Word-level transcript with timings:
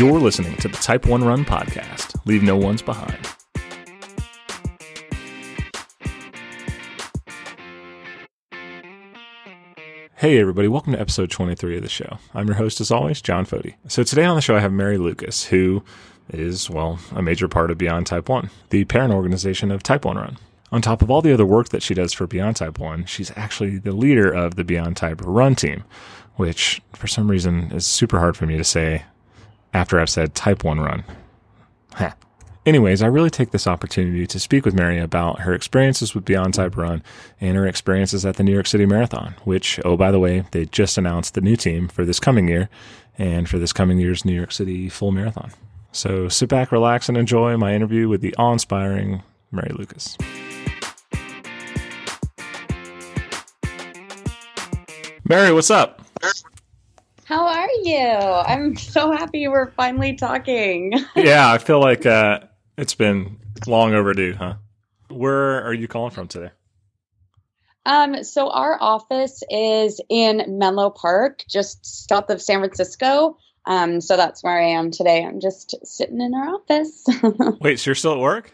You're 0.00 0.18
listening 0.18 0.56
to 0.56 0.68
the 0.68 0.78
Type 0.78 1.04
1 1.04 1.22
Run 1.24 1.44
podcast. 1.44 2.16
Leave 2.24 2.42
no 2.42 2.56
ones 2.56 2.80
behind. 2.80 3.18
Hey, 10.16 10.40
everybody, 10.40 10.68
welcome 10.68 10.94
to 10.94 10.98
episode 10.98 11.30
23 11.30 11.76
of 11.76 11.82
the 11.82 11.90
show. 11.90 12.16
I'm 12.32 12.46
your 12.46 12.56
host, 12.56 12.80
as 12.80 12.90
always, 12.90 13.20
John 13.20 13.44
Fody. 13.44 13.74
So, 13.88 14.02
today 14.02 14.24
on 14.24 14.36
the 14.36 14.40
show, 14.40 14.56
I 14.56 14.60
have 14.60 14.72
Mary 14.72 14.96
Lucas, 14.96 15.44
who 15.44 15.84
is, 16.30 16.70
well, 16.70 16.98
a 17.14 17.20
major 17.20 17.46
part 17.46 17.70
of 17.70 17.76
Beyond 17.76 18.06
Type 18.06 18.30
1, 18.30 18.48
the 18.70 18.86
parent 18.86 19.12
organization 19.12 19.70
of 19.70 19.82
Type 19.82 20.06
1 20.06 20.16
Run. 20.16 20.38
On 20.72 20.80
top 20.80 21.02
of 21.02 21.10
all 21.10 21.20
the 21.20 21.34
other 21.34 21.44
work 21.44 21.68
that 21.68 21.82
she 21.82 21.92
does 21.92 22.14
for 22.14 22.26
Beyond 22.26 22.56
Type 22.56 22.78
1, 22.78 23.04
she's 23.04 23.32
actually 23.36 23.76
the 23.76 23.92
leader 23.92 24.32
of 24.32 24.54
the 24.54 24.64
Beyond 24.64 24.96
Type 24.96 25.20
Run 25.22 25.56
team, 25.56 25.84
which 26.36 26.80
for 26.94 27.06
some 27.06 27.30
reason 27.30 27.70
is 27.70 27.86
super 27.86 28.18
hard 28.18 28.34
for 28.34 28.46
me 28.46 28.56
to 28.56 28.64
say 28.64 29.04
after 29.72 30.00
I've 30.00 30.10
said 30.10 30.34
Type 30.34 30.64
1 30.64 30.80
Run. 30.80 31.04
Huh. 31.94 32.12
Anyways, 32.66 33.02
I 33.02 33.06
really 33.06 33.30
take 33.30 33.52
this 33.52 33.66
opportunity 33.66 34.26
to 34.26 34.38
speak 34.38 34.64
with 34.64 34.74
Mary 34.74 34.98
about 34.98 35.40
her 35.40 35.54
experiences 35.54 36.14
with 36.14 36.26
Beyond 36.26 36.54
Type 36.54 36.76
Run 36.76 37.02
and 37.40 37.56
her 37.56 37.66
experiences 37.66 38.26
at 38.26 38.36
the 38.36 38.42
New 38.42 38.52
York 38.52 38.66
City 38.66 38.84
Marathon, 38.84 39.34
which, 39.44 39.80
oh, 39.84 39.96
by 39.96 40.10
the 40.10 40.18
way, 40.18 40.44
they 40.50 40.66
just 40.66 40.98
announced 40.98 41.34
the 41.34 41.40
new 41.40 41.56
team 41.56 41.88
for 41.88 42.04
this 42.04 42.20
coming 42.20 42.48
year 42.48 42.68
and 43.16 43.48
for 43.48 43.58
this 43.58 43.72
coming 43.72 43.98
year's 43.98 44.24
New 44.24 44.34
York 44.34 44.52
City 44.52 44.88
Full 44.88 45.10
Marathon. 45.10 45.52
So 45.92 46.28
sit 46.28 46.48
back, 46.48 46.70
relax, 46.70 47.08
and 47.08 47.16
enjoy 47.16 47.56
my 47.56 47.74
interview 47.74 48.08
with 48.08 48.20
the 48.20 48.34
awe 48.36 48.52
inspiring 48.52 49.22
Mary 49.50 49.72
Lucas. 49.74 50.16
Mary, 55.24 55.52
what's 55.52 55.70
up? 55.70 56.02
How 57.30 57.46
are 57.46 57.68
you? 57.84 57.96
I'm 57.96 58.74
so 58.74 59.12
happy 59.12 59.46
we're 59.46 59.70
finally 59.70 60.14
talking. 60.16 60.94
yeah, 61.14 61.52
I 61.52 61.58
feel 61.58 61.78
like 61.78 62.04
uh, 62.04 62.40
it's 62.76 62.96
been 62.96 63.38
long 63.68 63.94
overdue, 63.94 64.34
huh? 64.34 64.54
Where 65.10 65.62
are 65.62 65.72
you 65.72 65.86
calling 65.86 66.10
from 66.10 66.26
today? 66.26 66.50
Um, 67.86 68.24
so 68.24 68.50
our 68.50 68.76
office 68.82 69.44
is 69.48 70.00
in 70.08 70.58
Menlo 70.58 70.90
Park, 70.90 71.44
just 71.48 72.08
south 72.08 72.30
of 72.30 72.42
San 72.42 72.58
Francisco. 72.58 73.36
Um, 73.64 74.00
so 74.00 74.16
that's 74.16 74.42
where 74.42 74.60
I 74.60 74.70
am 74.70 74.90
today. 74.90 75.24
I'm 75.24 75.38
just 75.38 75.76
sitting 75.86 76.20
in 76.20 76.34
our 76.34 76.56
office. 76.56 77.06
Wait, 77.60 77.78
so 77.78 77.90
you're 77.90 77.94
still 77.94 78.14
at 78.14 78.18
work? 78.18 78.52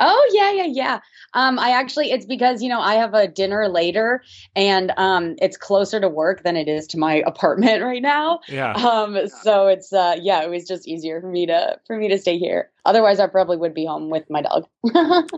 Oh 0.00 0.30
yeah, 0.32 0.50
yeah, 0.52 0.66
yeah. 0.66 1.00
Um, 1.34 1.58
I 1.58 1.70
actually 1.70 2.10
it's 2.10 2.24
because 2.26 2.62
you 2.62 2.68
know 2.68 2.80
I 2.80 2.94
have 2.94 3.14
a 3.14 3.28
dinner 3.28 3.68
later, 3.68 4.22
and 4.56 4.92
um, 4.96 5.36
it's 5.40 5.56
closer 5.56 6.00
to 6.00 6.08
work 6.08 6.42
than 6.42 6.56
it 6.56 6.68
is 6.68 6.86
to 6.88 6.98
my 6.98 7.16
apartment 7.26 7.82
right 7.82 8.02
now. 8.02 8.40
Yeah. 8.48 8.72
Um, 8.72 9.28
so 9.42 9.68
it's 9.68 9.92
uh, 9.92 10.16
yeah, 10.20 10.42
it 10.42 10.48
was 10.48 10.66
just 10.66 10.88
easier 10.88 11.20
for 11.20 11.28
me 11.28 11.46
to 11.46 11.78
for 11.86 11.96
me 11.96 12.08
to 12.08 12.18
stay 12.18 12.38
here. 12.38 12.70
Otherwise, 12.84 13.20
I 13.20 13.26
probably 13.26 13.58
would 13.58 13.74
be 13.74 13.84
home 13.84 14.10
with 14.10 14.28
my 14.30 14.42
dog. 14.42 14.66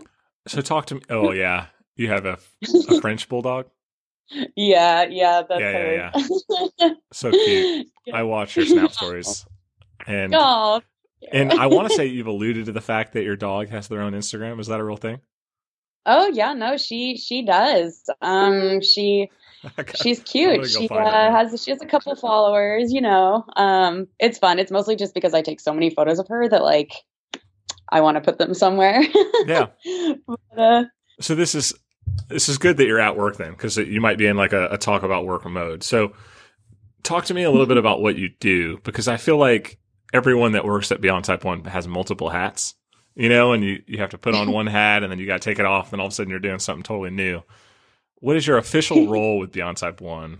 so 0.47 0.61
talk 0.61 0.85
to 0.87 0.95
me. 0.95 1.01
Oh 1.09 1.31
yeah, 1.31 1.67
you 1.95 2.07
have 2.09 2.25
a, 2.25 2.39
a 2.87 2.95
French 3.01 3.27
bulldog. 3.27 3.67
Yeah, 4.55 5.03
yeah, 5.03 5.43
that's 5.47 5.61
yeah, 5.61 6.11
yeah, 6.15 6.63
yeah. 6.79 6.89
so 7.11 7.31
cute. 7.31 7.87
I 8.13 8.23
watch 8.23 8.55
your 8.55 8.65
snap 8.65 8.93
stories, 8.93 9.45
and 10.07 10.33
oh, 10.33 10.81
and 11.31 11.51
I 11.51 11.67
want 11.67 11.89
to 11.89 11.95
say 11.95 12.05
you've 12.05 12.27
alluded 12.27 12.65
to 12.65 12.71
the 12.71 12.81
fact 12.81 13.13
that 13.13 13.23
your 13.23 13.35
dog 13.35 13.69
has 13.69 13.87
their 13.87 14.01
own 14.01 14.13
Instagram. 14.13 14.59
Is 14.59 14.67
that 14.67 14.79
a 14.79 14.83
real 14.83 14.97
thing? 14.97 15.19
Oh 16.05 16.27
yeah, 16.27 16.53
no, 16.53 16.77
she 16.77 17.17
she 17.17 17.45
does. 17.45 18.03
Um, 18.21 18.81
she 18.81 19.29
she's 19.95 20.19
cute. 20.21 20.69
She 20.69 20.89
uh, 20.89 21.31
has 21.31 21.63
she 21.63 21.71
has 21.71 21.81
a 21.81 21.85
couple 21.85 22.15
followers. 22.15 22.91
You 22.91 23.01
know, 23.01 23.45
um, 23.55 24.07
it's 24.19 24.37
fun. 24.37 24.59
It's 24.59 24.71
mostly 24.71 24.95
just 24.95 25.13
because 25.13 25.33
I 25.33 25.41
take 25.41 25.59
so 25.59 25.73
many 25.73 25.89
photos 25.89 26.19
of 26.19 26.27
her 26.27 26.47
that 26.49 26.63
like 26.63 26.93
I 27.89 28.01
want 28.01 28.15
to 28.15 28.21
put 28.21 28.37
them 28.37 28.53
somewhere. 28.53 29.01
yeah. 29.45 29.67
but, 30.27 30.39
uh, 30.57 30.83
so 31.19 31.35
this 31.35 31.55
is 31.55 31.73
this 32.27 32.49
is 32.49 32.57
good 32.57 32.77
that 32.77 32.85
you're 32.85 32.99
at 32.99 33.15
work 33.15 33.37
then, 33.37 33.51
because 33.51 33.77
you 33.77 34.01
might 34.01 34.17
be 34.17 34.27
in 34.27 34.35
like 34.35 34.53
a, 34.53 34.67
a 34.69 34.77
talk 34.77 35.03
about 35.03 35.25
work 35.25 35.45
mode. 35.45 35.83
So 35.83 36.13
talk 37.03 37.25
to 37.25 37.33
me 37.33 37.43
a 37.43 37.51
little 37.51 37.65
bit 37.65 37.77
about 37.77 38.01
what 38.01 38.17
you 38.17 38.29
do, 38.39 38.79
because 38.83 39.07
I 39.07 39.17
feel 39.17 39.37
like 39.37 39.79
everyone 40.13 40.53
that 40.53 40.63
works 40.63 40.91
at 40.91 41.01
Beyond 41.01 41.25
Type 41.25 41.43
One 41.43 41.65
has 41.65 41.87
multiple 41.87 42.29
hats, 42.29 42.75
you 43.15 43.27
know, 43.27 43.51
and 43.51 43.63
you, 43.63 43.81
you 43.87 43.97
have 43.97 44.11
to 44.11 44.17
put 44.17 44.35
on 44.35 44.51
one 44.53 44.67
hat 44.67 45.03
and 45.03 45.11
then 45.11 45.19
you 45.19 45.25
got 45.25 45.41
to 45.41 45.49
take 45.49 45.59
it 45.59 45.65
off, 45.65 45.91
and 45.91 45.99
all 45.99 46.07
of 46.07 46.13
a 46.13 46.15
sudden 46.15 46.29
you're 46.29 46.39
doing 46.39 46.59
something 46.59 46.83
totally 46.83 47.09
new. 47.09 47.41
What 48.19 48.37
is 48.37 48.47
your 48.47 48.57
official 48.57 49.07
role 49.11 49.39
with 49.39 49.51
Beyond 49.51 49.77
Type 49.77 49.99
One, 49.99 50.39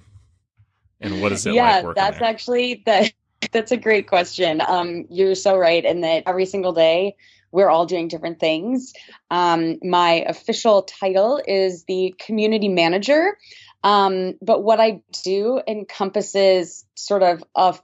and 1.01 1.22
what 1.22 1.31
is 1.31 1.45
it 1.45 1.53
yeah, 1.53 1.81
like 1.81 1.95
that's 1.95 2.19
there? 2.19 2.29
actually 2.29 2.83
that. 2.85 3.12
That's 3.51 3.73
a 3.73 3.78
great 3.78 4.07
question. 4.07 4.62
Um, 4.62 5.06
you're 5.09 5.35
so 5.35 5.57
right 5.57 5.83
in 5.83 6.00
that 6.00 6.23
every 6.25 6.45
single 6.45 6.72
day 6.72 7.13
we're 7.53 7.69
all 7.69 7.85
doing 7.85 8.07
different 8.07 8.39
things. 8.39 8.94
Um, 9.31 9.79
my 9.83 10.23
official 10.28 10.81
title 10.83 11.41
is 11.47 11.83
the 11.83 12.16
community 12.19 12.67
manager. 12.67 13.38
Um, 13.83 14.35
but 14.41 14.63
what 14.63 14.79
I 14.79 15.01
do 15.23 15.61
encompasses 15.67 16.85
sort 16.95 17.21
of 17.21 17.44
a 17.55 17.75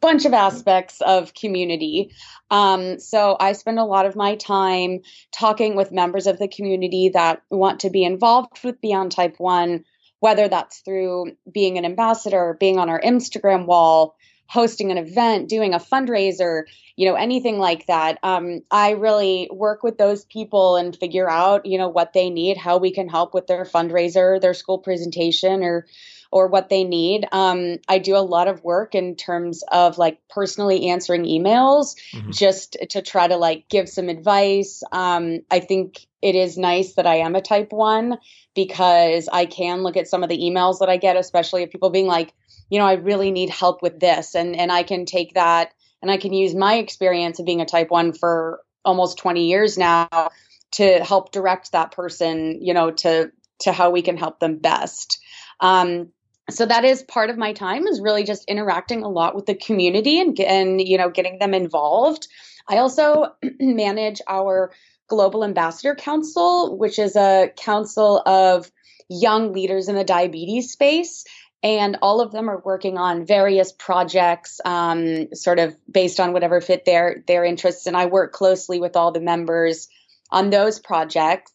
bunch 0.00 0.24
of 0.24 0.32
aspects 0.32 1.00
of 1.00 1.34
community. 1.34 2.14
Um, 2.50 3.00
so 3.00 3.36
I 3.38 3.52
spend 3.52 3.78
a 3.78 3.84
lot 3.84 4.06
of 4.06 4.14
my 4.14 4.36
time 4.36 5.00
talking 5.32 5.74
with 5.74 5.90
members 5.90 6.26
of 6.28 6.38
the 6.38 6.48
community 6.48 7.10
that 7.12 7.42
want 7.50 7.80
to 7.80 7.90
be 7.90 8.04
involved 8.04 8.62
with 8.62 8.80
Beyond 8.80 9.10
Type 9.10 9.34
1, 9.38 9.84
whether 10.20 10.48
that's 10.48 10.78
through 10.80 11.32
being 11.50 11.76
an 11.76 11.84
ambassador, 11.84 12.56
being 12.60 12.78
on 12.78 12.88
our 12.88 13.00
Instagram 13.00 13.66
wall, 13.66 14.16
hosting 14.50 14.90
an 14.90 14.98
event, 14.98 15.48
doing 15.48 15.74
a 15.74 15.78
fundraiser, 15.78 16.64
you 16.96 17.08
know, 17.08 17.14
anything 17.14 17.60
like 17.60 17.86
that. 17.86 18.18
Um, 18.24 18.62
I 18.68 18.90
really 18.90 19.48
work 19.52 19.84
with 19.84 19.96
those 19.96 20.24
people 20.24 20.74
and 20.74 20.96
figure 20.96 21.30
out, 21.30 21.66
you 21.66 21.78
know, 21.78 21.88
what 21.88 22.12
they 22.12 22.30
need, 22.30 22.56
how 22.56 22.78
we 22.78 22.90
can 22.90 23.08
help 23.08 23.32
with 23.32 23.46
their 23.46 23.64
fundraiser, 23.64 24.40
their 24.40 24.54
school 24.54 24.78
presentation, 24.78 25.62
or 25.62 25.86
or 26.32 26.48
what 26.48 26.68
they 26.68 26.84
need. 26.84 27.26
Um, 27.32 27.78
I 27.88 27.98
do 27.98 28.16
a 28.16 28.18
lot 28.18 28.48
of 28.48 28.62
work 28.62 28.94
in 28.94 29.16
terms 29.16 29.62
of 29.70 29.98
like 29.98 30.18
personally 30.28 30.88
answering 30.88 31.24
emails, 31.24 31.96
mm-hmm. 32.12 32.30
just 32.30 32.76
to 32.90 33.02
try 33.02 33.28
to 33.28 33.36
like 33.36 33.68
give 33.68 33.88
some 33.88 34.08
advice. 34.08 34.82
Um, 34.92 35.40
I 35.50 35.60
think 35.60 36.06
it 36.22 36.34
is 36.34 36.58
nice 36.58 36.94
that 36.94 37.06
I 37.06 37.16
am 37.16 37.34
a 37.34 37.40
type 37.40 37.72
one 37.72 38.18
because 38.54 39.28
I 39.32 39.46
can 39.46 39.82
look 39.82 39.96
at 39.96 40.08
some 40.08 40.22
of 40.22 40.28
the 40.28 40.38
emails 40.38 40.80
that 40.80 40.88
I 40.88 40.96
get, 40.96 41.16
especially 41.16 41.62
of 41.62 41.70
people 41.70 41.90
being 41.90 42.06
like, 42.06 42.32
you 42.68 42.78
know, 42.78 42.86
I 42.86 42.94
really 42.94 43.30
need 43.30 43.50
help 43.50 43.82
with 43.82 43.98
this. 43.98 44.34
And, 44.34 44.54
and 44.54 44.70
I 44.70 44.82
can 44.82 45.06
take 45.06 45.34
that 45.34 45.72
and 46.02 46.10
I 46.10 46.16
can 46.16 46.32
use 46.32 46.54
my 46.54 46.74
experience 46.74 47.38
of 47.38 47.46
being 47.46 47.60
a 47.60 47.66
type 47.66 47.90
one 47.90 48.12
for 48.12 48.60
almost 48.84 49.18
20 49.18 49.46
years 49.46 49.78
now 49.78 50.30
to 50.72 51.04
help 51.04 51.32
direct 51.32 51.72
that 51.72 51.92
person, 51.92 52.58
you 52.62 52.74
know, 52.74 52.90
to, 52.90 53.30
to 53.60 53.72
how 53.72 53.90
we 53.90 54.02
can 54.02 54.16
help 54.16 54.40
them 54.40 54.58
best. 54.58 55.18
Um, 55.60 56.08
so 56.48 56.66
that 56.66 56.84
is 56.84 57.02
part 57.02 57.30
of 57.30 57.38
my 57.38 57.52
time 57.52 57.86
is 57.86 58.00
really 58.00 58.24
just 58.24 58.44
interacting 58.46 59.02
a 59.02 59.08
lot 59.08 59.34
with 59.34 59.46
the 59.46 59.54
community 59.54 60.20
and, 60.20 60.38
and 60.40 60.80
you 60.80 60.98
know, 60.98 61.10
getting 61.10 61.38
them 61.38 61.54
involved. 61.54 62.28
I 62.68 62.78
also 62.78 63.34
manage 63.60 64.20
our 64.26 64.72
Global 65.10 65.44
Ambassador 65.44 65.94
Council, 65.94 66.78
which 66.78 66.98
is 66.98 67.16
a 67.16 67.50
council 67.56 68.22
of 68.24 68.70
young 69.10 69.52
leaders 69.52 69.88
in 69.88 69.96
the 69.96 70.04
diabetes 70.04 70.70
space. 70.70 71.24
And 71.62 71.98
all 72.00 72.22
of 72.22 72.32
them 72.32 72.48
are 72.48 72.62
working 72.64 72.96
on 72.96 73.26
various 73.26 73.70
projects 73.70 74.60
um, 74.64 75.34
sort 75.34 75.58
of 75.58 75.76
based 75.90 76.18
on 76.18 76.32
whatever 76.32 76.62
fit 76.62 76.86
their 76.86 77.22
their 77.26 77.44
interests. 77.44 77.86
And 77.86 77.96
i 77.96 78.06
work 78.06 78.32
closely 78.32 78.80
with 78.80 78.96
all 78.96 79.12
the 79.12 79.20
members 79.20 79.88
on 80.30 80.48
those 80.48 80.78
projects. 80.78 81.52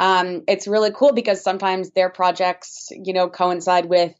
Um, 0.00 0.42
it's 0.48 0.66
really 0.66 0.90
cool 0.90 1.12
because 1.12 1.40
sometimes 1.40 1.90
their 1.90 2.10
projects 2.10 2.88
you 2.90 3.12
know 3.12 3.28
coincide 3.28 3.86
with 3.86 4.12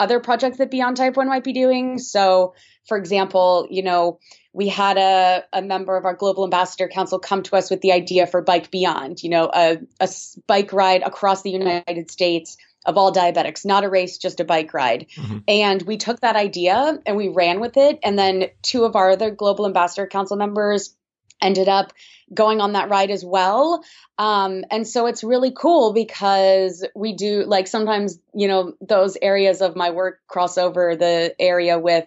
other 0.00 0.20
projects 0.20 0.56
that 0.56 0.70
beyond 0.70 0.96
type 0.96 1.16
1 1.16 1.28
might 1.28 1.44
be 1.44 1.52
doing. 1.52 1.98
So 1.98 2.54
for 2.86 2.96
example 2.96 3.66
you 3.68 3.82
know 3.82 4.20
we 4.58 4.66
had 4.68 4.98
a, 4.98 5.44
a 5.52 5.62
member 5.62 5.96
of 5.96 6.04
our 6.04 6.14
global 6.14 6.42
ambassador 6.42 6.88
council 6.88 7.20
come 7.20 7.44
to 7.44 7.54
us 7.54 7.70
with 7.70 7.80
the 7.80 7.92
idea 7.92 8.26
for 8.26 8.42
bike 8.42 8.70
beyond 8.72 9.22
you 9.22 9.30
know 9.30 9.48
a, 9.54 9.78
a 10.00 10.08
bike 10.48 10.72
ride 10.72 11.02
across 11.02 11.42
the 11.42 11.50
united 11.50 12.10
states 12.10 12.58
of 12.86 12.96
all 12.96 13.12
diabetics, 13.12 13.66
not 13.66 13.84
a 13.84 13.88
race, 13.88 14.16
just 14.16 14.40
a 14.40 14.44
bike 14.44 14.72
ride. 14.72 15.06
Mm-hmm. 15.14 15.38
And 15.46 15.82
we 15.82 15.98
took 15.98 16.20
that 16.20 16.36
idea 16.36 16.98
and 17.04 17.16
we 17.16 17.28
ran 17.28 17.60
with 17.60 17.76
it. 17.76 17.98
And 18.02 18.18
then 18.18 18.46
two 18.62 18.84
of 18.84 18.96
our 18.96 19.10
other 19.10 19.30
Global 19.30 19.66
Ambassador 19.66 20.06
Council 20.06 20.38
members 20.38 20.96
ended 21.42 21.68
up 21.68 21.92
going 22.32 22.60
on 22.60 22.72
that 22.72 22.88
ride 22.88 23.10
as 23.10 23.24
well. 23.24 23.84
Um, 24.16 24.64
and 24.70 24.86
so 24.86 25.06
it's 25.06 25.22
really 25.22 25.52
cool 25.54 25.92
because 25.92 26.86
we 26.94 27.12
do 27.12 27.44
like 27.44 27.66
sometimes, 27.66 28.18
you 28.34 28.48
know, 28.48 28.72
those 28.80 29.16
areas 29.20 29.60
of 29.60 29.76
my 29.76 29.90
work 29.90 30.20
cross 30.26 30.56
over 30.58 30.96
the 30.96 31.34
area 31.38 31.78
with 31.78 32.06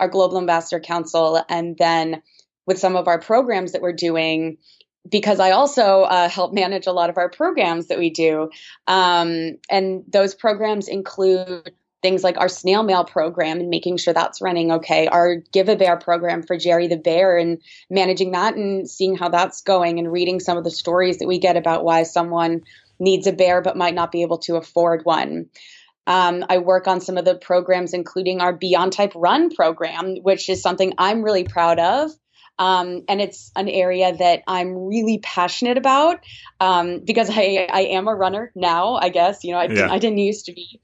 our 0.00 0.08
Global 0.08 0.38
Ambassador 0.38 0.80
Council 0.80 1.42
and 1.48 1.76
then 1.78 2.22
with 2.66 2.78
some 2.78 2.96
of 2.96 3.08
our 3.08 3.20
programs 3.20 3.72
that 3.72 3.82
we're 3.82 3.92
doing 3.92 4.58
because 5.08 5.40
I 5.40 5.52
also 5.52 6.02
uh, 6.02 6.28
help 6.28 6.52
manage 6.52 6.86
a 6.86 6.92
lot 6.92 7.10
of 7.10 7.16
our 7.16 7.30
programs 7.30 7.86
that 7.86 7.98
we 7.98 8.10
do. 8.10 8.50
Um, 8.86 9.56
and 9.70 10.04
those 10.08 10.34
programs 10.34 10.88
include 10.88 11.72
things 12.02 12.24
like 12.24 12.38
our 12.38 12.48
snail 12.48 12.82
mail 12.82 13.04
program 13.04 13.60
and 13.60 13.68
making 13.68 13.98
sure 13.98 14.14
that's 14.14 14.40
running 14.40 14.72
okay, 14.72 15.06
our 15.06 15.36
Give 15.52 15.68
a 15.68 15.76
Bear 15.76 15.96
program 15.96 16.42
for 16.42 16.56
Jerry 16.56 16.86
the 16.86 16.96
Bear 16.96 17.36
and 17.36 17.60
managing 17.90 18.32
that 18.32 18.54
and 18.54 18.88
seeing 18.88 19.16
how 19.16 19.28
that's 19.28 19.62
going 19.62 19.98
and 19.98 20.10
reading 20.10 20.40
some 20.40 20.56
of 20.56 20.64
the 20.64 20.70
stories 20.70 21.18
that 21.18 21.28
we 21.28 21.38
get 21.38 21.56
about 21.56 21.84
why 21.84 22.04
someone 22.04 22.62
needs 22.98 23.26
a 23.26 23.32
bear 23.32 23.62
but 23.62 23.76
might 23.76 23.94
not 23.94 24.12
be 24.12 24.22
able 24.22 24.38
to 24.38 24.56
afford 24.56 25.04
one. 25.04 25.46
Um, 26.06 26.44
I 26.48 26.58
work 26.58 26.88
on 26.88 27.00
some 27.00 27.18
of 27.18 27.24
the 27.24 27.34
programs, 27.34 27.92
including 27.92 28.40
our 28.40 28.52
Beyond 28.52 28.92
Type 28.92 29.12
Run 29.14 29.50
program, 29.54 30.16
which 30.22 30.48
is 30.48 30.62
something 30.62 30.94
I'm 30.98 31.22
really 31.22 31.44
proud 31.44 31.78
of. 31.78 32.10
Um, 32.58 33.04
and 33.08 33.22
it's 33.22 33.50
an 33.56 33.68
area 33.68 34.14
that 34.14 34.42
I'm 34.46 34.86
really 34.86 35.18
passionate 35.18 35.78
about 35.78 36.20
um, 36.60 37.00
because 37.00 37.30
I, 37.30 37.66
I 37.72 37.80
am 37.92 38.06
a 38.06 38.14
runner 38.14 38.52
now, 38.54 38.96
I 38.96 39.08
guess. 39.08 39.44
You 39.44 39.52
know, 39.52 39.58
I, 39.58 39.64
yeah. 39.68 39.90
I 39.90 39.98
didn't 39.98 40.18
used 40.18 40.46
to 40.46 40.52
be. 40.52 40.80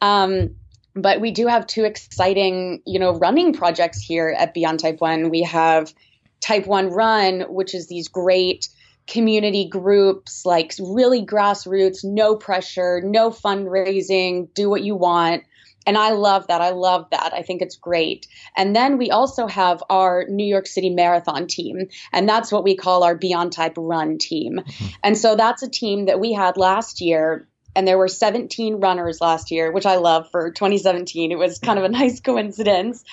Um, 0.00 0.54
but 0.94 1.20
we 1.20 1.32
do 1.32 1.46
have 1.46 1.66
two 1.66 1.84
exciting, 1.84 2.80
you 2.86 3.00
know, 3.00 3.12
running 3.14 3.52
projects 3.52 4.00
here 4.00 4.34
at 4.36 4.54
Beyond 4.54 4.80
Type 4.80 5.00
1. 5.00 5.30
We 5.30 5.42
have 5.42 5.92
Type 6.40 6.66
1 6.66 6.90
Run, 6.90 7.40
which 7.48 7.74
is 7.74 7.88
these 7.88 8.08
great 8.08 8.68
community 9.06 9.68
groups, 9.68 10.44
like 10.44 10.74
really 10.80 11.24
grassroots, 11.24 12.04
no 12.04 12.36
pressure, 12.36 13.00
no 13.04 13.30
fundraising, 13.30 14.52
do 14.54 14.68
what 14.68 14.82
you 14.82 14.96
want. 14.96 15.44
And 15.86 15.96
I 15.96 16.10
love 16.10 16.48
that. 16.48 16.60
I 16.60 16.70
love 16.70 17.06
that. 17.12 17.32
I 17.32 17.42
think 17.42 17.62
it's 17.62 17.76
great. 17.76 18.26
And 18.56 18.74
then 18.74 18.98
we 18.98 19.10
also 19.10 19.46
have 19.46 19.84
our 19.88 20.24
New 20.28 20.44
York 20.44 20.66
City 20.66 20.90
Marathon 20.90 21.46
team, 21.46 21.88
and 22.12 22.28
that's 22.28 22.50
what 22.50 22.64
we 22.64 22.74
call 22.74 23.04
our 23.04 23.14
Beyond 23.14 23.52
Type 23.52 23.74
Run 23.76 24.18
team. 24.18 24.58
Mm-hmm. 24.58 24.86
And 25.04 25.16
so 25.16 25.36
that's 25.36 25.62
a 25.62 25.68
team 25.68 26.06
that 26.06 26.18
we 26.18 26.32
had 26.32 26.56
last 26.56 27.00
year. 27.00 27.46
And 27.76 27.86
there 27.86 27.98
were 27.98 28.08
17 28.08 28.76
runners 28.80 29.20
last 29.20 29.50
year, 29.50 29.70
which 29.70 29.86
I 29.86 29.96
love 29.96 30.30
for 30.32 30.50
2017. 30.50 31.30
It 31.30 31.38
was 31.38 31.58
kind 31.58 31.78
of 31.78 31.84
a 31.84 31.88
nice 31.90 32.20
coincidence. 32.20 33.04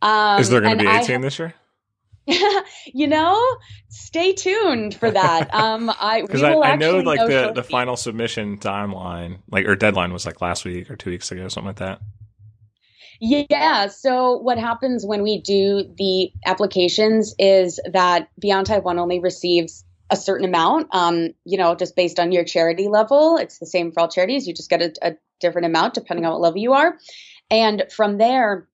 Um, 0.00 0.40
Is 0.40 0.50
there 0.50 0.60
going 0.60 0.78
to 0.78 0.84
be 0.84 0.90
18 0.90 1.22
this 1.22 1.38
year? 1.38 1.54
you 2.86 3.06
know, 3.06 3.42
stay 3.88 4.32
tuned 4.32 4.94
for 4.94 5.10
that. 5.10 5.50
Um, 5.60 5.90
I 5.90 6.22
because 6.22 6.42
I, 6.42 6.54
I, 6.54 6.76
know 6.76 6.98
like 7.00 7.18
know 7.18 7.28
the 7.28 7.52
the 7.54 7.62
final 7.62 7.96
submission 7.96 8.58
timeline, 8.58 9.38
like 9.50 9.66
or 9.66 9.76
deadline 9.76 10.12
was 10.12 10.24
like 10.24 10.40
last 10.40 10.64
week 10.64 10.90
or 10.90 10.96
two 10.96 11.10
weeks 11.10 11.30
ago, 11.30 11.48
something 11.48 11.66
like 11.68 11.76
that. 11.76 12.00
Yeah. 13.20 13.88
So 13.88 14.38
what 14.38 14.58
happens 14.58 15.04
when 15.04 15.22
we 15.22 15.42
do 15.42 15.84
the 15.98 16.30
applications 16.46 17.34
is 17.38 17.78
that 17.92 18.28
Beyond 18.38 18.68
One 18.82 18.98
only 18.98 19.20
receives 19.20 19.84
a 20.08 20.16
certain 20.16 20.46
amount. 20.46 20.88
Um, 20.92 21.30
you 21.44 21.58
know, 21.58 21.74
just 21.74 21.94
based 21.94 22.18
on 22.18 22.32
your 22.32 22.44
charity 22.44 22.88
level. 22.88 23.36
It's 23.36 23.58
the 23.58 23.66
same 23.66 23.92
for 23.92 24.00
all 24.00 24.08
charities. 24.08 24.46
You 24.46 24.54
just 24.54 24.70
get 24.70 24.82
a, 24.82 24.92
a 25.02 25.16
different 25.40 25.66
amount 25.66 25.94
depending 25.94 26.24
on 26.24 26.32
what 26.32 26.40
level 26.40 26.58
you 26.58 26.72
are, 26.72 26.96
and 27.50 27.84
from 27.94 28.16
there 28.16 28.66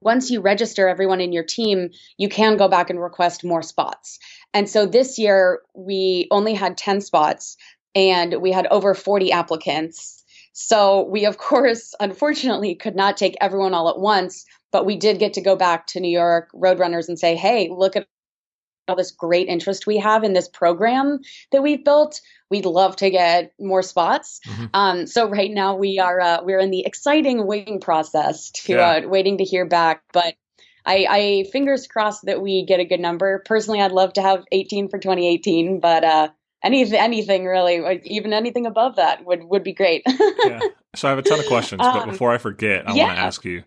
once 0.00 0.30
you 0.30 0.40
register 0.40 0.88
everyone 0.88 1.20
in 1.20 1.32
your 1.32 1.44
team, 1.44 1.90
you 2.16 2.28
can 2.28 2.56
go 2.56 2.68
back 2.68 2.90
and 2.90 3.00
request 3.00 3.44
more 3.44 3.62
spots. 3.62 4.18
And 4.52 4.68
so 4.68 4.86
this 4.86 5.18
year 5.18 5.60
we 5.74 6.28
only 6.30 6.54
had 6.54 6.76
10 6.76 7.00
spots 7.00 7.56
and 7.94 8.40
we 8.40 8.52
had 8.52 8.66
over 8.66 8.94
40 8.94 9.32
applicants. 9.32 10.24
So 10.52 11.04
we, 11.08 11.26
of 11.26 11.38
course, 11.38 11.94
unfortunately 12.00 12.74
could 12.74 12.96
not 12.96 13.16
take 13.16 13.36
everyone 13.40 13.74
all 13.74 13.88
at 13.88 13.98
once, 13.98 14.44
but 14.72 14.86
we 14.86 14.96
did 14.96 15.18
get 15.18 15.34
to 15.34 15.40
go 15.40 15.56
back 15.56 15.86
to 15.88 16.00
New 16.00 16.10
York 16.10 16.50
Roadrunners 16.54 17.08
and 17.08 17.18
say, 17.18 17.36
hey, 17.36 17.68
look 17.70 17.96
at 17.96 18.06
all 18.88 18.96
this 18.96 19.10
great 19.10 19.48
interest 19.48 19.86
we 19.86 19.98
have 19.98 20.24
in 20.24 20.32
this 20.32 20.48
program 20.48 21.20
that 21.52 21.62
we've 21.62 21.84
built. 21.84 22.20
We'd 22.50 22.66
love 22.66 22.96
to 22.96 23.10
get 23.10 23.52
more 23.58 23.82
spots. 23.82 24.40
Mm-hmm. 24.46 24.64
Um, 24.74 25.06
so 25.06 25.28
right 25.28 25.50
now 25.50 25.76
we 25.76 25.98
are 25.98 26.20
uh, 26.20 26.42
we're 26.42 26.60
in 26.60 26.70
the 26.70 26.84
exciting 26.86 27.46
waiting 27.46 27.80
process 27.80 28.50
to 28.50 28.72
yeah. 28.72 28.90
uh, 29.04 29.08
waiting 29.08 29.38
to 29.38 29.44
hear 29.44 29.64
back, 29.64 30.02
but. 30.12 30.34
I, 30.86 31.06
I 31.10 31.44
fingers 31.52 31.86
crossed 31.86 32.24
that 32.24 32.40
we 32.40 32.64
get 32.64 32.80
a 32.80 32.84
good 32.84 33.00
number. 33.00 33.42
Personally, 33.44 33.82
I'd 33.82 33.92
love 33.92 34.14
to 34.14 34.22
have 34.22 34.44
18 34.52 34.88
for 34.88 34.96
2018, 34.98 35.80
but 35.80 36.02
uh, 36.02 36.28
anything, 36.62 36.98
anything 36.98 37.44
really, 37.44 38.00
even 38.04 38.32
anything 38.32 38.64
above 38.64 38.96
that 38.96 39.24
would 39.26 39.44
would 39.44 39.62
be 39.62 39.72
great. 39.72 40.02
yeah. 40.46 40.60
So 40.94 41.08
I 41.08 41.10
have 41.10 41.18
a 41.18 41.22
ton 41.22 41.40
of 41.40 41.46
questions, 41.46 41.80
but 41.80 42.02
um, 42.02 42.08
before 42.08 42.32
I 42.32 42.38
forget, 42.38 42.88
I 42.88 42.94
yeah. 42.94 43.04
want 43.04 43.16
to 43.16 43.22
ask 43.22 43.44
you: 43.44 43.64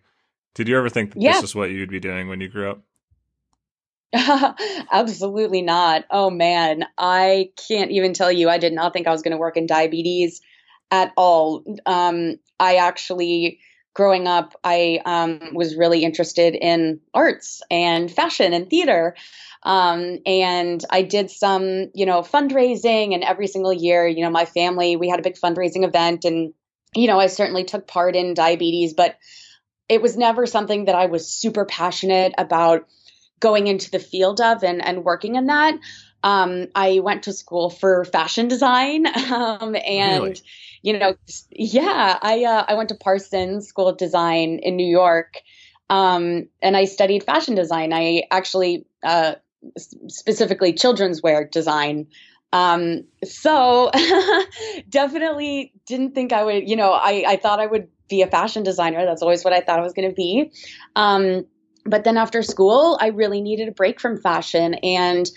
Did 0.55 0.67
you 0.67 0.77
ever 0.77 0.89
think 0.89 1.13
that 1.13 1.19
this 1.19 1.43
is 1.43 1.53
what 1.53 1.69
you'd 1.69 1.91
be 1.91 1.99
doing 1.99 2.27
when 2.27 2.41
you 2.41 2.47
grew 2.47 2.71
up? 2.71 2.81
Absolutely 4.91 5.61
not. 5.61 6.05
Oh 6.11 6.29
man, 6.29 6.85
I 6.97 7.51
can't 7.67 7.91
even 7.91 8.13
tell 8.13 8.31
you. 8.31 8.49
I 8.49 8.57
did 8.57 8.73
not 8.73 8.93
think 8.93 9.07
I 9.07 9.11
was 9.11 9.21
going 9.21 9.31
to 9.31 9.37
work 9.37 9.55
in 9.57 9.67
diabetes 9.67 10.41
at 10.89 11.13
all. 11.15 11.63
Um, 11.85 12.35
I 12.59 12.75
actually, 12.75 13.59
growing 13.93 14.27
up, 14.27 14.53
I 14.63 14.99
um, 15.05 15.53
was 15.53 15.77
really 15.77 16.03
interested 16.03 16.55
in 16.55 16.99
arts 17.13 17.61
and 17.71 18.11
fashion 18.11 18.51
and 18.51 18.69
theater. 18.69 19.15
Um, 19.63 20.17
and 20.25 20.83
I 20.89 21.03
did 21.03 21.31
some, 21.31 21.91
you 21.93 22.05
know, 22.05 22.21
fundraising, 22.21 23.13
and 23.13 23.23
every 23.23 23.47
single 23.47 23.71
year, 23.71 24.07
you 24.07 24.23
know, 24.23 24.29
my 24.29 24.45
family, 24.45 24.95
we 24.97 25.07
had 25.07 25.19
a 25.19 25.23
big 25.23 25.35
fundraising 25.35 25.85
event, 25.85 26.25
and, 26.25 26.53
you 26.95 27.07
know, 27.07 27.19
I 27.19 27.27
certainly 27.27 27.63
took 27.63 27.87
part 27.87 28.15
in 28.15 28.33
diabetes, 28.33 28.93
but 28.93 29.17
it 29.87 30.01
was 30.01 30.17
never 30.17 30.47
something 30.47 30.85
that 30.85 30.95
I 30.95 31.05
was 31.05 31.29
super 31.29 31.63
passionate 31.65 32.33
about 32.37 32.87
going 33.41 33.67
into 33.67 33.91
the 33.91 33.99
field 33.99 34.39
of 34.39 34.63
and, 34.63 34.83
and 34.83 35.03
working 35.03 35.35
in 35.35 35.47
that. 35.47 35.77
Um, 36.23 36.67
I 36.75 36.99
went 36.99 37.23
to 37.23 37.33
school 37.33 37.69
for 37.69 38.05
fashion 38.05 38.47
design, 38.47 39.07
um, 39.31 39.75
and 39.75 40.23
really? 40.23 40.41
you 40.83 40.97
know, 40.97 41.15
yeah, 41.49 42.17
I 42.21 42.45
uh, 42.45 42.65
I 42.67 42.75
went 42.75 42.89
to 42.89 42.95
Parsons 42.95 43.67
School 43.67 43.87
of 43.87 43.97
Design 43.97 44.59
in 44.61 44.75
New 44.75 44.87
York, 44.87 45.41
um, 45.89 46.47
and 46.61 46.77
I 46.77 46.85
studied 46.85 47.23
fashion 47.23 47.55
design. 47.55 47.91
I 47.91 48.23
actually 48.29 48.85
uh, 49.03 49.35
specifically 49.77 50.73
children's 50.73 51.21
wear 51.21 51.45
design. 51.45 52.07
Um, 52.53 53.05
so 53.23 53.89
definitely 54.89 55.73
didn't 55.87 56.13
think 56.13 56.33
I 56.33 56.43
would. 56.43 56.69
You 56.69 56.75
know, 56.75 56.91
I 56.91 57.23
I 57.27 57.35
thought 57.37 57.59
I 57.59 57.65
would 57.65 57.87
be 58.09 58.21
a 58.21 58.27
fashion 58.27 58.61
designer. 58.61 59.05
That's 59.05 59.23
always 59.23 59.43
what 59.43 59.53
I 59.53 59.61
thought 59.61 59.79
I 59.79 59.83
was 59.83 59.93
going 59.93 60.09
to 60.09 60.15
be. 60.15 60.51
Um, 60.95 61.45
but 61.85 62.03
then 62.03 62.17
after 62.17 62.43
school, 62.43 62.97
I 63.01 63.07
really 63.07 63.41
needed 63.41 63.67
a 63.67 63.71
break 63.71 63.99
from 63.99 64.17
fashion. 64.17 64.75
And 64.75 65.29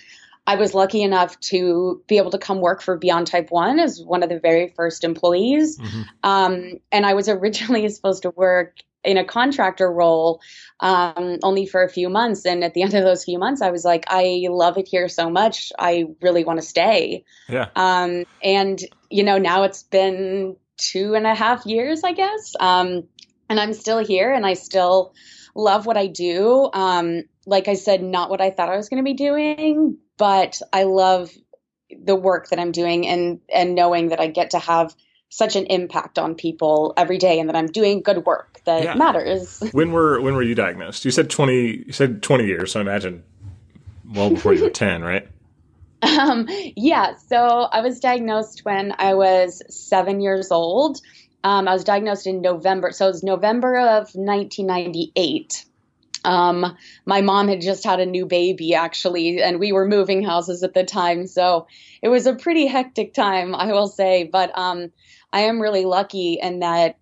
I 0.46 0.56
was 0.56 0.74
lucky 0.74 1.02
enough 1.02 1.38
to 1.40 2.02
be 2.06 2.18
able 2.18 2.30
to 2.32 2.38
come 2.38 2.60
work 2.60 2.82
for 2.82 2.96
Beyond 2.96 3.26
Type 3.26 3.50
1 3.50 3.78
as 3.78 4.02
one 4.02 4.22
of 4.22 4.28
the 4.28 4.38
very 4.38 4.68
first 4.68 5.04
employees. 5.04 5.78
Mm-hmm. 5.78 6.02
Um, 6.22 6.72
and 6.92 7.06
I 7.06 7.14
was 7.14 7.28
originally 7.30 7.88
supposed 7.88 8.22
to 8.22 8.30
work 8.30 8.76
in 9.02 9.18
a 9.18 9.24
contractor 9.24 9.90
role 9.90 10.40
um, 10.80 11.38
only 11.42 11.66
for 11.66 11.82
a 11.82 11.90
few 11.90 12.08
months. 12.08 12.46
And 12.46 12.64
at 12.64 12.74
the 12.74 12.82
end 12.82 12.94
of 12.94 13.04
those 13.04 13.24
few 13.24 13.38
months, 13.38 13.60
I 13.60 13.70
was 13.70 13.84
like, 13.84 14.04
I 14.08 14.46
love 14.48 14.78
it 14.78 14.88
here 14.88 15.08
so 15.08 15.30
much. 15.30 15.72
I 15.78 16.06
really 16.22 16.44
want 16.44 16.58
to 16.60 16.66
stay. 16.66 17.24
Yeah. 17.48 17.68
Um, 17.76 18.24
and, 18.42 18.80
you 19.10 19.22
know, 19.22 19.38
now 19.38 19.64
it's 19.64 19.82
been 19.82 20.56
two 20.76 21.14
and 21.14 21.26
a 21.26 21.34
half 21.34 21.66
years, 21.66 22.02
I 22.02 22.12
guess. 22.12 22.54
Um, 22.58 23.04
and 23.48 23.60
I'm 23.60 23.74
still 23.74 23.98
here 23.98 24.32
and 24.32 24.46
I 24.46 24.54
still 24.54 25.14
love 25.54 25.86
what 25.86 25.96
I 25.96 26.06
do. 26.06 26.68
Um, 26.72 27.22
like 27.46 27.68
I 27.68 27.74
said, 27.74 28.02
not 28.02 28.30
what 28.30 28.40
I 28.40 28.50
thought 28.50 28.68
I 28.68 28.76
was 28.76 28.88
going 28.88 29.02
to 29.02 29.04
be 29.04 29.14
doing, 29.14 29.98
but 30.16 30.60
I 30.72 30.84
love 30.84 31.30
the 31.90 32.16
work 32.16 32.48
that 32.48 32.58
I'm 32.58 32.72
doing 32.72 33.06
and 33.06 33.40
and 33.52 33.74
knowing 33.74 34.08
that 34.08 34.20
I 34.20 34.26
get 34.28 34.50
to 34.50 34.58
have 34.58 34.94
such 35.28 35.56
an 35.56 35.66
impact 35.66 36.18
on 36.18 36.34
people 36.34 36.94
every 36.96 37.18
day 37.18 37.40
and 37.40 37.48
that 37.48 37.56
I'm 37.56 37.66
doing 37.66 38.02
good 38.02 38.24
work 38.24 38.60
that 38.64 38.84
yeah. 38.84 38.94
matters. 38.94 39.60
When 39.72 39.92
were 39.92 40.20
when 40.20 40.34
were 40.34 40.42
you 40.42 40.54
diagnosed? 40.54 41.04
You 41.04 41.10
said 41.10 41.30
20 41.30 41.84
you 41.86 41.92
said 41.92 42.22
20 42.22 42.46
years, 42.46 42.72
so 42.72 42.80
I 42.80 42.82
imagine 42.82 43.22
well 44.12 44.30
before 44.30 44.54
you 44.54 44.62
were 44.62 44.70
10, 44.86 45.02
right? 45.02 45.28
Um, 46.02 46.46
yeah, 46.76 47.14
so 47.28 47.38
I 47.38 47.80
was 47.80 47.98
diagnosed 47.98 48.64
when 48.64 48.94
I 48.98 49.14
was 49.14 49.62
7 49.70 50.20
years 50.20 50.50
old 50.50 51.00
um, 51.44 51.68
I 51.68 51.74
was 51.74 51.84
diagnosed 51.84 52.26
in 52.26 52.40
November. 52.40 52.90
So 52.90 53.06
it 53.06 53.10
was 53.10 53.22
November 53.22 53.76
of 53.78 54.08
1998. 54.14 55.66
Um, 56.24 56.74
my 57.04 57.20
mom 57.20 57.48
had 57.48 57.60
just 57.60 57.84
had 57.84 58.00
a 58.00 58.06
new 58.06 58.24
baby, 58.24 58.74
actually, 58.74 59.42
and 59.42 59.60
we 59.60 59.72
were 59.72 59.86
moving 59.86 60.24
houses 60.24 60.62
at 60.62 60.72
the 60.72 60.84
time. 60.84 61.26
So 61.26 61.66
it 62.00 62.08
was 62.08 62.26
a 62.26 62.34
pretty 62.34 62.66
hectic 62.66 63.12
time, 63.12 63.54
I 63.54 63.72
will 63.72 63.88
say. 63.88 64.24
But 64.24 64.56
um, 64.56 64.90
I 65.34 65.42
am 65.42 65.60
really 65.60 65.84
lucky 65.84 66.38
in 66.40 66.60
that 66.60 66.96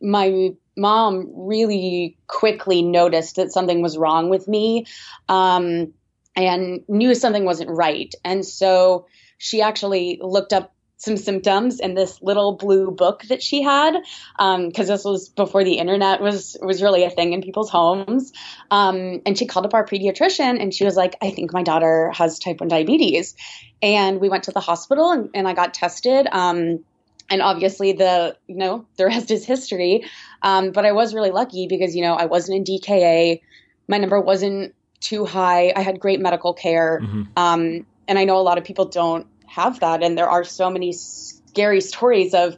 my 0.00 0.50
mom 0.76 1.28
really 1.34 2.16
quickly 2.28 2.82
noticed 2.82 3.36
that 3.36 3.52
something 3.52 3.82
was 3.82 3.98
wrong 3.98 4.30
with 4.30 4.46
me 4.46 4.86
um, 5.28 5.92
and 6.36 6.84
knew 6.88 7.14
something 7.16 7.44
wasn't 7.44 7.70
right. 7.70 8.14
And 8.24 8.46
so 8.46 9.06
she 9.36 9.60
actually 9.60 10.20
looked 10.22 10.52
up 10.52 10.72
some 11.00 11.16
symptoms 11.16 11.80
in 11.80 11.94
this 11.94 12.20
little 12.20 12.56
blue 12.56 12.90
book 12.90 13.22
that 13.24 13.42
she 13.42 13.62
had 13.62 13.94
because 14.36 14.36
um, 14.38 14.70
this 14.70 15.02
was 15.02 15.30
before 15.30 15.64
the 15.64 15.78
internet 15.78 16.20
was 16.20 16.58
was 16.60 16.82
really 16.82 17.04
a 17.04 17.10
thing 17.10 17.32
in 17.32 17.40
people's 17.40 17.70
homes 17.70 18.32
um, 18.70 19.22
and 19.24 19.38
she 19.38 19.46
called 19.46 19.64
up 19.64 19.72
our 19.72 19.86
pediatrician 19.86 20.60
and 20.60 20.74
she 20.74 20.84
was 20.84 20.96
like 20.96 21.16
i 21.22 21.30
think 21.30 21.54
my 21.54 21.62
daughter 21.62 22.10
has 22.14 22.38
type 22.38 22.60
1 22.60 22.68
diabetes 22.68 23.34
and 23.80 24.20
we 24.20 24.28
went 24.28 24.44
to 24.44 24.50
the 24.50 24.60
hospital 24.60 25.10
and, 25.10 25.30
and 25.32 25.48
i 25.48 25.54
got 25.54 25.72
tested 25.72 26.28
um, 26.32 26.84
and 27.30 27.40
obviously 27.40 27.92
the 27.92 28.36
you 28.46 28.56
know 28.56 28.84
the 28.96 29.06
rest 29.06 29.30
is 29.30 29.46
history. 29.46 30.04
Um, 30.42 30.72
but 30.72 30.84
I 30.84 30.92
was 30.92 31.14
really 31.14 31.30
lucky 31.30 31.66
because 31.66 31.96
you 31.96 32.02
know 32.02 32.14
I 32.14 32.26
wasn't 32.26 32.58
in 32.58 32.64
DKA, 32.64 33.40
my 33.88 33.96
number 33.96 34.20
wasn't 34.20 34.74
too 35.00 35.24
high. 35.24 35.72
I 35.74 35.80
had 35.80 35.98
great 35.98 36.20
medical 36.20 36.52
care, 36.52 37.00
mm-hmm. 37.02 37.22
um, 37.36 37.86
and 38.06 38.18
I 38.18 38.24
know 38.24 38.36
a 38.36 38.42
lot 38.42 38.58
of 38.58 38.64
people 38.64 38.86
don't 38.86 39.26
have 39.50 39.80
that, 39.80 40.02
and 40.02 40.16
there 40.16 40.28
are 40.28 40.44
so 40.44 40.70
many 40.70 40.92
scary 40.92 41.80
stories 41.80 42.34
of 42.34 42.56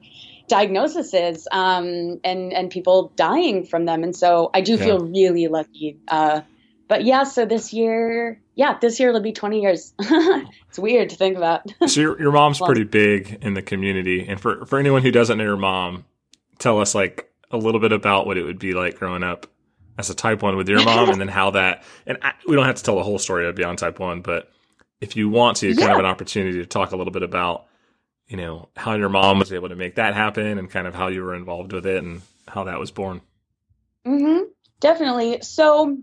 diagnoses 0.48 1.48
um, 1.50 2.20
and 2.24 2.52
and 2.52 2.70
people 2.70 3.12
dying 3.16 3.64
from 3.64 3.86
them. 3.86 4.04
And 4.04 4.14
so 4.14 4.50
I 4.52 4.60
do 4.60 4.72
yeah. 4.72 4.84
feel 4.84 4.98
really 4.98 5.48
lucky. 5.48 5.98
Uh, 6.06 6.42
but 6.88 7.04
yeah, 7.04 7.24
so 7.24 7.46
this 7.46 7.72
year, 7.72 8.38
yeah, 8.54 8.76
this 8.78 9.00
year 9.00 9.08
it'll 9.08 9.22
be 9.22 9.32
20 9.32 9.62
years. 9.62 9.94
it's 9.98 10.78
weird 10.78 11.08
to 11.08 11.16
think 11.16 11.38
about. 11.38 11.62
so 11.86 12.00
your, 12.02 12.20
your 12.20 12.32
mom's 12.32 12.58
pretty 12.58 12.84
big 12.84 13.38
in 13.40 13.54
the 13.54 13.62
community. 13.62 14.26
And 14.28 14.38
for, 14.38 14.66
for 14.66 14.78
anyone 14.78 15.00
who 15.00 15.10
doesn't 15.10 15.38
know 15.38 15.44
your 15.44 15.56
mom, 15.56 16.04
tell 16.58 16.80
us 16.82 16.94
like 16.94 17.32
a 17.50 17.56
little 17.56 17.80
bit 17.80 17.92
about 17.92 18.26
what 18.26 18.36
it 18.36 18.42
would 18.42 18.58
be 18.58 18.74
like 18.74 18.98
growing 18.98 19.22
up 19.22 19.46
as 19.96 20.10
a 20.10 20.14
type 20.14 20.42
one 20.42 20.56
with 20.56 20.68
your 20.68 20.84
mom 20.84 21.08
and 21.08 21.18
then 21.18 21.28
how 21.28 21.52
that, 21.52 21.82
and 22.04 22.18
I, 22.20 22.32
we 22.46 22.56
don't 22.56 22.66
have 22.66 22.76
to 22.76 22.82
tell 22.82 22.96
the 22.96 23.02
whole 23.02 23.18
story 23.18 23.48
of 23.48 23.54
Beyond 23.54 23.78
Type 23.78 23.98
one, 23.98 24.20
but 24.20 24.52
if 25.02 25.16
you 25.16 25.28
want 25.28 25.58
to, 25.58 25.68
yeah. 25.68 25.74
kind 25.74 25.92
of 25.92 25.98
an 25.98 26.06
opportunity 26.06 26.58
to 26.58 26.66
talk 26.66 26.92
a 26.92 26.96
little 26.96 27.12
bit 27.12 27.22
about, 27.22 27.66
you 28.28 28.36
know, 28.36 28.68
how 28.76 28.94
your 28.94 29.08
mom 29.08 29.38
was 29.40 29.52
able 29.52 29.68
to 29.68 29.76
make 29.76 29.96
that 29.96 30.14
happen 30.14 30.58
and 30.58 30.70
kind 30.70 30.86
of 30.86 30.94
how 30.94 31.08
you 31.08 31.22
were 31.22 31.34
involved 31.34 31.72
with 31.72 31.86
it 31.86 32.02
and 32.02 32.22
how 32.48 32.64
that 32.64 32.78
was 32.78 32.90
born. 32.90 33.20
Mm-hmm. 34.06 34.44
Definitely. 34.80 35.42
So 35.42 35.98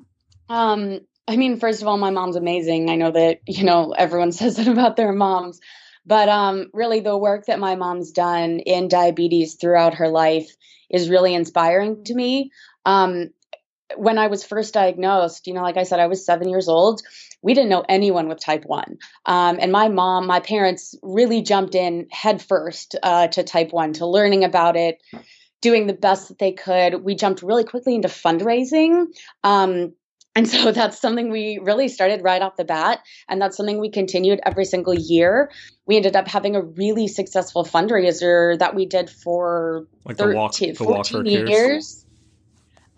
um, 0.50 1.00
I 1.28 1.38
mean, 1.38 1.60
first 1.60 1.82
of 1.82 1.88
all, 1.88 1.98
my 1.98 2.10
mom's 2.10 2.36
amazing. 2.36 2.90
I 2.90 2.96
know 2.96 3.12
that, 3.12 3.42
you 3.48 3.64
know, 3.64 3.92
everyone 3.92 4.32
says 4.34 4.58
that 4.58 4.68
about 4.68 4.96
their 4.96 5.14
moms. 5.14 5.62
But 6.06 6.28
um, 6.28 6.72
really, 6.74 7.02
the 7.02 7.18
work 7.18 7.46
that 7.46 7.60
my 7.60 7.76
mom's 7.76 8.12
done 8.12 8.60
in 8.60 8.88
diabetes 8.88 9.56
throughout 9.56 9.96
her 9.96 10.08
life 10.08 10.50
is 10.90 11.10
really 11.10 11.36
inspiring 11.36 12.04
to 12.06 12.16
me. 12.16 12.52
Um, 12.84 13.30
when 13.96 14.18
I 14.18 14.28
was 14.28 14.44
first 14.44 14.74
diagnosed, 14.74 15.46
you 15.46 15.54
know, 15.54 15.62
like 15.62 15.78
I 15.78 15.84
said, 15.84 16.00
I 16.00 16.08
was 16.08 16.26
seven 16.26 16.50
years 16.50 16.68
old. 16.68 17.02
We 17.42 17.54
didn't 17.54 17.70
know 17.70 17.86
anyone 17.88 18.28
with 18.28 18.40
type 18.40 18.66
1. 18.66 18.98
Um, 19.26 19.58
and 19.62 19.72
my 19.72 19.88
mom, 19.88 20.28
my 20.28 20.40
parents 20.40 20.96
really 21.02 21.42
jumped 21.42 21.76
in 21.76 22.08
headfirst 22.12 22.96
uh, 23.02 23.28
to 23.30 23.44
type 23.44 23.72
1, 23.72 23.94
to 23.94 24.06
learning 24.06 24.44
about 24.44 24.76
it, 24.76 25.02
doing 25.62 25.88
the 25.88 25.94
best 25.94 26.30
that 26.30 26.40
they 26.40 26.52
could. 26.52 27.04
We 27.04 27.16
jumped 27.16 27.42
really 27.42 27.64
quickly 27.64 27.96
into 27.96 28.08
fundraising. 28.08 29.08
Um, 29.44 29.94
and 30.36 30.48
so 30.48 30.72
that's 30.74 31.00
something 31.00 31.32
we 31.32 31.60
really 31.62 31.88
started 31.88 32.24
right 32.24 32.42
off 32.42 32.56
the 32.56 32.66
bat. 32.66 33.00
And 33.28 33.42
that's 33.42 33.58
something 33.58 33.80
we 33.80 33.90
continued 33.90 34.40
every 34.46 34.66
single 34.66 34.94
year. 34.94 35.52
We 35.86 35.96
ended 35.96 36.16
up 36.16 36.28
having 36.28 36.56
a 36.56 36.62
really 36.62 37.08
successful 37.08 37.64
fundraiser 37.64 38.58
that 38.60 38.76
we 38.76 38.86
did 38.86 39.10
for 39.10 39.88
like 40.06 40.18
13, 40.18 40.76
walk, 40.80 41.08
14 41.08 41.26
years. 41.26 42.06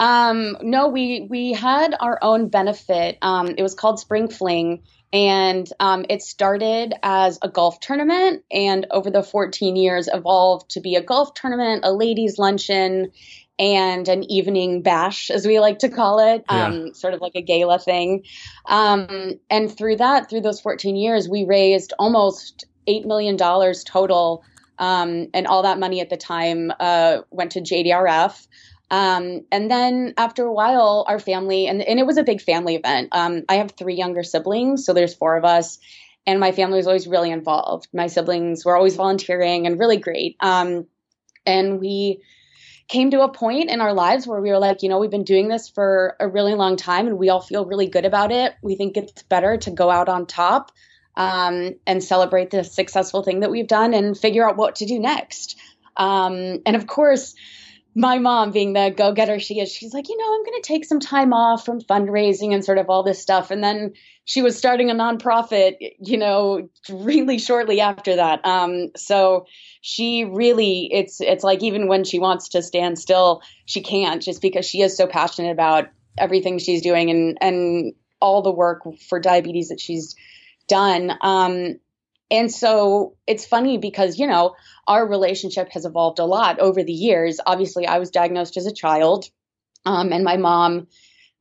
Um, 0.02 0.58
no, 0.64 0.88
we 0.88 1.28
we 1.30 1.54
had 1.54 1.96
our 2.00 2.18
own 2.24 2.50
benefit. 2.50 3.20
Um, 3.22 3.50
it 3.56 3.62
was 3.62 3.76
called 3.76 4.00
Spring 4.00 4.28
Fling, 4.28 4.82
and 5.14 5.72
um, 5.80 6.08
it 6.10 6.24
started 6.24 6.96
as 7.04 7.38
a 7.44 7.48
golf 7.48 7.80
tournament, 7.80 8.44
and 8.52 8.88
over 8.90 9.12
the 9.12 9.22
14 9.22 9.76
years 9.76 10.10
evolved 10.12 10.72
to 10.72 10.82
be 10.82 10.96
a 10.96 11.04
golf 11.04 11.36
tournament, 11.36 11.82
a 11.86 11.94
ladies' 11.94 12.40
luncheon, 12.40 13.12
and 13.60 14.08
an 14.08 14.24
evening 14.24 14.82
bash, 14.82 15.30
as 15.30 15.46
we 15.46 15.60
like 15.60 15.78
to 15.80 15.90
call 15.90 16.18
it, 16.18 16.44
um, 16.50 16.88
yeah. 16.88 16.94
sort 16.94 17.14
of 17.14 17.22
like 17.22 17.36
a 17.36 17.44
gala 17.44 17.78
thing. 17.78 18.24
Um, 18.66 19.40
and 19.52 19.72
through 19.72 19.98
that, 19.98 20.32
through 20.32 20.42
those 20.42 20.60
14 20.62 20.96
years, 20.96 21.30
we 21.30 21.46
raised 21.46 21.94
almost 22.00 22.66
$8 22.88 23.06
million 23.06 23.38
total. 23.38 24.44
Um, 24.80 25.28
and 25.36 25.46
all 25.46 25.62
that 25.62 25.78
money 25.78 26.02
at 26.02 26.10
the 26.10 26.18
time 26.18 26.72
uh, 26.80 27.20
went 27.30 27.52
to 27.52 27.62
JDRF. 27.62 28.48
Um, 28.92 29.46
and 29.52 29.72
then 29.72 30.14
after 30.18 30.46
a 30.46 30.54
while, 30.54 31.06
our 31.08 31.18
family, 31.18 31.68
and, 31.68 31.82
and 31.82 31.98
it 31.98 32.06
was 32.06 32.18
a 32.18 32.24
big 32.24 32.42
family 32.42 32.76
event. 32.76 33.08
Um, 33.14 33.44
I 33.48 33.56
have 33.56 33.72
three 33.72 33.96
younger 33.96 34.22
siblings, 34.22 34.86
so 34.86 34.94
there's 34.94 35.16
four 35.16 35.38
of 35.38 35.46
us. 35.46 35.80
And 36.28 36.40
my 36.40 36.52
family 36.52 36.78
was 36.78 36.88
always 36.88 37.08
really 37.08 37.32
involved. 37.32 37.88
My 37.94 38.08
siblings 38.08 38.64
were 38.66 38.76
always 38.76 38.98
volunteering 38.98 39.66
and 39.66 39.80
really 39.80 39.98
great. 39.98 40.36
Um, 40.42 40.86
and 41.46 41.80
we 41.80 42.22
came 42.90 43.12
to 43.12 43.22
a 43.22 43.32
point 43.32 43.70
in 43.72 43.80
our 43.80 43.94
lives 43.94 44.28
where 44.28 44.42
we 44.42 44.50
were 44.50 44.60
like, 44.60 44.84
you 44.84 44.90
know, 44.90 45.00
we've 45.00 45.10
been 45.10 45.24
doing 45.24 45.48
this 45.48 45.70
for 45.70 46.18
a 46.20 46.28
really 46.28 46.54
long 46.54 46.76
time 46.76 47.08
and 47.08 47.18
we 47.18 47.30
all 47.30 47.42
feel 47.42 47.66
really 47.66 47.88
good 47.88 48.06
about 48.06 48.32
it. 48.32 48.54
We 48.62 48.76
think 48.76 48.98
it's 48.98 49.24
better 49.24 49.56
to 49.58 49.72
go 49.72 49.90
out 49.90 50.10
on 50.10 50.26
top 50.26 50.74
um, 51.16 51.76
and 51.88 52.04
celebrate 52.04 52.52
the 52.52 52.66
successful 52.66 53.24
thing 53.24 53.40
that 53.40 53.50
we've 53.50 53.68
done 53.68 53.94
and 53.94 54.18
figure 54.18 54.48
out 54.48 54.58
what 54.58 54.76
to 54.76 54.86
do 54.86 55.00
next. 55.00 55.58
Um, 55.96 56.60
and 56.66 56.76
of 56.76 56.86
course, 56.86 57.34
my 57.94 58.20
mom, 58.20 58.52
being 58.52 58.74
the 58.74 58.94
go 58.96 59.12
getter 59.12 59.40
she 59.40 59.60
is, 59.60 59.72
she's 59.72 59.94
like, 59.94 60.08
you 60.08 60.18
know, 60.18 60.34
I'm 60.34 60.46
going 60.46 60.62
to 60.62 60.68
take 60.68 60.86
some 60.86 61.00
time 61.00 61.34
off 61.34 61.66
from 61.66 61.82
fundraising 61.82 62.54
and 62.54 62.64
sort 62.64 62.78
of 62.78 62.90
all 62.90 63.04
this 63.04 63.22
stuff. 63.22 63.52
And 63.52 63.64
then 63.64 63.94
she 64.24 64.42
was 64.42 64.58
starting 64.58 64.90
a 64.90 64.96
nonprofit, 64.96 65.76
you 66.00 66.18
know, 66.18 66.70
really 66.90 67.38
shortly 67.38 67.82
after 67.82 68.16
that. 68.16 68.46
Um, 68.46 68.92
so 68.96 69.46
she 69.82 70.24
really, 70.24 70.90
it's 70.92 71.20
it's 71.20 71.44
like 71.44 71.64
even 71.64 71.88
when 71.88 72.04
she 72.06 72.20
wants 72.20 72.50
to 72.50 72.62
stand 72.62 72.98
still, 72.98 73.42
she 73.66 73.82
can't 73.82 74.22
just 74.22 74.42
because 74.42 74.66
she 74.66 74.82
is 74.82 74.96
so 74.96 75.06
passionate 75.08 75.52
about 75.52 75.90
everything 76.18 76.60
she's 76.60 76.82
doing 76.82 77.10
and 77.10 77.38
and 77.42 77.94
all 78.22 78.42
the 78.42 78.52
work 78.52 78.84
for 79.10 79.20
diabetes 79.20 79.70
that 79.70 79.80
she's 79.80 80.16
done. 80.68 81.12
Um, 81.22 81.80
and 82.32 82.50
so 82.50 83.18
it's 83.28 83.46
funny 83.46 83.78
because, 83.78 84.18
you 84.18 84.26
know, 84.26 84.56
our 84.88 85.06
relationship 85.06 85.70
has 85.74 85.86
evolved 85.86 86.20
a 86.20 86.26
lot 86.26 86.60
over 86.60 86.82
the 86.82 86.94
years. 86.94 87.40
Obviously, 87.46 87.86
I 87.86 88.00
was 88.00 88.10
diagnosed 88.10 88.56
as 88.56 88.66
a 88.66 88.74
child, 88.74 89.30
um, 89.86 90.14
and 90.14 90.24
my 90.24 90.38
mom 90.38 90.88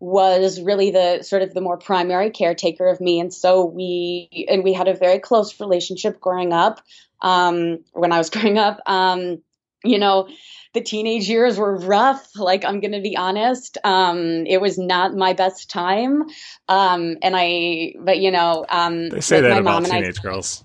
was 0.00 0.60
really 0.60 0.90
the 0.90 1.22
sort 1.22 1.42
of 1.42 1.54
the 1.54 1.60
more 1.60 1.78
primary 1.78 2.30
caretaker 2.30 2.88
of 2.88 3.00
me. 3.00 3.20
And 3.20 3.32
so 3.32 3.64
we 3.64 4.46
and 4.48 4.64
we 4.64 4.72
had 4.72 4.88
a 4.88 4.94
very 4.94 5.20
close 5.20 5.60
relationship 5.60 6.20
growing 6.20 6.52
up 6.52 6.80
um, 7.22 7.84
when 7.92 8.12
i 8.12 8.18
was 8.18 8.30
growing 8.34 8.58
up. 8.58 8.80
Um, 8.86 9.42
you 9.82 9.98
know 9.98 10.28
the 10.74 10.82
teenage 10.82 11.26
years 11.26 11.56
were 11.56 11.74
rough 11.78 12.36
like 12.36 12.66
i'm 12.66 12.80
gonna 12.80 13.00
be 13.00 13.16
honest. 13.16 13.78
Um, 13.84 14.46
it 14.46 14.60
was 14.60 14.76
not 14.76 15.14
my 15.14 15.34
best 15.34 15.70
time. 15.70 16.24
Um, 16.68 17.16
and 17.22 17.34
i 17.36 17.94
but 17.98 18.18
you 18.18 18.30
know 18.30 18.66
um, 18.68 19.08
they 19.10 19.20
say 19.20 19.40
that 19.40 19.58
about 19.58 19.84
teenage 19.84 20.18
I, 20.18 20.22
girls 20.22 20.64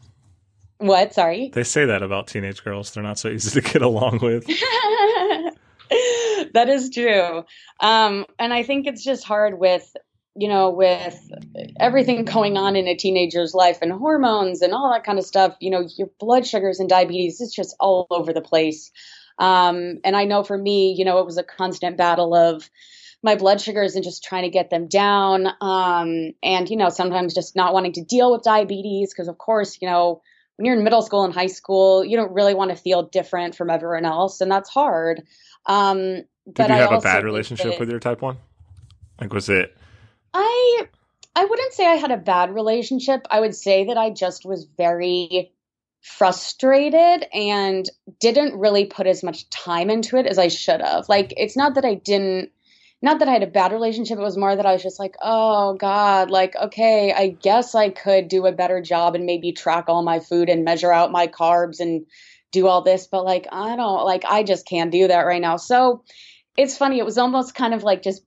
what? 0.78 1.14
Sorry. 1.14 1.50
They 1.54 1.64
say 1.64 1.86
that 1.86 2.04
about 2.04 2.28
teenage 2.28 2.64
girls. 2.64 2.92
They're 2.92 3.04
not 3.04 3.20
so 3.20 3.30
easy 3.30 3.60
to 3.60 3.68
get 3.68 3.82
along 3.82 4.20
with. 4.22 4.46
that 6.54 6.70
is 6.70 6.90
true. 6.90 7.44
Um, 7.80 8.26
and 8.40 8.54
I 8.54 8.64
think 8.64 8.88
it's 8.88 9.04
just 9.04 9.24
hard 9.24 9.60
with, 9.60 9.96
you 10.36 10.48
know, 10.48 10.72
with 10.72 11.18
everything 11.80 12.26
going 12.26 12.58
on 12.58 12.76
in 12.76 12.88
a 12.88 12.96
teenager's 12.96 13.54
life 13.54 13.80
and 13.82 13.92
hormones 13.92 14.62
and 14.62 14.74
all 14.74 14.92
that 14.92 15.04
kind 15.04 15.20
of 15.20 15.26
stuff, 15.26 15.56
you 15.60 15.72
know, 15.72 15.88
your 15.98 16.10
blood 16.20 16.46
sugars 16.46 16.80
and 16.80 16.90
diabetes, 16.90 17.40
it's 17.40 17.56
just 17.56 17.76
all 17.80 18.08
over 18.10 18.34
the 18.34 18.42
place. 18.42 18.92
Um, 19.38 20.00
and 20.04 20.16
I 20.16 20.26
know 20.26 20.44
for 20.44 20.58
me, 20.58 20.96
you 20.98 21.06
know, 21.06 21.20
it 21.20 21.26
was 21.26 21.38
a 21.38 21.44
constant 21.44 21.98
battle 21.98 22.34
of, 22.34 22.70
my 23.26 23.36
blood 23.36 23.60
sugars 23.60 23.96
and 23.96 24.04
just 24.04 24.24
trying 24.24 24.44
to 24.44 24.50
get 24.50 24.70
them 24.70 24.88
down. 24.88 25.48
Um, 25.60 26.34
and, 26.44 26.70
you 26.70 26.78
know, 26.78 26.90
sometimes 26.90 27.34
just 27.34 27.56
not 27.56 27.74
wanting 27.74 27.94
to 27.94 28.04
deal 28.04 28.32
with 28.32 28.44
diabetes 28.44 29.12
because, 29.12 29.28
of 29.28 29.40
course, 29.40 29.80
you 29.82 29.90
know, 29.90 30.22
when 30.56 30.66
you're 30.66 30.76
in 30.76 30.84
middle 30.84 31.02
school 31.02 31.24
and 31.24 31.34
high 31.34 31.48
school, 31.48 32.04
you 32.04 32.18
don't 32.18 32.34
really 32.34 32.54
want 32.54 32.72
to 32.72 32.78
feel 32.78 33.04
different 33.04 33.56
from 33.56 33.70
everyone 33.70 34.06
else, 34.06 34.42
and 34.42 34.52
that's 34.52 34.70
hard. 34.70 35.24
Um, 35.66 36.24
Did 36.52 36.70
you 36.70 36.76
have 36.76 36.92
a 36.92 37.00
bad 37.00 37.24
relationship 37.24 37.80
with 37.80 37.90
your 37.90 38.00
type 38.00 38.22
one? 38.22 38.38
Like, 39.20 39.34
was 39.34 39.50
it? 39.50 39.76
I 40.34 40.88
I 41.36 41.46
wouldn't 41.46 41.74
say 41.74 41.86
I 41.86 41.96
had 41.96 42.12
a 42.12 42.18
bad 42.18 42.54
relationship. 42.54 43.26
I 43.30 43.40
would 43.40 43.56
say 43.56 43.86
that 43.86 43.98
I 43.98 44.10
just 44.10 44.46
was 44.46 44.66
very 44.78 45.52
frustrated 46.02 47.26
and 47.34 47.90
didn't 48.20 48.58
really 48.58 48.86
put 48.86 49.08
as 49.08 49.24
much 49.24 49.50
time 49.50 49.90
into 49.90 50.18
it 50.18 50.28
as 50.28 50.38
I 50.38 50.50
should 50.50 50.82
have. 50.82 51.10
Like, 51.10 51.34
it's 51.36 51.58
not 51.58 51.76
that 51.76 51.84
I 51.84 51.96
didn't 51.96 52.52
not 53.02 53.20
that 53.20 53.28
I 53.28 53.34
had 53.34 53.44
a 53.44 53.48
bad 53.48 53.72
relationship. 53.72 54.18
It 54.18 54.22
was 54.22 54.38
more 54.38 54.56
that 54.56 54.66
I 54.66 54.74
was 54.74 54.84
just 54.84 55.00
like, 55.00 55.16
oh 55.22 55.74
God, 55.76 56.32
like, 56.32 56.56
okay, 56.56 57.14
I 57.14 57.30
guess 57.30 57.76
I 57.76 57.90
could 57.90 58.28
do 58.28 58.46
a 58.46 58.52
better 58.52 58.82
job 58.82 59.16
and 59.16 59.26
maybe 59.26 59.52
track 59.52 59.86
all 59.88 60.04
my 60.04 60.20
food 60.20 60.50
and 60.50 60.64
measure 60.64 60.92
out 60.92 61.12
my 61.12 61.28
carbs 61.28 61.80
and 61.80 62.06
do 62.52 62.68
all 62.68 62.82
this. 62.82 63.08
But 63.08 63.26
like, 63.26 63.48
I 63.52 63.76
don't, 63.76 64.06
like, 64.06 64.24
I 64.26 64.44
just 64.44 64.66
can't 64.66 64.92
do 64.92 65.08
that 65.08 65.22
right 65.26 65.42
now. 65.42 65.58
So 65.58 66.04
it's 66.58 66.78
funny. 66.78 67.00
It 67.00 67.06
was 67.06 67.18
almost 67.18 67.54
kind 67.54 67.74
of 67.74 67.84
like 67.84 68.02
just, 68.02 68.24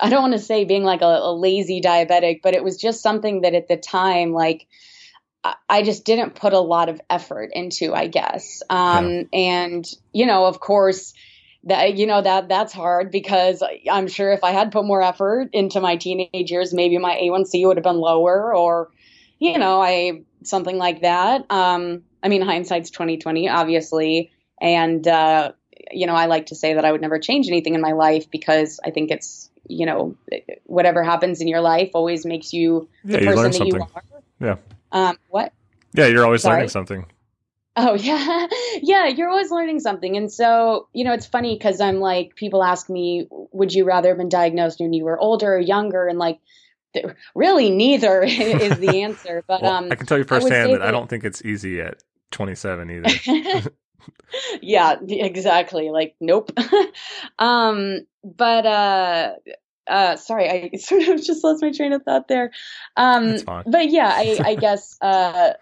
I 0.00 0.08
don't 0.08 0.22
want 0.22 0.34
to 0.34 0.38
say 0.38 0.64
being 0.64 0.84
like 0.84 1.02
a, 1.02 1.04
a 1.04 1.32
lazy 1.32 1.80
diabetic, 1.80 2.40
but 2.42 2.54
it 2.54 2.64
was 2.64 2.76
just 2.76 3.02
something 3.02 3.42
that 3.42 3.54
at 3.54 3.68
the 3.68 3.76
time, 3.76 4.32
like, 4.32 4.66
I 5.68 5.82
just 5.82 6.04
didn't 6.04 6.34
put 6.34 6.52
a 6.52 6.58
lot 6.58 6.88
of 6.88 7.00
effort 7.08 7.50
into, 7.52 7.94
I 7.94 8.08
guess. 8.08 8.62
Um, 8.68 9.10
yeah. 9.10 9.22
And, 9.32 9.88
you 10.12 10.26
know, 10.26 10.46
of 10.46 10.58
course, 10.58 11.14
that 11.64 11.96
you 11.96 12.06
know 12.06 12.22
that 12.22 12.48
that's 12.48 12.72
hard 12.72 13.10
because 13.10 13.62
I'm 13.90 14.08
sure 14.08 14.32
if 14.32 14.44
I 14.44 14.52
had 14.52 14.72
put 14.72 14.84
more 14.84 15.02
effort 15.02 15.50
into 15.52 15.80
my 15.80 15.96
teenage 15.96 16.50
years, 16.50 16.72
maybe 16.72 16.98
my 16.98 17.16
A1C 17.16 17.66
would 17.66 17.76
have 17.76 17.84
been 17.84 17.98
lower, 17.98 18.54
or 18.54 18.90
you 19.38 19.58
know, 19.58 19.80
I 19.80 20.22
something 20.44 20.78
like 20.78 21.02
that. 21.02 21.50
Um, 21.50 22.02
I 22.22 22.28
mean, 22.28 22.42
hindsight's 22.42 22.90
2020, 22.90 23.48
obviously, 23.48 24.32
And, 24.60 25.06
uh, 25.06 25.52
you 25.92 26.06
know, 26.06 26.14
I 26.14 26.26
like 26.26 26.46
to 26.46 26.54
say 26.54 26.74
that 26.74 26.84
I 26.84 26.92
would 26.92 27.00
never 27.00 27.18
change 27.18 27.48
anything 27.48 27.74
in 27.74 27.80
my 27.80 27.92
life 27.92 28.30
because 28.30 28.80
I 28.84 28.90
think 28.90 29.10
it's, 29.10 29.50
you 29.68 29.86
know, 29.86 30.16
whatever 30.64 31.02
happens 31.02 31.40
in 31.40 31.48
your 31.48 31.60
life 31.60 31.90
always 31.94 32.26
makes 32.26 32.52
you 32.52 32.88
the 33.04 33.14
Yeah, 33.14 33.20
you 33.20 33.26
person 33.36 33.52
that 33.52 33.66
you 33.66 33.80
are. 33.80 34.02
Yeah. 34.40 34.56
Um, 34.92 35.16
what? 35.28 35.52
Yeah, 35.94 36.06
you're 36.06 36.24
always 36.24 36.42
Sorry? 36.42 36.56
learning 36.56 36.70
something. 36.70 37.06
Oh 37.80 37.94
yeah, 37.98 38.48
yeah. 38.82 39.06
You're 39.06 39.28
always 39.28 39.52
learning 39.52 39.78
something, 39.78 40.16
and 40.16 40.30
so 40.30 40.88
you 40.92 41.04
know 41.04 41.12
it's 41.12 41.26
funny 41.26 41.56
because 41.56 41.80
I'm 41.80 42.00
like 42.00 42.34
people 42.34 42.64
ask 42.64 42.90
me, 42.90 43.28
would 43.30 43.72
you 43.72 43.84
rather 43.84 44.08
have 44.08 44.18
been 44.18 44.28
diagnosed 44.28 44.80
when 44.80 44.92
you 44.92 45.04
were 45.04 45.18
older 45.18 45.54
or 45.54 45.60
younger, 45.60 46.08
and 46.08 46.18
like, 46.18 46.40
th- 46.92 47.06
really 47.36 47.70
neither 47.70 48.22
is 48.24 48.78
the 48.78 49.02
answer. 49.02 49.44
But 49.48 49.62
Well, 49.62 49.72
um, 49.72 49.92
I 49.92 49.94
can 49.94 50.06
tell 50.06 50.18
you 50.18 50.24
firsthand 50.24 50.70
say 50.70 50.72
that 50.72 50.82
I 50.82 50.90
don't 50.90 51.08
think 51.08 51.22
it's 51.24 51.44
easy 51.44 51.80
at 51.80 52.02
27 52.32 52.90
either. 52.90 53.70
yeah, 54.60 54.96
exactly. 55.00 55.90
Like, 55.90 56.16
nope. 56.20 56.50
um, 57.38 58.00
but 58.24 58.66
uh, 58.66 59.32
uh, 59.86 60.16
sorry, 60.16 60.50
I 60.74 60.76
sort 60.76 61.02
of 61.02 61.22
just 61.22 61.44
lost 61.44 61.62
my 61.62 61.70
train 61.70 61.92
of 61.92 62.02
thought 62.02 62.26
there. 62.26 62.50
Um, 62.96 63.36
but 63.66 63.88
yeah, 63.90 64.10
I, 64.12 64.38
I 64.44 64.54
guess 64.56 64.98
uh, 65.00 65.52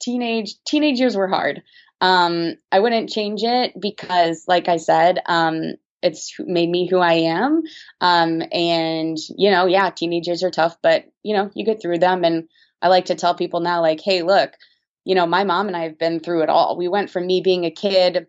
teenage 0.00 0.54
teenage 0.66 0.98
years 0.98 1.16
were 1.16 1.28
hard. 1.28 1.62
Um, 2.00 2.54
I 2.70 2.80
wouldn't 2.80 3.10
change 3.10 3.42
it 3.42 3.72
because, 3.80 4.44
like 4.46 4.68
I 4.68 4.76
said, 4.76 5.20
um, 5.26 5.74
it's 6.02 6.34
made 6.38 6.68
me 6.68 6.88
who 6.88 6.98
I 6.98 7.14
am. 7.14 7.62
Um, 8.00 8.42
and 8.52 9.16
you 9.36 9.50
know, 9.50 9.66
yeah, 9.66 9.90
teenagers 9.90 10.42
are 10.42 10.50
tough, 10.50 10.76
but 10.82 11.04
you 11.22 11.34
know, 11.34 11.50
you 11.54 11.64
get 11.64 11.80
through 11.80 11.98
them. 11.98 12.24
And 12.24 12.48
I 12.82 12.88
like 12.88 13.06
to 13.06 13.14
tell 13.14 13.34
people 13.34 13.60
now, 13.60 13.80
like, 13.80 14.00
hey, 14.00 14.22
look, 14.22 14.52
you 15.04 15.14
know, 15.14 15.26
my 15.26 15.44
mom 15.44 15.68
and 15.68 15.76
I 15.76 15.84
have 15.84 15.98
been 15.98 16.20
through 16.20 16.42
it 16.42 16.50
all. 16.50 16.76
We 16.76 16.88
went 16.88 17.10
from 17.10 17.26
me 17.26 17.40
being 17.40 17.64
a 17.64 17.70
kid 17.70 18.26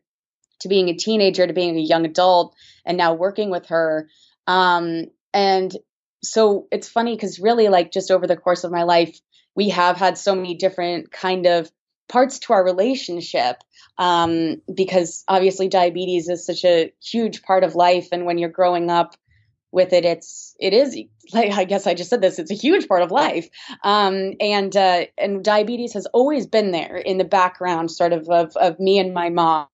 to 0.61 0.67
being 0.67 0.89
a 0.89 0.95
teenager 0.95 1.45
to 1.45 1.53
being 1.53 1.77
a 1.77 1.81
young 1.81 2.05
adult, 2.05 2.55
and 2.85 2.97
now 2.97 3.13
working 3.13 3.49
with 3.49 3.67
her. 3.67 4.09
Um, 4.47 5.05
and 5.33 5.75
so 6.23 6.67
it's 6.71 6.89
funny 6.89 7.15
because 7.15 7.39
really, 7.39 7.67
like, 7.67 7.91
just 7.91 8.09
over 8.09 8.25
the 8.25 8.37
course 8.37 8.63
of 8.63 8.71
my 8.71 8.83
life, 8.83 9.19
we 9.57 9.69
have 9.69 9.97
had 9.97 10.17
so 10.17 10.35
many 10.35 10.53
different 10.53 11.11
kind 11.11 11.47
of 11.47 11.69
parts 12.07 12.39
to 12.39 12.53
our 12.53 12.63
relationship 12.63 13.57
um, 13.97 14.61
because 14.73 15.25
obviously 15.27 15.67
diabetes 15.67 16.29
is 16.29 16.45
such 16.45 16.63
a 16.63 16.93
huge 17.03 17.41
part 17.41 17.65
of 17.65 17.75
life 17.75 18.07
and 18.13 18.25
when 18.25 18.37
you're 18.37 18.47
growing 18.47 18.89
up 18.89 19.15
with 19.69 19.91
it 19.91 20.05
it's 20.05 20.55
it 20.61 20.73
is 20.73 20.97
like 21.33 21.51
i 21.51 21.65
guess 21.65 21.85
i 21.85 21.93
just 21.93 22.09
said 22.09 22.21
this 22.21 22.39
it's 22.39 22.51
a 22.51 22.55
huge 22.55 22.87
part 22.87 23.01
of 23.01 23.11
life. 23.11 23.49
Um, 23.83 24.33
and 24.39 24.75
uh, 24.75 25.05
and 25.17 25.43
diabetes 25.43 25.93
has 25.93 26.05
always 26.07 26.47
been 26.47 26.71
there 26.71 26.95
in 26.95 27.17
the 27.17 27.25
background 27.25 27.91
sort 27.91 28.13
of 28.13 28.29
of, 28.29 28.55
of 28.55 28.79
me 28.79 28.97
and 28.97 29.13
my 29.13 29.29
mom. 29.29 29.67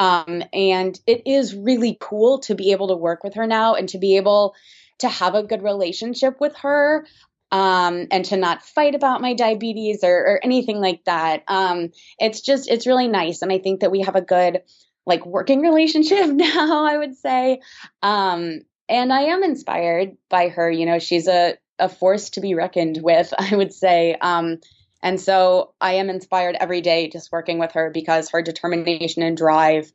Um, 0.00 0.42
and 0.52 0.98
it 1.06 1.22
is 1.24 1.54
really 1.54 1.96
cool 2.00 2.40
to 2.40 2.56
be 2.56 2.72
able 2.72 2.88
to 2.88 2.96
work 2.96 3.22
with 3.22 3.34
her 3.34 3.46
now 3.46 3.74
and 3.74 3.88
to 3.90 3.98
be 3.98 4.16
able 4.16 4.56
to 4.98 5.08
have 5.08 5.34
a 5.34 5.42
good 5.44 5.62
relationship 5.62 6.40
with 6.40 6.56
her 6.56 7.06
um, 7.52 8.06
and 8.10 8.24
to 8.24 8.36
not 8.38 8.64
fight 8.64 8.94
about 8.94 9.20
my 9.20 9.34
diabetes 9.34 10.02
or, 10.02 10.16
or 10.16 10.40
anything 10.42 10.80
like 10.80 11.04
that. 11.04 11.44
Um, 11.46 11.90
it's 12.18 12.40
just, 12.40 12.68
it's 12.68 12.86
really 12.86 13.08
nice. 13.08 13.42
And 13.42 13.52
I 13.52 13.58
think 13.58 13.80
that 13.80 13.90
we 13.90 14.00
have 14.00 14.16
a 14.16 14.22
good, 14.22 14.62
like, 15.06 15.26
working 15.26 15.60
relationship 15.70 16.26
now, 16.30 16.86
I 16.86 16.96
would 16.96 17.14
say. 17.14 17.60
Um, 18.02 18.62
and 18.88 19.12
I 19.12 19.22
am 19.24 19.44
inspired 19.44 20.16
by 20.30 20.48
her. 20.48 20.70
You 20.70 20.86
know, 20.86 20.98
she's 20.98 21.28
a, 21.28 21.58
a 21.78 21.90
force 21.90 22.30
to 22.30 22.40
be 22.40 22.54
reckoned 22.54 22.98
with, 23.02 23.32
I 23.38 23.54
would 23.54 23.74
say. 23.74 24.16
Um, 24.18 24.58
and 25.02 25.20
so 25.20 25.74
I 25.80 25.94
am 25.94 26.08
inspired 26.08 26.56
every 26.58 26.80
day 26.80 27.08
just 27.08 27.32
working 27.32 27.58
with 27.58 27.72
her 27.72 27.90
because 27.90 28.30
her 28.30 28.40
determination 28.40 29.22
and 29.22 29.36
drive 29.36 29.92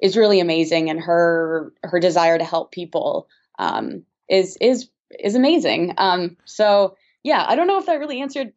is 0.00 0.16
really 0.16 0.38
amazing 0.40 0.90
and 0.90 1.00
her 1.00 1.72
her 1.82 1.98
desire 1.98 2.38
to 2.38 2.44
help 2.44 2.72
people 2.72 3.26
um, 3.58 4.04
is 4.28 4.56
is 4.60 4.88
is 5.18 5.34
amazing. 5.34 5.94
Um, 5.98 6.36
so 6.44 6.96
yeah, 7.22 7.44
I 7.46 7.56
don't 7.56 7.66
know 7.66 7.78
if 7.78 7.86
that 7.86 7.98
really 7.98 8.20
answered 8.20 8.52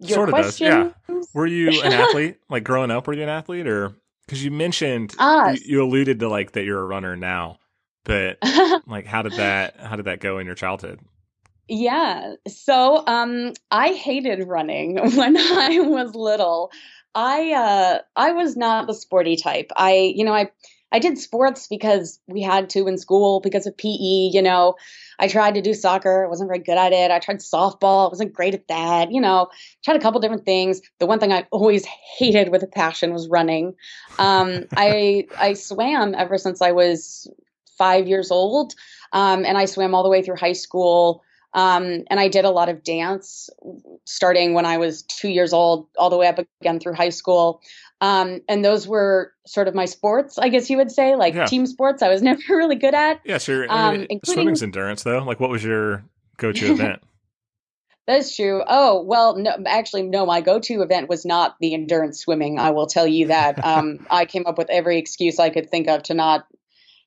your 0.00 0.14
Sort 0.14 0.28
of 0.28 0.34
does, 0.34 0.58
question. 0.58 0.94
Were 1.34 1.46
you 1.46 1.82
an 1.82 1.92
athlete? 1.92 2.36
Like 2.48 2.64
growing 2.64 2.90
up, 2.90 3.06
were 3.06 3.14
you 3.14 3.22
an 3.22 3.28
athlete, 3.28 3.66
or 3.66 3.94
because 4.26 4.44
you 4.44 4.50
mentioned 4.50 5.14
Ah. 5.18 5.50
you, 5.50 5.60
you 5.64 5.82
alluded 5.82 6.20
to 6.20 6.28
like 6.28 6.52
that 6.52 6.64
you're 6.64 6.80
a 6.80 6.86
runner 6.86 7.16
now, 7.16 7.58
but 8.04 8.38
like 8.86 9.06
how 9.06 9.22
did 9.22 9.32
that 9.32 9.76
how 9.80 9.96
did 9.96 10.06
that 10.06 10.20
go 10.20 10.38
in 10.38 10.46
your 10.46 10.54
childhood? 10.54 11.00
Yeah. 11.68 12.34
So 12.46 13.04
um 13.06 13.52
I 13.70 13.88
hated 13.92 14.46
running 14.46 14.96
when 15.16 15.36
I 15.36 15.80
was 15.80 16.14
little. 16.14 16.70
I 17.14 17.52
uh 17.52 17.98
I 18.16 18.32
was 18.32 18.56
not 18.56 18.86
the 18.86 18.94
sporty 18.94 19.36
type. 19.36 19.70
I 19.76 20.12
you 20.14 20.24
know, 20.24 20.34
I 20.34 20.50
I 20.92 21.00
did 21.00 21.18
sports 21.18 21.66
because 21.66 22.18
we 22.26 22.40
had 22.40 22.70
to 22.70 22.86
in 22.86 22.96
school 22.96 23.40
because 23.40 23.66
of 23.66 23.76
PE, 23.76 24.30
you 24.32 24.40
know. 24.42 24.76
I 25.18 25.28
tried 25.28 25.54
to 25.54 25.62
do 25.62 25.74
soccer, 25.74 26.28
wasn't 26.28 26.48
very 26.48 26.60
good 26.60 26.78
at 26.78 26.92
it. 26.92 27.10
I 27.10 27.18
tried 27.18 27.38
softball, 27.38 28.10
wasn't 28.10 28.32
great 28.32 28.54
at 28.54 28.68
that, 28.68 29.10
you 29.10 29.20
know. 29.20 29.48
Tried 29.84 29.96
a 29.96 30.00
couple 30.00 30.20
different 30.20 30.44
things. 30.44 30.80
The 30.98 31.06
one 31.06 31.18
thing 31.18 31.32
I 31.32 31.46
always 31.50 31.84
hated 31.84 32.50
with 32.50 32.62
a 32.62 32.66
passion 32.66 33.12
was 33.12 33.28
running. 33.28 33.74
Um 34.18 34.64
I 34.76 35.26
I 35.38 35.54
swam 35.54 36.14
ever 36.14 36.38
since 36.38 36.62
I 36.62 36.72
was 36.72 37.30
5 37.78 38.06
years 38.06 38.30
old. 38.30 38.74
Um 39.12 39.44
and 39.44 39.58
I 39.58 39.64
swam 39.64 39.94
all 39.94 40.02
the 40.02 40.08
way 40.08 40.22
through 40.22 40.36
high 40.36 40.52
school. 40.52 41.22
Um, 41.54 42.04
and 42.10 42.20
I 42.20 42.28
did 42.28 42.44
a 42.44 42.50
lot 42.50 42.68
of 42.68 42.84
dance 42.84 43.48
starting 44.04 44.52
when 44.52 44.66
I 44.66 44.76
was 44.76 45.02
two 45.02 45.30
years 45.30 45.52
old, 45.52 45.88
all 45.96 46.10
the 46.10 46.16
way 46.16 46.26
up 46.26 46.38
again 46.60 46.78
through 46.78 46.94
high 46.94 47.08
school. 47.08 47.62
Um, 48.00 48.40
and 48.48 48.64
those 48.64 48.86
were 48.86 49.32
sort 49.46 49.66
of 49.68 49.74
my 49.74 49.84
sports, 49.86 50.38
I 50.38 50.48
guess 50.50 50.70
you 50.70 50.76
would 50.76 50.90
say, 50.92 51.16
like 51.16 51.34
Yeah. 51.34 51.46
team 51.46 51.66
sports. 51.66 52.02
I 52.02 52.08
was 52.08 52.22
never 52.30 52.40
really 52.50 52.76
good 52.76 52.94
at. 52.94 53.20
Yeah, 53.24 53.38
sure. 53.38 53.66
Um, 53.68 54.06
including- 54.08 54.20
swimming's 54.24 54.62
endurance 54.62 55.02
though. 55.02 55.18
Like, 55.24 55.40
what 55.40 55.50
was 55.50 55.64
your 55.64 56.04
go-to 56.36 56.72
event? 56.72 57.00
That's 58.06 58.34
true. 58.34 58.62
Oh, 58.66 59.02
well, 59.02 59.36
no, 59.36 59.54
actually, 59.66 60.04
no, 60.04 60.24
my 60.24 60.40
go 60.40 60.58
to 60.60 60.80
event 60.82 61.10
was 61.10 61.26
not 61.26 61.56
the 61.60 61.74
endurance 61.74 62.20
swimming. 62.20 62.58
I 62.58 62.70
will 62.70 62.86
tell 62.86 63.06
you 63.06 63.26
that. 63.26 63.62
Um, 63.64 64.06
I 64.10 64.24
came 64.24 64.46
up 64.46 64.56
with 64.56 64.70
every 64.70 64.96
excuse 64.98 65.38
I 65.38 65.50
could 65.50 65.68
think 65.70 65.88
of 65.88 66.04
to 66.04 66.14
not. 66.14 66.46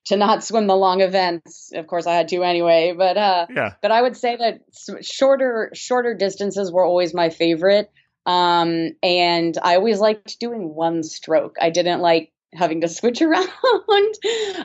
To 0.06 0.16
not 0.16 0.42
swim 0.42 0.66
the 0.66 0.74
long 0.74 1.00
events, 1.00 1.70
of 1.76 1.86
course 1.86 2.08
I 2.08 2.14
had 2.14 2.26
to 2.30 2.42
anyway. 2.42 2.92
But 2.96 3.16
uh, 3.16 3.46
Yeah, 3.54 3.74
but 3.80 3.92
I 3.92 4.02
would 4.02 4.16
say 4.16 4.34
that 4.34 4.62
shorter 5.04 5.70
shorter 5.74 6.12
distances 6.14 6.72
were 6.72 6.84
always 6.84 7.14
my 7.14 7.30
favorite. 7.30 7.88
Um, 8.26 8.90
and 9.02 9.58
I 9.62 9.76
always 9.76 9.98
liked 10.00 10.38
doing 10.40 10.74
one 10.74 11.02
stroke. 11.02 11.56
I 11.60 11.70
didn't 11.70 12.00
like 12.00 12.32
having 12.54 12.80
to 12.82 12.88
switch 12.88 13.20
around 13.22 13.48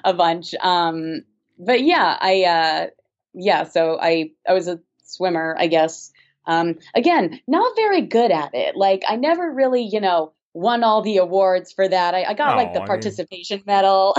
a 0.04 0.14
bunch. 0.14 0.54
Um, 0.62 1.22
but 1.60 1.82
yeah, 1.82 2.18
I 2.20 2.44
uh, 2.44 2.88
yeah, 3.34 3.64
so 3.64 3.98
I 4.02 4.32
I 4.48 4.54
was 4.54 4.68
a 4.68 4.80
swimmer, 5.04 5.56
I 5.58 5.68
guess. 5.68 6.12
Um, 6.46 6.76
again, 6.96 7.40
not 7.48 7.76
very 7.76 8.02
good 8.02 8.32
at 8.32 8.54
it. 8.54 8.76
Like 8.78 9.04
I 9.08 9.16
never 9.18 9.52
really, 9.52 9.84
you 9.84 10.00
know, 10.00 10.32
won 10.54 10.84
all 10.84 11.02
the 11.02 11.18
awards 11.18 11.72
for 11.74 11.88
that. 11.88 12.14
I, 12.16 12.24
I 12.24 12.34
got 12.36 12.56
like 12.56 12.70
Oh, 12.70 12.74
the 12.74 12.80
I 12.80 12.82
mean- 12.84 12.88
participation 12.88 13.64
medal. 13.66 14.14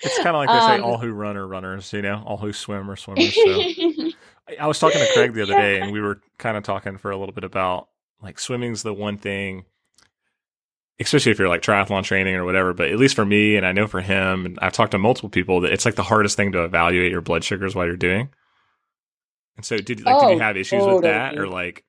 it's 0.00 0.16
kind 0.18 0.28
of 0.28 0.36
like 0.36 0.48
they 0.48 0.66
say, 0.66 0.74
Um, 0.76 0.84
all 0.84 0.98
who 0.98 1.10
run 1.12 1.36
are 1.36 1.46
runners. 1.46 1.92
You 1.92 2.02
know, 2.02 2.22
all 2.24 2.36
who 2.38 2.52
swim 2.52 2.90
are 2.90 2.96
swimmers. 2.96 3.34
So. 3.34 3.42
I- 4.48 4.56
I 4.60 4.66
was 4.68 4.78
talking 4.78 5.00
to 5.00 5.12
Craig 5.12 5.34
the 5.34 5.42
other 5.42 5.52
Yeah. 5.54 5.60
day, 5.60 5.80
and 5.80 5.90
we 5.92 6.00
were 6.00 6.20
kind 6.38 6.56
of 6.56 6.62
talking 6.62 6.98
for 6.98 7.10
a 7.10 7.16
little 7.16 7.34
bit 7.34 7.42
about 7.44 7.88
like 8.22 8.38
swimming's 8.40 8.82
the 8.82 8.94
one 8.94 9.18
thing, 9.18 9.64
especially 11.00 11.32
if 11.32 11.38
you're 11.38 11.48
like 11.48 11.62
triathlon 11.62 12.04
training 12.04 12.34
or 12.34 12.44
whatever. 12.44 12.72
But 12.72 12.90
at 12.90 12.98
least 12.98 13.16
for 13.16 13.24
me, 13.26 13.56
and 13.56 13.66
I 13.66 13.72
know 13.72 13.86
for 13.86 14.00
him, 14.00 14.46
and 14.46 14.58
I've 14.60 14.72
talked 14.72 14.92
to 14.92 14.98
multiple 14.98 15.30
people 15.30 15.60
that 15.62 15.72
it's 15.72 15.84
like 15.84 15.96
the 15.96 16.02
hardest 16.02 16.36
thing 16.36 16.52
to 16.52 16.64
evaluate 16.64 17.12
your 17.12 17.20
blood 17.22 17.44
sugars 17.44 17.74
while 17.74 17.86
you're 17.86 17.96
doing. 17.96 18.30
And 19.56 19.64
so, 19.64 19.76
did 19.80 20.04
like 20.04 20.18
did 20.18 20.28
Oh, 20.28 20.30
you 20.30 20.38
have 20.40 20.56
issues 20.56 20.86
with 20.86 21.02
that, 21.02 21.38
or 21.38 21.48
like? 21.48 21.84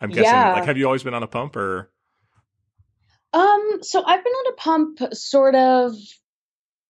I'm 0.00 0.10
guessing, 0.10 0.32
Yeah. 0.32 0.52
like, 0.52 0.64
have 0.64 0.78
you 0.78 0.86
always 0.86 1.02
been 1.02 1.14
on 1.14 1.22
a 1.22 1.26
pump, 1.28 1.56
or 1.56 1.90
Um, 3.32 3.78
so 3.82 4.02
I've 4.04 4.24
been 4.24 4.32
on 4.32 4.52
a 4.52 4.56
pump 4.56 5.14
sort 5.14 5.54
of 5.54 5.94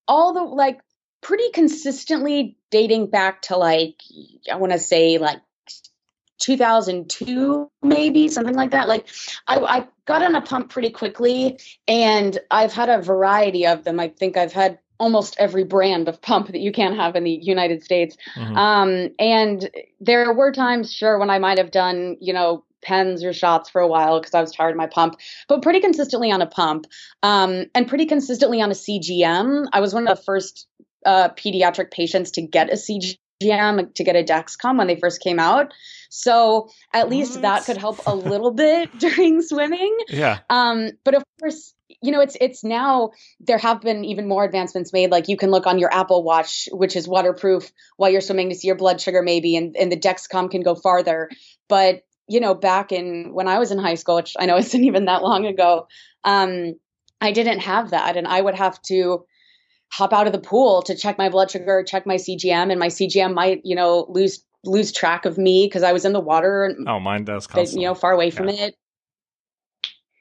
all 0.07 0.33
the 0.33 0.43
like 0.43 0.81
pretty 1.21 1.51
consistently 1.51 2.57
dating 2.71 3.09
back 3.11 3.43
to 3.43 3.57
like 3.57 3.95
I 4.51 4.55
want 4.55 4.73
to 4.73 4.79
say 4.79 5.17
like 5.19 5.41
2002 6.41 7.69
maybe 7.83 8.27
something 8.27 8.55
like 8.55 8.71
that 8.71 8.87
like 8.87 9.07
I, 9.47 9.59
I 9.59 9.87
got 10.05 10.23
on 10.23 10.35
a 10.35 10.41
pump 10.41 10.69
pretty 10.69 10.89
quickly 10.89 11.59
and 11.87 12.37
i've 12.49 12.73
had 12.73 12.89
a 12.89 13.01
variety 13.01 13.65
of 13.65 13.83
them 13.83 13.99
i 13.99 14.07
think 14.07 14.37
i've 14.37 14.53
had 14.53 14.79
almost 14.99 15.35
every 15.39 15.63
brand 15.63 16.07
of 16.07 16.21
pump 16.21 16.47
that 16.47 16.59
you 16.59 16.71
can 16.71 16.95
have 16.95 17.15
in 17.15 17.23
the 17.23 17.31
united 17.31 17.83
states 17.83 18.17
Mhm. 18.35 18.57
um, 18.57 19.09
and 19.19 19.69
there 19.99 20.33
were 20.33 20.51
times, 20.51 20.93
sure, 20.93 21.17
when 21.19 21.29
I 21.29 21.39
might 21.39 21.57
have 21.57 21.71
done, 21.71 22.17
you 22.19 22.33
know, 22.33 22.65
pens 22.81 23.23
or 23.23 23.33
shots 23.33 23.69
for 23.69 23.79
a 23.79 23.87
while 23.87 24.19
because 24.19 24.33
I 24.33 24.41
was 24.41 24.51
tired 24.51 24.71
of 24.71 24.77
my 24.77 24.87
pump, 24.87 25.19
but 25.47 25.61
pretty 25.61 25.79
consistently 25.79 26.31
on 26.31 26.41
a 26.41 26.47
pump 26.47 26.87
um, 27.21 27.65
and 27.75 27.87
pretty 27.87 28.07
consistently 28.07 28.61
on 28.61 28.71
a 28.71 28.73
CGM. 28.73 29.67
I 29.71 29.79
was 29.79 29.93
one 29.93 30.07
of 30.07 30.17
the 30.17 30.23
first 30.23 30.67
uh, 31.05 31.29
pediatric 31.29 31.91
patients 31.91 32.31
to 32.31 32.41
get 32.41 32.71
a 32.71 32.75
CGM 32.75 33.17
CGM 33.41 33.93
to 33.93 34.03
get 34.03 34.15
a 34.15 34.23
Dexcom 34.23 34.77
when 34.77 34.87
they 34.87 34.95
first 34.95 35.21
came 35.21 35.39
out. 35.39 35.73
So 36.09 36.69
at 36.93 37.09
least 37.09 37.35
what? 37.35 37.41
that 37.43 37.65
could 37.65 37.77
help 37.77 38.05
a 38.05 38.13
little 38.13 38.51
bit 38.51 38.89
during 38.99 39.41
swimming. 39.41 39.97
Yeah. 40.09 40.39
Um, 40.49 40.91
but 41.03 41.15
of 41.15 41.23
course, 41.39 41.73
you 42.01 42.11
know, 42.11 42.21
it's 42.21 42.35
it's 42.41 42.63
now 42.63 43.11
there 43.39 43.57
have 43.57 43.81
been 43.81 44.03
even 44.05 44.27
more 44.27 44.43
advancements 44.43 44.91
made. 44.91 45.11
Like 45.11 45.27
you 45.27 45.37
can 45.37 45.51
look 45.51 45.67
on 45.67 45.79
your 45.79 45.93
Apple 45.93 46.23
Watch, 46.23 46.67
which 46.71 46.95
is 46.95 47.07
waterproof, 47.07 47.71
while 47.97 48.09
you're 48.09 48.21
swimming 48.21 48.49
to 48.49 48.55
see 48.55 48.67
your 48.67 48.75
blood 48.75 48.99
sugar, 48.99 49.21
maybe, 49.21 49.55
and 49.55 49.75
and 49.77 49.91
the 49.91 49.97
Dexcom 49.97 50.49
can 50.49 50.61
go 50.61 50.75
farther. 50.75 51.29
But 51.67 52.03
you 52.27 52.39
know, 52.39 52.53
back 52.53 52.91
in 52.91 53.33
when 53.33 53.47
I 53.47 53.59
was 53.59 53.71
in 53.71 53.77
high 53.77 53.95
school, 53.95 54.15
which 54.15 54.35
I 54.39 54.45
know 54.45 54.57
isn't 54.57 54.83
even 54.83 55.05
that 55.05 55.23
long 55.23 55.45
ago, 55.45 55.87
um, 56.23 56.73
I 57.19 57.31
didn't 57.31 57.59
have 57.59 57.91
that, 57.91 58.17
and 58.17 58.27
I 58.27 58.41
would 58.41 58.55
have 58.55 58.81
to 58.83 59.25
hop 59.91 60.13
out 60.13 60.27
of 60.27 60.33
the 60.33 60.39
pool 60.39 60.81
to 60.83 60.95
check 60.95 61.17
my 61.17 61.29
blood 61.29 61.51
sugar, 61.51 61.83
check 61.83 62.05
my 62.05 62.15
CGM, 62.15 62.71
and 62.71 62.79
my 62.79 62.87
CGM 62.87 63.33
might, 63.33 63.61
you 63.63 63.75
know, 63.75 64.05
lose 64.09 64.43
lose 64.63 64.91
track 64.91 65.25
of 65.25 65.37
me 65.37 65.65
because 65.65 65.83
I 65.83 65.91
was 65.91 66.05
in 66.05 66.13
the 66.13 66.19
water. 66.19 66.75
Oh, 66.87 66.99
mine 66.99 67.25
does. 67.25 67.47
Constantly. 67.47 67.83
You 67.83 67.89
know, 67.89 67.95
far 67.95 68.11
away 68.11 68.29
from 68.29 68.49
yeah. 68.49 68.65
it. 68.65 68.75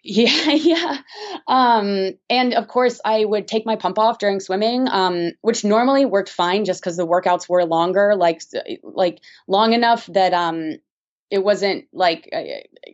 Yeah, 0.02 0.50
yeah. 0.52 0.98
Um, 1.46 2.12
and 2.28 2.54
of 2.54 2.68
course, 2.68 3.00
I 3.04 3.24
would 3.24 3.46
take 3.46 3.66
my 3.66 3.76
pump 3.76 3.98
off 3.98 4.18
during 4.18 4.40
swimming, 4.40 4.88
um, 4.88 5.32
which 5.42 5.64
normally 5.64 6.04
worked 6.04 6.30
fine 6.30 6.64
just 6.64 6.80
because 6.80 6.96
the 6.96 7.06
workouts 7.06 7.48
were 7.48 7.64
longer, 7.64 8.14
like 8.16 8.42
like 8.82 9.20
long 9.46 9.72
enough 9.72 10.06
that 10.06 10.32
um, 10.32 10.78
it 11.30 11.44
wasn't 11.44 11.84
like 11.92 12.28
uh, 12.32 12.42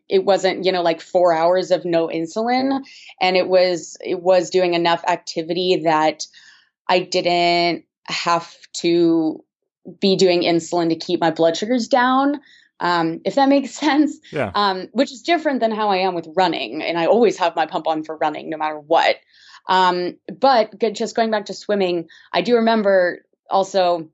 it 0.09 0.25
wasn't 0.25 0.65
you 0.65 0.73
know 0.73 0.83
like 0.83 1.01
four 1.01 1.33
hours 1.33 1.71
of 1.71 1.85
no 1.85 2.09
insulin, 2.09 2.83
and 3.21 3.37
it 3.37 3.49
was 3.49 3.97
it 4.05 4.21
was 4.21 4.51
doing 4.51 4.75
enough 4.75 5.05
activity 5.07 5.83
that 5.85 6.27
I 6.89 7.01
didn't 7.01 7.85
have 8.05 8.55
to 8.79 9.45
be 10.01 10.17
doing 10.17 10.43
insulin 10.43 10.89
to 10.91 10.97
keep 10.97 11.21
my 11.21 11.31
blood 11.31 11.57
sugars 11.57 11.89
down 11.89 12.41
um, 12.81 13.21
if 13.25 13.37
that 13.37 13.49
makes 13.49 13.71
sense. 13.75 14.19
Yeah. 14.31 14.51
Um, 14.55 14.89
which 14.93 15.13
is 15.13 15.23
different 15.23 15.61
than 15.61 15.73
how 15.73 15.91
I 15.91 15.99
am 15.99 16.15
with 16.15 16.29
running, 16.35 16.83
and 16.83 16.99
I 16.99 17.07
always 17.07 17.39
have 17.39 17.57
my 17.57 17.67
pump 17.67 17.87
on 17.87 18.05
for 18.05 18.17
running, 18.17 18.51
no 18.51 18.57
matter 18.57 18.79
what. 18.79 19.17
Um, 19.69 20.17
but 20.39 20.79
just 20.93 21.17
going 21.17 21.31
back 21.31 21.47
to 21.47 21.55
swimming, 21.55 22.09
I 22.33 22.43
do 22.43 22.57
remember 22.57 23.25
also, 23.51 24.11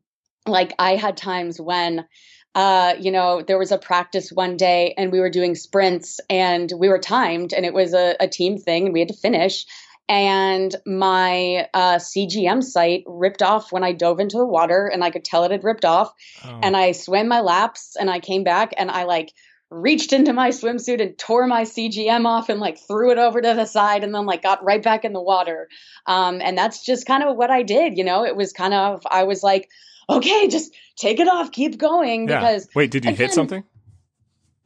like 0.46 0.74
I 0.78 0.96
had 0.96 1.16
times 1.16 1.60
when. 1.60 2.06
Uh, 2.54 2.96
you 3.00 3.10
know, 3.10 3.40
there 3.40 3.56
was 3.56 3.72
a 3.72 3.78
practice 3.78 4.30
one 4.30 4.58
day 4.58 4.92
and 4.98 5.10
we 5.10 5.20
were 5.20 5.30
doing 5.30 5.54
sprints 5.54 6.20
and 6.28 6.70
we 6.76 6.90
were 6.90 6.98
timed 6.98 7.54
and 7.54 7.64
it 7.64 7.72
was 7.72 7.94
a, 7.94 8.14
a 8.20 8.28
team 8.28 8.58
thing 8.58 8.84
and 8.84 8.92
we 8.92 8.98
had 8.98 9.08
to 9.08 9.14
finish 9.14 9.64
and 10.08 10.74
my 10.86 11.68
uh, 11.72 11.96
CGM 11.96 12.62
site 12.62 13.04
ripped 13.06 13.42
off 13.42 13.72
when 13.72 13.84
I 13.84 13.92
dove 13.92 14.20
into 14.20 14.36
the 14.36 14.46
water, 14.46 14.86
and 14.86 15.02
I 15.02 15.10
could 15.10 15.24
tell 15.24 15.44
it 15.44 15.50
had 15.50 15.64
ripped 15.64 15.84
off. 15.84 16.12
Oh. 16.44 16.60
And 16.62 16.76
I 16.76 16.92
swam 16.92 17.28
my 17.28 17.40
laps, 17.40 17.96
and 17.98 18.10
I 18.10 18.20
came 18.20 18.44
back, 18.44 18.72
and 18.76 18.90
I 18.90 19.04
like 19.04 19.32
reached 19.72 20.12
into 20.12 20.32
my 20.32 20.50
swimsuit 20.50 21.00
and 21.00 21.16
tore 21.16 21.46
my 21.46 21.62
CGM 21.62 22.26
off 22.26 22.50
and 22.50 22.60
like 22.60 22.78
threw 22.86 23.10
it 23.10 23.18
over 23.18 23.40
to 23.40 23.54
the 23.54 23.64
side 23.64 24.04
and 24.04 24.14
then 24.14 24.26
like 24.26 24.42
got 24.42 24.62
right 24.62 24.82
back 24.82 25.04
in 25.04 25.14
the 25.14 25.22
water. 25.22 25.68
Um, 26.06 26.42
and 26.42 26.56
that's 26.58 26.84
just 26.84 27.06
kind 27.06 27.22
of 27.22 27.36
what 27.36 27.50
I 27.50 27.62
did. 27.62 27.96
You 27.96 28.04
know, 28.04 28.24
it 28.24 28.36
was 28.36 28.52
kind 28.52 28.74
of, 28.74 29.02
I 29.10 29.24
was 29.24 29.42
like, 29.42 29.70
okay, 30.10 30.48
just 30.48 30.74
take 30.96 31.20
it 31.20 31.28
off, 31.28 31.52
keep 31.52 31.78
going. 31.78 32.28
Yeah. 32.28 32.40
Because 32.40 32.68
wait, 32.74 32.90
did 32.90 33.04
you 33.04 33.12
again, 33.12 33.28
hit 33.28 33.34
something? 33.34 33.64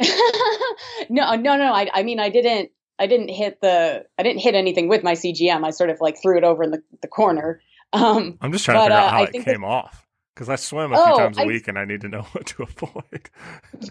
no, 1.09 1.35
no, 1.37 1.57
no. 1.57 1.73
I, 1.73 1.89
I 1.95 2.03
mean, 2.03 2.19
I 2.19 2.29
didn't, 2.29 2.71
I 2.99 3.07
didn't 3.07 3.29
hit 3.29 3.61
the 3.61 4.07
I 4.19 4.23
didn't 4.23 4.41
hit 4.41 4.55
anything 4.55 4.89
with 4.89 5.03
my 5.03 5.13
CGM. 5.13 5.65
I 5.65 5.71
sort 5.71 5.91
of 5.91 6.01
like 6.01 6.21
threw 6.21 6.39
it 6.39 6.45
over 6.45 6.63
in 6.63 6.71
the, 6.71 6.83
the 7.03 7.09
corner. 7.09 7.61
Um, 7.93 8.39
I'm 8.41 8.53
just 8.53 8.65
trying 8.65 8.79
but, 8.79 8.89
to 8.89 8.95
figure 8.95 8.97
out 8.97 9.07
uh, 9.07 9.11
how 9.11 9.23
it 9.25 9.45
came 9.45 9.61
that, 9.61 9.67
off 9.67 10.07
because 10.35 10.49
I 10.51 10.57
swim 10.57 10.93
a 10.93 10.99
oh, 10.99 11.05
few 11.07 11.17
times 11.17 11.39
a 11.39 11.43
I, 11.43 11.47
week 11.47 11.67
and 11.67 11.79
I 11.79 11.85
need 11.85 12.03
to 12.03 12.09
know 12.09 12.23
what 12.33 12.47
to 12.47 12.63
avoid. 12.63 13.31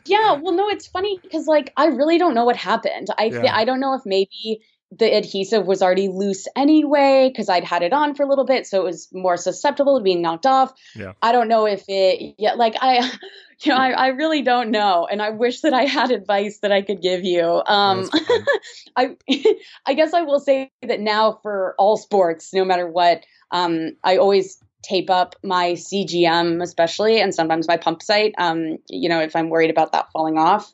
yeah, 0.05 0.33
well, 0.33 0.53
no, 0.53 0.69
it's 0.69 0.87
funny 0.87 1.19
because 1.21 1.47
like 1.47 1.73
I 1.75 1.87
really 1.87 2.17
don't 2.17 2.33
know 2.33 2.45
what 2.45 2.55
happened. 2.55 3.07
I 3.17 3.25
yeah. 3.25 3.41
th- 3.41 3.53
I 3.53 3.65
don't 3.65 3.79
know 3.79 3.93
if 3.95 4.01
maybe 4.05 4.61
the 4.91 5.05
adhesive 5.05 5.65
was 5.65 5.81
already 5.81 6.07
loose 6.07 6.47
anyway 6.55 7.29
because 7.29 7.49
I'd 7.49 7.63
had 7.63 7.81
it 7.81 7.91
on 7.91 8.15
for 8.15 8.23
a 8.23 8.29
little 8.29 8.45
bit, 8.45 8.67
so 8.67 8.81
it 8.81 8.83
was 8.83 9.07
more 9.11 9.37
susceptible 9.37 9.97
to 9.97 10.03
being 10.03 10.21
knocked 10.21 10.45
off. 10.45 10.73
Yeah. 10.95 11.13
I 11.21 11.31
don't 11.31 11.47
know 11.47 11.65
if 11.65 11.83
it, 11.87 12.35
yeah, 12.37 12.53
like 12.53 12.75
I, 12.81 13.11
you 13.61 13.71
know, 13.71 13.77
I, 13.77 13.91
I 13.91 14.07
really 14.07 14.41
don't 14.41 14.71
know, 14.71 15.07
and 15.09 15.21
I 15.21 15.31
wish 15.31 15.61
that 15.61 15.73
I 15.73 15.83
had 15.83 16.11
advice 16.11 16.59
that 16.59 16.71
I 16.71 16.81
could 16.81 17.01
give 17.01 17.23
you. 17.23 17.63
Um, 17.65 18.09
I, 18.95 19.17
I 19.85 19.93
guess 19.93 20.13
I 20.13 20.21
will 20.21 20.39
say 20.39 20.71
that 20.81 20.99
now 20.99 21.39
for 21.41 21.75
all 21.77 21.97
sports, 21.97 22.53
no 22.53 22.63
matter 22.63 22.87
what, 22.87 23.25
um, 23.51 23.91
I 24.03 24.17
always 24.17 24.61
tape 24.83 25.09
up 25.09 25.35
my 25.43 25.71
CGM, 25.71 26.61
especially, 26.61 27.19
and 27.19 27.33
sometimes 27.33 27.67
my 27.67 27.77
pump 27.77 28.03
site. 28.03 28.33
Um, 28.37 28.77
you 28.87 29.09
know, 29.09 29.19
if 29.19 29.35
I'm 29.35 29.49
worried 29.49 29.71
about 29.71 29.91
that 29.93 30.11
falling 30.11 30.37
off. 30.37 30.71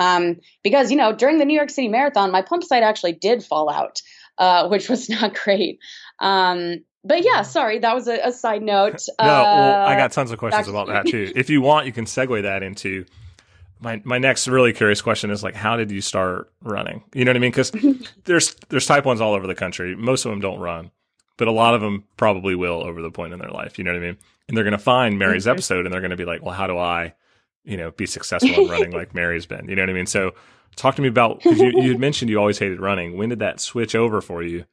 Um, 0.00 0.40
because, 0.64 0.90
you 0.90 0.96
know, 0.96 1.12
during 1.12 1.38
the 1.38 1.44
New 1.44 1.54
York 1.54 1.68
City 1.68 1.88
Marathon, 1.88 2.32
my 2.32 2.40
pump 2.40 2.64
site 2.64 2.82
actually 2.82 3.12
did 3.12 3.44
fall 3.44 3.68
out, 3.68 4.00
uh, 4.38 4.66
which 4.68 4.88
was 4.88 5.08
not 5.20 5.34
great. 5.34 5.78
Um, 6.18 6.78
but 7.04 7.22
yeah, 7.22 7.42
sorry, 7.42 7.78
that 7.80 7.94
was 7.94 8.08
a, 8.08 8.18
a 8.28 8.32
side 8.32 8.62
note. 8.62 9.02
no, 9.20 9.24
uh, 9.24 9.44
well, 9.44 9.86
I 9.86 9.96
got 9.96 10.12
tons 10.12 10.30
of 10.30 10.38
questions 10.38 10.68
about 10.68 10.88
that 10.88 11.06
too. 11.06 11.32
If 11.36 11.50
you 11.50 11.60
want, 11.60 11.86
you 11.86 11.92
can 11.92 12.06
segue 12.06 12.42
that 12.42 12.62
into 12.62 13.04
my 13.80 14.00
my 14.04 14.18
next 14.18 14.48
really 14.48 14.72
curious 14.72 15.00
question 15.00 15.30
is 15.30 15.42
like, 15.42 15.54
how 15.54 15.76
did 15.76 15.90
you 15.90 16.00
start 16.00 16.50
running? 16.62 17.02
You 17.14 17.24
know 17.24 17.30
what 17.30 17.36
I 17.36 17.40
mean? 17.40 17.50
Because 17.50 17.72
there's 18.24 18.54
there's 18.68 18.86
type 18.86 19.04
ones 19.04 19.20
all 19.20 19.34
over 19.34 19.46
the 19.46 19.54
country. 19.54 19.96
Most 19.96 20.24
of 20.24 20.30
them 20.30 20.40
don't 20.40 20.60
run, 20.60 20.90
but 21.36 21.48
a 21.48 21.52
lot 21.52 21.74
of 21.74 21.80
them 21.80 22.04
probably 22.16 22.54
will 22.54 22.82
over 22.82 23.00
the 23.02 23.10
point 23.10 23.32
in 23.32 23.38
their 23.38 23.50
life. 23.50 23.78
You 23.78 23.84
know 23.84 23.92
what 23.92 24.02
I 24.02 24.06
mean? 24.06 24.18
And 24.48 24.56
they're 24.56 24.64
going 24.64 24.72
to 24.72 24.78
find 24.78 25.18
Mary's 25.18 25.44
mm-hmm. 25.44 25.52
episode 25.52 25.86
and 25.86 25.92
they're 25.92 26.00
going 26.00 26.10
to 26.10 26.16
be 26.16 26.24
like, 26.24 26.42
well, 26.42 26.54
how 26.54 26.66
do 26.66 26.76
I 26.76 27.14
you 27.64 27.76
know, 27.76 27.90
be 27.90 28.06
successful 28.06 28.64
in 28.64 28.70
running 28.70 28.90
like 28.92 29.14
Mary's 29.14 29.46
been. 29.46 29.68
You 29.68 29.76
know 29.76 29.82
what 29.82 29.90
I 29.90 29.94
mean? 29.94 30.06
So 30.06 30.32
talk 30.76 30.96
to 30.96 31.02
me 31.02 31.08
about 31.08 31.42
because 31.42 31.58
you, 31.58 31.72
you 31.74 31.90
had 31.90 32.00
mentioned 32.00 32.30
you 32.30 32.38
always 32.38 32.58
hated 32.58 32.80
running. 32.80 33.16
When 33.16 33.28
did 33.28 33.40
that 33.40 33.60
switch 33.60 33.94
over 33.94 34.20
for 34.20 34.42
you, 34.42 34.64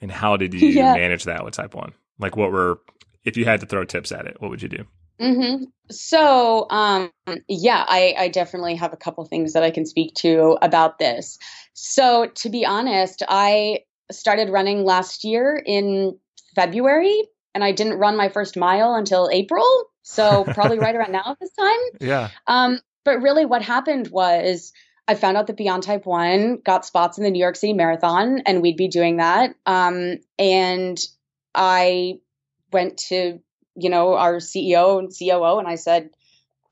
and 0.00 0.10
how 0.10 0.36
did 0.36 0.54
you 0.54 0.68
yeah. 0.68 0.94
manage 0.94 1.24
that 1.24 1.44
with 1.44 1.54
Type 1.54 1.74
One? 1.74 1.92
Like, 2.18 2.36
what 2.36 2.52
were 2.52 2.80
if 3.24 3.36
you 3.36 3.44
had 3.44 3.60
to 3.60 3.66
throw 3.66 3.84
tips 3.84 4.12
at 4.12 4.26
it, 4.26 4.36
what 4.40 4.50
would 4.50 4.62
you 4.62 4.68
do? 4.68 4.84
Mm-hmm. 5.20 5.64
So, 5.90 6.66
um, 6.70 7.10
yeah, 7.46 7.84
I, 7.86 8.14
I 8.16 8.28
definitely 8.28 8.76
have 8.76 8.94
a 8.94 8.96
couple 8.96 9.24
things 9.26 9.52
that 9.52 9.62
I 9.62 9.70
can 9.70 9.84
speak 9.84 10.14
to 10.16 10.56
about 10.62 10.98
this. 10.98 11.38
So, 11.74 12.26
to 12.36 12.48
be 12.48 12.64
honest, 12.64 13.22
I 13.28 13.80
started 14.10 14.48
running 14.48 14.84
last 14.84 15.24
year 15.24 15.62
in 15.64 16.18
February, 16.54 17.22
and 17.54 17.62
I 17.62 17.72
didn't 17.72 17.98
run 17.98 18.16
my 18.16 18.30
first 18.30 18.56
mile 18.56 18.94
until 18.94 19.28
April. 19.30 19.66
So 20.02 20.44
probably 20.44 20.78
right 20.80 20.94
around 20.94 21.12
now 21.12 21.22
at 21.26 21.40
this 21.40 21.52
time. 21.52 21.78
Yeah. 22.00 22.30
Um, 22.46 22.80
but 23.04 23.22
really 23.22 23.46
what 23.46 23.62
happened 23.62 24.08
was 24.08 24.72
I 25.08 25.14
found 25.14 25.36
out 25.36 25.46
that 25.48 25.56
Beyond 25.56 25.82
Type 25.82 26.06
1 26.06 26.58
got 26.64 26.84
spots 26.84 27.18
in 27.18 27.24
the 27.24 27.30
New 27.30 27.40
York 27.40 27.56
City 27.56 27.72
Marathon 27.72 28.42
and 28.46 28.62
we'd 28.62 28.76
be 28.76 28.88
doing 28.88 29.16
that. 29.16 29.54
Um, 29.66 30.18
and 30.38 30.98
I 31.54 32.20
went 32.72 32.98
to, 33.08 33.40
you 33.74 33.90
know, 33.90 34.14
our 34.14 34.36
CEO 34.36 34.98
and 34.98 35.10
COO 35.10 35.58
and 35.58 35.66
I 35.66 35.74
said, 35.74 36.10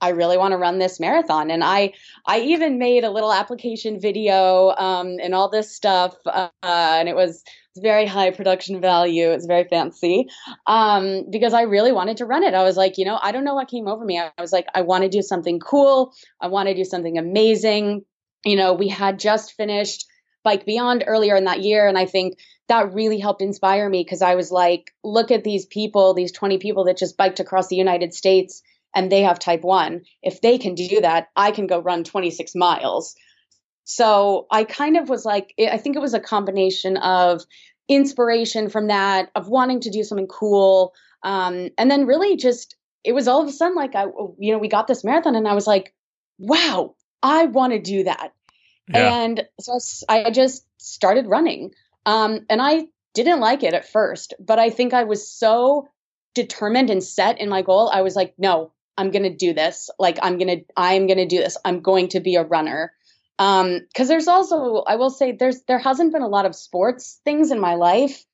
I 0.01 0.09
really 0.09 0.37
want 0.37 0.53
to 0.53 0.57
run 0.57 0.79
this 0.79 0.99
marathon. 0.99 1.51
And 1.51 1.63
I, 1.63 1.93
I 2.25 2.39
even 2.41 2.79
made 2.79 3.03
a 3.03 3.11
little 3.11 3.33
application 3.33 3.99
video 3.99 4.69
um, 4.77 5.17
and 5.21 5.35
all 5.35 5.49
this 5.49 5.75
stuff. 5.75 6.15
Uh, 6.25 6.49
and 6.63 7.09
it 7.09 7.15
was 7.15 7.43
very 7.77 8.05
high 8.05 8.31
production 8.31 8.81
value. 8.81 9.29
It's 9.29 9.45
very 9.45 9.65
fancy 9.65 10.27
um, 10.67 11.25
because 11.29 11.53
I 11.53 11.63
really 11.63 11.91
wanted 11.91 12.17
to 12.17 12.25
run 12.25 12.43
it. 12.43 12.53
I 12.53 12.63
was 12.63 12.77
like, 12.77 12.97
you 12.97 13.05
know, 13.05 13.19
I 13.21 13.31
don't 13.31 13.43
know 13.43 13.55
what 13.55 13.69
came 13.69 13.87
over 13.87 14.03
me. 14.03 14.19
I 14.19 14.31
was 14.39 14.51
like, 14.51 14.67
I 14.73 14.81
want 14.81 15.03
to 15.03 15.09
do 15.09 15.21
something 15.21 15.59
cool. 15.59 16.13
I 16.39 16.47
want 16.47 16.69
to 16.69 16.75
do 16.75 16.83
something 16.83 17.17
amazing. 17.17 18.03
You 18.45 18.55
know, 18.55 18.73
we 18.73 18.87
had 18.87 19.19
just 19.19 19.53
finished 19.53 20.05
Bike 20.43 20.65
Beyond 20.65 21.03
earlier 21.07 21.35
in 21.35 21.45
that 21.45 21.61
year. 21.61 21.87
And 21.87 21.97
I 21.97 22.05
think 22.05 22.37
that 22.69 22.93
really 22.93 23.19
helped 23.19 23.41
inspire 23.41 23.89
me 23.89 24.03
because 24.03 24.21
I 24.21 24.35
was 24.35 24.51
like, 24.51 24.91
look 25.03 25.31
at 25.31 25.43
these 25.43 25.65
people, 25.65 26.13
these 26.13 26.31
20 26.31 26.57
people 26.59 26.85
that 26.85 26.97
just 26.97 27.17
biked 27.17 27.39
across 27.39 27.67
the 27.67 27.75
United 27.75 28.13
States 28.13 28.61
and 28.95 29.11
they 29.11 29.21
have 29.21 29.39
type 29.39 29.61
1. 29.61 30.01
If 30.23 30.41
they 30.41 30.57
can 30.57 30.75
do 30.75 31.01
that, 31.01 31.27
I 31.35 31.51
can 31.51 31.67
go 31.67 31.79
run 31.79 32.03
26 32.03 32.55
miles. 32.55 33.15
So 33.83 34.47
I 34.51 34.63
kind 34.63 34.97
of 34.97 35.09
was 35.09 35.25
like, 35.25 35.53
I 35.59 35.77
think 35.77 35.95
it 35.95 36.01
was 36.01 36.13
a 36.13 36.19
combination 36.19 36.97
of 36.97 37.43
inspiration 37.87 38.69
from 38.69 38.87
that, 38.87 39.31
of 39.35 39.47
wanting 39.47 39.79
to 39.81 39.89
do 39.89 40.03
something 40.03 40.27
cool. 40.27 40.93
Um, 41.23 41.69
and 41.77 41.89
then 41.89 42.05
really 42.05 42.37
just, 42.37 42.75
it 43.03 43.13
was 43.13 43.27
all 43.27 43.41
of 43.41 43.47
a 43.47 43.51
sudden 43.51 43.75
like, 43.75 43.95
I, 43.95 44.05
you 44.37 44.51
know, 44.51 44.59
we 44.59 44.67
got 44.67 44.87
this 44.87 45.03
marathon 45.03 45.35
and 45.35 45.47
I 45.47 45.53
was 45.53 45.65
like, 45.65 45.93
wow, 46.37 46.95
I 47.23 47.45
want 47.45 47.73
to 47.73 47.79
do 47.79 48.03
that. 48.03 48.33
Yeah. 48.93 49.23
And 49.23 49.47
so 49.59 49.79
I 50.07 50.31
just 50.31 50.65
started 50.77 51.27
running. 51.27 51.71
Um, 52.05 52.45
and 52.49 52.61
I 52.61 52.87
didn't 53.13 53.39
like 53.39 53.63
it 53.63 53.73
at 53.73 53.89
first, 53.89 54.33
but 54.39 54.59
I 54.59 54.69
think 54.69 54.93
I 54.93 55.03
was 55.03 55.29
so 55.29 55.87
determined 56.35 56.89
and 56.89 57.03
set 57.03 57.39
in 57.39 57.49
my 57.49 57.61
goal. 57.61 57.89
I 57.93 58.01
was 58.01 58.15
like, 58.15 58.33
no, 58.37 58.71
I'm 58.99 59.11
going 59.11 59.23
to 59.23 59.35
do 59.35 59.53
this. 59.53 59.89
Like, 59.97 60.19
I'm 60.21 60.37
going 60.37 60.59
to, 60.59 60.65
I'm 60.75 61.07
going 61.07 61.17
to 61.17 61.25
do 61.27 61.37
this. 61.39 61.57
I'm 61.65 61.79
going 61.81 62.09
to 62.09 62.19
be 62.19 62.35
a 62.35 62.43
runner. 62.43 62.91
Um, 63.39 63.79
cause 63.95 64.09
there's 64.09 64.27
also, 64.27 64.83
I 64.85 64.97
will 64.97 65.09
say 65.09 65.31
there's, 65.31 65.61
there 65.61 65.79
hasn't 65.79 66.11
been 66.11 66.21
a 66.21 66.27
lot 66.27 66.45
of 66.45 66.55
sports 66.55 67.21
things 67.23 67.51
in 67.51 67.59
my 67.59 67.75
life 67.75 68.25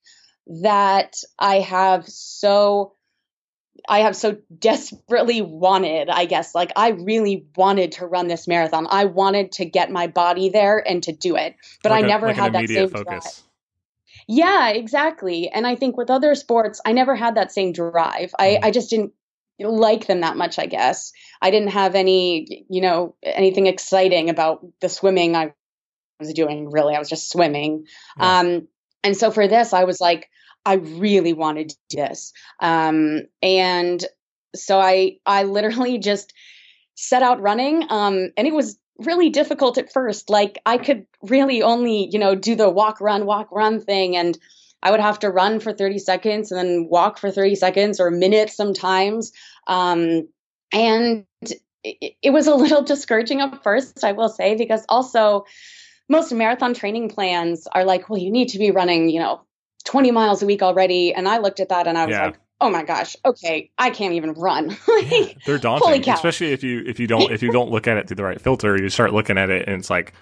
that 0.48 1.18
I 1.38 1.60
have 1.60 2.08
so 2.08 2.94
I 3.88 4.00
have 4.00 4.16
so 4.16 4.38
desperately 4.58 5.42
wanted, 5.44 6.10
I 6.10 6.26
guess, 6.26 6.56
like 6.56 6.72
I 6.76 6.90
really 6.90 7.46
wanted 7.56 7.92
to 7.94 8.08
run 8.08 8.28
this 8.28 8.48
marathon. 8.48 8.88
I 8.90 9.06
wanted 9.06 9.52
to 9.54 9.66
get 9.66 9.92
my 9.92 10.08
body 10.08 10.50
there 10.50 10.80
and 10.80 11.04
to 11.04 11.12
do 11.12 11.36
it, 11.36 11.56
but 11.84 11.92
Like 11.92 12.04
I 12.04 12.06
a- 12.06 12.10
never 12.10 12.28
like 12.28 12.36
had 12.38 12.54
that 12.54 12.68
same 12.68 12.90
drive. 12.90 13.06
focus. 13.06 13.44
Yeah, 14.28 14.70
exactly. 14.70 15.50
And 15.50 15.68
I 15.68 15.76
think 15.76 15.98
with 15.98 16.10
other 16.10 16.34
sports, 16.34 16.82
I 16.84 16.94
never 16.94 17.16
had 17.16 17.36
that 17.36 17.52
same 17.52 17.74
drive. 17.74 18.34
I, 18.40 18.48
Mhm. 18.56 18.60
I 18.64 18.72
just 18.72 18.90
didn't 18.90 19.14
like 19.60 20.08
them 20.08 20.22
that 20.22 20.38
much, 20.38 20.60
I 20.60 20.66
guess. 20.66 21.12
I 21.42 21.52
didn't 21.52 21.70
have 21.70 21.96
any, 21.96 22.66
you 22.70 22.82
know, 22.82 23.16
anything 23.24 23.68
exciting 23.68 24.30
about 24.30 24.66
the 24.82 24.90
swimming 24.90 25.36
I 25.36 25.54
was 26.20 26.34
doing, 26.34 26.70
really. 26.70 26.96
I 26.96 27.00
was 27.00 27.10
just 27.10 27.32
swimming. 27.32 27.86
Yeah. 28.18 28.40
Um, 28.40 28.68
and 29.04 29.16
so 29.16 29.32
for 29.32 29.48
this, 29.48 29.74
I 29.74 29.84
was 29.84 30.02
like, 30.02 30.30
I 30.66 30.76
really 30.76 31.34
wanted 31.34 31.70
to 31.70 31.78
do 31.90 31.98
this. 31.98 32.34
Um, 32.60 33.24
and 33.42 34.04
so 34.56 34.80
I, 34.80 35.18
I 35.26 35.44
literally 35.44 36.00
just 36.00 36.34
set 36.96 37.22
out 37.22 37.42
running. 37.42 37.86
Um, 37.90 38.32
and 38.36 38.48
it 38.48 38.54
was 38.54 38.80
really 38.98 39.30
difficult 39.30 39.78
at 39.78 39.92
first. 39.92 40.30
Like 40.30 40.60
I 40.66 40.78
could 40.78 41.06
really 41.22 41.62
only, 41.62 42.10
you 42.12 42.20
know, 42.20 42.34
do 42.36 42.56
the 42.56 42.70
walk, 42.70 43.00
run, 43.02 43.26
walk, 43.26 43.50
run 43.52 43.80
thing. 43.80 44.16
And 44.16 44.38
I 44.84 44.92
would 44.92 45.00
have 45.00 45.20
to 45.20 45.30
run 45.30 45.60
for 45.60 45.74
30 45.74 46.00
seconds 46.00 46.52
and 46.52 46.60
then 46.60 46.88
walk 46.90 47.18
for 47.18 47.32
30 47.32 47.56
seconds 47.56 48.00
or 48.00 48.12
minutes 48.12 48.56
sometimes. 48.56 49.32
Um, 49.68 50.28
and 50.72 51.26
it, 51.84 52.16
it 52.22 52.30
was 52.32 52.48
a 52.48 52.56
little 52.56 52.82
discouraging 52.94 53.42
at 53.42 53.64
first, 53.64 54.04
I 54.04 54.12
will 54.12 54.30
say, 54.30 54.56
because 54.56 54.86
also 54.90 55.46
most 56.08 56.32
marathon 56.32 56.74
training 56.74 57.10
plans 57.10 57.68
are 57.72 57.84
like, 57.84 58.10
well, 58.10 58.20
you 58.20 58.32
need 58.32 58.50
to 58.50 58.60
be 58.60 58.72
running, 58.72 59.10
you 59.10 59.20
know, 59.20 59.42
20 59.86 60.12
miles 60.12 60.44
a 60.44 60.46
week 60.46 60.62
already. 60.62 61.14
And 61.14 61.28
I 61.28 61.40
looked 61.40 61.60
at 61.60 61.70
that 61.70 61.88
and 61.88 61.98
I 61.98 62.06
was 62.06 62.14
Yeah. 62.14 62.26
like, 62.26 62.40
oh 62.62 62.70
my 62.70 62.84
gosh, 62.84 63.16
okay, 63.26 63.72
I 63.78 63.90
can't 63.90 64.14
even 64.14 64.34
run. 64.34 64.76
Like, 64.88 65.44
They're 65.46 65.58
daunting, 65.58 66.08
especially 66.10 66.52
if 66.52 66.64
you 66.64 66.84
if 66.86 67.00
you 67.00 67.08
don't 67.08 67.32
if 67.32 67.44
you 67.44 67.52
don't 67.52 67.70
look 67.70 67.88
at 67.88 67.98
it 67.98 68.08
through 68.08 68.16
the 68.16 68.24
right 68.24 68.40
filter. 68.40 68.82
You 68.82 68.90
start 68.90 69.14
looking 69.14 69.38
at 69.38 69.50
it, 69.50 69.68
and 69.68 69.78
it's 69.80 69.90
like 69.90 70.14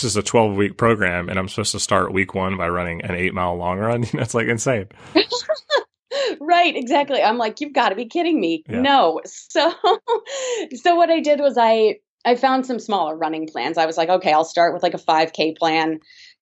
this 0.00 0.12
is 0.12 0.16
a 0.16 0.22
twelve 0.22 0.54
week 0.54 0.76
program, 0.76 1.28
and 1.28 1.38
I'm 1.40 1.48
supposed 1.48 1.72
to 1.72 1.80
start 1.80 2.12
week 2.12 2.32
one 2.32 2.56
by 2.56 2.68
running 2.68 3.02
an 3.02 3.16
eight 3.16 3.34
mile 3.34 3.56
long 3.56 3.78
run. 3.78 4.02
That's 4.12 4.32
like 4.34 4.46
insane. 4.46 4.86
right 6.40 6.76
exactly 6.76 7.22
i'm 7.22 7.38
like 7.38 7.60
you've 7.60 7.72
got 7.72 7.88
to 7.90 7.94
be 7.94 8.06
kidding 8.06 8.40
me 8.40 8.62
Yeah. 8.68 8.80
no 8.80 9.20
so 9.24 9.72
so 10.82 10.94
what 10.94 11.10
i 11.10 11.20
did 11.20 11.40
was 11.40 11.56
i 11.58 11.96
i 12.24 12.34
found 12.34 12.66
some 12.66 12.78
smaller 12.78 13.16
running 13.16 13.46
plans 13.46 13.78
i 13.78 13.86
was 13.86 13.96
like 13.96 14.08
okay 14.08 14.32
i'll 14.32 14.44
start 14.44 14.72
with 14.74 14.82
like 14.82 14.94
a 14.94 14.98
5k 14.98 15.56
plan 15.56 16.00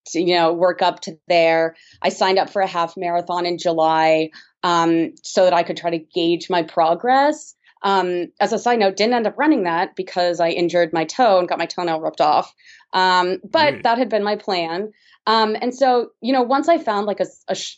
to 0.09 0.21
you 0.21 0.37
know 0.37 0.53
work 0.53 0.83
up 0.83 1.01
to 1.01 1.19
there 1.29 1.77
i 2.03 2.09
signed 2.09 2.39
up 2.39 2.51
for 2.51 2.63
a 2.63 2.67
half 2.67 2.97
marathon 2.97 3.47
in 3.47 3.59
july 3.59 4.31
um, 4.63 5.13
so 5.23 5.45
that 5.45 5.53
i 5.55 5.63
could 5.63 5.77
try 5.77 5.91
to 5.91 5.99
gauge 5.99 6.49
my 6.51 6.63
progress 6.63 7.55
um, 7.87 8.27
as 8.41 8.53
a 8.53 8.59
side 8.59 8.79
note 8.81 8.97
didn't 8.97 9.15
end 9.15 9.27
up 9.27 9.39
running 9.39 9.63
that 9.65 9.97
because 9.97 10.41
i 10.41 10.49
injured 10.51 10.93
my 10.93 11.05
toe 11.05 11.39
and 11.39 11.49
got 11.49 11.59
my 11.59 11.67
toenail 11.67 12.01
ripped 12.01 12.21
off 12.21 12.55
um, 12.93 13.39
but 13.45 13.75
Right. 13.75 13.83
that 13.83 13.99
had 13.99 14.09
been 14.09 14.25
my 14.25 14.37
plan 14.37 14.93
um, 15.27 15.57
and 15.61 15.75
so 15.75 16.11
you 16.21 16.33
know 16.33 16.43
once 16.43 16.69
i 16.69 16.79
found 16.79 17.07
like 17.07 17.21
a, 17.21 17.27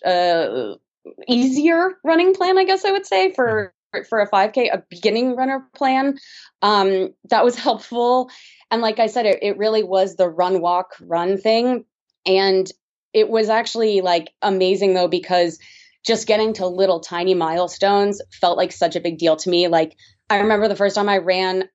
a 0.05 0.09
uh, 0.09 0.77
easier 1.29 1.99
running 2.05 2.35
plan, 2.35 2.59
I 2.59 2.65
guess 2.65 2.85
I 2.85 2.93
would 2.93 3.07
say 3.07 3.33
for 3.33 3.73
for 4.09 4.21
a 4.21 4.29
5K, 4.29 4.69
a 4.73 4.83
beginning 4.91 5.35
runner 5.35 5.67
plan. 5.75 6.19
Um, 6.63 7.15
that 7.31 7.45
was 7.45 7.57
helpful. 7.59 8.31
And 8.71 8.83
like 8.83 8.99
I 8.99 9.07
said, 9.07 9.27
it, 9.27 9.39
it 9.43 9.57
really 9.57 9.83
was 9.83 10.17
the 10.17 10.29
run, 10.29 10.61
walk, 10.61 10.95
run 11.01 11.39
thing. 11.39 11.85
And 12.27 12.71
it 13.15 13.31
was 13.31 13.49
actually 13.49 14.03
like 14.03 14.31
amazing 14.43 14.95
though, 14.95 15.09
because 15.09 15.59
just 16.07 16.27
getting 16.27 16.53
to 16.55 16.67
little 16.67 17.01
tiny 17.01 17.35
milestones 17.35 18.21
felt 18.41 18.57
like 18.57 18.73
such 18.73 18.97
a 18.97 19.01
big 19.01 19.19
deal 19.19 19.37
to 19.37 19.51
me. 19.51 19.69
Like 19.69 19.97
I 20.31 20.39
remember 20.39 20.69
the 20.69 20.77
first 20.77 20.97
time 20.97 21.09
I 21.09 21.19
ran 21.19 21.69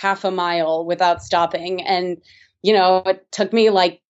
half 0.00 0.24
a 0.24 0.30
mile 0.30 0.84
without 0.84 1.22
stopping. 1.22 1.82
And, 1.82 2.18
you 2.62 2.72
know, 2.72 3.02
it 3.06 3.26
took 3.30 3.52
me 3.52 3.70
like 3.70 4.00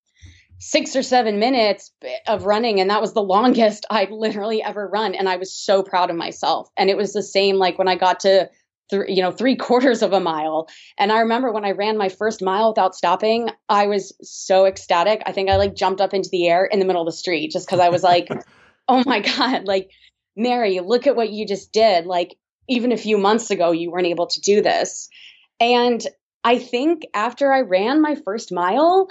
six 0.59 0.97
or 0.97 1.03
seven 1.03 1.39
minutes 1.39 1.91
of 2.27 2.47
running 2.47 2.81
and 2.81 2.89
that 2.89 3.01
was 3.01 3.13
the 3.13 3.23
longest 3.23 3.85
i'd 3.91 4.11
literally 4.11 4.63
ever 4.63 4.89
run 4.89 5.15
and 5.15 5.29
i 5.29 5.37
was 5.37 5.53
so 5.53 5.83
proud 5.83 6.11
of 6.11 6.17
myself 6.17 6.71
and 6.79 6.89
it 6.89 6.97
was 6.97 7.13
the 7.13 7.23
same 7.23 7.57
like 7.57 7.77
when 7.77 7.89
i 7.89 7.97
got 7.97 8.21
to 8.21 8.49
th- 8.89 9.09
you 9.09 9.21
know 9.21 9.33
three 9.33 9.57
quarters 9.67 10.01
of 10.01 10.13
a 10.13 10.21
mile 10.21 10.69
and 10.97 11.13
i 11.13 11.19
remember 11.19 11.53
when 11.53 11.65
i 11.65 11.73
ran 11.73 11.99
my 11.99 12.09
first 12.09 12.41
mile 12.41 12.69
without 12.69 12.95
stopping 12.95 13.51
i 13.69 13.87
was 13.87 14.15
so 14.23 14.65
ecstatic 14.65 15.23
i 15.27 15.33
think 15.33 15.51
i 15.51 15.57
like 15.57 15.75
jumped 15.75 16.01
up 16.01 16.15
into 16.15 16.29
the 16.31 16.49
air 16.49 16.65
in 16.65 16.79
the 16.79 16.87
middle 16.87 17.03
of 17.03 17.07
the 17.07 17.13
street 17.13 17.51
just 17.51 17.67
because 17.67 17.81
i 17.81 17.89
was 17.89 18.03
like 18.03 18.29
oh 18.89 19.03
my 19.07 19.21
god 19.37 19.67
like 19.67 19.91
mary 20.37 20.81
look 20.81 21.07
at 21.07 21.17
what 21.17 21.31
you 21.31 21.47
just 21.47 21.73
did 21.73 22.07
like 22.07 22.37
even 22.69 22.93
a 22.93 22.97
few 22.97 23.19
months 23.19 23.51
ago 23.51 23.73
you 23.73 23.91
weren't 23.91 24.07
able 24.07 24.27
to 24.27 24.41
do 24.41 24.63
this 24.63 25.09
and 25.61 26.07
i 26.43 26.59
think 26.59 27.03
after 27.15 27.53
i 27.53 27.61
ran 27.61 28.03
my 28.03 28.17
first 28.25 28.53
mile 28.53 29.09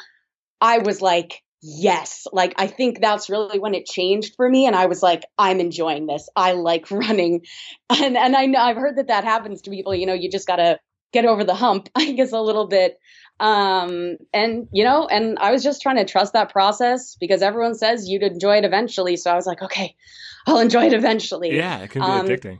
I 0.63 0.77
was 0.79 1.01
like, 1.01 1.43
yes. 1.61 2.25
Like, 2.31 2.53
I 2.57 2.67
think 2.67 3.01
that's 3.01 3.29
really 3.29 3.59
when 3.59 3.75
it 3.75 3.85
changed 3.85 4.35
for 4.37 4.49
me. 4.49 4.65
And 4.65 4.75
I 4.75 4.85
was 4.85 5.03
like, 5.03 5.23
I'm 5.37 5.59
enjoying 5.59 6.07
this. 6.07 6.29
I 6.37 6.53
like 6.53 6.89
running. 6.91 7.41
And, 7.89 8.17
and 8.17 8.35
I 8.35 8.45
know 8.45 8.59
I've 8.59 8.77
heard 8.77 8.97
that 8.97 9.07
that 9.07 9.25
happens 9.25 9.63
to 9.63 9.69
people. 9.71 9.93
You 9.93 10.05
know, 10.05 10.13
you 10.13 10.31
just 10.31 10.47
got 10.47 10.55
to 10.55 10.79
get 11.11 11.25
over 11.25 11.43
the 11.43 11.53
hump, 11.53 11.89
I 11.95 12.13
guess, 12.13 12.31
a 12.31 12.39
little 12.39 12.67
bit. 12.67 12.97
Um, 13.39 14.17
and, 14.33 14.67
you 14.71 14.83
know, 14.83 15.07
and 15.07 15.37
I 15.39 15.51
was 15.51 15.63
just 15.63 15.81
trying 15.81 15.97
to 15.97 16.05
trust 16.05 16.33
that 16.33 16.51
process 16.51 17.15
because 17.19 17.41
everyone 17.41 17.75
says 17.75 18.07
you'd 18.07 18.23
enjoy 18.23 18.57
it 18.57 18.65
eventually. 18.65 19.17
So 19.17 19.31
I 19.31 19.35
was 19.35 19.45
like, 19.45 19.61
okay, 19.61 19.95
I'll 20.47 20.59
enjoy 20.59 20.85
it 20.85 20.93
eventually. 20.93 21.55
Yeah, 21.55 21.79
it 21.79 21.89
can 21.89 22.01
be 22.01 22.07
Um, 22.07 22.27
addicting. 22.27 22.59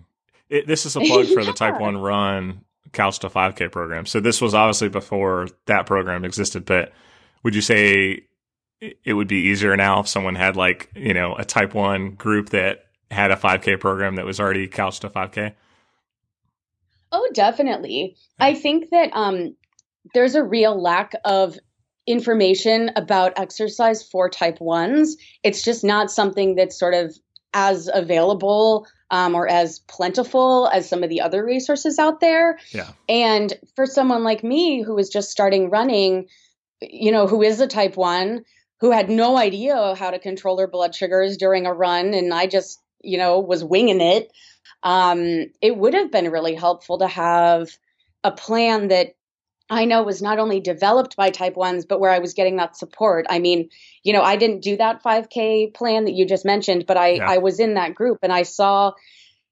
It, 0.49 0.67
this 0.67 0.85
is 0.85 0.95
a 0.95 0.99
plug 0.99 1.27
for 1.27 1.43
the 1.43 1.53
Type 1.53 1.79
One 1.79 1.97
Run 1.97 2.61
Couch 2.91 3.19
to 3.19 3.29
5K 3.29 3.71
program. 3.71 4.05
So 4.05 4.19
this 4.19 4.41
was 4.41 4.53
obviously 4.53 4.89
before 4.89 5.47
that 5.67 5.85
program 5.85 6.25
existed, 6.25 6.65
but 6.65 6.91
would 7.43 7.55
you 7.55 7.61
say 7.61 8.23
it 8.81 8.99
it 9.05 9.13
would 9.13 9.27
be 9.29 9.37
easier 9.47 9.75
now 9.77 10.01
if 10.01 10.07
someone 10.07 10.35
had 10.35 10.55
like 10.57 10.91
you 10.95 11.13
know 11.13 11.35
a 11.35 11.45
Type 11.45 11.73
One 11.73 12.11
group 12.11 12.49
that 12.49 12.85
had 13.09 13.31
a 13.31 13.35
5K 13.35 13.79
program 13.79 14.15
that 14.15 14.25
was 14.25 14.39
already 14.39 14.67
couched 14.67 15.01
to 15.01 15.09
5K? 15.09 15.53
Oh, 17.11 17.29
definitely. 17.33 18.15
I 18.39 18.55
think 18.55 18.89
that 18.89 19.11
um, 19.13 19.55
there's 20.13 20.35
a 20.35 20.43
real 20.43 20.79
lack 20.79 21.13
of 21.25 21.57
information 22.05 22.91
about 22.95 23.37
exercise 23.37 24.03
for 24.03 24.29
type 24.29 24.59
ones. 24.59 25.15
It's 25.43 25.63
just 25.63 25.83
not 25.83 26.11
something 26.11 26.55
that's 26.55 26.77
sort 26.77 26.93
of 26.93 27.15
as 27.53 27.89
available 27.93 28.87
um, 29.11 29.35
or 29.35 29.47
as 29.47 29.79
plentiful 29.79 30.69
as 30.73 30.89
some 30.89 31.03
of 31.03 31.09
the 31.09 31.21
other 31.21 31.45
resources 31.45 31.99
out 31.99 32.19
there. 32.19 32.57
Yeah. 32.71 32.89
And 33.07 33.53
for 33.75 33.85
someone 33.85 34.23
like 34.23 34.43
me 34.43 34.81
who 34.81 34.95
was 34.95 35.09
just 35.09 35.29
starting 35.29 35.69
running, 35.69 36.27
you 36.81 37.11
know, 37.11 37.27
who 37.27 37.41
is 37.43 37.59
a 37.59 37.67
type 37.67 37.95
one, 37.95 38.43
who 38.79 38.91
had 38.91 39.09
no 39.09 39.37
idea 39.37 39.95
how 39.95 40.11
to 40.11 40.19
control 40.19 40.55
their 40.55 40.67
blood 40.67 40.93
sugars 40.93 41.37
during 41.37 41.65
a 41.65 41.73
run, 41.73 42.13
and 42.13 42.33
I 42.33 42.47
just, 42.47 42.81
you 43.01 43.17
know, 43.17 43.39
was 43.39 43.63
winging 43.63 44.01
it 44.01 44.31
um, 44.83 45.45
it 45.61 45.77
would 45.77 45.93
have 45.93 46.11
been 46.11 46.29
really 46.29 46.55
helpful 46.55 46.99
to 46.99 47.07
have 47.07 47.69
a 48.23 48.31
plan 48.31 48.89
that 48.89 49.15
I 49.73 49.85
know 49.85 50.03
was 50.03 50.21
not 50.21 50.39
only 50.39 50.59
developed 50.59 51.15
by 51.15 51.31
type 51.31 51.55
ones, 51.55 51.85
but 51.85 51.99
where 51.99 52.11
I 52.11 52.19
was 52.19 52.33
getting 52.33 52.57
that 52.57 52.77
support. 52.77 53.25
I 53.29 53.39
mean, 53.39 53.69
you 54.03 54.13
know, 54.13 54.21
I 54.21 54.35
didn't 54.35 54.61
do 54.61 54.77
that 54.77 55.03
5K 55.03 55.73
plan 55.73 56.05
that 56.05 56.13
you 56.13 56.25
just 56.25 56.45
mentioned, 56.45 56.85
but 56.85 56.97
I, 56.97 57.13
Yeah. 57.13 57.29
I 57.29 57.39
was 57.39 57.59
in 57.59 57.73
that 57.73 57.95
group 57.95 58.19
and 58.21 58.31
I 58.31 58.43
saw, 58.43 58.93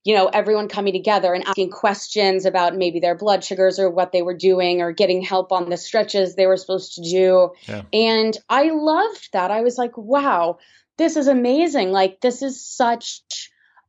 you 0.04 0.16
know, 0.16 0.28
everyone 0.28 0.68
coming 0.68 0.94
together 0.94 1.34
and 1.34 1.48
asking 1.48 1.72
questions 1.72 2.46
about 2.46 2.76
maybe 2.76 3.00
their 3.00 3.16
blood 3.18 3.44
sugars 3.44 3.80
or 3.80 3.90
what 3.90 4.12
they 4.12 4.22
were 4.22 4.38
doing 4.38 4.82
or 4.82 4.92
getting 4.92 5.22
help 5.22 5.52
on 5.52 5.70
the 5.70 5.78
stretches 5.78 6.36
they 6.36 6.48
were 6.48 6.58
supposed 6.58 6.96
to 6.96 7.02
do. 7.02 7.52
Yeah. 7.68 7.84
And 7.92 8.38
I 8.48 8.70
loved 8.70 9.30
that. 9.34 9.52
I 9.52 9.62
was 9.62 9.78
like, 9.78 9.98
wow, 9.98 10.60
this 10.98 11.18
is 11.18 11.28
amazing. 11.28 11.92
Like, 11.92 12.22
this 12.22 12.42
is 12.42 12.66
such 12.66 13.22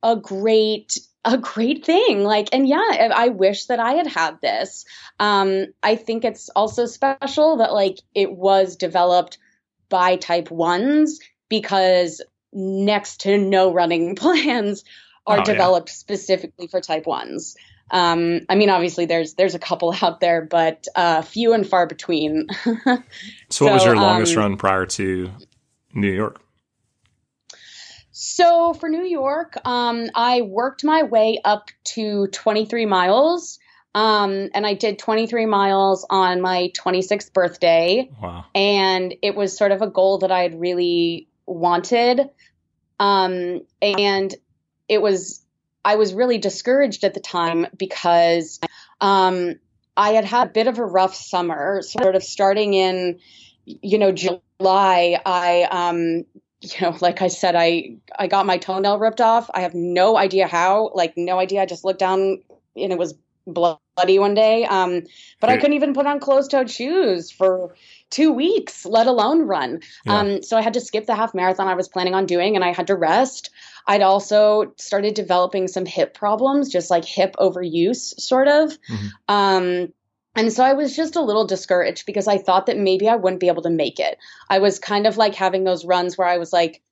a 0.03 0.17
great 0.17 0.99
a 1.25 1.39
great 1.39 1.85
thing 1.85 2.25
like 2.25 2.49
and 2.53 2.67
yeah 2.69 3.13
I 3.15 3.29
wish 3.29 3.67
that 3.67 3.79
I 3.79 3.93
had 3.93 4.07
had 4.09 4.41
this 4.41 4.85
um 5.21 5.67
I 5.83 5.97
think 5.97 6.25
it's 6.25 6.49
also 6.51 6.87
special 6.87 7.59
that 7.59 7.73
like 7.73 7.99
it 8.15 8.33
was 8.33 8.77
developed 8.77 9.39
by 9.89 10.17
type 10.17 10.49
1s 10.49 11.21
because 11.49 12.23
next 12.53 13.21
to 13.23 13.39
no 13.39 13.73
running 13.73 14.17
plans 14.23 14.85
are 15.27 15.37
Oh, 15.37 15.39
yeah. 15.39 15.45
developed 15.45 15.91
specifically 15.91 16.67
for 16.67 16.81
type 16.81 17.05
1s 17.05 17.55
um 17.93 18.41
I 18.49 18.57
mean 18.57 18.71
obviously 18.71 19.07
there's 19.07 19.35
there's 19.35 19.55
a 19.55 19.61
couple 19.61 19.95
out 20.03 20.19
there 20.19 20.43
but 20.43 20.87
uh 20.97 21.23
few 21.23 21.53
and 21.53 21.65
far 21.67 21.87
between 21.87 22.49
So, 23.51 23.67
what 23.67 23.75
was 23.75 23.83
So, 23.83 23.89
your 23.93 23.97
longest 23.97 24.37
um, 24.37 24.43
run 24.43 24.57
prior 24.57 24.87
to 24.87 25.31
New 25.95 26.11
York? 26.11 26.41
So 28.25 28.73
for 28.73 28.89
New 28.89 29.03
York, 29.03 29.57
um, 29.65 30.09
I 30.15 30.43
worked 30.43 30.85
my 30.85 31.03
way 31.03 31.41
up 31.45 31.71
to 31.95 32.29
23 32.29 32.87
miles. 32.87 33.59
Um, 33.97 34.49
and 34.55 34.65
I 34.65 34.75
did 34.75 35.01
23 35.01 35.47
miles 35.47 36.07
on 36.09 36.41
my 36.41 36.71
26th 36.73 37.33
birthday. 37.33 38.09
Wow. 38.23 38.45
And 38.55 39.13
it 39.23 39.35
was 39.35 39.59
sort 39.59 39.73
of 39.73 39.83
a 39.83 39.89
goal 39.89 40.19
that 40.19 40.31
I 40.31 40.43
had 40.43 40.61
really 40.61 41.27
wanted. 41.47 42.31
Um, 43.01 43.63
and 43.83 44.33
it 44.89 45.03
was 45.03 45.45
I 45.85 45.97
was 45.97 46.15
really 46.15 46.39
discouraged 46.39 47.03
at 47.03 47.15
the 47.15 47.21
time 47.21 47.67
because 47.77 48.61
um, 49.01 49.57
I 49.97 50.11
had 50.11 50.25
had 50.25 50.47
a 50.47 50.51
bit 50.53 50.69
of 50.69 50.79
a 50.79 50.85
rough 50.85 51.17
summer, 51.17 51.83
sort 51.83 52.15
of 52.15 52.23
starting 52.23 52.75
in, 52.75 53.19
you 53.65 53.99
know, 53.99 54.13
July. 54.13 55.21
I, 55.27 55.67
um, 55.69 56.25
you 56.63 56.81
know, 56.81 56.97
like 57.01 57.21
I 57.23 57.29
said, 57.29 57.55
I 57.57 57.97
I 58.19 58.27
got 58.29 58.47
my 58.47 58.59
toenail 58.59 58.99
ripped 58.99 59.21
off. 59.21 59.51
I 59.53 59.61
have 59.63 59.75
no 59.75 60.17
idea 60.17 60.47
how, 60.47 60.91
like 60.95 61.15
no 61.17 61.39
idea. 61.39 61.63
I 61.63 61.67
just 61.67 61.85
looked 61.85 61.99
down 61.99 62.43
and 62.77 62.93
it 62.93 62.99
was 62.99 63.15
bloody 63.47 64.19
one 64.19 64.35
day. 64.35 64.65
Um, 64.65 65.03
but 65.41 65.51
I 65.51 65.57
couldn't 65.57 65.75
even 65.75 65.95
put 65.95 66.07
on 66.07 66.21
closed-toed 66.21 66.71
shoes 66.71 67.31
for 67.31 67.75
two 68.11 68.33
weeks, 68.33 68.87
let 68.87 69.07
alone 69.07 69.43
run. 69.43 69.81
Yeah. 70.05 70.19
Um, 70.19 70.43
so 70.43 70.57
I 70.57 70.63
had 70.63 70.75
to 70.75 70.81
skip 70.81 71.07
the 71.07 71.17
half 71.17 71.35
marathon 71.35 71.67
I 71.67 71.75
was 71.75 71.89
planning 71.89 72.15
on 72.15 72.27
doing, 72.27 72.55
and 72.55 72.65
I 72.65 72.73
had 72.73 72.87
to 72.87 72.95
rest. 72.95 73.51
I'd 73.87 74.03
also 74.03 74.73
started 74.77 75.15
developing 75.15 75.67
some 75.67 75.87
hip 75.87 76.15
problems, 76.15 76.71
just 76.71 76.91
like 76.91 77.05
hip 77.05 77.35
overuse, 77.39 78.19
sort 78.21 78.47
of. 78.47 78.71
Mm-hmm. 78.71 79.07
Um, 79.29 79.93
and 80.35 80.53
so 80.53 80.65
I 80.65 80.73
was 80.73 80.97
just 80.97 81.17
a 81.17 81.21
little 81.21 81.47
discouraged 81.47 82.07
because 82.07 82.27
I 82.27 82.39
thought 82.39 82.67
that 82.67 82.79
maybe 82.79 83.09
I 83.09 83.17
wouldn't 83.17 83.41
be 83.41 83.49
able 83.49 83.63
to 83.63 83.71
make 83.71 84.01
it. 84.01 84.19
I 84.49 84.59
was 84.59 84.79
kind 84.79 85.07
of 85.07 85.17
like 85.17 85.35
having 85.35 85.65
those 85.65 85.85
runs 85.85 86.17
where 86.17 86.29
I 86.29 86.39
was 86.39 86.53
like, 86.53 86.83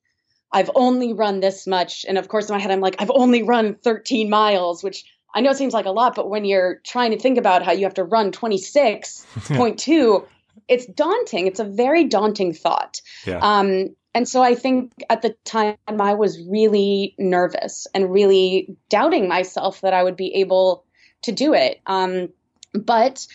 I've 0.52 0.70
only 0.74 1.12
run 1.12 1.40
this 1.40 1.66
much. 1.66 2.04
And 2.08 2.18
of 2.18 2.28
course, 2.28 2.48
in 2.48 2.54
my 2.54 2.60
head, 2.60 2.70
I'm 2.70 2.80
like, 2.80 2.96
I've 2.98 3.10
only 3.10 3.42
run 3.42 3.74
13 3.74 4.28
miles, 4.28 4.82
which 4.82 5.04
I 5.34 5.40
know 5.40 5.50
it 5.50 5.56
seems 5.56 5.72
like 5.72 5.86
a 5.86 5.90
lot, 5.90 6.16
but 6.16 6.28
when 6.28 6.44
you're 6.44 6.80
trying 6.84 7.12
to 7.12 7.18
think 7.18 7.38
about 7.38 7.62
how 7.62 7.72
you 7.72 7.84
have 7.84 7.94
to 7.94 8.04
run 8.04 8.32
26.2, 8.32 10.26
it's 10.68 10.86
daunting. 10.86 11.46
It's 11.46 11.60
a 11.60 11.64
very 11.64 12.04
daunting 12.04 12.52
thought. 12.52 13.00
Yeah. 13.24 13.38
Um, 13.38 13.94
and 14.14 14.28
so 14.28 14.42
I 14.42 14.56
think 14.56 14.92
at 15.08 15.22
the 15.22 15.36
time 15.44 15.76
I 15.88 16.14
was 16.14 16.40
really 16.48 17.14
nervous 17.16 17.86
and 17.94 18.12
really 18.12 18.76
doubting 18.88 19.28
myself 19.28 19.82
that 19.82 19.94
I 19.94 20.02
would 20.02 20.16
be 20.16 20.34
able 20.34 20.84
to 21.22 21.32
do 21.32 21.54
it. 21.54 21.80
Um, 21.86 22.30
but 22.72 23.26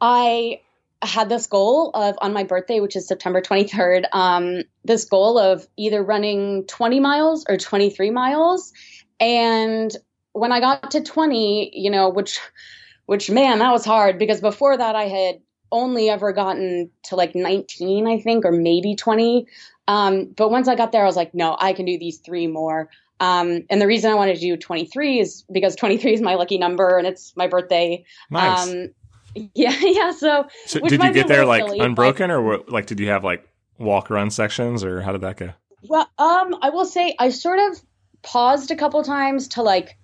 I 0.00 0.60
had 1.02 1.28
this 1.28 1.46
goal 1.46 1.90
of 1.94 2.16
on 2.20 2.32
my 2.32 2.44
birthday, 2.44 2.80
which 2.80 2.96
is 2.96 3.08
September 3.08 3.40
23rd, 3.40 4.04
um, 4.12 4.62
this 4.84 5.04
goal 5.04 5.38
of 5.38 5.66
either 5.76 6.02
running 6.02 6.66
20 6.66 7.00
miles 7.00 7.46
or 7.48 7.56
23 7.56 8.10
miles. 8.10 8.72
And 9.18 9.94
when 10.32 10.52
I 10.52 10.60
got 10.60 10.90
to 10.92 11.02
20, 11.02 11.70
you 11.74 11.90
know, 11.90 12.08
which, 12.08 12.38
which 13.06 13.30
man, 13.30 13.58
that 13.60 13.72
was 13.72 13.84
hard 13.84 14.18
because 14.18 14.40
before 14.40 14.76
that 14.76 14.94
I 14.94 15.04
had 15.04 15.40
only 15.72 16.08
ever 16.10 16.32
gotten 16.32 16.90
to 17.04 17.16
like 17.16 17.34
19, 17.34 18.06
I 18.06 18.20
think, 18.20 18.44
or 18.44 18.52
maybe 18.52 18.94
20. 18.94 19.46
Um, 19.88 20.26
but 20.36 20.50
once 20.50 20.68
I 20.68 20.74
got 20.74 20.92
there, 20.92 21.02
I 21.02 21.06
was 21.06 21.16
like, 21.16 21.34
no, 21.34 21.56
I 21.58 21.72
can 21.72 21.86
do 21.86 21.98
these 21.98 22.18
three 22.18 22.46
more. 22.46 22.90
Um, 23.20 23.62
and 23.68 23.80
the 23.80 23.86
reason 23.86 24.10
I 24.10 24.14
wanted 24.14 24.34
to 24.36 24.40
do 24.40 24.56
23 24.56 25.20
is 25.20 25.44
because 25.52 25.76
23 25.76 26.14
is 26.14 26.20
my 26.20 26.34
lucky 26.34 26.58
number 26.58 26.96
and 26.96 27.06
it's 27.06 27.36
my 27.36 27.46
birthday. 27.46 28.04
Nice. 28.30 28.68
Um, 28.68 28.88
yeah, 29.54 29.76
yeah. 29.80 30.10
So, 30.12 30.46
so 30.66 30.80
did 30.80 31.02
you 31.02 31.12
get 31.12 31.28
there 31.28 31.44
like 31.44 31.64
silly, 31.64 31.80
unbroken, 31.80 32.30
or 32.30 32.42
what, 32.42 32.70
like 32.70 32.86
did 32.86 32.98
you 32.98 33.08
have 33.08 33.22
like 33.22 33.46
walk 33.78 34.10
run 34.10 34.30
sections, 34.30 34.82
or 34.82 35.02
how 35.02 35.12
did 35.12 35.20
that 35.20 35.36
go? 35.36 35.50
Well, 35.88 36.08
um, 36.18 36.56
I 36.62 36.70
will 36.70 36.84
say 36.84 37.14
I 37.18 37.28
sort 37.30 37.58
of 37.58 37.80
paused 38.22 38.70
a 38.70 38.76
couple 38.76 39.02
times 39.04 39.48
to 39.48 39.62
like 39.62 39.96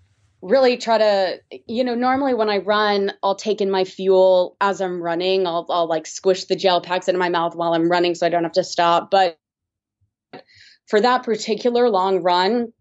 really 0.42 0.76
try 0.76 0.98
to 0.98 1.40
you 1.66 1.82
know 1.82 1.94
normally 1.94 2.34
when 2.34 2.48
i 2.48 2.58
run 2.58 3.10
i'll 3.22 3.34
take 3.34 3.60
in 3.60 3.70
my 3.70 3.84
fuel 3.84 4.54
as 4.60 4.80
i'm 4.82 5.02
running 5.02 5.46
i'll, 5.46 5.66
I'll 5.70 5.88
like 5.88 6.06
squish 6.06 6.44
the 6.44 6.54
gel 6.54 6.80
packs 6.80 7.08
into 7.08 7.18
my 7.18 7.30
mouth 7.30 7.56
while 7.56 7.72
i'm 7.72 7.90
running 7.90 8.14
so 8.14 8.26
i 8.26 8.28
don't 8.28 8.44
have 8.44 8.52
to 8.52 8.62
stop 8.62 9.10
but 9.10 9.38
for 10.86 11.00
that 11.00 11.24
particular 11.24 11.90
long 11.90 12.22
run, 12.22 12.72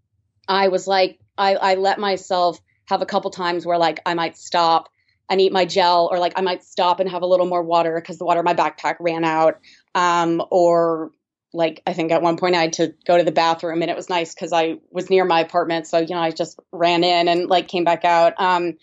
I 0.48 0.68
was 0.68 0.88
like, 0.88 1.20
I, 1.38 1.56
I 1.56 1.76
let 1.76 2.00
myself 2.00 2.60
have 2.86 3.02
a 3.02 3.06
couple 3.06 3.32
times 3.32 3.66
where 3.66 3.78
like 3.78 4.00
I 4.06 4.14
might 4.14 4.38
stop 4.38 4.90
and 5.30 5.42
eat 5.42 5.52
my 5.52 5.66
gel, 5.66 6.08
or 6.12 6.20
like 6.20 6.34
I 6.36 6.42
might 6.42 6.64
stop 6.64 7.00
and 7.00 7.10
have 7.10 7.24
a 7.24 7.26
little 7.26 7.48
more 7.48 7.64
water 7.64 8.00
because 8.00 8.20
the 8.20 8.26
water 8.26 8.42
in 8.42 8.46
my 8.46 8.54
backpack 8.54 8.98
ran 9.00 9.24
out. 9.24 9.60
Um, 9.96 10.44
or 10.52 11.12
like 11.52 11.82
I 11.88 11.94
think 11.94 12.12
at 12.12 12.22
one 12.22 12.38
point 12.38 12.56
I 12.56 12.62
had 12.62 12.74
to 12.74 12.94
go 13.08 13.18
to 13.18 13.24
the 13.24 13.32
bathroom 13.32 13.82
and 13.82 13.90
it 13.90 13.98
was 13.98 14.10
nice 14.10 14.36
because 14.36 14.54
I 14.54 14.76
was 14.92 15.10
near 15.10 15.26
my 15.26 15.40
apartment. 15.40 15.88
So, 15.88 15.98
you 15.98 16.14
know, 16.14 16.22
I 16.22 16.32
just 16.32 16.60
ran 16.72 17.04
in 17.04 17.28
and 17.28 17.50
like 17.50 17.68
came 17.68 17.86
back 17.86 18.06
out. 18.06 18.34
Um, 18.38 18.74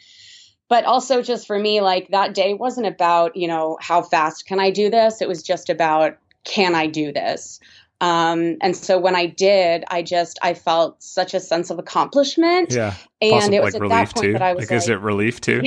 but 0.68 0.84
also 0.84 1.22
just 1.22 1.46
for 1.46 1.58
me, 1.58 1.80
like 1.80 2.08
that 2.08 2.34
day 2.34 2.54
wasn't 2.54 2.86
about, 2.86 3.36
you 3.36 3.46
know, 3.46 3.76
how 3.80 4.02
fast 4.02 4.46
can 4.46 4.58
I 4.58 4.70
do 4.70 4.90
this? 4.90 5.20
It 5.20 5.28
was 5.28 5.42
just 5.42 5.68
about 5.68 6.16
can 6.44 6.74
I 6.74 6.86
do 6.86 7.12
this? 7.12 7.60
Um, 8.02 8.56
and 8.60 8.76
so 8.76 8.98
when 8.98 9.14
I 9.14 9.26
did, 9.26 9.84
I 9.88 10.02
just 10.02 10.36
I 10.42 10.54
felt 10.54 11.00
such 11.00 11.34
a 11.34 11.40
sense 11.40 11.70
of 11.70 11.78
accomplishment. 11.78 12.72
Yeah, 12.72 12.96
and 13.20 13.32
Possible, 13.32 13.54
it 13.54 13.62
was 13.62 13.74
like 13.74 13.74
at 13.74 13.80
relief 13.80 14.08
that 14.08 14.14
point 14.14 14.24
too. 14.24 14.32
that 14.32 14.42
I 14.42 14.52
was 14.54 14.62
like, 14.62 14.70
like, 14.72 14.76
is 14.76 14.88
it 14.88 15.00
relief 15.00 15.40
too? 15.40 15.62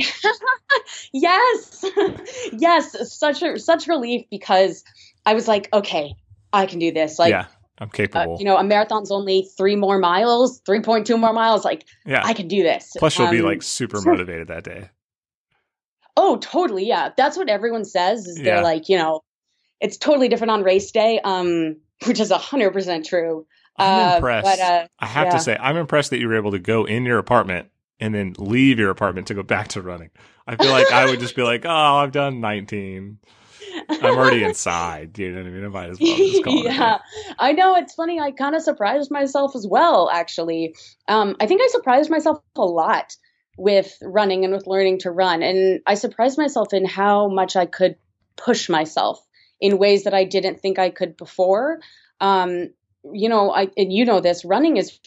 yes, 1.14 1.84
yes, 2.52 3.16
such 3.18 3.42
a 3.42 3.58
such 3.58 3.88
relief 3.88 4.26
because 4.30 4.84
I 5.24 5.32
was 5.32 5.48
like, 5.48 5.70
okay, 5.72 6.14
I 6.52 6.66
can 6.66 6.78
do 6.78 6.92
this. 6.92 7.18
Like, 7.18 7.30
yeah, 7.30 7.46
I'm 7.78 7.88
capable. 7.88 8.34
Uh, 8.34 8.38
you 8.38 8.44
know, 8.44 8.58
a 8.58 8.64
marathon's 8.64 9.10
only 9.10 9.48
three 9.56 9.74
more 9.74 9.98
miles, 9.98 10.60
three 10.66 10.80
point 10.80 11.06
two 11.06 11.16
more 11.16 11.32
miles. 11.32 11.64
Like, 11.64 11.86
yeah, 12.04 12.20
I 12.22 12.34
can 12.34 12.48
do 12.48 12.62
this. 12.62 12.92
Plus, 12.98 13.16
you'll 13.16 13.28
um, 13.28 13.34
be 13.34 13.40
like 13.40 13.62
super 13.62 14.02
motivated 14.02 14.48
that 14.48 14.64
day. 14.64 14.90
Oh, 16.18 16.38
totally. 16.38 16.86
Yeah, 16.86 17.10
that's 17.14 17.36
what 17.36 17.50
everyone 17.50 17.84
says. 17.84 18.26
Is 18.26 18.38
yeah. 18.38 18.44
they're 18.44 18.62
like, 18.62 18.88
you 18.88 18.96
know, 18.96 19.20
it's 19.82 19.98
totally 19.98 20.28
different 20.28 20.50
on 20.50 20.62
race 20.62 20.90
day. 20.90 21.20
Um, 21.22 21.76
which 22.04 22.20
is 22.20 22.30
100% 22.30 23.04
true. 23.04 23.46
I'm 23.78 24.12
uh, 24.12 24.16
impressed. 24.16 24.44
But, 24.44 24.60
uh, 24.60 24.86
I 24.98 25.06
have 25.06 25.26
yeah. 25.26 25.32
to 25.32 25.40
say, 25.40 25.56
I'm 25.58 25.76
impressed 25.76 26.10
that 26.10 26.18
you 26.18 26.28
were 26.28 26.36
able 26.36 26.52
to 26.52 26.58
go 26.58 26.84
in 26.84 27.04
your 27.04 27.18
apartment 27.18 27.68
and 28.00 28.14
then 28.14 28.34
leave 28.38 28.78
your 28.78 28.90
apartment 28.90 29.28
to 29.28 29.34
go 29.34 29.42
back 29.42 29.68
to 29.68 29.82
running. 29.82 30.10
I 30.46 30.56
feel 30.56 30.70
like 30.70 30.90
I 30.92 31.06
would 31.06 31.20
just 31.20 31.34
be 31.34 31.42
like, 31.42 31.64
oh, 31.64 31.70
I've 31.70 32.12
done 32.12 32.40
19. 32.40 33.18
I'm 33.88 34.04
already 34.04 34.44
inside. 34.44 35.18
You 35.18 35.32
know 35.32 35.42
what 35.42 35.46
I 35.46 35.50
mean? 35.50 35.64
I 35.64 35.68
might 35.68 35.90
as 35.90 36.00
well 36.00 36.16
just 36.16 36.44
call 36.44 36.64
yeah, 36.64 36.98
I 37.38 37.52
know. 37.52 37.76
It's 37.76 37.94
funny. 37.94 38.20
I 38.20 38.30
kind 38.30 38.54
of 38.54 38.62
surprised 38.62 39.10
myself 39.10 39.56
as 39.56 39.66
well, 39.66 40.10
actually. 40.10 40.74
Um, 41.08 41.36
I 41.40 41.46
think 41.46 41.62
I 41.62 41.68
surprised 41.68 42.10
myself 42.10 42.38
a 42.56 42.62
lot 42.62 43.16
with 43.58 43.96
running 44.02 44.44
and 44.44 44.52
with 44.52 44.66
learning 44.66 45.00
to 45.00 45.10
run. 45.10 45.42
And 45.42 45.80
I 45.86 45.94
surprised 45.94 46.38
myself 46.38 46.72
in 46.72 46.84
how 46.84 47.28
much 47.28 47.56
I 47.56 47.66
could 47.66 47.96
push 48.36 48.68
myself 48.68 49.25
in 49.60 49.78
ways 49.78 50.04
that 50.04 50.14
I 50.14 50.24
didn't 50.24 50.60
think 50.60 50.78
I 50.78 50.90
could 50.90 51.16
before. 51.16 51.80
Um, 52.20 52.70
you 53.12 53.28
know, 53.28 53.52
I 53.52 53.68
and 53.76 53.92
you 53.92 54.04
know 54.04 54.20
this 54.20 54.44
running 54.44 54.76
is 54.76 54.98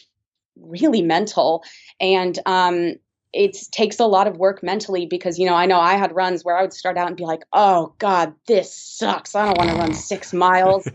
really 0.56 1.02
mental, 1.02 1.64
and 2.00 2.38
um, 2.46 2.94
it 3.32 3.56
takes 3.70 4.00
a 4.00 4.06
lot 4.06 4.26
of 4.26 4.36
work 4.36 4.62
mentally 4.62 5.06
because 5.06 5.38
you 5.38 5.46
know 5.46 5.54
I 5.54 5.66
know 5.66 5.78
I 5.78 5.94
had 5.94 6.14
runs 6.14 6.44
where 6.44 6.56
I 6.56 6.62
would 6.62 6.72
start 6.72 6.96
out 6.96 7.08
and 7.08 7.16
be 7.16 7.24
like, 7.24 7.42
oh 7.52 7.94
God, 7.98 8.34
this 8.46 8.74
sucks. 8.74 9.34
I 9.34 9.46
don't 9.46 9.58
want 9.58 9.70
to 9.70 9.76
run 9.76 9.94
six 9.94 10.32
miles, 10.32 10.88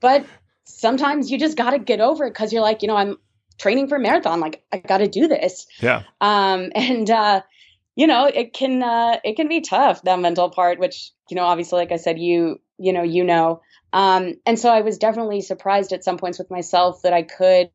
but 0.00 0.26
sometimes 0.64 1.30
you 1.30 1.38
just 1.38 1.56
got 1.56 1.70
to 1.70 1.78
get 1.78 2.00
over 2.00 2.26
it 2.26 2.30
because 2.30 2.52
you're 2.52 2.62
like, 2.62 2.82
you 2.82 2.88
know, 2.88 2.96
I'm 2.96 3.16
training 3.58 3.88
for 3.88 3.96
a 3.96 4.00
marathon. 4.00 4.40
Like 4.40 4.62
I 4.72 4.78
got 4.78 4.98
to 4.98 5.08
do 5.08 5.28
this. 5.28 5.66
Yeah. 5.80 6.02
Um, 6.20 6.72
and 6.74 7.08
uh, 7.10 7.42
you 7.94 8.06
know, 8.06 8.26
it 8.26 8.52
can 8.52 8.82
uh, 8.82 9.18
it 9.24 9.36
can 9.36 9.48
be 9.48 9.60
tough 9.60 10.02
that 10.02 10.18
mental 10.18 10.50
part, 10.50 10.78
which 10.78 11.12
you 11.30 11.36
know, 11.36 11.44
obviously, 11.44 11.78
like 11.78 11.92
I 11.92 11.96
said, 11.96 12.18
you 12.18 12.60
you 12.82 12.92
know, 12.92 13.02
you 13.02 13.24
know. 13.24 13.62
Um, 13.92 14.34
and 14.44 14.58
so 14.58 14.70
I 14.70 14.80
was 14.80 14.98
definitely 14.98 15.40
surprised 15.40 15.92
at 15.92 16.04
some 16.04 16.18
points 16.18 16.38
with 16.38 16.50
myself 16.50 17.02
that 17.02 17.12
I 17.12 17.22
could 17.22 17.70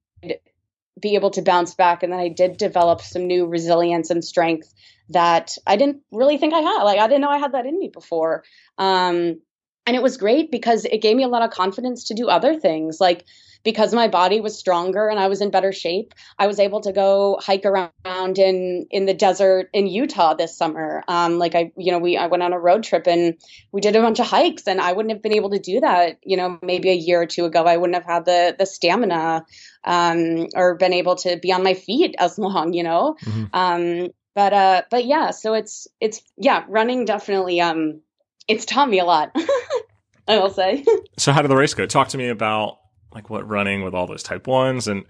be 1.00 1.16
able 1.16 1.30
to 1.32 1.42
bounce 1.42 1.76
back 1.76 2.04
and 2.04 2.12
then 2.12 2.20
I 2.20 2.28
did 2.28 2.58
develop 2.58 3.02
some 3.02 3.28
new 3.28 3.46
resilience 3.46 4.10
and 4.10 4.26
strength 4.26 4.74
that 5.10 5.56
I 5.66 5.76
didn't 5.76 6.02
really 6.12 6.38
think 6.38 6.54
I 6.54 6.60
had. 6.60 6.84
Like 6.84 7.00
I 7.00 7.08
didn't 7.08 7.22
know 7.22 7.30
I 7.30 7.38
had 7.38 7.54
that 7.54 7.66
in 7.66 7.78
me 7.78 7.88
before. 7.88 8.44
Um, 8.78 9.40
and 9.86 9.96
it 9.96 10.02
was 10.02 10.18
great 10.18 10.52
because 10.52 10.86
it 10.86 11.02
gave 11.02 11.16
me 11.16 11.24
a 11.24 11.30
lot 11.30 11.44
of 11.44 11.52
confidence 11.52 12.06
to 12.06 12.14
do 12.14 12.28
other 12.28 12.60
things 12.60 13.00
like 13.00 13.26
because 13.68 13.94
my 13.94 14.08
body 14.08 14.40
was 14.40 14.58
stronger 14.58 15.10
and 15.10 15.20
I 15.20 15.28
was 15.28 15.42
in 15.42 15.52
better 15.52 15.74
shape, 15.74 16.14
I 16.40 16.48
was 16.48 16.58
able 16.58 16.80
to 16.80 16.94
go 16.94 17.38
hike 17.42 17.66
around 17.66 18.40
in 18.40 18.88
in 18.90 19.06
the 19.08 19.14
desert 19.14 19.70
in 19.74 19.88
Utah 19.88 20.36
this 20.36 20.58
summer. 20.58 21.04
Um, 21.10 21.38
like 21.38 21.54
I, 21.54 21.74
you 21.76 21.92
know, 21.92 22.00
we 22.00 22.16
I 22.16 22.28
went 22.28 22.44
on 22.44 22.54
a 22.54 22.60
road 22.60 22.84
trip 22.84 23.08
and 23.08 23.36
we 23.74 23.82
did 23.82 23.98
a 23.98 24.02
bunch 24.02 24.22
of 24.22 24.26
hikes, 24.26 24.68
and 24.68 24.80
I 24.80 24.94
wouldn't 24.94 25.12
have 25.12 25.22
been 25.22 25.34
able 25.34 25.50
to 25.50 25.60
do 25.60 25.82
that, 25.82 26.18
you 26.24 26.38
know, 26.38 26.58
maybe 26.62 26.90
a 26.92 26.96
year 26.96 27.22
or 27.22 27.26
two 27.26 27.44
ago. 27.44 27.66
I 27.66 27.76
wouldn't 27.76 27.96
have 27.96 28.06
had 28.06 28.24
the 28.24 28.56
the 28.58 28.66
stamina 28.66 29.46
um, 29.84 30.48
or 30.56 30.76
been 30.76 30.94
able 30.94 31.18
to 31.18 31.36
be 31.36 31.52
on 31.52 31.62
my 31.62 31.74
feet 31.74 32.16
as 32.20 32.40
long, 32.40 32.72
you 32.72 32.84
know. 32.84 33.18
Mm-hmm. 33.26 33.46
Um, 33.52 34.08
but 34.34 34.54
uh, 34.54 34.84
but 34.90 35.04
yeah, 35.06 35.32
so 35.32 35.56
it's 35.56 35.90
it's 36.00 36.22
yeah, 36.38 36.64
running 36.70 37.04
definitely 37.04 37.60
um, 37.60 38.00
it's 38.48 38.64
taught 38.64 38.90
me 38.90 39.00
a 39.00 39.06
lot. 39.06 39.36
I 40.30 40.38
will 40.38 40.52
say. 40.52 40.86
so 41.18 41.34
how 41.34 41.42
did 41.42 41.52
the 41.52 41.58
race 41.58 41.74
go? 41.74 41.86
Talk 41.86 42.08
to 42.10 42.18
me 42.18 42.30
about 42.30 42.80
like 43.18 43.32
what 43.32 43.50
running 43.50 43.84
with 43.84 43.96
all 43.96 44.06
those 44.06 44.22
type 44.22 44.46
ones. 44.46 44.88
And 44.88 45.04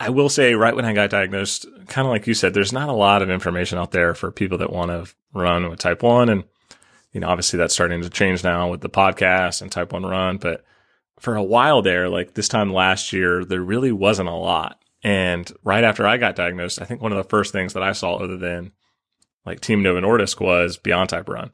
I, 0.00 0.08
will 0.08 0.30
say, 0.30 0.54
right 0.54 0.74
when 0.74 0.86
I 0.86 0.94
got 0.94 1.10
diagnosed, 1.10 1.66
kind 1.86 2.06
of 2.06 2.10
like 2.10 2.26
you 2.26 2.32
said, 2.32 2.54
there's 2.54 2.72
not 2.72 2.88
a 2.88 2.94
lot 2.94 3.20
of 3.20 3.28
information 3.28 3.76
out 3.76 3.90
there 3.90 4.14
for 4.14 4.32
people 4.32 4.56
that 4.58 4.72
want 4.72 4.90
to 4.90 5.14
run 5.34 5.68
with 5.68 5.78
type 5.78 6.02
one. 6.02 6.30
And, 6.30 6.44
you 7.12 7.20
know, 7.20 7.28
obviously 7.28 7.58
that's 7.58 7.74
starting 7.74 8.00
to 8.00 8.08
change 8.08 8.42
now 8.42 8.70
with 8.70 8.80
the 8.80 8.88
podcast 8.88 9.60
and 9.60 9.70
type 9.70 9.92
one 9.92 10.06
run. 10.06 10.38
But 10.38 10.64
for 11.20 11.36
a 11.36 11.42
while 11.42 11.82
there, 11.82 12.08
like 12.08 12.32
this 12.32 12.48
time 12.48 12.72
last 12.72 13.12
year, 13.12 13.44
there 13.44 13.60
really 13.60 13.92
wasn't 13.92 14.30
a 14.30 14.34
lot. 14.34 14.82
And 15.02 15.50
right 15.62 15.84
after 15.84 16.06
I 16.06 16.16
got 16.16 16.36
diagnosed, 16.36 16.80
I 16.80 16.86
think 16.86 17.02
one 17.02 17.12
of 17.12 17.18
the 17.18 17.28
first 17.28 17.52
things 17.52 17.74
that 17.74 17.82
I 17.82 17.92
saw 17.92 18.14
other 18.14 18.38
than 18.38 18.72
like 19.44 19.60
Team 19.60 19.82
Novo 19.82 20.00
Nordisk 20.00 20.40
was 20.40 20.78
Beyond 20.78 21.10
Type 21.10 21.28
Run. 21.28 21.50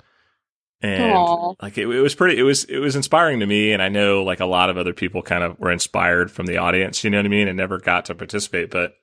And 0.81 1.13
Aww. 1.13 1.57
like 1.61 1.77
it, 1.77 1.89
it 1.89 2.01
was 2.01 2.15
pretty 2.15 2.39
it 2.39 2.45
was 2.45 2.65
it 2.65 2.79
was 2.79 2.95
inspiring 2.95 3.41
to 3.41 3.47
me 3.47 3.73
and 3.73 3.83
I 3.83 3.89
know 3.89 4.23
like 4.23 4.39
a 4.39 4.47
lot 4.47 4.71
of 4.71 4.77
other 4.77 4.93
people 4.93 5.23
kind 5.23 5.43
of 5.43 5.59
were 5.59 5.73
inspired 5.73 6.31
from 6.31 6.47
the 6.47 6.59
audience, 6.59 7.03
you 7.03 7.11
know 7.11 7.19
what 7.19 7.27
I 7.27 7.31
mean, 7.31 7.49
and 7.49 7.57
never 7.57 7.79
got 7.79 8.05
to 8.07 8.15
participate, 8.15 8.71
but 8.71 8.95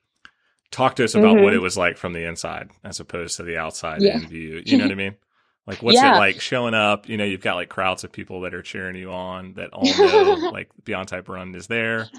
talk 0.72 0.96
to 0.96 1.04
us 1.04 1.16
about 1.16 1.36
mm-hmm. 1.36 1.44
what 1.44 1.54
it 1.54 1.62
was 1.62 1.78
like 1.78 1.98
from 1.98 2.14
the 2.14 2.26
inside 2.26 2.70
as 2.84 3.00
opposed 3.00 3.38
to 3.38 3.44
the 3.44 3.58
outside 3.58 4.02
yeah. 4.02 4.16
in 4.16 4.28
view. 4.28 4.62
You 4.66 4.78
know 4.78 4.86
what 4.86 4.92
I 4.92 4.96
mean? 4.96 5.16
Like, 5.68 5.82
what's 5.82 5.96
yeah. 5.96 6.16
it 6.16 6.20
like 6.20 6.42
showing 6.42 6.74
up? 6.74 7.10
You 7.10 7.18
know, 7.18 7.24
you've 7.24 7.42
got 7.42 7.56
like 7.56 7.70
crowds 7.70 8.04
of 8.04 8.12
people 8.12 8.42
that 8.42 8.54
are 8.54 8.62
cheering 8.62 8.96
you 8.96 9.12
on 9.12 9.54
that 9.54 9.70
all 9.74 9.86
know 9.86 10.50
like 10.52 10.70
Beyond 10.84 11.08
Type 11.08 11.28
Run 11.28 11.56
is 11.56 11.68
there. 11.68 12.10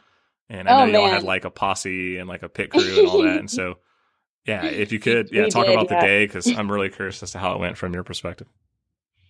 And 0.49 0.69
I 0.69 0.77
know 0.77 0.83
oh, 0.83 0.87
you 0.87 0.99
all 0.99 1.11
had 1.11 1.23
like 1.23 1.45
a 1.45 1.51
posse 1.51 2.19
and 2.19 2.29
like 2.29 2.43
a 2.43 2.49
pit 2.49 2.71
crew 2.71 2.99
and 3.01 3.09
all 3.09 3.23
that. 3.23 3.39
And 3.39 3.51
so, 3.51 3.79
yeah, 4.47 4.65
if 4.65 4.93
you 4.93 5.01
could, 5.01 5.31
yeah, 5.33 5.45
we 5.45 5.51
talk 5.51 5.67
did, 5.67 5.75
about 5.75 5.91
yeah. 5.91 6.01
the 6.01 6.07
day 6.07 6.27
because 6.27 6.47
I'm 6.57 6.71
really 6.71 6.89
curious 6.89 7.23
as 7.23 7.33
to 7.33 7.39
how 7.39 7.55
it 7.55 7.61
went 7.61 7.77
from 7.77 7.95
your 7.95 8.05
perspective. 8.05 8.47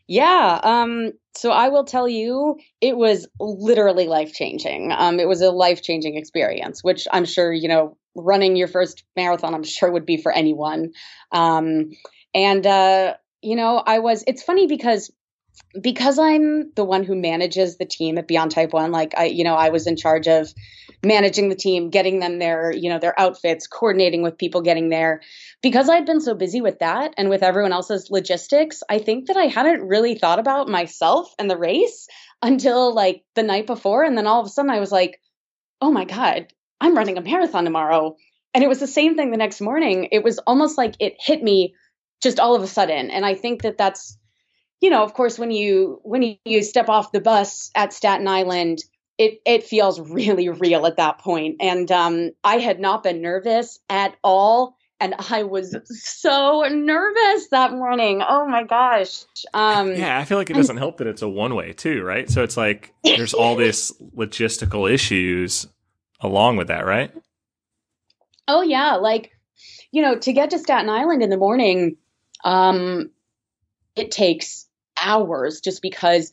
Yeah. 0.08 0.60
Um, 0.62 1.12
so 1.34 1.50
I 1.50 1.68
will 1.68 1.84
tell 1.84 2.08
you, 2.08 2.56
it 2.80 2.96
was 2.96 3.26
literally 3.40 4.06
life 4.06 4.32
changing. 4.32 4.92
Um, 4.92 5.18
it 5.18 5.26
was 5.28 5.40
a 5.42 5.50
life 5.50 5.82
changing 5.82 6.16
experience, 6.16 6.82
which 6.84 7.08
I'm 7.12 7.24
sure, 7.24 7.52
you 7.52 7.68
know, 7.68 7.96
running 8.14 8.56
your 8.56 8.68
first 8.68 9.04
marathon, 9.16 9.54
I'm 9.54 9.64
sure 9.64 9.90
would 9.90 10.06
be 10.06 10.16
for 10.16 10.32
anyone. 10.32 10.92
Um, 11.32 11.90
and, 12.34 12.66
uh, 12.66 13.14
you 13.42 13.56
know, 13.56 13.82
I 13.84 13.98
was, 13.98 14.24
it's 14.26 14.42
funny 14.42 14.66
because 14.66 15.10
because 15.80 16.18
I'm 16.18 16.72
the 16.74 16.84
one 16.84 17.04
who 17.04 17.14
manages 17.14 17.76
the 17.76 17.84
team 17.84 18.18
at 18.18 18.28
Beyond 18.28 18.50
Type 18.50 18.72
1, 18.72 18.92
like 18.92 19.14
I, 19.16 19.24
you 19.26 19.44
know, 19.44 19.54
I 19.54 19.70
was 19.70 19.86
in 19.86 19.96
charge 19.96 20.26
of 20.26 20.52
managing 21.02 21.48
the 21.48 21.54
team, 21.54 21.90
getting 21.90 22.18
them 22.18 22.38
their, 22.38 22.72
you 22.72 22.88
know, 22.88 22.98
their 22.98 23.18
outfits, 23.18 23.66
coordinating 23.66 24.22
with 24.22 24.38
people 24.38 24.62
getting 24.62 24.88
there. 24.88 25.20
Because 25.62 25.88
I'd 25.88 26.06
been 26.06 26.20
so 26.20 26.34
busy 26.34 26.60
with 26.60 26.78
that 26.80 27.14
and 27.16 27.28
with 27.28 27.42
everyone 27.42 27.72
else's 27.72 28.10
logistics, 28.10 28.82
I 28.88 28.98
think 28.98 29.26
that 29.26 29.36
I 29.36 29.46
hadn't 29.46 29.86
really 29.86 30.14
thought 30.14 30.38
about 30.38 30.68
myself 30.68 31.34
and 31.38 31.50
the 31.50 31.58
race 31.58 32.08
until 32.42 32.94
like 32.94 33.24
the 33.34 33.42
night 33.42 33.66
before. 33.66 34.04
And 34.04 34.16
then 34.16 34.26
all 34.26 34.40
of 34.40 34.46
a 34.46 34.50
sudden 34.50 34.70
I 34.70 34.80
was 34.80 34.92
like, 34.92 35.20
oh 35.80 35.90
my 35.90 36.04
God, 36.04 36.52
I'm 36.80 36.96
running 36.96 37.18
a 37.18 37.22
marathon 37.22 37.64
tomorrow. 37.64 38.16
And 38.54 38.64
it 38.64 38.68
was 38.68 38.80
the 38.80 38.86
same 38.86 39.16
thing 39.16 39.30
the 39.30 39.36
next 39.36 39.60
morning. 39.60 40.08
It 40.12 40.24
was 40.24 40.38
almost 40.38 40.78
like 40.78 40.94
it 41.00 41.16
hit 41.18 41.42
me 41.42 41.74
just 42.22 42.40
all 42.40 42.54
of 42.54 42.62
a 42.62 42.66
sudden. 42.66 43.10
And 43.10 43.26
I 43.26 43.34
think 43.34 43.62
that 43.62 43.76
that's, 43.76 44.16
you 44.80 44.90
know, 44.90 45.02
of 45.02 45.14
course, 45.14 45.38
when 45.38 45.50
you 45.50 46.00
when 46.02 46.36
you 46.44 46.62
step 46.62 46.88
off 46.88 47.12
the 47.12 47.20
bus 47.20 47.70
at 47.74 47.92
Staten 47.92 48.28
Island, 48.28 48.84
it 49.18 49.40
it 49.46 49.64
feels 49.64 50.00
really 50.00 50.48
real 50.48 50.86
at 50.86 50.96
that 50.96 51.18
point. 51.18 51.56
And 51.60 51.90
um, 51.90 52.30
I 52.44 52.58
had 52.58 52.78
not 52.78 53.02
been 53.02 53.22
nervous 53.22 53.78
at 53.88 54.16
all, 54.22 54.76
and 55.00 55.14
I 55.30 55.44
was 55.44 55.76
so 55.86 56.62
nervous 56.70 57.48
that 57.48 57.72
morning. 57.72 58.22
Oh 58.26 58.46
my 58.46 58.64
gosh! 58.64 59.24
Um, 59.54 59.94
yeah, 59.94 60.18
I 60.18 60.24
feel 60.24 60.36
like 60.36 60.50
it 60.50 60.56
doesn't 60.56 60.76
help 60.76 60.98
that 60.98 61.06
it's 61.06 61.22
a 61.22 61.28
one 61.28 61.54
way 61.54 61.72
too, 61.72 62.02
right? 62.02 62.28
So 62.28 62.42
it's 62.42 62.56
like 62.56 62.92
there's 63.04 63.34
all 63.34 63.56
this 63.56 63.92
logistical 64.14 64.90
issues 64.90 65.66
along 66.20 66.56
with 66.56 66.68
that, 66.68 66.84
right? 66.84 67.12
Oh 68.46 68.60
yeah, 68.60 68.96
like 68.96 69.32
you 69.90 70.02
know, 70.02 70.18
to 70.18 70.32
get 70.34 70.50
to 70.50 70.58
Staten 70.58 70.90
Island 70.90 71.22
in 71.22 71.30
the 71.30 71.38
morning, 71.38 71.96
um, 72.44 73.10
it 73.96 74.10
takes 74.10 74.65
hours 75.06 75.60
just 75.60 75.80
because 75.80 76.30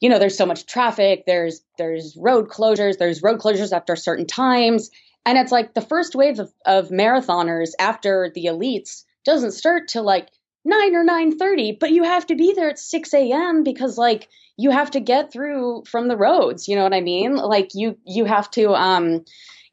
you 0.00 0.08
know 0.08 0.18
there's 0.18 0.36
so 0.36 0.46
much 0.46 0.66
traffic 0.66 1.24
there's 1.26 1.60
there's 1.78 2.16
road 2.16 2.48
closures 2.48 2.98
there's 2.98 3.22
road 3.22 3.38
closures 3.38 3.72
after 3.72 3.94
certain 3.96 4.26
times. 4.26 4.90
And 5.28 5.36
it's 5.38 5.50
like 5.50 5.74
the 5.74 5.80
first 5.80 6.14
wave 6.14 6.38
of, 6.38 6.52
of 6.64 6.90
marathoners 6.90 7.70
after 7.80 8.30
the 8.32 8.44
elites 8.44 9.02
doesn't 9.24 9.52
start 9.52 9.88
till 9.88 10.04
like 10.04 10.28
9 10.64 10.94
or 10.94 11.04
9.30 11.04 11.78
but 11.80 11.90
you 11.90 12.04
have 12.04 12.26
to 12.26 12.36
be 12.36 12.52
there 12.54 12.70
at 12.70 12.78
6 12.78 13.14
a.m 13.14 13.64
because 13.64 13.98
like 13.98 14.28
you 14.56 14.70
have 14.70 14.90
to 14.92 15.00
get 15.00 15.32
through 15.32 15.82
from 15.86 16.08
the 16.08 16.16
roads. 16.16 16.68
You 16.68 16.76
know 16.76 16.82
what 16.82 16.94
i 16.94 17.00
mean? 17.00 17.36
Like 17.36 17.70
you 17.74 17.98
you 18.04 18.24
have 18.24 18.50
to 18.52 18.74
um 18.74 19.24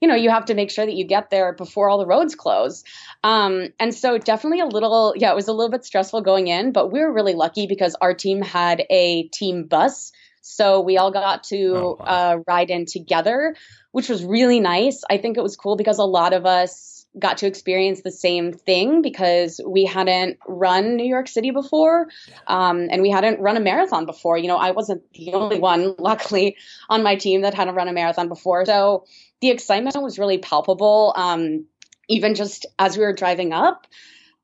you 0.04 0.10
know 0.10 0.16
you 0.16 0.30
have 0.30 0.44
to 0.44 0.54
make 0.54 0.70
sure 0.70 0.86
that 0.86 0.96
you 0.96 1.06
get 1.06 1.30
there 1.30 1.54
before 1.54 1.90
all 1.90 1.98
the 1.98 2.06
roads 2.06 2.36
close 2.36 2.84
um, 3.24 3.70
and 3.80 3.96
so 3.96 4.18
definitely 4.18 4.60
a 4.60 4.66
little 4.66 5.14
yeah 5.16 5.32
it 5.32 5.36
was 5.36 5.48
a 5.48 5.54
little 5.54 5.72
bit 5.72 5.86
stressful 5.86 6.20
going 6.20 6.48
in 6.48 6.74
but 6.74 6.92
we 6.92 7.00
were 7.00 7.12
really 7.12 7.34
lucky 7.34 7.68
because 7.68 7.96
our 8.02 8.14
team 8.14 8.42
had 8.42 8.84
a 8.90 9.30
team 9.30 9.64
bus 9.64 10.12
so 10.42 10.82
we 10.82 10.98
all 10.98 11.10
got 11.10 11.46
to 11.46 11.74
oh, 11.74 11.98
wow. 11.98 12.06
uh, 12.06 12.38
ride 12.46 12.70
in 12.70 12.86
together 12.86 13.56
which 13.92 14.10
was 14.10 14.26
really 14.26 14.60
nice 14.60 15.04
i 15.10 15.18
think 15.18 15.38
it 15.38 15.42
was 15.42 15.56
cool 15.56 15.78
because 15.78 16.00
a 16.00 16.04
lot 16.04 16.34
of 16.34 16.46
us 16.46 16.94
got 17.18 17.38
to 17.38 17.48
experience 17.48 18.02
the 18.02 18.12
same 18.12 18.54
thing 18.54 19.02
because 19.02 19.62
we 19.66 19.86
hadn't 19.86 20.40
run 20.48 20.96
New 20.96 21.06
York 21.06 21.28
City 21.28 21.52
before, 21.52 22.08
um, 22.48 22.88
and 22.90 23.02
we 23.02 23.10
hadn't 23.12 23.40
run 23.40 23.56
a 23.56 23.60
marathon 23.60 24.06
before. 24.06 24.38
You 24.38 24.48
know, 24.48 24.58
I 24.58 24.72
wasn't 24.72 25.04
the 25.14 25.34
only 25.34 25.60
one, 25.60 25.96
luckily, 26.00 26.58
on 26.90 27.04
my 27.04 27.16
team 27.16 27.42
that 27.42 27.54
hadn't 27.54 27.76
run 27.76 27.88
a 27.88 27.94
marathon 27.94 28.30
before. 28.30 28.66
So 28.66 29.06
the 29.44 29.50
excitement 29.50 30.02
was 30.02 30.18
really 30.18 30.38
palpable. 30.38 31.12
Um, 31.18 31.66
even 32.08 32.34
just 32.34 32.66
as 32.80 32.98
we 32.98 33.04
were 33.04 33.12
driving 33.12 33.52
up, 33.52 33.88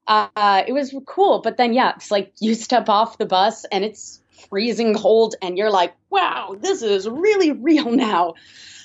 uh, 0.08 0.64
it 0.68 0.74
was 0.74 0.94
cool. 1.08 1.40
But 1.40 1.56
then, 1.56 1.72
yeah, 1.74 1.94
it's 1.96 2.12
like 2.12 2.34
you 2.42 2.54
step 2.54 2.90
off 2.90 3.18
the 3.18 3.26
bus 3.26 3.64
and 3.72 3.86
it's 3.86 4.22
freezing 4.50 4.94
cold, 4.94 5.36
and 5.42 5.58
you're 5.58 5.72
like, 5.72 5.94
"Wow, 6.10 6.58
this 6.60 6.82
is 6.82 7.08
really 7.08 7.54
real 7.54 7.90
now." 7.92 8.34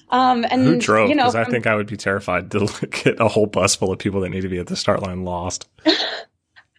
Um, 0.09 0.47
and 0.49 0.63
who 0.63 0.79
drove? 0.79 1.09
Because 1.09 1.35
you 1.35 1.41
know, 1.41 1.47
I 1.47 1.51
think 1.51 1.67
I 1.67 1.75
would 1.75 1.89
be 1.89 1.97
terrified 1.97 2.49
to 2.53 2.69
get 3.05 3.19
a 3.19 3.27
whole 3.27 3.47
bus 3.47 3.75
full 3.75 3.93
of 3.93 3.99
people 3.99 4.21
that 4.21 4.29
need 4.29 4.43
to 4.43 4.49
be 4.49 4.59
at 4.59 4.69
the 4.69 4.77
start 4.77 5.03
line 5.03 5.25
lost. 5.25 5.69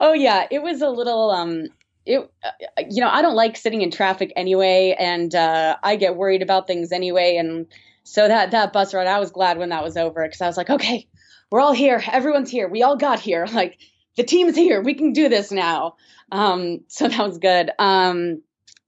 oh 0.00 0.14
yeah, 0.14 0.48
it 0.50 0.62
was 0.64 0.82
a 0.82 0.90
little. 0.90 1.30
Um, 1.30 1.68
it, 2.06 2.28
uh, 2.42 2.82
you 2.90 3.00
know, 3.00 3.08
I 3.08 3.22
don't 3.22 3.36
like 3.36 3.56
sitting 3.56 3.82
in 3.82 3.92
traffic 3.92 4.32
anyway, 4.34 4.96
and 4.98 5.32
uh, 5.32 5.76
I 5.80 5.94
get 5.94 6.16
worried 6.16 6.42
about 6.42 6.66
things 6.66 6.90
anyway. 6.90 7.36
And 7.36 7.66
so 8.04 8.28
that 8.28 8.52
that 8.52 8.72
bus 8.72 8.94
ride, 8.94 9.06
I 9.06 9.18
was 9.18 9.30
glad 9.30 9.58
when 9.58 9.70
that 9.70 9.82
was 9.82 9.96
over 9.96 10.22
because 10.22 10.40
I 10.40 10.46
was 10.46 10.56
like, 10.56 10.70
okay, 10.70 11.08
we're 11.50 11.60
all 11.60 11.72
here, 11.72 12.02
everyone's 12.10 12.50
here, 12.50 12.68
we 12.68 12.82
all 12.82 12.96
got 12.96 13.18
here, 13.18 13.46
like 13.52 13.78
the 14.16 14.22
team's 14.22 14.54
here, 14.54 14.82
we 14.82 14.94
can 14.94 15.12
do 15.12 15.28
this 15.28 15.50
now. 15.50 15.96
Um, 16.30 16.80
so 16.88 17.08
that 17.08 17.26
was 17.26 17.38
good. 17.38 17.70
Um, 17.78 18.42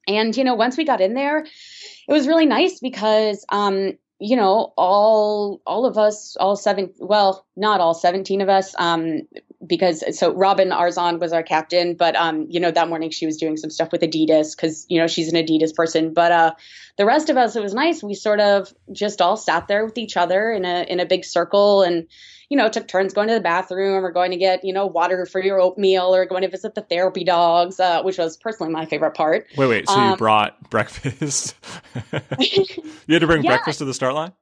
and 0.07 0.37
you 0.37 0.45
know, 0.45 0.55
once 0.55 0.77
we 0.77 0.85
got 0.85 1.01
in 1.01 1.15
there, 1.15 1.39
it 1.41 2.13
was 2.13 2.29
really 2.29 2.47
nice 2.47 2.79
because 2.79 3.45
um, 3.51 3.95
you 4.19 4.37
know 4.37 4.73
all 4.77 5.61
all 5.67 5.87
of 5.87 5.99
us 5.99 6.37
all 6.39 6.57
seven 6.57 6.93
well 6.99 7.47
not 7.57 7.81
all 7.81 7.93
17 7.93 8.41
of 8.41 8.49
us 8.49 8.75
um 8.79 9.23
because 9.67 10.03
so 10.19 10.33
robin 10.33 10.71
arzon 10.71 11.19
was 11.19 11.33
our 11.33 11.43
captain 11.43 11.95
but 11.95 12.15
um 12.17 12.47
you 12.49 12.61
know 12.61 12.71
that 12.71 12.89
morning 12.89 13.11
she 13.11 13.27
was 13.27 13.37
doing 13.37 13.57
some 13.57 13.71
stuff 13.71 13.93
with 13.93 14.01
adidas 14.01 14.57
because 14.57 14.87
you 14.89 15.01
know 15.01 15.07
she's 15.07 15.33
an 15.33 15.35
adidas 15.35 15.75
person 15.75 16.13
but 16.13 16.33
uh 16.33 16.53
the 16.97 17.07
rest 17.07 17.31
of 17.31 17.37
us 17.37 17.57
it 17.57 17.63
was 17.63 17.75
nice 17.75 18.03
we 18.03 18.15
sort 18.15 18.41
of 18.41 18.73
just 18.93 19.21
all 19.21 19.37
sat 19.37 19.69
there 19.69 19.85
with 19.85 19.99
each 19.99 20.17
other 20.17 20.51
in 20.53 20.65
a 20.65 20.85
in 20.89 21.01
a 21.01 21.07
big 21.07 21.25
circle 21.25 21.83
and 21.83 22.07
you 22.49 22.57
know, 22.57 22.69
took 22.69 22.87
turns 22.87 23.13
going 23.13 23.29
to 23.29 23.35
the 23.35 23.41
bathroom 23.41 24.05
or 24.05 24.13
going 24.13 24.31
to 24.31 24.37
get, 24.37 24.65
you 24.65 24.73
know, 24.73 24.87
water 24.87 25.27
for 25.27 25.43
your 25.43 25.61
oatmeal 25.61 26.15
or 26.15 26.25
going 26.27 26.43
to 26.43 26.49
visit 26.49 26.75
the 26.75 26.81
therapy 26.81 27.25
dogs, 27.25 27.81
uh, 27.81 28.03
which 28.03 28.19
was 28.19 28.37
personally 28.37 28.73
my 28.73 28.87
favorite 28.87 29.15
part. 29.15 29.47
Wait, 29.57 29.67
wait. 29.67 29.89
So 29.89 29.97
um, 29.97 30.11
you 30.11 30.17
brought 30.17 30.71
breakfast? 30.71 31.57
you 32.39 33.15
had 33.15 33.21
to 33.21 33.27
bring 33.27 33.43
yeah. 33.45 33.51
breakfast 33.51 33.81
to 33.81 33.85
the 33.85 33.95
start 33.95 34.15
line? 34.15 34.33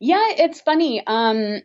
Yeah, 0.00 0.24
it's 0.30 0.60
funny. 0.60 1.02
Um, 1.06 1.60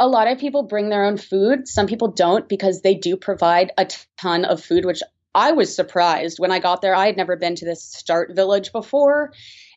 a 0.00 0.08
lot 0.08 0.26
of 0.26 0.38
people 0.38 0.62
bring 0.62 0.88
their 0.88 1.04
own 1.04 1.18
food. 1.18 1.68
Some 1.68 1.86
people 1.86 2.08
don't 2.08 2.48
because 2.48 2.80
they 2.80 2.94
do 2.94 3.16
provide 3.16 3.70
a 3.76 3.86
ton 4.16 4.46
of 4.46 4.64
food, 4.64 4.86
which 4.86 5.02
I 5.34 5.52
was 5.52 5.76
surprised 5.76 6.38
when 6.38 6.50
I 6.50 6.58
got 6.58 6.80
there. 6.80 6.94
I 6.94 7.06
had 7.06 7.18
never 7.18 7.36
been 7.36 7.54
to 7.56 7.66
this 7.66 7.84
start 7.84 8.34
village 8.34 8.72
before. 8.72 9.32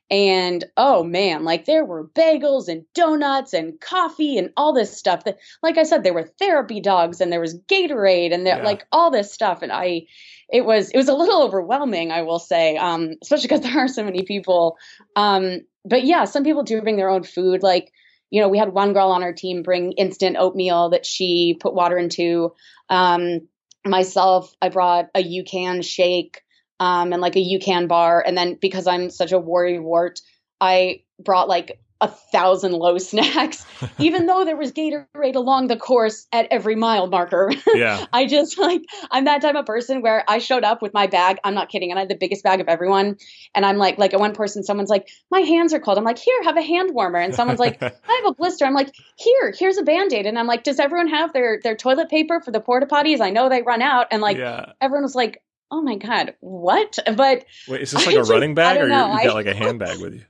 And 0.10 0.64
oh 0.78 1.04
man, 1.04 1.44
like 1.44 1.66
there 1.66 1.84
were 1.86 2.08
bagels 2.08 2.68
and 2.70 2.86
donuts 2.94 3.54
and 3.54 3.80
coffee 3.80 4.38
and 4.38 4.52
all 4.56 4.74
this 4.74 4.98
stuff 4.98 5.26
that, 5.26 5.40
like 5.62 5.78
I 5.78 5.84
said, 5.84 6.04
there 6.04 6.14
were 6.14 6.30
therapy 6.40 6.80
dogs 6.80 7.20
and 7.20 7.32
there 7.32 7.42
was 7.42 7.60
Gatorade 7.68 8.34
and 8.34 8.46
there, 8.46 8.58
yeah. 8.58 8.64
like 8.64 8.86
all 8.92 9.12
this 9.12 9.32
stuff. 9.32 9.62
And 9.62 9.72
I, 9.72 10.08
it 10.50 10.66
was, 10.66 10.90
it 10.92 10.98
was 10.98 11.10
a 11.10 11.16
little 11.16 11.44
overwhelming, 11.44 12.12
I 12.12 12.22
will 12.22 12.40
say, 12.40 12.78
um, 12.78 13.16
especially 13.22 13.48
because 13.48 13.62
there 13.62 13.80
are 13.80 13.88
so 13.88 14.04
many 14.04 14.24
people. 14.24 14.78
Um, 15.16 15.62
but 15.84 16.06
yeah, 16.06 16.26
some 16.26 16.44
people 16.44 16.64
do 16.64 16.82
bring 16.82 16.96
their 16.96 17.10
own 17.10 17.24
food. 17.24 17.62
Like, 17.62 17.92
you 18.34 18.42
know, 18.42 18.50
we 18.50 18.58
had 18.58 18.74
one 18.74 18.94
girl 18.94 19.10
on 19.10 19.22
our 19.22 19.32
team 19.32 19.62
bring 19.62 19.92
instant 19.92 20.38
oatmeal 20.40 20.90
that 20.90 21.06
she 21.06 21.56
put 21.60 21.76
water 21.76 22.00
into. 22.00 22.52
Um, 22.90 23.48
myself, 23.86 24.52
I 24.60 24.70
brought 24.70 25.10
a 25.14 25.24
UCAN 25.24 25.86
shake 25.86 26.42
um, 26.80 27.14
and 27.14 27.22
like 27.22 27.36
a 27.36 27.40
UCAN 27.40 27.88
bar. 27.88 28.24
And 28.26 28.36
then 28.36 28.58
because 28.60 28.88
I'm 28.88 29.12
such 29.12 29.34
a 29.34 29.40
worry 29.40 29.78
wart, 29.78 30.20
I 30.60 31.04
brought 31.20 31.48
like 31.48 31.80
a 32.04 32.08
thousand 32.08 32.74
low 32.74 32.98
snacks, 32.98 33.66
even 33.98 34.26
though 34.26 34.44
there 34.44 34.58
was 34.58 34.74
Gatorade 34.74 35.36
along 35.36 35.68
the 35.68 35.78
course 35.78 36.28
at 36.34 36.48
every 36.52 36.76
mile 36.76 37.08
marker. 37.08 37.52
Yeah. 37.74 38.06
I 38.14 38.28
just 38.28 38.60
like, 38.60 38.84
I'm 39.10 39.26
that 39.26 39.42
type 39.42 39.56
of 39.56 39.66
person 39.66 40.04
where 40.04 40.24
I 40.28 40.38
showed 40.38 40.64
up 40.64 40.82
with 40.84 40.94
my 40.94 41.08
bag. 41.08 41.38
I'm 41.44 41.56
not 41.56 41.70
kidding. 41.70 41.90
And 41.90 41.98
I 41.98 42.02
had 42.02 42.10
the 42.10 42.16
biggest 42.16 42.44
bag 42.44 42.62
of 42.62 42.68
everyone. 42.68 43.18
And 43.56 43.66
I'm 43.66 43.78
like, 43.78 43.98
like 43.98 44.14
at 44.14 44.20
one 44.20 44.34
person, 44.34 44.64
someone's 44.64 44.92
like, 44.92 45.10
my 45.32 45.40
hands 45.40 45.74
are 45.74 45.80
cold. 45.80 45.98
I'm 45.98 46.04
like, 46.04 46.20
here, 46.20 46.44
have 46.44 46.56
a 46.56 46.62
hand 46.62 46.94
warmer. 46.94 47.18
And 47.18 47.34
someone's 47.34 47.60
like, 47.60 47.82
I 47.84 47.86
have 47.88 48.32
a 48.32 48.34
blister. 48.34 48.66
I'm 48.66 48.76
like, 48.76 48.94
here, 49.18 49.54
here's 49.58 49.78
a 49.78 49.84
band 49.84 50.14
aid. 50.14 50.28
And 50.28 50.38
I'm 50.38 50.46
like, 50.46 50.64
does 50.64 50.78
everyone 50.78 51.08
have 51.08 51.34
their, 51.34 51.60
their 51.64 51.76
toilet 51.76 52.10
paper 52.10 52.42
for 52.42 52.52
the 52.52 52.60
porta 52.60 52.86
potties? 52.86 53.22
I 53.22 53.32
know 53.32 53.50
they 53.50 53.64
run 53.64 53.82
out. 53.82 54.08
And 54.12 54.22
like, 54.22 54.38
yeah. 54.38 54.74
everyone 54.80 55.04
was 55.04 55.16
like, 55.16 55.42
oh 55.72 55.82
my 55.82 55.96
God, 55.96 56.36
what? 56.42 57.00
But 57.06 57.46
Wait, 57.68 57.82
is 57.82 57.92
this 57.92 58.06
like 58.06 58.16
a 58.16 58.20
just- 58.20 58.30
running 58.30 58.54
bag 58.54 58.78
or 58.78 58.88
you 58.88 58.94
you 58.94 59.24
got 59.24 59.34
like 59.34 59.48
a 59.48 59.56
handbag 59.56 60.00
with 60.00 60.14
you? 60.14 60.26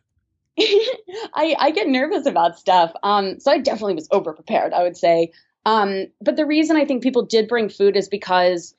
I, 0.59 1.55
I 1.57 1.71
get 1.71 1.87
nervous 1.87 2.25
about 2.25 2.59
stuff. 2.59 2.93
Um, 3.01 3.39
so 3.39 3.51
I 3.51 3.59
definitely 3.59 3.95
was 3.95 4.07
over 4.11 4.33
prepared, 4.33 4.73
I 4.73 4.83
would 4.83 4.97
say. 4.97 5.31
Um, 5.65 6.07
but 6.21 6.35
the 6.35 6.45
reason 6.45 6.75
I 6.75 6.85
think 6.85 7.03
people 7.03 7.25
did 7.25 7.47
bring 7.47 7.69
food 7.69 7.95
is 7.95 8.09
because, 8.09 8.75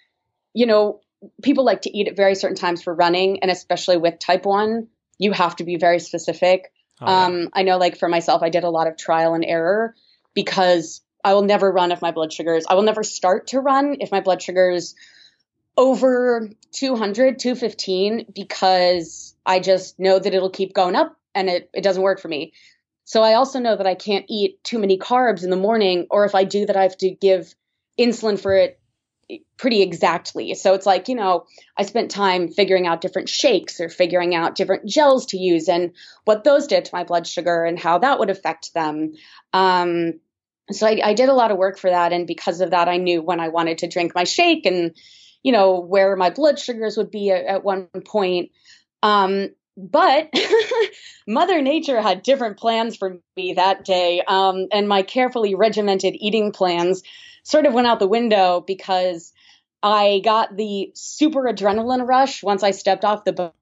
you 0.53 0.67
know, 0.67 1.01
people 1.43 1.65
like 1.65 1.83
to 1.83 1.97
eat 1.97 2.09
at 2.09 2.17
very 2.17 2.35
certain 2.35 2.57
times 2.57 2.83
for 2.83 2.95
running, 2.95 3.41
and 3.41 3.51
especially 3.51 3.97
with 3.97 4.19
type 4.19 4.45
one, 4.45 4.89
you 5.19 5.33
have 5.33 5.57
to 5.57 5.65
be 5.65 5.77
very 5.77 5.99
specific. 5.99 6.73
Oh, 7.01 7.07
yeah. 7.07 7.25
Um, 7.25 7.49
I 7.53 7.63
know, 7.63 7.79
like 7.79 7.99
for 7.99 8.09
myself, 8.09 8.43
I 8.43 8.51
did 8.51 8.65
a 8.65 8.71
lot 8.71 8.87
of 8.87 8.97
trial 8.97 9.35
and 9.35 9.45
error 9.45 9.95
because 10.35 11.01
I 11.25 11.35
will 11.35 11.43
never 11.43 11.73
run 11.73 11.91
if 11.91 12.03
my 12.03 12.13
blood 12.13 12.33
sugars, 12.33 12.67
I 12.69 12.75
will 12.75 12.83
never 12.83 13.03
start 13.03 13.49
to 13.49 13.61
run 13.61 13.97
if 14.01 14.13
my 14.13 14.21
blood 14.21 14.43
sugars 14.43 14.95
over 15.77 16.51
200, 16.73 17.39
215, 17.39 18.27
because 18.33 19.35
I 19.45 19.59
just 19.59 19.99
know 19.99 20.19
that 20.19 20.35
it'll 20.35 20.51
keep 20.51 20.75
going 20.75 20.95
up 20.95 21.17
and 21.35 21.49
it, 21.49 21.71
it 21.75 21.83
doesn't 21.83 22.03
work 22.03 22.21
for 22.21 22.29
me. 22.29 22.53
So 23.05 23.23
I 23.23 23.35
also 23.35 23.59
know 23.59 23.77
that 23.77 23.87
I 23.87 23.95
can't 23.95 24.25
eat 24.29 24.63
too 24.65 24.79
many 24.79 24.99
carbs 24.99 25.45
in 25.45 25.51
the 25.51 25.57
morning, 25.57 26.07
or 26.11 26.25
if 26.25 26.35
I 26.35 26.45
do 26.45 26.67
that, 26.67 26.77
I 26.77 26.83
have 26.83 26.97
to 26.99 27.11
give 27.11 27.55
insulin 27.99 28.41
for 28.41 28.55
it 28.55 28.81
pretty 29.57 29.83
exactly. 29.83 30.55
So 30.55 30.75
it's 30.75 30.87
like, 30.87 31.09
you 31.09 31.15
know, 31.15 31.47
I 31.77 31.85
spent 31.85 32.11
time 32.11 32.49
figuring 32.49 32.87
out 32.87 33.01
different 33.01 33.29
shakes 33.29 33.81
or 33.81 33.89
figuring 33.89 34.35
out 34.35 34.55
different 34.55 34.87
gels 34.87 35.27
to 35.27 35.39
use 35.39 35.69
and 35.69 35.93
what 36.25 36.45
those 36.45 36.67
did 36.67 36.85
to 36.85 36.95
my 36.95 37.05
blood 37.05 37.27
sugar 37.27 37.65
and 37.65 37.79
how 37.79 37.99
that 37.99 38.19
would 38.19 38.31
affect 38.31 38.75
them. 38.75 39.15
Um, 39.53 40.21
so 40.71 40.87
I, 40.87 41.01
I 41.03 41.15
did 41.15 41.29
a 41.29 41.35
lot 41.35 41.51
of 41.51 41.59
work 41.59 41.79
for 41.79 41.91
that. 41.91 42.13
And 42.13 42.27
because 42.27 42.61
of 42.61 42.71
that, 42.71 42.89
I 42.89 42.99
knew 42.99 43.23
when 43.23 43.41
I 43.41 43.49
wanted 43.49 43.79
to 43.79 43.89
drink 43.89 44.15
my 44.15 44.25
shake 44.25 44.67
and, 44.67 44.95
you 45.43 45.53
know, 45.53 45.81
where 45.81 46.17
my 46.17 46.31
blood 46.31 46.59
sugars 46.59 46.97
would 46.97 47.11
be 47.11 47.31
at, 47.31 47.45
at 47.47 47.65
one 47.65 47.89
point. 48.07 48.51
Um, 49.03 49.51
but 49.77 50.33
Mother 51.27 51.61
Nature 51.63 52.01
had 52.01 52.23
different 52.23 52.59
plans 52.59 52.97
for 52.97 53.19
me 53.37 53.55
that 53.55 53.85
day. 53.85 54.23
Um, 54.27 54.69
and 54.73 54.89
my 54.89 55.03
carefully 55.03 55.55
regimented 55.55 56.15
eating 56.19 56.53
plans 56.53 57.03
sort 57.43 57.67
of 57.67 57.75
went 57.75 57.87
out 57.87 57.99
the 57.99 58.09
window 58.09 58.63
because 58.67 59.33
I 59.83 60.21
got 60.25 60.57
the 60.57 60.93
super 60.95 61.43
adrenaline 61.43 62.07
rush 62.07 62.43
once 62.43 62.63
I 62.63 62.71
stepped 62.71 63.05
off 63.05 63.25
the 63.25 63.33
bus 63.33 63.53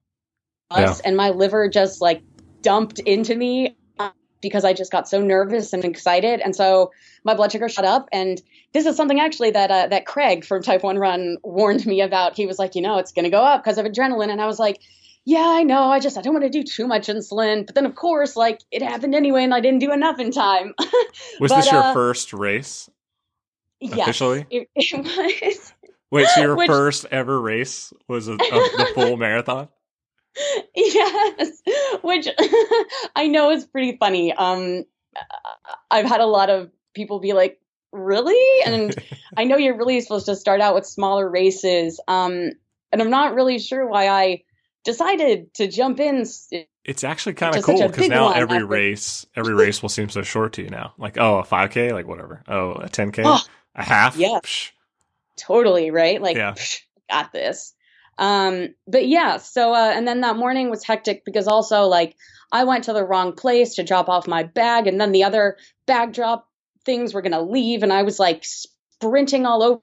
Yeah. 0.71 0.95
and 1.03 1.17
my 1.17 1.31
liver 1.31 1.67
just 1.69 1.99
like 2.01 2.21
dumped 2.61 2.99
into 2.99 3.35
me 3.35 3.75
uh, 3.99 4.11
because 4.41 4.63
I 4.63 4.73
just 4.73 4.91
got 4.91 5.09
so 5.09 5.19
nervous 5.21 5.73
and 5.73 5.83
excited. 5.83 6.39
And 6.39 6.55
so 6.55 6.91
my 7.25 7.33
blood 7.33 7.51
sugar 7.51 7.67
shot 7.67 7.85
up. 7.85 8.07
And 8.13 8.41
this 8.71 8.85
is 8.85 8.95
something 8.95 9.19
actually 9.19 9.51
that, 9.51 9.69
uh, 9.69 9.87
that 9.87 10.05
Craig 10.05 10.45
from 10.45 10.63
Type 10.63 10.83
1 10.83 10.97
Run 10.97 11.37
warned 11.43 11.85
me 11.85 12.01
about. 12.01 12.37
He 12.37 12.45
was 12.45 12.57
like, 12.57 12.75
you 12.75 12.81
know, 12.81 12.99
it's 12.99 13.11
going 13.11 13.25
to 13.25 13.31
go 13.31 13.41
up 13.43 13.63
because 13.63 13.77
of 13.77 13.85
adrenaline. 13.85 14.29
And 14.29 14.41
I 14.41 14.45
was 14.45 14.59
like, 14.59 14.79
yeah, 15.25 15.45
I 15.47 15.63
know. 15.63 15.83
I 15.83 15.99
just, 15.99 16.17
I 16.17 16.21
don't 16.21 16.33
want 16.33 16.43
to 16.45 16.49
do 16.49 16.63
too 16.63 16.87
much 16.87 17.07
insulin. 17.07 17.65
But 17.65 17.75
then, 17.75 17.85
of 17.85 17.95
course, 17.95 18.35
like 18.35 18.61
it 18.71 18.81
happened 18.81 19.15
anyway, 19.15 19.43
and 19.43 19.53
I 19.53 19.59
didn't 19.61 19.79
do 19.79 19.91
enough 19.91 20.19
in 20.19 20.31
time. 20.31 20.73
Was 21.39 21.51
but, 21.51 21.55
this 21.57 21.71
your 21.71 21.81
uh, 21.81 21.93
first 21.93 22.33
race? 22.33 22.89
yes, 23.79 24.01
Officially? 24.01 24.45
it, 24.49 24.69
it 24.75 25.55
was. 25.55 25.73
Wait, 26.11 26.27
so 26.27 26.41
your 26.41 26.55
Which- 26.55 26.67
first 26.67 27.05
ever 27.11 27.39
race 27.41 27.91
was 28.07 28.27
a, 28.27 28.33
a, 28.33 28.37
the 28.37 28.91
full 28.95 29.17
marathon? 29.17 29.67
yes 30.75 31.61
which 32.01 32.27
i 33.15 33.27
know 33.27 33.51
is 33.51 33.65
pretty 33.65 33.97
funny 33.97 34.33
um 34.33 34.83
i've 35.91 36.07
had 36.07 36.21
a 36.21 36.25
lot 36.25 36.49
of 36.49 36.71
people 36.95 37.19
be 37.19 37.33
like 37.33 37.59
really 37.91 38.61
and 38.65 38.95
i 39.37 39.43
know 39.43 39.57
you're 39.57 39.77
really 39.77 40.01
supposed 40.01 40.25
to 40.25 40.35
start 40.35 40.59
out 40.59 40.73
with 40.73 40.87
smaller 40.87 41.29
races 41.29 41.99
um 42.07 42.49
and 42.91 42.99
i'm 43.01 43.11
not 43.11 43.35
really 43.35 43.59
sure 43.59 43.85
why 43.85 44.07
i 44.07 44.41
decided 44.83 45.53
to 45.55 45.67
jump 45.67 45.99
in 45.99 46.25
It's 46.85 47.03
actually 47.03 47.33
kind 47.33 47.55
of 47.55 47.63
cool 47.63 47.87
because 47.87 48.09
now 48.09 48.31
every 48.31 48.57
after- 48.57 48.65
race, 48.67 49.25
every 49.35 49.53
race 49.53 49.81
will 49.81 49.89
seem 49.89 50.09
so 50.09 50.21
short 50.21 50.53
to 50.53 50.61
you 50.63 50.69
now. 50.69 50.93
Like, 50.97 51.17
oh, 51.17 51.39
a 51.39 51.43
5K, 51.43 51.91
like 51.93 52.07
whatever. 52.07 52.43
Oh, 52.47 52.71
a 52.73 52.89
10K, 52.89 53.23
Oh, 53.25 53.39
a 53.75 53.83
half. 53.83 54.17
yeah. 54.17 54.39
Psh. 54.43 54.71
totally 55.37 55.89
right 55.91 56.21
like 56.21 56.37
Yeah. 56.37 56.51
psh, 56.53 56.81
got 57.09 57.31
this 57.33 57.73
um 58.19 58.75
but 58.87 59.07
yeah 59.07 59.37
so 59.37 59.73
uh 59.73 59.91
and 59.95 60.07
then 60.07 60.21
that 60.21 60.35
morning 60.37 60.69
was 60.69 60.83
hectic 60.83 61.25
because 61.25 61.47
also 61.47 61.85
like 61.85 62.15
i 62.51 62.63
went 62.65 62.83
to 62.83 62.93
the 62.93 63.03
wrong 63.03 63.33
place 63.33 63.73
to 63.75 63.83
drop 63.83 64.09
off 64.09 64.27
my 64.27 64.43
bag 64.43 64.85
and 64.85 65.01
then 65.01 65.11
the 65.11 65.23
other 65.23 65.57
bag 65.87 66.13
drop 66.13 66.47
things 66.85 67.15
were 67.15 67.23
gonna 67.23 67.41
leave 67.41 67.81
and 67.81 67.91
i 67.91 68.03
was 68.03 68.19
like 68.19 68.45
sprinting 68.45 69.47
all 69.47 69.63
over 69.63 69.81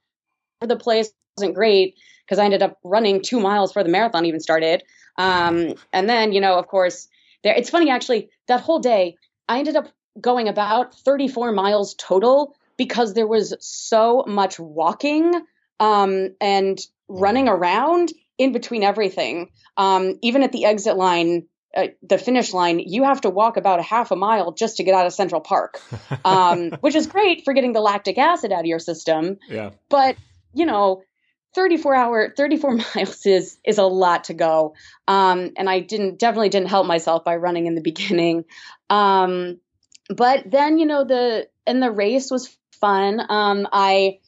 the 0.61 0.77
place 0.77 1.09
it 1.09 1.15
wasn't 1.37 1.55
great 1.57 1.97
because 2.31 2.39
i 2.39 2.45
ended 2.45 2.63
up 2.63 2.79
running 2.85 3.21
two 3.21 3.41
miles 3.41 3.71
before 3.71 3.83
the 3.83 3.91
marathon 3.91 4.25
even 4.25 4.41
started 4.41 4.85
um 5.19 5.75
and 5.93 6.09
then 6.09 6.33
you 6.33 6.41
know 6.41 6.57
of 6.57 6.69
course 6.69 7.09
there 7.43 7.55
it's 7.55 7.71
funny 7.71 7.91
actually 7.91 8.31
that 8.47 8.61
whole 8.61 8.79
day 8.79 9.17
i 9.49 9.59
ended 9.59 9.75
up 9.75 9.89
going 10.21 10.49
about 10.49 10.95
34 10.95 11.53
miles 11.53 11.95
total 11.95 12.55
because 12.77 13.15
there 13.15 13.27
was 13.27 13.55
so 13.61 14.25
much 14.27 14.59
walking 14.59 15.35
um, 15.79 16.31
and 16.41 16.81
running 17.09 17.49
around 17.49 18.13
in 18.39 18.53
between 18.53 18.83
everything. 18.83 19.51
Um, 19.77 20.19
even 20.23 20.43
at 20.43 20.53
the 20.53 20.65
exit 20.65 20.97
line, 20.97 21.47
uh, 21.77 21.89
the 22.03 22.19
finish 22.19 22.53
line, 22.53 22.79
you 22.79 23.05
have 23.05 23.21
to 23.23 23.31
walk 23.31 23.57
about 23.57 23.81
a 23.81 23.83
half 23.83 24.11
a 24.11 24.17
mile 24.17 24.53
just 24.53 24.79
to 24.79 24.85
get 24.85 24.95
out 24.95 25.07
of 25.07 25.13
Central 25.13 25.41
Park, 25.41 25.81
um, 26.25 26.71
which 26.81 26.95
is 26.95 27.07
great 27.07 27.45
for 27.45 27.53
getting 27.53 27.73
the 27.73 27.81
lactic 27.81 28.19
acid 28.19 28.53
out 28.53 28.61
of 28.61 28.67
your 28.67 28.79
system. 28.79 29.39
Yeah. 29.49 29.71
But 29.89 30.17
you 30.53 30.67
know, 30.67 31.03
34 31.55 31.95
hour, 31.95 32.35
34 32.37 32.71
miles 32.95 33.27
is 33.27 33.59
is 33.65 33.79
a 33.79 33.85
lot 33.85 34.25
to 34.25 34.35
go. 34.35 34.75
Um, 35.09 35.51
and 35.57 35.69
I 35.69 35.81
didn't 35.81 36.19
definitely 36.19 36.51
didn't 36.51 36.69
help 36.69 36.87
myself 36.87 37.25
by 37.25 37.37
running 37.37 37.67
in 37.67 37.75
the 37.75 37.81
beginning. 37.83 38.45
Um, 38.89 39.61
but 40.09 40.51
then 40.51 40.79
you 40.79 40.87
know 40.87 41.05
the 41.05 41.49
and 41.67 41.83
the 41.83 41.91
race 41.91 42.31
was 42.31 42.57
fun. 42.81 43.21
Um, 43.29 43.69
I 43.73 44.19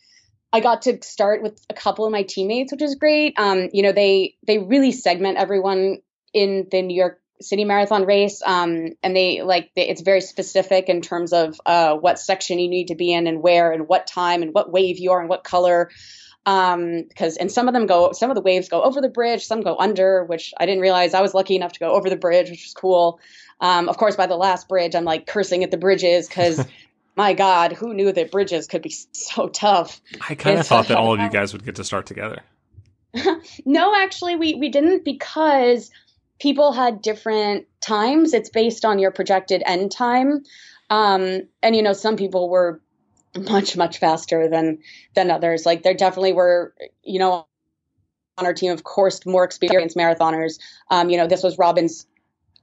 I 0.53 0.61
got 0.61 0.83
to 0.83 0.99
start 1.03 1.43
with 1.43 1.59
a 1.71 1.75
couple 1.75 2.05
of 2.05 2.13
my 2.13 2.23
teammates, 2.25 2.73
which 2.73 2.83
is 2.83 2.97
great. 2.97 3.35
Um, 3.39 3.71
you 3.73 3.83
know, 3.83 3.93
they 3.93 4.37
they 4.47 4.59
really 4.59 4.93
segment 4.93 5.39
everyone 5.39 5.99
in 6.35 6.69
the 6.71 6.83
New 6.83 6.95
York 6.95 7.21
City 7.41 7.65
Marathon 7.65 8.05
race, 8.05 8.43
um, 8.45 8.91
and 9.03 9.17
they 9.17 9.43
like 9.43 9.71
they, 9.75 9.89
it's 9.89 10.03
very 10.03 10.21
specific 10.21 10.89
in 10.89 11.01
terms 11.01 11.33
of 11.33 11.59
uh, 11.65 11.97
what 11.97 12.19
section 12.19 12.59
you 12.59 12.69
need 12.69 12.89
to 12.89 12.95
be 12.95 13.13
in 13.13 13.27
and 13.27 13.43
where 13.43 13.73
and 13.73 13.89
what 13.89 14.07
time 14.07 14.43
and 14.43 14.53
what 14.53 14.71
wave 14.71 14.99
you 14.99 15.13
are 15.13 15.21
and 15.21 15.29
what 15.29 15.43
color. 15.43 15.91
Um, 16.45 17.05
because 17.09 17.37
and 17.37 17.53
some 17.53 17.69
of 17.69 17.75
them 17.75 17.87
go, 17.87 18.13
some 18.13 18.31
of 18.31 18.35
the 18.35 18.41
waves 18.41 18.69
go 18.69 18.83
over 18.83 19.01
the 19.01 19.09
bridge, 19.09 19.47
some 19.47 19.61
go 19.61 19.77
under, 19.79 20.25
which 20.25 20.53
I 20.59 20.67
didn't 20.67 20.81
realize. 20.81 21.15
I 21.15 21.21
was 21.21 21.35
lucky 21.35 21.55
enough 21.55 21.73
to 21.73 21.81
go 21.81 21.93
over 21.93 22.11
the 22.11 22.17
bridge, 22.17 22.51
which 22.51 22.65
was 22.65 22.75
cool. 22.75 23.21
Um, 23.61 23.89
of 23.89 23.97
course, 23.97 24.17
by 24.17 24.27
the 24.27 24.37
last 24.37 24.69
bridge, 24.69 24.97
I'm 24.97 25.05
like 25.05 25.27
cursing 25.27 25.63
at 25.65 25.71
the 25.71 25.79
bridges 25.79 26.29
because. 26.29 26.65
my 27.17 27.35
God, 27.35 27.73
who 27.73 27.93
knew 27.95 28.11
that 28.11 28.31
bridges 28.31 28.67
could 28.67 28.83
be 28.83 28.95
so 29.13 29.49
tough? 29.49 30.01
I 30.29 30.35
kind 30.35 30.59
of 30.59 30.67
thought 30.67 30.89
that 30.89 30.97
all 30.97 31.15
of 31.15 31.21
you 31.21 31.29
guys 31.31 31.53
would 31.53 31.65
get 31.65 31.77
to 31.77 31.85
start 31.85 32.07
together. 32.07 32.41
No, 33.65 33.95
actually, 33.95 34.37
we 34.37 34.55
we 34.55 34.69
didn't 34.69 35.05
because 35.05 35.91
people 36.41 36.73
had 36.73 37.03
different 37.03 37.67
times. 37.81 38.33
It's 38.33 38.49
based 38.49 38.85
on 38.85 38.99
your 38.99 39.11
projected 39.11 39.63
end 39.65 39.93
time, 39.93 40.45
um, 40.89 41.43
and 41.63 41.77
you 41.77 41.83
know 41.83 41.93
some 41.93 42.17
people 42.17 42.49
were 42.49 42.81
much 43.37 43.77
much 43.77 43.99
faster 43.99 44.49
than 44.49 44.79
than 45.15 45.31
others. 45.31 45.65
Like 45.67 45.83
there 45.83 45.95
definitely 45.95 46.33
were, 46.33 46.75
you 47.03 47.19
know, 47.19 47.47
on 48.39 48.47
our 48.47 48.55
team, 48.55 48.73
of 48.73 48.85
course, 48.85 49.25
more 49.27 49.45
experienced 49.45 49.97
marathoners. 49.97 50.59
Um, 50.91 51.11
you 51.11 51.17
know, 51.17 51.27
this 51.27 51.43
was 51.43 51.59
Robin's 51.59 52.07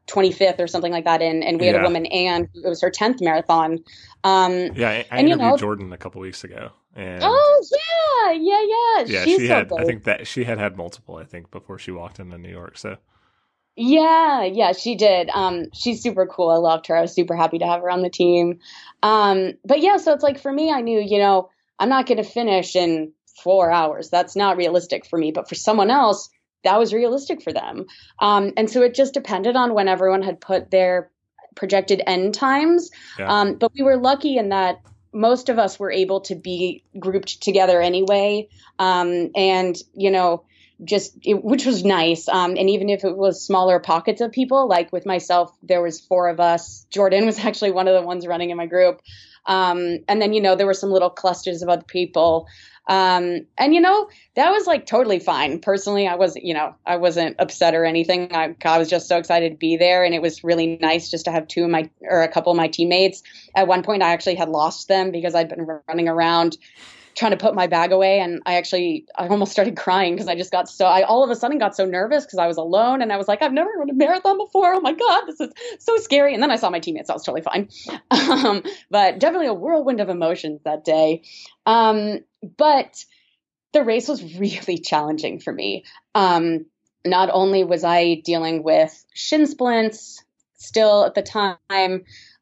25th 0.07 0.59
or 0.59 0.67
something 0.67 0.91
like 0.91 1.05
that, 1.05 1.22
and 1.22 1.43
and 1.43 1.59
we 1.59 1.67
had 1.67 1.76
a 1.76 1.84
woman, 1.84 2.05
Anne, 2.07 2.49
it 2.55 2.67
was 2.67 2.82
her 2.82 2.89
10th 2.89 3.22
marathon. 3.22 3.84
Um, 4.24 4.72
Yeah, 4.76 4.89
I, 4.89 5.05
I 5.11 5.17
and, 5.20 5.30
you 5.30 5.36
know- 5.36 5.55
Jordan 5.57 5.93
a 5.93 5.97
couple 5.97 6.20
weeks 6.22 6.43
ago, 6.43 6.72
and 6.95 7.22
oh 7.24 7.63
yeah, 7.72 8.32
yeah, 8.32 8.61
yeah. 8.61 9.05
yeah, 9.20 9.24
She's 9.26 9.41
she 9.41 9.47
so 9.47 9.53
had. 9.53 9.70
good. 9.70 9.82
I 9.82 9.86
think 9.86 10.03
that 10.05 10.26
she 10.26 10.43
had 10.45 10.57
had 10.57 10.76
multiple. 10.78 11.17
I 11.17 11.26
think 11.26 11.51
before 11.51 11.78
she 11.78 11.91
walked 11.91 12.20
into 12.20 12.38
New 12.39 12.49
York. 12.49 12.78
So 12.80 12.97
Yeah, 13.82 14.43
yeah, 14.43 14.73
she 14.73 14.95
did. 14.95 15.30
Um, 15.30 15.67
she's 15.73 16.03
super 16.03 16.27
cool. 16.27 16.49
I 16.49 16.57
loved 16.57 16.88
her. 16.88 16.97
I 16.97 17.01
was 17.01 17.15
super 17.15 17.34
happy 17.34 17.59
to 17.59 17.65
have 17.65 17.80
her 17.80 17.89
on 17.89 18.01
the 18.01 18.09
team. 18.09 18.59
Um, 19.01 19.53
but 19.63 19.80
yeah, 19.80 19.95
so 19.95 20.13
it's 20.13 20.23
like 20.23 20.41
for 20.41 20.51
me, 20.51 20.69
I 20.69 20.82
knew, 20.82 20.99
you 20.99 21.17
know, 21.17 21.49
I'm 21.80 21.88
not 21.88 22.05
going 22.05 22.17
to 22.17 22.30
finish 22.30 22.75
in 22.75 23.13
four 23.41 23.71
hours. 23.71 24.09
That's 24.09 24.36
not 24.36 24.57
realistic 24.57 25.05
for 25.05 25.17
me. 25.17 25.32
But 25.32 25.47
for 25.47 25.55
someone 25.55 25.91
else, 25.91 26.30
that 26.65 26.77
was 26.77 26.93
realistic 26.93 27.41
for 27.41 27.53
them. 27.53 27.86
Um, 28.19 28.51
and 28.57 28.69
so 28.69 28.82
it 28.82 28.95
just 28.95 29.13
depended 29.13 29.55
on 29.55 29.73
when 29.73 29.88
everyone 29.88 30.23
had 30.23 30.41
put 30.41 30.69
their 30.71 31.09
projected 31.55 32.01
end 32.05 32.34
times. 32.34 32.91
Yeah. 33.17 33.32
Um, 33.34 33.55
but 33.55 33.71
we 33.73 33.84
were 33.84 33.95
lucky 33.95 34.36
in 34.36 34.49
that 34.49 34.82
most 35.13 35.47
of 35.47 35.57
us 35.57 35.80
were 35.80 35.91
able 35.91 36.19
to 36.21 36.36
be 36.36 36.84
grouped 36.99 37.41
together 37.41 37.82
anyway. 37.82 38.49
Um, 38.77 39.32
and, 39.36 39.77
you 39.95 40.11
know, 40.11 40.43
just 40.84 41.17
it, 41.23 41.43
which 41.43 41.65
was 41.65 41.84
nice. 41.84 42.27
Um, 42.27 42.55
and 42.57 42.69
even 42.69 42.89
if 42.89 43.03
it 43.03 43.17
was 43.17 43.45
smaller 43.45 43.80
pockets 43.80 44.21
of 44.21 44.32
people, 44.32 44.67
like 44.67 44.91
with 44.91 45.05
myself, 45.05 45.55
there 45.63 45.82
was 45.82 45.99
four 45.99 46.30
of 46.30 46.39
us. 46.39 46.86
Jordan 46.89 47.25
was 47.27 47.39
actually 47.39 47.71
one 47.71 47.88
of 47.88 47.99
the 47.99 48.05
ones 48.05 48.27
running 48.27 48.49
in 48.49 48.57
my 48.57 48.65
group. 48.65 49.01
Um, 49.45 49.99
and 50.07 50.21
then, 50.21 50.34
you 50.34 50.41
know, 50.41 50.55
there 50.55 50.67
were 50.67 50.73
some 50.73 50.91
little 50.91 51.09
clusters 51.09 51.61
of 51.61 51.69
other 51.69 51.84
people. 51.84 52.47
Um, 52.88 53.45
and 53.57 53.75
you 53.75 53.82
know, 53.82 54.09
that 54.34 54.49
was 54.49 54.65
like 54.65 54.88
totally 54.88 55.19
fine. 55.19 55.59
Personally, 55.59 56.07
I 56.07 56.15
was, 56.15 56.36
you 56.36 56.55
know, 56.55 56.73
I 56.88 56.95
wasn't 56.95 57.36
upset 57.38 57.75
or 57.75 57.86
anything. 57.86 58.34
I, 58.34 58.55
I 58.65 58.80
was 58.80 58.89
just 58.89 59.07
so 59.07 59.17
excited 59.17 59.51
to 59.51 59.57
be 59.57 59.77
there. 59.77 60.03
And 60.03 60.15
it 60.15 60.23
was 60.23 60.43
really 60.43 60.77
nice 60.82 61.11
just 61.11 61.25
to 61.25 61.32
have 61.32 61.47
two 61.47 61.63
of 61.63 61.69
my, 61.69 61.89
or 62.01 62.23
a 62.23 62.27
couple 62.27 62.51
of 62.51 62.57
my 62.57 62.67
teammates. 62.67 63.21
At 63.55 63.67
one 63.67 63.84
point, 63.84 64.01
I 64.01 64.11
actually 64.11 64.36
had 64.36 64.49
lost 64.49 64.88
them 64.88 65.11
because 65.11 65.36
I'd 65.36 65.49
been 65.49 65.67
running 65.88 66.09
around 66.09 66.57
trying 67.16 67.32
to 67.32 67.38
put 67.38 67.55
my 67.55 67.68
bag 67.68 67.91
away 67.91 68.20
and 68.20 68.41
I 68.45 68.55
actually 68.55 69.05
I 69.18 69.28
almost 69.28 69.51
started 69.51 69.76
crying 69.76 70.14
because 70.14 70.28
I 70.28 70.36
just 70.36 70.51
got 70.51 70.70
so 70.70 70.86
I 70.86 71.03
all 71.03 71.24
of 71.24 71.30
a 71.30 71.36
sudden 71.36 71.57
got 71.57 71.76
so 71.76 71.86
nervous 71.86 72.26
because 72.26 72.39
I 72.39 72.47
was 72.47 72.57
alone 72.57 73.01
and 73.01 73.12
I 73.12 73.18
was 73.18 73.28
like 73.28 73.41
I've 73.41 73.53
never 73.53 73.70
run 73.78 73.89
a 73.89 73.93
marathon 73.93 74.38
before. 74.38 74.74
Oh 74.74 74.82
my 74.82 74.93
god 74.93 75.26
this 75.28 75.39
is 75.39 75.51
so 75.80 75.97
scary. 75.97 76.34
And 76.34 76.41
then 76.41 76.51
I 76.51 76.55
saw 76.55 76.70
my 76.70 76.80
teammates 76.80 77.10
I 77.10 77.14
was 77.14 77.24
totally 77.24 77.41
fine. 77.41 77.70
Um, 78.39 78.64
but 78.89 79.20
definitely 79.20 79.47
a 79.47 79.53
whirlwind 79.53 79.99
of 79.99 80.10
emotions 80.10 80.62
that 80.64 80.86
day. 80.86 81.24
Um, 81.66 82.20
but 82.57 83.03
the 83.74 83.84
race 83.84 84.07
was 84.07 84.36
really 84.39 84.78
challenging 84.78 85.39
for 85.39 85.51
me. 85.51 85.84
Um, 86.16 86.66
not 87.05 87.30
only 87.32 87.64
was 87.64 87.84
I 87.84 88.16
dealing 88.24 88.64
with 88.64 89.05
shin 89.14 89.47
splints 89.47 90.24
still 90.55 91.05
at 91.05 91.16
the 91.16 91.22
time 91.22 91.57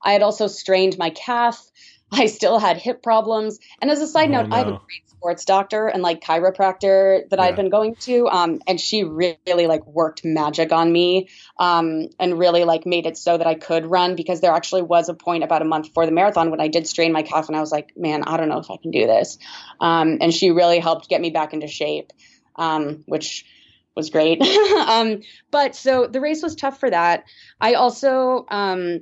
I 0.01 0.11
had 0.11 0.23
also 0.23 0.47
strained 0.47 0.97
my 0.97 1.09
calf 1.11 1.63
I 2.11 2.27
still 2.27 2.59
had 2.59 2.77
hip 2.77 3.03
problems. 3.03 3.59
And 3.81 3.91
as 3.91 3.99
a 4.01 4.07
side 4.07 4.29
Oh, 4.29 4.31
note, 4.31 4.47
I 4.51 4.59
have 4.59 4.67
a 4.67 4.71
great 4.71 5.09
sports 5.09 5.45
doctor 5.45 5.87
and 5.87 6.01
like 6.01 6.21
chiropractor 6.21 7.27
that 7.29 7.39
Yeah. 7.39 7.45
I've 7.45 7.55
been 7.55 7.69
going 7.69 7.95
to. 8.01 8.27
Um, 8.29 8.59
and 8.67 8.79
she 8.79 9.03
really 9.03 9.67
like 9.67 9.85
worked 9.85 10.23
magic 10.23 10.71
on 10.71 10.91
me 10.91 11.29
um, 11.59 12.07
and 12.19 12.39
really 12.39 12.63
like 12.63 12.85
made 12.85 13.05
it 13.07 13.17
so 13.17 13.37
that 13.37 13.47
I 13.47 13.55
could 13.55 13.85
run 13.85 14.15
because 14.15 14.41
there 14.41 14.53
actually 14.53 14.83
was 14.83 15.09
a 15.09 15.13
point 15.13 15.43
about 15.43 15.61
a 15.61 15.65
month 15.65 15.87
before 15.87 16.05
the 16.05 16.11
marathon 16.11 16.49
when 16.51 16.61
I 16.61 16.69
did 16.69 16.87
strain 16.87 17.11
my 17.11 17.23
calf 17.23 17.47
and 17.47 17.57
I 17.57 17.61
was 17.61 17.71
like, 17.71 17.91
man, 17.97 18.23
I 18.23 18.37
don't 18.37 18.49
know 18.49 18.59
if 18.59 18.71
I 18.71 18.77
can 18.77 18.91
do 18.91 19.05
this. 19.05 19.37
Um, 19.81 20.19
and 20.21 20.33
she 20.33 20.51
really 20.51 20.79
helped 20.79 21.09
get 21.09 21.19
me 21.19 21.31
back 21.31 21.53
into 21.53 21.67
shape, 21.67 22.13
um, 22.55 23.03
which 23.05 23.45
was 23.95 24.11
great. 24.11 24.41
um, 24.87 25.21
but 25.51 25.75
so 25.75 26.07
the 26.07 26.21
race 26.21 26.43
was 26.43 26.55
tough 26.55 26.79
for 26.79 26.89
that. 26.89 27.25
I 27.59 27.73
also, 27.73 28.45
um, 28.49 28.99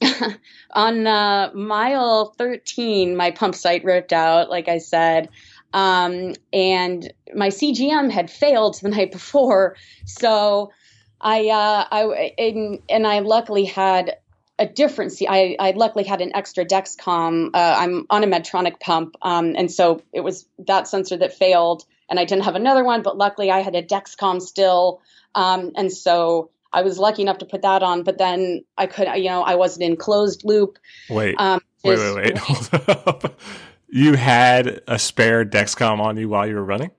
on 0.72 1.06
uh, 1.06 1.50
mile 1.54 2.34
13, 2.38 3.16
my 3.16 3.30
pump 3.30 3.54
site 3.54 3.84
ripped 3.84 4.12
out, 4.12 4.50
like 4.50 4.68
I 4.68 4.78
said. 4.78 5.28
Um, 5.72 6.34
and 6.52 7.12
my 7.34 7.48
CGM 7.48 8.10
had 8.10 8.30
failed 8.30 8.78
the 8.80 8.88
night 8.96 9.12
before. 9.12 9.76
So 10.06 10.72
I, 11.20 11.48
uh, 11.48 11.84
I, 11.90 12.34
and, 12.38 12.80
and 12.88 13.06
I 13.06 13.20
luckily 13.20 13.64
had 13.64 14.16
a 14.58 14.66
different, 14.66 15.12
C- 15.12 15.28
I, 15.28 15.56
I 15.58 15.70
luckily 15.72 16.04
had 16.04 16.20
an 16.20 16.34
extra 16.34 16.64
Dexcom. 16.64 17.50
Uh, 17.54 17.74
I'm 17.78 18.06
on 18.10 18.24
a 18.24 18.26
Medtronic 18.26 18.80
pump. 18.80 19.16
Um, 19.22 19.54
and 19.56 19.70
so 19.70 20.02
it 20.12 20.20
was 20.20 20.46
that 20.66 20.88
sensor 20.88 21.16
that 21.18 21.32
failed 21.32 21.84
and 22.08 22.18
I 22.18 22.24
didn't 22.24 22.44
have 22.44 22.54
another 22.54 22.84
one, 22.84 23.02
but 23.02 23.16
luckily 23.16 23.50
I 23.50 23.60
had 23.60 23.74
a 23.74 23.82
Dexcom 23.82 24.40
still. 24.40 25.02
Um, 25.34 25.72
and 25.76 25.92
so 25.92 26.50
I 26.78 26.82
was 26.82 26.98
lucky 26.98 27.22
enough 27.22 27.38
to 27.38 27.44
put 27.46 27.62
that 27.62 27.82
on, 27.82 28.02
but 28.04 28.18
then 28.18 28.64
I 28.76 28.86
could, 28.86 29.08
you 29.16 29.28
know, 29.30 29.42
I 29.42 29.56
wasn't 29.56 29.84
in 29.84 29.96
closed 29.96 30.42
loop. 30.44 30.78
Wait, 31.10 31.34
Um, 31.38 31.60
wait, 31.82 31.98
wait, 31.98 32.14
wait. 32.16 32.38
Hold 32.46 32.88
up. 32.88 33.40
You 33.88 34.14
had 34.14 34.82
a 34.86 34.98
spare 34.98 35.44
Dexcom 35.44 35.98
on 36.00 36.16
you 36.16 36.28
while 36.28 36.46
you 36.46 36.54
were 36.54 36.64
running? 36.64 36.90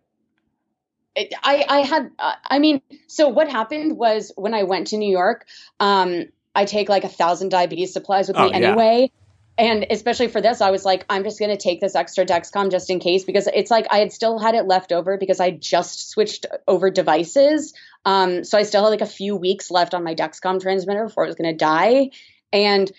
it- 1.16 1.34
I, 1.44 1.66
I 1.70 1.80
had, 1.82 2.12
uh, 2.20 2.34
I 2.50 2.60
mean, 2.60 2.82
so 3.08 3.30
what 3.30 3.50
happened 3.50 3.98
was 3.98 4.32
when 4.36 4.54
I 4.54 4.64
went 4.64 4.88
to 4.88 4.98
New 4.98 5.12
York, 5.12 5.46
um, 5.80 6.26
I 6.56 6.66
take 6.66 6.90
like 6.90 7.04
a 7.04 7.10
thousand 7.10 7.50
diabetes 7.50 7.94
supplies 7.94 8.28
with 8.28 8.38
Oh, 8.38 8.46
me 8.50 8.54
anyway. 8.54 9.12
And 9.60 9.86
especially 9.90 10.30
for 10.30 10.40
this, 10.40 10.62
I 10.62 10.72
was 10.72 10.86
like, 10.86 11.06
I'm 11.10 11.26
just 11.26 11.38
going 11.38 11.52
to 11.52 11.62
take 11.62 11.82
this 11.82 11.94
extra 11.94 12.26
Dexcom 12.26 12.72
just 12.72 12.90
in 12.90 13.00
case 13.00 13.26
because 13.26 13.46
it's 13.54 13.70
like 13.70 13.88
I 13.92 13.98
had 13.98 14.14
still 14.14 14.40
had 14.40 14.56
it 14.56 14.66
left 14.66 14.94
over 14.94 15.18
because 15.18 15.42
I 15.42 15.52
just 15.52 16.10
switched 16.10 16.46
over 16.66 16.90
devices. 16.90 17.74
Um, 18.06 18.46
so 18.46 18.58
I 18.58 18.64
still 18.64 18.84
had 18.84 18.90
like 18.90 19.02
a 19.02 19.06
few 19.06 19.36
weeks 19.36 19.70
left 19.70 19.94
on 19.94 20.06
my 20.06 20.16
Dexcom 20.16 20.62
transmitter 20.62 21.04
before 21.04 21.26
it 21.26 21.28
was 21.28 21.36
going 21.36 21.52
to 21.52 21.58
die. 21.58 22.12
And, 22.54 22.90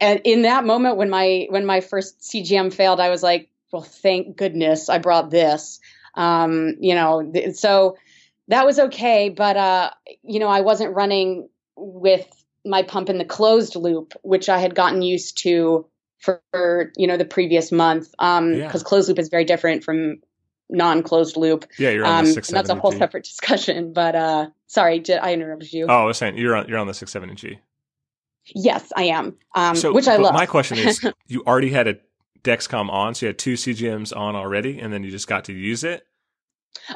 and 0.00 0.20
in 0.22 0.42
that 0.42 0.64
moment 0.64 0.96
when 0.96 1.10
my 1.10 1.48
when 1.50 1.66
my 1.66 1.80
first 1.80 2.20
CGM 2.20 2.72
failed, 2.72 3.00
I 3.00 3.10
was 3.10 3.24
like, 3.24 3.50
well, 3.72 3.82
thank 3.82 4.36
goodness 4.36 4.88
I 4.88 4.98
brought 4.98 5.30
this. 5.30 5.80
Um, 6.14 6.76
you 6.78 6.94
know, 6.94 7.28
th- 7.32 7.56
so 7.56 7.96
that 8.46 8.64
was 8.64 8.78
okay. 8.78 9.28
But 9.28 9.56
uh, 9.56 9.90
you 10.22 10.38
know, 10.38 10.48
I 10.48 10.60
wasn't 10.60 10.94
running 10.94 11.48
with 11.74 12.28
my 12.64 12.84
pump 12.84 13.08
in 13.10 13.18
the 13.18 13.24
closed 13.24 13.74
loop, 13.74 14.14
which 14.22 14.48
I 14.48 14.58
had 14.58 14.76
gotten 14.76 15.02
used 15.02 15.42
to 15.42 15.86
for, 16.18 16.42
for 16.52 16.92
you 16.96 17.06
know 17.06 17.16
the 17.16 17.24
previous 17.24 17.72
month. 17.72 18.14
Um, 18.18 18.54
Yeah. 18.54 18.66
because 18.66 18.82
closed 18.82 19.08
loop 19.08 19.18
is 19.18 19.28
very 19.28 19.44
different 19.44 19.84
from 19.84 20.16
non-closed 20.68 21.36
loop. 21.36 21.64
Yeah, 21.78 21.90
you're 21.90 22.04
on 22.06 22.20
Um, 22.20 22.24
the 22.26 22.36
and 22.36 22.44
that's 22.56 22.70
a 22.70 22.74
whole 22.74 22.92
G. 22.92 22.98
separate 22.98 23.24
discussion. 23.32 23.92
But 23.92 24.14
uh, 24.16 24.46
sorry, 24.66 24.98
did 25.00 25.18
I 25.18 25.32
interrupted 25.32 25.72
you? 25.72 25.86
Oh, 25.88 26.02
I 26.02 26.04
was 26.04 26.18
saying 26.18 26.36
you're 26.38 26.56
on 26.56 26.68
you're 26.68 26.78
on 26.78 26.86
the 26.86 26.94
six 26.94 27.12
seventy 27.12 27.34
G. 27.34 27.58
Yes, 28.54 28.92
I 28.96 29.04
am. 29.04 29.36
Um, 29.54 29.74
So, 29.74 29.92
which 29.92 30.06
I 30.08 30.16
love. 30.16 30.34
My 30.34 30.46
question 30.46 30.78
is, 30.78 31.00
you 31.26 31.42
already 31.46 31.70
had 31.70 31.88
a 31.88 31.96
Dexcom 32.44 32.88
on, 32.90 33.14
so 33.14 33.26
you 33.26 33.28
had 33.28 33.38
two 33.38 33.54
CGMs 33.54 34.16
on 34.16 34.36
already, 34.36 34.78
and 34.78 34.92
then 34.92 35.02
you 35.02 35.10
just 35.10 35.26
got 35.26 35.44
to 35.46 35.52
use 35.52 35.82
it. 35.82 36.06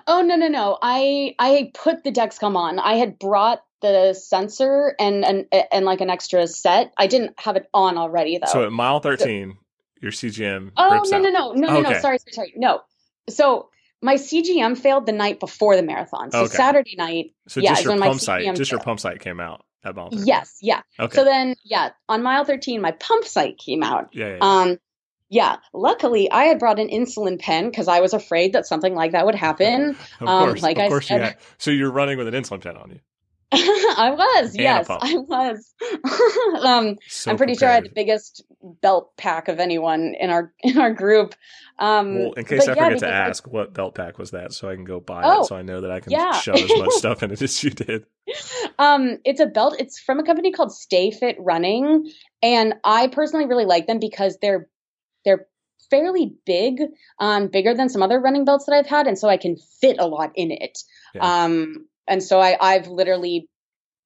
Oh 0.07 0.23
no 0.23 0.37
no 0.37 0.47
no! 0.47 0.79
I 0.83 1.35
I 1.39 1.73
put 1.75 2.05
the 2.05 2.13
Dexcom 2.13 2.55
on. 2.57 2.79
I 2.79 2.95
had 2.95 3.19
brought 3.19 3.63
the 3.81 4.15
sensor 4.15 4.95
and 4.99 5.25
and 5.25 5.47
and 5.73 5.85
like 5.85 6.01
an 6.01 6.11
extra 6.11 6.47
set. 6.47 6.93
I 6.97 7.07
didn't 7.07 7.39
have 7.39 7.57
it 7.57 7.69
on 7.73 7.99
already 7.99 8.39
though. 8.39 8.53
So 8.53 8.65
at 8.65 8.73
mile 8.73 9.01
thirteen, 9.01 9.57
your 10.01 10.13
CGM 10.13 10.73
oh 10.77 11.03
no 11.11 11.19
no 11.19 11.31
no 11.31 11.53
no 11.53 11.53
no 11.53 11.79
Okay. 11.79 11.91
no! 11.91 12.01
Sorry 12.01 12.19
sorry 12.31 12.53
no. 12.57 12.81
So 13.29 13.69
my 14.03 14.15
CGM 14.15 14.79
failed 14.79 15.07
the 15.07 15.13
night 15.13 15.41
before 15.41 15.77
the 15.77 15.83
marathon. 15.83 16.31
So 16.31 16.41
Okay. 16.41 16.57
Saturday 16.57 16.95
night. 16.97 17.35
So 17.49 17.61
Yeah, 17.61 17.71
just 17.71 17.85
your 17.85 17.99
pump 17.99 18.21
site, 18.21 18.57
just 18.57 18.71
your 18.71 18.81
pump 18.81 19.01
site 19.01 19.21
came 19.21 19.41
out 19.41 19.65
at 19.85 19.95
mile 19.95 20.11
13. 20.11 20.27
Yes 20.27 20.59
yeah. 20.61 20.83
Okay. 20.99 21.17
So 21.17 21.25
then 21.25 21.55
yeah 21.65 21.91
on 22.09 22.23
mile 22.23 22.45
thirteen 22.45 22.81
my 22.81 22.93
pump 22.93 23.25
site 23.25 23.59
came 23.59 23.83
out. 23.83 24.11
yeah, 24.13 24.27
yeah, 24.27 24.37
yeah. 24.41 24.61
Um. 24.61 24.79
Yeah, 25.33 25.59
luckily 25.73 26.29
I 26.29 26.47
had 26.47 26.59
brought 26.59 26.81
an 26.81 26.89
insulin 26.89 27.39
pen 27.39 27.71
because 27.71 27.87
I 27.87 28.01
was 28.01 28.15
afraid 28.15 28.55
that 28.55 28.67
something 28.67 28.97
like 28.97 29.13
that 29.13 29.27
would 29.27 29.37
happen. 29.37 29.91
of 30.21 30.29
um, 30.29 30.49
course, 30.49 30.61
like 30.61 30.77
of 30.77 30.83
I 30.83 30.89
course 30.89 31.09
you 31.09 31.21
had. 31.21 31.37
So 31.57 31.71
you're 31.71 31.93
running 31.93 32.19
with 32.19 32.27
an 32.27 32.35
insulin 32.35 32.61
pen 32.61 32.77
on 32.77 32.91
you. 32.91 33.01
I 33.53 34.15
was, 34.17 34.57
yes. 34.57 34.87
I 34.89 35.17
was. 35.17 35.75
um, 36.65 36.99
So 37.09 37.31
I'm 37.31 37.37
pretty 37.37 37.55
sure 37.55 37.69
I 37.69 37.75
had 37.75 37.85
the 37.85 37.93
biggest 37.95 38.45
belt 38.81 39.17
pack 39.17 39.49
of 39.49 39.59
anyone 39.59 40.15
in 40.19 40.31
our 40.31 40.53
in 40.61 40.79
our 40.79 40.93
group. 40.93 41.35
Um, 41.79 42.15
Well, 42.19 42.33
in 42.35 42.45
case 42.45 42.69
I 42.69 42.75
yeah, 42.75 42.85
forget 42.85 42.99
to 43.01 43.09
ask, 43.09 43.47
what 43.49 43.73
belt 43.73 43.95
pack 43.97 44.19
was 44.19 44.31
that, 44.31 44.53
so 44.53 44.69
I 44.69 44.77
can 44.77 44.85
go 44.85 45.01
buy 45.01 45.23
Oh, 45.25 45.41
it, 45.43 45.47
so 45.47 45.57
I 45.57 45.63
know 45.63 45.81
that 45.81 45.91
I 45.91 46.01
can 46.01 46.13
yeah. 46.13 46.33
shove 46.33 46.57
as 46.57 46.69
much 46.77 46.91
stuff 46.93 47.23
in 47.23 47.33
it 47.33 47.43
as 47.43 47.65
you 47.65 47.71
did. 47.71 48.05
um, 48.79 49.19
it's 49.25 49.41
a 49.41 49.47
belt. 49.47 49.77
It's 49.81 49.99
from 49.99 50.21
a 50.21 50.25
company 50.25 50.53
called 50.53 50.73
Stay 50.73 51.11
Fit 51.11 51.37
Running, 51.41 52.11
and 52.43 52.75
I 52.85 53.09
personally 53.09 53.47
really 53.47 53.65
like 53.65 53.87
them 53.87 53.99
because 53.99 54.39
they're 54.41 54.69
they're 55.25 55.47
fairly 55.91 56.35
big, 56.47 56.83
um, 57.19 57.49
bigger 57.49 57.75
than 57.75 57.89
some 57.89 58.03
other 58.03 58.21
running 58.21 58.45
belts 58.45 58.67
that 58.67 58.75
I've 58.77 58.87
had, 58.87 59.09
and 59.09 59.19
so 59.19 59.29
I 59.29 59.37
can 59.39 59.57
fit 59.81 59.97
a 59.99 60.07
lot 60.07 60.31
in 60.37 60.53
it. 60.53 60.79
Yeah. 61.15 61.45
Um, 61.45 61.87
and 62.07 62.23
so 62.23 62.41
I 62.41 62.57
I've 62.61 62.89
literally. 62.89 63.49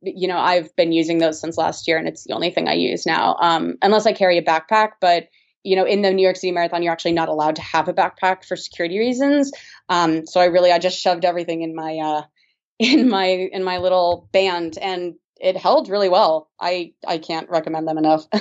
You 0.07 0.29
know, 0.29 0.37
I've 0.37 0.77
been 0.77 0.93
using 0.93 1.17
those 1.17 1.41
since 1.41 1.57
last 1.57 1.89
year, 1.89 1.97
and 1.97 2.07
it's 2.07 2.25
the 2.25 2.35
only 2.35 2.51
thing 2.51 2.69
I 2.69 2.75
use 2.75 3.07
now, 3.07 3.37
um, 3.41 3.77
unless 3.81 4.05
I 4.05 4.13
carry 4.13 4.37
a 4.37 4.43
backpack. 4.45 4.91
But 5.01 5.29
you 5.65 5.77
know, 5.77 5.85
in 5.85 6.03
the 6.03 6.13
New 6.13 6.23
York 6.23 6.37
City 6.37 6.53
Marathon, 6.53 6.83
you're 6.83 6.93
actually 6.93 7.13
not 7.13 7.31
allowed 7.31 7.57
to 7.57 7.63
have 7.63 7.89
a 7.89 7.95
backpack 7.95 8.45
for 8.45 8.55
security 8.55 8.99
reasons. 8.99 9.51
Um, 9.89 10.27
so 10.27 10.41
I 10.41 10.45
really, 10.45 10.71
I 10.71 10.79
just 10.79 11.01
shoved 11.01 11.25
everything 11.25 11.63
in 11.63 11.75
my, 11.75 11.99
uh, 11.99 12.23
in 12.79 13.09
my, 13.09 13.27
in 13.27 13.65
my 13.65 13.79
little 13.79 14.29
band 14.31 14.79
and 14.81 15.15
it 15.41 15.57
held 15.57 15.89
really 15.89 16.09
well. 16.09 16.51
I, 16.61 16.93
I 17.07 17.19
can't 17.19 17.49
recommend 17.49 17.89
them 17.89 17.99
enough. 17.99 18.27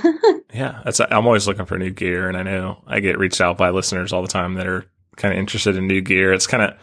Yeah, 0.54 0.82
that's. 0.86 0.99
I'm 0.99 1.26
always 1.26 1.47
looking 1.47 1.66
for 1.66 1.80
new 1.80 1.89
gear, 1.89 2.28
and 2.28 2.38
I 2.38 2.43
know 2.43 2.84
I 2.86 2.99
get 2.99 3.18
reached 3.18 3.41
out 3.41 3.58
by 3.58 3.72
listeners 3.72 4.14
all 4.14 4.22
the 4.22 4.28
time 4.28 4.54
that 4.54 4.68
are 4.68 4.86
kind 5.16 5.34
of 5.34 5.39
interested 5.39 5.76
in 5.76 5.88
new 5.88 5.99
gear. 5.99 6.32
It's 6.32 6.45
kind 6.45 6.62
of 6.62 6.78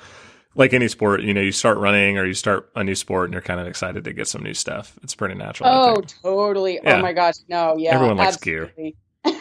like 0.54 0.72
any 0.72 0.88
sport, 0.88 1.22
you 1.22 1.32
know, 1.32 1.40
you 1.40 1.52
start 1.52 1.78
running 1.78 2.18
or 2.18 2.26
you 2.26 2.34
start 2.34 2.70
a 2.74 2.82
new 2.82 2.94
sport, 2.94 3.26
and 3.26 3.32
you're 3.32 3.42
kind 3.42 3.60
of 3.60 3.66
excited 3.66 4.04
to 4.04 4.12
get 4.12 4.28
some 4.28 4.42
new 4.42 4.54
stuff. 4.54 4.98
It's 5.02 5.14
pretty 5.14 5.34
natural. 5.34 5.68
Oh, 5.70 6.00
totally. 6.22 6.80
Yeah. 6.82 6.96
Oh 6.96 7.02
my 7.02 7.12
gosh. 7.12 7.34
No. 7.48 7.76
Yeah. 7.76 7.94
Everyone 7.94 8.16
likes 8.16 8.36
gear. 8.36 8.64
absolutely. 8.64 8.96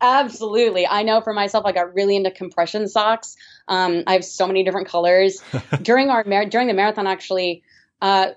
Absolutely. 0.00 0.86
I 0.86 1.02
know 1.02 1.20
for 1.20 1.32
myself, 1.32 1.64
I 1.66 1.72
got 1.72 1.94
really 1.94 2.16
into 2.16 2.30
compression 2.30 2.88
socks. 2.88 3.36
Um, 3.68 4.04
I 4.06 4.12
have 4.12 4.24
so 4.24 4.46
many 4.46 4.62
different 4.62 4.88
colors. 4.88 5.42
during 5.82 6.10
our 6.10 6.24
mar- 6.24 6.46
during 6.46 6.68
the 6.68 6.74
marathon, 6.74 7.06
actually, 7.06 7.62
uh, 8.00 8.30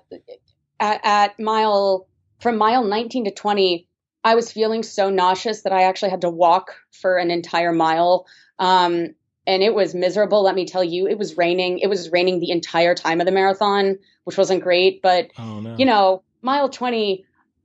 at, 0.78 1.00
at 1.04 1.40
mile 1.40 2.08
from 2.40 2.56
mile 2.56 2.84
19 2.84 3.26
to 3.26 3.30
20, 3.30 3.86
I 4.24 4.34
was 4.34 4.50
feeling 4.50 4.82
so 4.82 5.10
nauseous 5.10 5.62
that 5.62 5.72
I 5.72 5.82
actually 5.82 6.10
had 6.10 6.22
to 6.22 6.30
walk 6.30 6.74
for 6.90 7.16
an 7.16 7.30
entire 7.30 7.72
mile. 7.72 8.26
Um, 8.58 9.14
and 9.46 9.62
it 9.62 9.74
was 9.74 9.94
miserable. 9.94 10.42
Let 10.42 10.54
me 10.54 10.66
tell 10.66 10.84
you, 10.84 11.06
it 11.06 11.18
was 11.18 11.36
raining. 11.36 11.78
It 11.78 11.88
was 11.88 12.10
raining 12.10 12.40
the 12.40 12.50
entire 12.50 12.94
time 12.94 13.20
of 13.20 13.26
the 13.26 13.32
marathon, 13.32 13.98
which 14.24 14.36
wasn't 14.36 14.62
great. 14.62 15.02
But, 15.02 15.30
oh, 15.38 15.60
no. 15.60 15.76
you 15.76 15.86
know, 15.86 16.22
mile 16.42 16.68
20, 16.68 17.24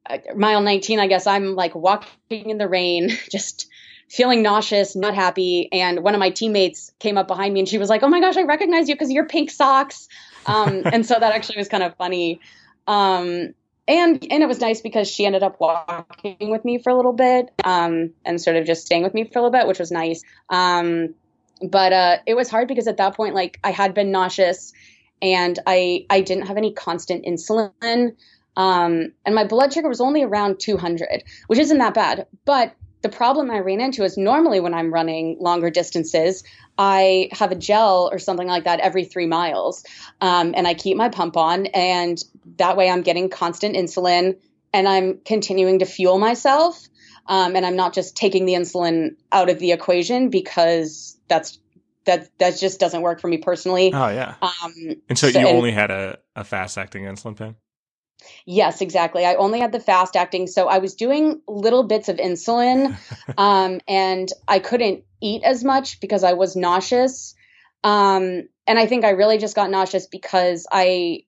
uh, 0.09 0.17
mile 0.35 0.61
19, 0.61 0.99
I 0.99 1.07
guess 1.07 1.27
I'm 1.27 1.55
like 1.55 1.75
walking 1.75 2.49
in 2.49 2.57
the 2.57 2.67
rain, 2.67 3.09
just 3.31 3.67
feeling 4.09 4.41
nauseous, 4.41 4.95
not 4.95 5.15
happy. 5.15 5.69
And 5.71 6.01
one 6.01 6.13
of 6.13 6.19
my 6.19 6.29
teammates 6.29 6.91
came 6.99 7.17
up 7.17 7.27
behind 7.27 7.53
me 7.53 7.61
and 7.61 7.69
she 7.69 7.77
was 7.77 7.89
like, 7.89 8.03
Oh 8.03 8.07
my 8.09 8.19
gosh, 8.19 8.37
I 8.37 8.43
recognize 8.43 8.87
you 8.87 8.95
because 8.95 9.11
you're 9.11 9.25
pink 9.25 9.51
socks. 9.51 10.07
Um, 10.45 10.83
and 10.85 11.05
so 11.05 11.15
that 11.19 11.33
actually 11.33 11.57
was 11.57 11.67
kind 11.67 11.83
of 11.83 11.95
funny. 11.95 12.39
Um, 12.87 13.53
and 13.87 14.25
and 14.31 14.41
it 14.41 14.47
was 14.47 14.59
nice 14.59 14.81
because 14.81 15.07
she 15.07 15.25
ended 15.25 15.43
up 15.43 15.59
walking 15.59 16.49
with 16.49 16.65
me 16.65 16.79
for 16.79 16.89
a 16.89 16.95
little 16.95 17.13
bit 17.13 17.51
um, 17.63 18.13
and 18.23 18.41
sort 18.41 18.55
of 18.55 18.65
just 18.65 18.85
staying 18.85 19.03
with 19.03 19.13
me 19.13 19.25
for 19.25 19.37
a 19.37 19.41
little 19.43 19.51
bit, 19.51 19.67
which 19.67 19.77
was 19.77 19.91
nice. 19.91 20.23
Um, 20.49 21.13
but 21.61 21.93
uh, 21.93 22.17
it 22.25 22.35
was 22.35 22.49
hard 22.49 22.67
because 22.67 22.87
at 22.87 22.97
that 22.97 23.15
point, 23.15 23.35
like 23.35 23.59
I 23.63 23.71
had 23.71 23.93
been 23.93 24.11
nauseous 24.11 24.73
and 25.21 25.57
I 25.65 26.05
I 26.09 26.21
didn't 26.21 26.47
have 26.47 26.57
any 26.57 26.73
constant 26.73 27.25
insulin. 27.25 28.15
Um, 28.57 29.11
and 29.25 29.35
my 29.35 29.43
blood 29.43 29.73
sugar 29.73 29.89
was 29.89 29.99
only 29.99 30.23
around 30.23 30.59
200, 30.61 31.23
which 31.47 31.59
isn't 31.59 31.77
that 31.77 31.93
bad. 31.93 32.27
But 32.45 32.73
the 33.01 33.09
problem 33.09 33.51
I 33.51 33.59
ran 33.59 33.81
into 33.81 34.03
is 34.03 34.17
normally 34.17 34.59
when 34.59 34.73
I'm 34.73 34.93
running 34.93 35.37
longer 35.39 35.69
distances, 35.69 36.43
I 36.77 37.29
have 37.33 37.51
a 37.51 37.55
gel 37.55 38.09
or 38.11 38.17
something 38.17 38.47
like 38.47 38.63
that 38.63 38.79
every 38.79 39.05
three 39.05 39.27
miles. 39.27 39.83
Um, 40.21 40.53
and 40.55 40.67
I 40.67 40.73
keep 40.73 40.97
my 40.97 41.09
pump 41.09 41.37
on, 41.37 41.67
and 41.67 42.17
that 42.57 42.77
way 42.77 42.89
I'm 42.89 43.01
getting 43.01 43.29
constant 43.29 43.75
insulin 43.75 44.37
and 44.73 44.89
I'm 44.89 45.19
continuing 45.23 45.79
to 45.79 45.85
fuel 45.85 46.17
myself. 46.17 46.87
Um, 47.27 47.55
and 47.55 47.65
I'm 47.65 47.75
not 47.75 47.93
just 47.93 48.15
taking 48.15 48.45
the 48.45 48.53
insulin 48.53 49.15
out 49.31 49.49
of 49.49 49.59
the 49.59 49.71
equation 49.71 50.29
because 50.29 51.14
that's 51.27 51.59
that 52.05 52.29
that 52.39 52.57
just 52.57 52.79
doesn't 52.79 53.01
work 53.01 53.19
for 53.19 53.27
me 53.27 53.37
personally. 53.37 53.91
Oh 53.93 54.09
yeah. 54.09 54.35
Um, 54.41 54.73
and 55.09 55.17
so, 55.17 55.29
so 55.29 55.39
you 55.39 55.47
and, 55.47 55.57
only 55.57 55.71
had 55.71 55.91
a, 55.91 56.19
a 56.35 56.43
fast 56.43 56.77
acting 56.77 57.03
insulin 57.03 57.35
pen. 57.35 57.55
Yes, 58.45 58.81
exactly. 58.81 59.25
I 59.25 59.35
only 59.35 59.59
had 59.59 59.71
the 59.71 59.79
fast 59.79 60.15
acting, 60.15 60.47
so 60.47 60.67
I 60.67 60.79
was 60.79 60.95
doing 60.95 61.41
little 61.47 61.83
bits 61.83 62.09
of 62.09 62.17
insulin, 62.17 62.97
um, 63.37 63.81
and 63.87 64.29
I 64.47 64.59
couldn't 64.59 65.03
eat 65.21 65.43
as 65.43 65.63
much 65.63 65.99
because 65.99 66.23
I 66.23 66.33
was 66.33 66.55
nauseous. 66.55 67.35
Um, 67.83 68.47
and 68.67 68.79
I 68.79 68.87
think 68.87 69.05
I 69.05 69.11
really 69.11 69.37
just 69.37 69.55
got 69.55 69.69
nauseous 69.69 70.07
because 70.07 70.65
I 70.71 71.23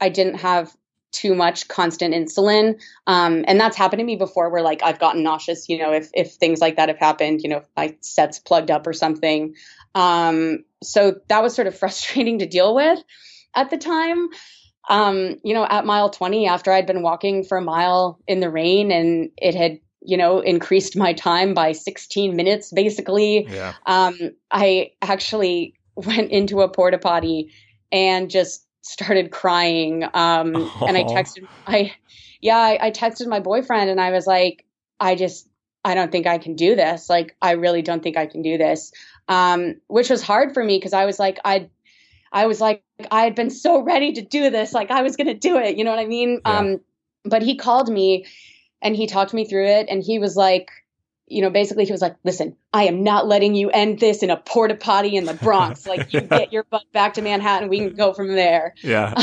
I 0.00 0.08
didn't 0.08 0.36
have 0.36 0.74
too 1.14 1.34
much 1.34 1.68
constant 1.68 2.14
insulin. 2.14 2.80
Um, 3.06 3.44
and 3.46 3.60
that's 3.60 3.76
happened 3.76 4.00
to 4.00 4.04
me 4.04 4.16
before 4.16 4.50
where 4.50 4.62
like 4.62 4.82
I've 4.82 4.98
gotten 4.98 5.22
nauseous, 5.22 5.68
you 5.68 5.78
know, 5.78 5.92
if, 5.92 6.10
if 6.12 6.32
things 6.32 6.60
like 6.60 6.76
that 6.76 6.88
have 6.88 6.98
happened, 6.98 7.40
you 7.42 7.48
know, 7.48 7.58
if 7.58 7.66
my 7.76 7.96
set's 8.00 8.38
plugged 8.38 8.70
up 8.70 8.86
or 8.86 8.92
something. 8.92 9.54
Um, 9.94 10.64
so 10.82 11.20
that 11.28 11.42
was 11.42 11.54
sort 11.54 11.68
of 11.68 11.78
frustrating 11.78 12.40
to 12.40 12.46
deal 12.46 12.74
with 12.74 13.02
at 13.54 13.70
the 13.70 13.78
time. 13.78 14.28
Um, 14.90 15.36
you 15.42 15.54
know, 15.54 15.64
at 15.64 15.86
mile 15.86 16.10
20, 16.10 16.46
after 16.46 16.70
I'd 16.70 16.86
been 16.86 17.02
walking 17.02 17.44
for 17.44 17.56
a 17.56 17.62
mile 17.62 18.20
in 18.26 18.40
the 18.40 18.50
rain 18.50 18.92
and 18.92 19.30
it 19.38 19.54
had, 19.54 19.78
you 20.02 20.18
know, 20.18 20.40
increased 20.40 20.94
my 20.94 21.14
time 21.14 21.54
by 21.54 21.72
16 21.72 22.36
minutes 22.36 22.70
basically, 22.70 23.46
yeah. 23.48 23.72
um, 23.86 24.18
I 24.50 24.90
actually 25.00 25.74
went 25.94 26.30
into 26.32 26.60
a 26.60 26.68
porta 26.68 26.98
potty 26.98 27.52
and 27.90 28.28
just 28.28 28.63
started 28.84 29.30
crying. 29.30 30.04
Um, 30.04 30.54
and 30.86 30.96
I 30.96 31.04
texted, 31.08 31.48
I, 31.66 31.92
yeah, 32.40 32.58
I, 32.58 32.78
I 32.86 32.90
texted 32.90 33.26
my 33.26 33.40
boyfriend 33.40 33.90
and 33.90 34.00
I 34.00 34.10
was 34.10 34.26
like, 34.26 34.64
I 35.00 35.14
just, 35.14 35.48
I 35.84 35.94
don't 35.94 36.12
think 36.12 36.26
I 36.26 36.38
can 36.38 36.54
do 36.54 36.76
this. 36.76 37.08
Like, 37.08 37.34
I 37.42 37.52
really 37.52 37.82
don't 37.82 38.02
think 38.02 38.16
I 38.16 38.26
can 38.26 38.42
do 38.42 38.58
this. 38.58 38.92
Um, 39.26 39.76
which 39.86 40.10
was 40.10 40.22
hard 40.22 40.52
for 40.52 40.62
me 40.62 40.76
because 40.76 40.92
I 40.92 41.06
was 41.06 41.18
like, 41.18 41.38
I, 41.44 41.70
I 42.30 42.46
was 42.46 42.60
like, 42.60 42.82
I 43.10 43.22
had 43.22 43.34
been 43.34 43.50
so 43.50 43.80
ready 43.80 44.12
to 44.12 44.22
do 44.22 44.50
this. 44.50 44.72
Like, 44.74 44.90
I 44.90 45.02
was 45.02 45.16
going 45.16 45.28
to 45.28 45.34
do 45.34 45.56
it. 45.56 45.76
You 45.76 45.84
know 45.84 45.90
what 45.90 46.00
I 46.00 46.06
mean? 46.06 46.40
Yeah. 46.44 46.58
Um, 46.58 46.80
but 47.24 47.42
he 47.42 47.56
called 47.56 47.88
me 47.88 48.26
and 48.82 48.94
he 48.94 49.06
talked 49.06 49.32
me 49.32 49.46
through 49.46 49.66
it. 49.66 49.86
And 49.88 50.02
he 50.02 50.18
was 50.18 50.36
like, 50.36 50.70
you 51.26 51.42
know, 51.42 51.50
basically 51.50 51.84
he 51.84 51.92
was 51.92 52.02
like, 52.02 52.16
listen, 52.24 52.56
I 52.72 52.84
am 52.84 53.02
not 53.02 53.26
letting 53.26 53.54
you 53.54 53.70
end 53.70 53.98
this 53.98 54.22
in 54.22 54.30
a 54.30 54.36
porta 54.36 54.74
potty 54.74 55.16
in 55.16 55.24
the 55.24 55.34
Bronx. 55.34 55.86
like 55.86 56.12
you 56.12 56.20
get 56.22 56.52
your 56.52 56.64
butt 56.64 56.84
back 56.92 57.14
to 57.14 57.22
Manhattan. 57.22 57.68
We 57.68 57.78
can 57.78 57.94
go 57.94 58.12
from 58.12 58.28
there. 58.28 58.74
Yeah. 58.82 59.14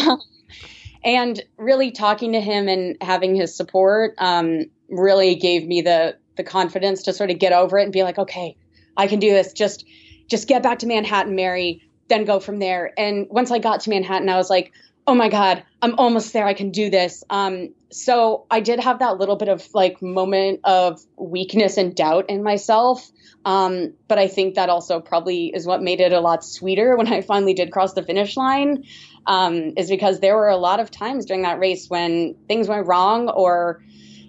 and 1.04 1.42
really 1.58 1.92
talking 1.92 2.34
to 2.34 2.42
him 2.42 2.68
and 2.68 2.98
having 3.02 3.36
his 3.36 3.56
support 3.56 4.16
um, 4.18 4.66
really 4.90 5.36
gave 5.36 5.68
me 5.68 5.82
the 5.82 6.18
the 6.38 6.44
confidence 6.44 7.04
to 7.04 7.14
sort 7.14 7.30
of 7.30 7.40
get 7.40 7.54
over 7.54 7.78
it 7.78 7.84
and 7.84 7.92
be 7.92 8.04
like, 8.04 8.18
okay, 8.18 8.56
I 8.96 9.08
can 9.08 9.20
do 9.20 9.32
this. 9.32 9.54
Just 9.54 9.86
just 10.28 10.48
get 10.48 10.64
back 10.64 10.80
to 10.80 10.88
Manhattan, 10.88 11.36
Mary, 11.36 11.84
then 12.08 12.26
go 12.26 12.40
from 12.40 12.60
there. 12.60 12.94
And 12.98 13.28
once 13.30 13.52
I 13.52 13.60
got 13.60 13.82
to 13.82 13.90
Manhattan, 13.90 14.30
I 14.30 14.38
was 14.38 14.50
like, 14.50 14.72
oh 15.06 15.14
my 15.14 15.30
God, 15.30 15.64
I'm 15.82 15.96
almost 16.00 16.34
there. 16.34 16.46
I 16.46 16.54
can 16.54 16.72
do 16.72 16.90
this. 16.90 17.24
Um, 17.30 17.74
so 17.92 18.46
I 18.50 18.62
did 18.62 18.80
have 18.80 19.00
that 19.00 19.18
little 19.18 19.36
bit 19.36 19.50
of 19.50 19.68
like 19.74 20.02
moment 20.02 20.62
of 20.64 21.02
weakness 21.18 21.78
and 21.78 21.96
doubt 21.96 22.30
in 22.30 22.42
myself. 22.44 23.12
Um, 23.44 23.94
but 24.08 24.18
I 24.18 24.28
think 24.28 24.56
that 24.56 24.70
also 24.70 25.00
probably 25.00 25.48
is 25.48 25.66
what 25.66 25.82
made 25.82 26.00
it 26.00 26.14
a 26.14 26.20
lot 26.20 26.44
sweeter 26.44 26.96
when 26.98 27.12
I 27.12 27.22
finally 27.22 27.54
did 27.54 27.72
cross 27.72 27.94
the 27.94 28.04
finish 28.04 28.38
line. 28.38 28.84
Um, 29.28 29.74
is 29.78 29.88
because 29.88 30.20
there 30.20 30.36
were 30.36 30.50
a 30.50 30.58
lot 30.58 30.80
of 30.80 30.90
times 30.90 31.28
during 31.28 31.44
that 31.44 31.60
race 31.60 31.88
when 31.88 32.36
things 32.48 32.68
went 32.68 32.88
wrong 32.88 33.30
or, 33.30 33.84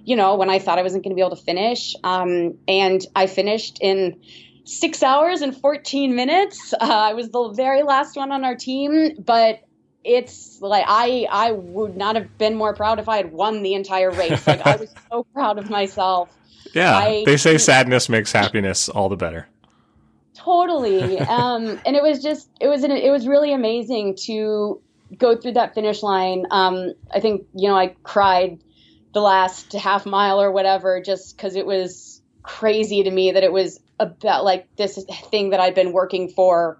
you 0.04 0.16
know, 0.16 0.34
when 0.36 0.50
I 0.50 0.58
thought 0.58 0.78
I 0.78 0.82
wasn't 0.82 1.02
going 1.02 1.12
to 1.12 1.14
be 1.14 1.22
able 1.22 1.34
to 1.34 1.42
finish. 1.42 1.96
Um, 2.04 2.58
and 2.68 3.00
I 3.16 3.26
finished 3.26 3.78
in 3.80 4.20
six 4.64 5.02
hours 5.02 5.40
and 5.40 5.56
14 5.56 6.14
minutes. 6.14 6.74
Uh, 6.74 6.76
I 6.80 7.14
was 7.14 7.30
the 7.30 7.52
very 7.56 7.82
last 7.82 8.16
one 8.16 8.32
on 8.32 8.44
our 8.44 8.54
team, 8.54 9.16
but 9.18 9.60
it's 10.04 10.60
like 10.60 10.84
I 10.86 11.26
I 11.30 11.52
would 11.52 11.96
not 11.96 12.16
have 12.16 12.36
been 12.38 12.54
more 12.54 12.74
proud 12.74 12.98
if 12.98 13.08
I 13.08 13.16
had 13.16 13.32
won 13.32 13.62
the 13.62 13.74
entire 13.74 14.10
race. 14.10 14.46
Like 14.46 14.66
I 14.66 14.76
was 14.76 14.92
so 15.10 15.24
proud 15.34 15.58
of 15.58 15.70
myself. 15.70 16.36
Yeah, 16.74 16.96
I, 16.96 17.22
they 17.24 17.36
say 17.36 17.58
sadness 17.58 18.08
makes 18.08 18.32
happiness 18.32 18.88
all 18.88 19.08
the 19.08 19.16
better. 19.16 19.48
Totally, 20.34 21.18
um, 21.20 21.80
and 21.86 21.96
it 21.96 22.02
was 22.02 22.22
just 22.22 22.48
it 22.60 22.68
was 22.68 22.84
an, 22.84 22.90
it 22.90 23.10
was 23.10 23.26
really 23.26 23.52
amazing 23.52 24.16
to 24.26 24.80
go 25.18 25.36
through 25.36 25.52
that 25.52 25.74
finish 25.74 26.02
line. 26.02 26.46
Um, 26.50 26.94
I 27.12 27.20
think 27.20 27.46
you 27.54 27.68
know 27.68 27.76
I 27.76 27.94
cried 28.02 28.58
the 29.12 29.20
last 29.20 29.72
half 29.72 30.06
mile 30.06 30.40
or 30.40 30.50
whatever 30.50 31.00
just 31.02 31.36
because 31.36 31.54
it 31.54 31.66
was 31.66 32.22
crazy 32.42 33.02
to 33.04 33.10
me 33.10 33.32
that 33.32 33.42
it 33.44 33.52
was 33.52 33.78
about 34.00 34.44
like 34.44 34.74
this 34.76 35.04
thing 35.30 35.50
that 35.50 35.60
I'd 35.60 35.74
been 35.74 35.92
working 35.92 36.28
for 36.28 36.78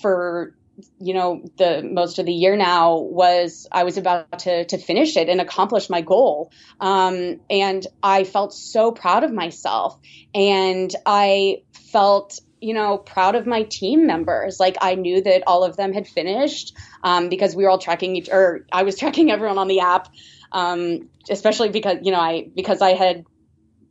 for 0.00 0.54
you 0.98 1.14
know 1.14 1.42
the 1.56 1.82
most 1.82 2.18
of 2.18 2.26
the 2.26 2.32
year 2.32 2.56
now 2.56 2.98
was 2.98 3.66
I 3.70 3.84
was 3.84 3.96
about 3.96 4.40
to 4.40 4.64
to 4.66 4.78
finish 4.78 5.16
it 5.16 5.28
and 5.28 5.40
accomplish 5.40 5.88
my 5.88 6.00
goal. 6.00 6.52
Um, 6.80 7.40
and 7.48 7.86
I 8.02 8.24
felt 8.24 8.52
so 8.52 8.92
proud 8.92 9.24
of 9.24 9.32
myself. 9.32 9.98
And 10.34 10.94
I 11.04 11.62
felt 11.92 12.40
you 12.60 12.74
know 12.74 12.98
proud 12.98 13.34
of 13.34 13.46
my 13.46 13.62
team 13.62 14.06
members. 14.06 14.58
Like 14.60 14.76
I 14.80 14.94
knew 14.94 15.22
that 15.22 15.44
all 15.46 15.64
of 15.64 15.76
them 15.76 15.92
had 15.92 16.06
finished 16.06 16.76
um, 17.02 17.28
because 17.28 17.54
we 17.56 17.64
were 17.64 17.70
all 17.70 17.78
tracking 17.78 18.16
each 18.16 18.28
or 18.28 18.66
I 18.72 18.82
was 18.82 18.98
tracking 18.98 19.30
everyone 19.30 19.58
on 19.58 19.68
the 19.68 19.80
app 19.80 20.08
um, 20.52 21.08
especially 21.28 21.68
because 21.70 21.98
you 22.02 22.12
know 22.12 22.20
I 22.20 22.48
because 22.54 22.80
I 22.80 22.92
had 22.92 23.24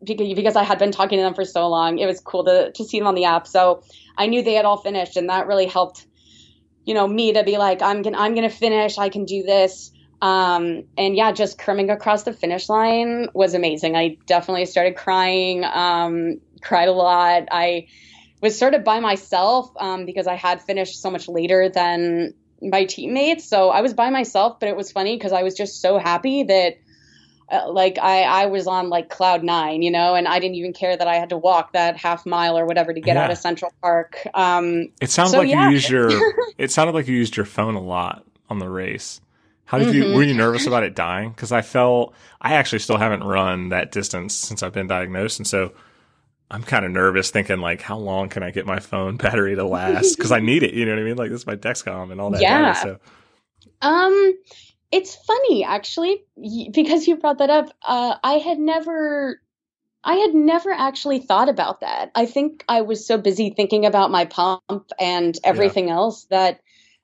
because 0.04 0.56
I 0.56 0.64
had 0.64 0.78
been 0.78 0.92
talking 0.92 1.18
to 1.18 1.24
them 1.24 1.34
for 1.34 1.46
so 1.46 1.68
long 1.68 1.98
it 2.00 2.06
was 2.06 2.20
cool 2.20 2.46
to 2.46 2.72
to 2.72 2.84
see 2.84 3.00
them 3.00 3.08
on 3.08 3.16
the 3.16 3.26
app. 3.26 3.48
So 3.48 3.84
I 4.18 4.28
knew 4.28 4.44
they 4.44 4.54
had 4.54 4.66
all 4.66 4.78
finished 4.78 5.18
and 5.18 5.30
that 5.30 5.48
really 5.48 5.68
helped 5.68 6.06
you 6.86 6.94
know 6.94 7.08
me 7.08 7.34
to 7.34 7.44
be 7.44 7.58
like 7.58 7.82
i'm 7.82 8.02
gonna 8.02 8.18
i'm 8.18 8.36
gonna 8.36 8.50
finish 8.50 8.98
i 8.98 9.10
can 9.10 9.26
do 9.26 9.44
this. 9.44 9.92
Um, 10.22 10.86
and 10.98 11.16
yeah 11.16 11.34
just 11.34 11.58
coming 11.58 11.90
across 11.90 12.24
the 12.24 12.34
finish 12.34 12.70
line 12.70 13.28
was 13.34 13.54
amazing. 13.54 13.96
I 13.96 14.18
definitely 14.26 14.66
started 14.66 14.96
crying 14.96 15.64
um, 15.66 16.40
cried 16.62 16.88
a 16.88 16.94
lot. 16.94 17.50
I 17.52 17.88
was 18.42 18.58
sort 18.58 18.74
of 18.74 18.84
by 18.84 19.02
myself 19.02 19.70
um, 19.78 20.06
because 20.06 20.26
i 20.26 20.36
had 20.36 20.62
finished 20.62 21.02
so 21.02 21.12
much 21.12 21.28
later 21.28 21.70
than 21.70 22.34
my 22.62 22.86
teammates. 22.86 23.46
So 23.46 23.70
i 23.70 23.82
was 23.82 23.94
by 23.94 24.10
myself 24.10 24.60
but 24.60 24.70
it 24.70 24.78
was 24.78 24.92
funny 24.92 25.16
because 25.16 25.34
i 25.34 25.44
was 25.44 25.54
just 25.54 25.82
so 25.82 25.98
happy 25.98 26.44
that 26.44 26.78
uh, 27.52 27.72
like 27.72 27.98
I, 28.00 28.24
I 28.24 28.46
was 28.48 28.68
on 28.68 28.90
like 28.90 29.10
cloud 29.10 29.44
nine, 29.44 29.82
you 29.82 29.92
know, 29.92 30.16
and 30.16 30.28
I 30.28 30.40
didn't 30.40 30.56
even 30.56 30.74
care 30.74 30.98
that 30.98 31.08
I 31.08 31.16
had 31.16 31.30
to 31.30 31.38
walk 31.38 31.74
that 31.74 31.98
half 31.98 32.26
mile 32.26 32.58
or 32.58 32.66
whatever 32.66 32.94
to 32.94 33.00
get 33.00 33.16
yeah. 33.16 33.26
out 33.26 33.32
of 33.32 33.38
Central 33.38 33.72
Park. 33.82 34.28
Um, 34.34 34.90
it 35.02 35.10
sounds 35.10 35.32
so, 35.32 35.40
like 35.40 35.50
yeah. 35.50 35.68
you 35.68 35.74
used 35.74 35.90
your. 35.90 36.10
it 36.58 36.72
sounded 36.72 36.94
like 36.94 37.08
you 37.08 37.16
used 37.16 37.38
your 37.38 37.46
phone 37.46 37.76
a 37.76 37.82
lot 37.82 38.26
on 38.50 38.60
the 38.60 38.70
race. 38.70 39.22
How 39.66 39.80
did 39.80 39.90
mm-hmm. 39.90 40.12
you? 40.12 40.16
Were 40.16 40.24
you 40.24 40.34
nervous 40.34 40.68
about 40.68 40.84
it 40.84 40.96
dying? 40.96 41.30
Because 41.30 41.52
I 41.52 41.62
felt 41.62 42.14
I 42.42 42.54
actually 42.54 42.80
still 42.80 42.98
haven't 42.98 43.24
run 43.24 43.70
that 43.70 43.92
distance 43.92 44.34
since 44.34 44.64
I've 44.64 44.74
been 44.74 44.88
diagnosed, 44.88 45.40
and 45.40 45.48
so 45.48 45.74
I'm 46.52 46.64
kind 46.64 46.86
of 46.86 46.92
nervous, 46.92 47.32
thinking 47.32 47.60
like, 47.60 47.82
how 47.82 47.98
long 47.98 48.30
can 48.30 48.44
I 48.44 48.52
get 48.52 48.66
my 48.66 48.80
phone 48.80 49.18
battery 49.18 49.56
to 49.56 49.66
last? 49.66 50.16
Because 50.16 50.32
I 50.32 50.40
need 50.40 50.64
it. 50.64 50.74
You 50.74 50.86
know 50.86 50.94
what 50.94 51.02
I 51.02 51.04
mean? 51.04 51.18
Like 51.18 51.32
this 51.32 51.42
is 51.42 51.48
my 51.48 51.56
Dexcom 51.56 52.12
and 52.12 52.22
all 52.22 52.30
that. 52.32 52.42
Yeah. 52.42 52.74
Data, 52.74 53.00
so. 53.82 53.88
Um 53.88 54.34
it's 54.96 55.14
funny 55.14 55.66
actually 55.66 56.24
because 56.72 57.06
you 57.06 57.18
brought 57.18 57.40
that 57.40 57.50
up. 57.50 57.70
Uh, 57.86 58.16
I 58.24 58.36
had 58.36 58.58
never 58.58 59.42
I 60.06 60.16
had 60.16 60.34
never 60.34 60.72
actually 60.72 61.20
thought 61.20 61.50
about 61.50 61.82
that. 61.82 62.12
I 62.16 62.26
think 62.26 62.64
I 62.70 62.82
was 62.82 63.06
so 63.06 63.18
busy 63.18 63.50
thinking 63.50 63.86
about 63.86 64.10
my 64.10 64.24
pump 64.24 64.92
and 64.98 65.38
everything 65.44 65.90
yeah. 65.90 65.96
else 65.96 66.26
that 66.26 66.62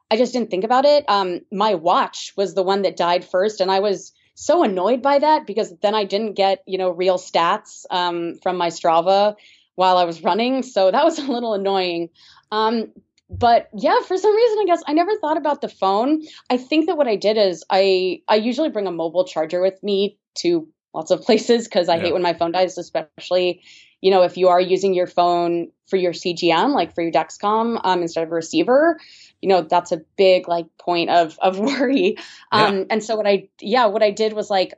I 0.09 0.15
just 0.15 0.31
didn't 0.31 0.51
think 0.51 0.63
about 0.63 0.85
it. 0.85 1.03
Um, 1.09 1.41
my 1.51 1.73
watch 1.73 2.31
was 2.37 2.53
the 2.53 2.63
one 2.63 2.83
that 2.83 2.95
died 2.95 3.25
first, 3.25 3.59
and 3.59 3.69
I 3.69 3.79
was 3.79 4.13
so 4.35 4.63
annoyed 4.63 5.01
by 5.01 5.19
that 5.19 5.45
because 5.45 5.73
then 5.81 5.93
I 5.93 6.05
didn't 6.05 6.35
get 6.35 6.63
you 6.65 6.77
know 6.77 6.91
real 6.91 7.17
stats 7.17 7.85
um, 7.89 8.37
from 8.41 8.55
my 8.55 8.67
Strava 8.67 9.35
while 9.75 9.97
I 9.97 10.05
was 10.05 10.23
running, 10.23 10.63
so 10.63 10.91
that 10.91 11.03
was 11.03 11.19
a 11.27 11.29
little 11.29 11.55
annoying. 11.55 12.09
Um, 12.53 12.93
but 13.31 13.69
yeah, 13.73 14.01
for 14.05 14.17
some 14.17 14.35
reason, 14.35 14.59
I 14.59 14.65
guess 14.65 14.83
I 14.87 14.93
never 14.93 15.15
thought 15.15 15.37
about 15.37 15.61
the 15.61 15.69
phone. 15.69 16.21
I 16.49 16.57
think 16.57 16.87
that 16.87 16.97
what 16.97 17.07
I 17.07 17.15
did 17.15 17.37
is 17.37 17.63
I 17.69 18.21
I 18.27 18.35
usually 18.35 18.69
bring 18.69 18.87
a 18.87 18.91
mobile 18.91 19.23
charger 19.23 19.61
with 19.61 19.81
me 19.81 20.17
to 20.39 20.67
lots 20.93 21.11
of 21.11 21.21
places 21.25 21.65
because 21.65 21.87
I 21.87 21.95
yeah. 21.95 22.01
hate 22.03 22.13
when 22.13 22.21
my 22.21 22.33
phone 22.33 22.51
dies, 22.51 22.77
especially, 22.77 23.61
you 24.01 24.11
know, 24.11 24.23
if 24.23 24.35
you 24.35 24.49
are 24.49 24.59
using 24.59 24.93
your 24.93 25.07
phone 25.07 25.71
for 25.87 25.95
your 25.95 26.11
CGM, 26.11 26.73
like 26.73 26.93
for 26.93 27.03
your 27.03 27.11
Dexcom 27.11 27.79
um, 27.85 28.01
instead 28.01 28.23
of 28.23 28.31
a 28.31 28.35
receiver, 28.35 28.99
you 29.41 29.47
know, 29.47 29.61
that's 29.61 29.93
a 29.93 30.01
big 30.17 30.49
like 30.49 30.65
point 30.77 31.09
of 31.09 31.39
of 31.41 31.57
worry. 31.59 32.17
Um, 32.51 32.79
yeah. 32.79 32.85
And 32.89 33.03
so 33.03 33.15
what 33.15 33.27
I, 33.27 33.47
yeah, 33.61 33.85
what 33.85 34.03
I 34.03 34.11
did 34.11 34.33
was 34.33 34.49
like, 34.49 34.73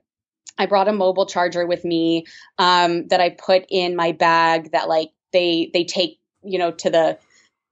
I 0.60 0.68
brought 0.68 0.88
a 0.88 0.94
mobile 0.94 1.26
charger 1.26 1.66
with 1.66 1.84
me 1.84 2.28
um, 2.60 3.08
that 3.08 3.20
I 3.20 3.32
put 3.32 3.66
in 3.72 3.96
my 3.96 4.12
bag 4.12 4.74
that 4.74 4.88
like 4.88 5.10
they 5.32 5.72
they 5.74 5.86
take 5.86 6.20
you 6.44 6.60
know 6.60 6.70
to 6.70 6.92
the 6.92 7.18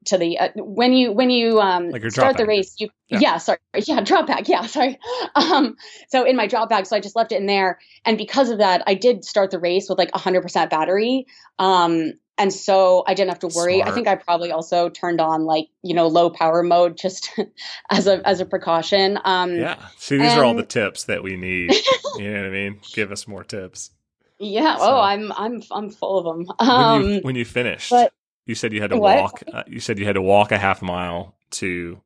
to 0.05 0.17
the 0.17 0.39
uh, 0.39 0.49
when 0.55 0.93
you 0.93 1.11
when 1.11 1.29
you 1.29 1.59
um 1.59 1.89
like 1.89 2.09
start 2.11 2.37
the 2.37 2.45
race 2.45 2.75
you 2.79 2.89
yeah. 3.07 3.19
yeah. 3.19 3.37
sorry. 3.37 3.59
Yeah 3.85 4.01
drop 4.01 4.27
bag 4.27 4.47
yeah 4.49 4.65
sorry. 4.65 4.99
Um 5.35 5.75
so 6.09 6.25
in 6.25 6.35
my 6.35 6.47
drop 6.47 6.69
bag 6.69 6.85
so 6.85 6.95
i 6.95 6.99
just 6.99 7.15
left 7.15 7.31
it 7.31 7.35
in 7.35 7.45
there. 7.45 7.79
And 8.05 8.17
because 8.17 8.49
of 8.49 8.57
that 8.59 8.83
i 8.87 8.95
did 8.95 9.23
start 9.23 9.51
the 9.51 9.59
race 9.59 9.87
with 9.89 9.97
like 9.97 10.11
100% 10.11 10.69
battery. 10.69 11.27
Um 11.59 12.13
and 12.37 12.51
so 12.51 13.03
i 13.05 13.13
didn't 13.13 13.29
have 13.29 13.39
to 13.39 13.55
worry. 13.55 13.75
Smart. 13.75 13.91
i 13.91 13.93
think 13.93 14.07
i 14.07 14.15
probably 14.15 14.51
also 14.51 14.89
turned 14.89 15.21
on 15.21 15.45
like 15.45 15.67
you 15.83 15.93
know 15.93 16.07
low 16.07 16.29
power 16.29 16.63
mode 16.63 16.97
just 16.97 17.31
as 17.91 18.07
a 18.07 18.27
as 18.27 18.39
a 18.39 18.45
precaution. 18.45 19.19
Um 19.23 19.55
yeah. 19.55 19.75
See 19.97 20.17
these 20.17 20.31
and, 20.31 20.39
are 20.39 20.45
all 20.45 20.55
the 20.55 20.63
tips 20.63 21.03
that 21.05 21.21
we 21.21 21.37
need. 21.37 21.73
You 22.17 22.31
know 22.31 22.39
what 22.39 22.47
i 22.47 22.49
mean? 22.49 22.79
Give 22.93 23.11
us 23.11 23.27
more 23.27 23.43
tips. 23.43 23.91
Yeah. 24.39 24.77
So, 24.77 24.83
oh 24.83 24.99
i'm 24.99 25.31
i'm 25.33 25.61
i'm 25.71 25.89
full 25.91 26.17
of 26.17 26.25
them 26.25 26.55
um 26.59 27.01
when 27.03 27.11
you, 27.11 27.21
when 27.21 27.35
you 27.35 27.45
finished. 27.45 27.91
but 27.91 28.11
you 28.45 28.55
said 28.55 28.73
you 28.73 28.81
had 28.81 28.89
to 28.91 28.97
what? 28.97 29.21
walk. 29.21 29.43
Uh, 29.51 29.63
you 29.67 29.79
said 29.79 29.99
you 29.99 30.05
had 30.05 30.15
to 30.15 30.21
walk 30.21 30.51
a 30.51 30.57
half 30.57 30.81
mile 30.81 31.35
to 31.51 32.01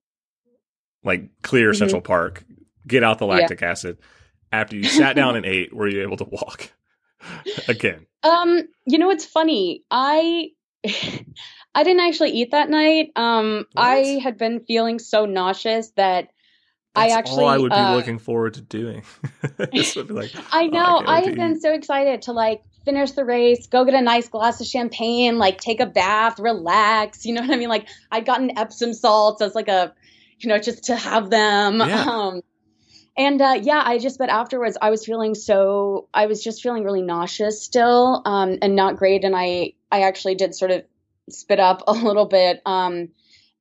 like 1.04 1.30
clear 1.42 1.72
mm-hmm. 1.72 1.78
Central 1.78 2.02
Park, 2.02 2.44
get 2.88 3.04
out 3.04 3.20
the 3.20 3.26
lactic 3.26 3.62
yeah. 3.62 3.72
acid. 3.72 3.98
After 4.52 4.76
you 4.76 4.84
sat 4.84 5.16
down 5.16 5.36
and 5.36 5.46
ate, 5.46 5.74
were 5.74 5.88
you 5.88 6.02
able 6.02 6.18
to 6.18 6.24
walk 6.26 6.72
again? 7.68 8.06
Um, 8.24 8.64
you 8.86 8.98
know, 8.98 9.10
it's 9.10 9.26
funny. 9.26 9.84
I 9.92 10.50
I 11.76 11.84
didn't 11.84 12.02
actually 12.02 12.32
eat 12.32 12.52
that 12.52 12.70
night. 12.70 13.12
Um, 13.16 13.66
what? 13.74 13.84
I 13.84 13.98
had 14.24 14.38
been 14.38 14.62
feeling 14.62 15.00
so 15.00 15.26
nauseous 15.26 15.92
that 15.92 16.30
That's 16.96 17.14
I 17.14 17.18
actually 17.18 17.44
all 17.44 17.50
I 17.50 17.58
would 17.58 17.72
be 17.72 17.76
uh, 17.76 17.96
looking 17.96 18.18
forward 18.18 18.56
to 18.56 18.62
doing. 18.62 19.04
like, 19.60 20.32
I 20.52 20.68
know. 20.68 21.02
Oh, 21.02 21.04
I, 21.06 21.18
I 21.18 21.26
had 21.26 21.36
been 21.36 21.60
so 21.60 21.74
excited 21.74 22.24
to 22.24 22.32
like 22.32 22.64
finish 22.86 23.12
the 23.12 23.26
race, 23.26 23.68
go 23.68 23.84
get 23.84 23.96
a 23.96 24.02
nice 24.02 24.30
glass 24.30 24.62
of 24.62 24.68
champagne, 24.68 25.38
like 25.38 25.60
take 25.60 25.80
a 25.80 25.86
bath, 25.86 26.40
relax. 26.40 27.26
You 27.26 27.34
know 27.34 27.42
what 27.42 27.52
I 27.52 27.58
mean? 27.58 27.70
Like 27.70 27.88
I'd 28.12 28.26
gotten 28.26 28.58
Epsom 28.58 28.94
salts 28.94 29.42
as 29.42 29.56
like 29.56 29.68
a, 29.68 29.94
you 30.40 30.50
know, 30.50 30.60
just 30.60 30.86
to 30.86 30.96
have 30.96 31.30
them. 31.30 31.80
Yeah. 31.80 32.06
Um, 32.16 32.42
and 33.18 33.42
uh, 33.42 33.60
yeah, 33.62 33.82
I 33.84 33.98
just, 33.98 34.18
but 34.18 34.30
afterwards, 34.30 34.78
I 34.82 34.90
was 34.90 35.06
feeling 35.06 35.36
so, 35.36 36.10
I 36.14 36.26
was 36.26 36.44
just 36.44 36.62
feeling 36.62 36.84
really 36.84 37.02
nauseous 37.02 37.64
still 37.64 38.22
um, 38.26 38.58
and 38.62 38.76
not 38.76 38.98
great. 38.98 39.24
And 39.24 39.34
I, 39.34 39.74
I 39.90 40.02
actually 40.02 40.36
did 40.36 40.54
sort 40.54 40.72
of 40.72 40.84
spit 41.30 41.60
up 41.60 41.84
a 41.88 41.94
little 41.94 42.26
bit. 42.26 42.62
Um, 42.66 43.10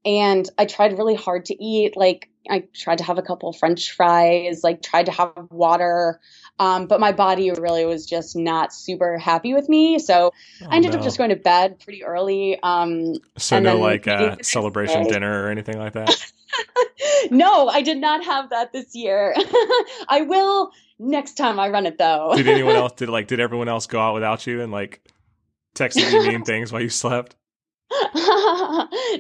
and 0.04 0.48
I 0.58 0.66
tried 0.66 0.98
really 0.98 1.14
hard 1.14 1.46
to 1.46 1.64
eat. 1.64 1.96
Like 1.96 2.28
I 2.48 2.64
tried 2.74 2.98
to 2.98 3.04
have 3.04 3.18
a 3.18 3.22
couple 3.22 3.52
French 3.52 3.92
fries, 3.92 4.62
like 4.62 4.82
tried 4.82 5.06
to 5.06 5.12
have 5.12 5.32
water. 5.50 6.20
Um, 6.58 6.86
but 6.86 7.00
my 7.00 7.12
body 7.12 7.50
really 7.50 7.84
was 7.84 8.06
just 8.06 8.36
not 8.36 8.72
super 8.72 9.18
happy 9.18 9.54
with 9.54 9.68
me. 9.68 9.98
So 9.98 10.32
oh, 10.62 10.66
I 10.68 10.76
ended 10.76 10.92
no. 10.92 10.98
up 10.98 11.04
just 11.04 11.18
going 11.18 11.30
to 11.30 11.36
bed 11.36 11.80
pretty 11.80 12.04
early. 12.04 12.58
Um, 12.62 13.14
so 13.36 13.58
no 13.58 13.76
like 13.78 14.06
uh, 14.06 14.36
celebration 14.42 15.04
dinner 15.08 15.44
or 15.44 15.48
anything 15.48 15.78
like 15.78 15.94
that? 15.94 16.14
no, 17.30 17.68
I 17.68 17.82
did 17.82 17.98
not 17.98 18.24
have 18.24 18.50
that 18.50 18.72
this 18.72 18.94
year. 18.94 19.34
I 20.08 20.24
will 20.28 20.70
next 20.98 21.34
time 21.34 21.58
I 21.58 21.70
run 21.70 21.86
it 21.86 21.98
though. 21.98 22.34
did 22.36 22.46
anyone 22.46 22.76
else 22.76 22.92
did 22.92 23.08
like 23.08 23.26
did 23.26 23.40
everyone 23.40 23.68
else 23.68 23.86
go 23.86 23.98
out 23.98 24.14
without 24.14 24.46
you 24.46 24.62
and 24.62 24.70
like 24.70 25.02
texting 25.74 26.10
you 26.12 26.22
mean 26.22 26.44
things 26.44 26.70
while 26.70 26.82
you 26.82 26.88
slept? 26.88 27.34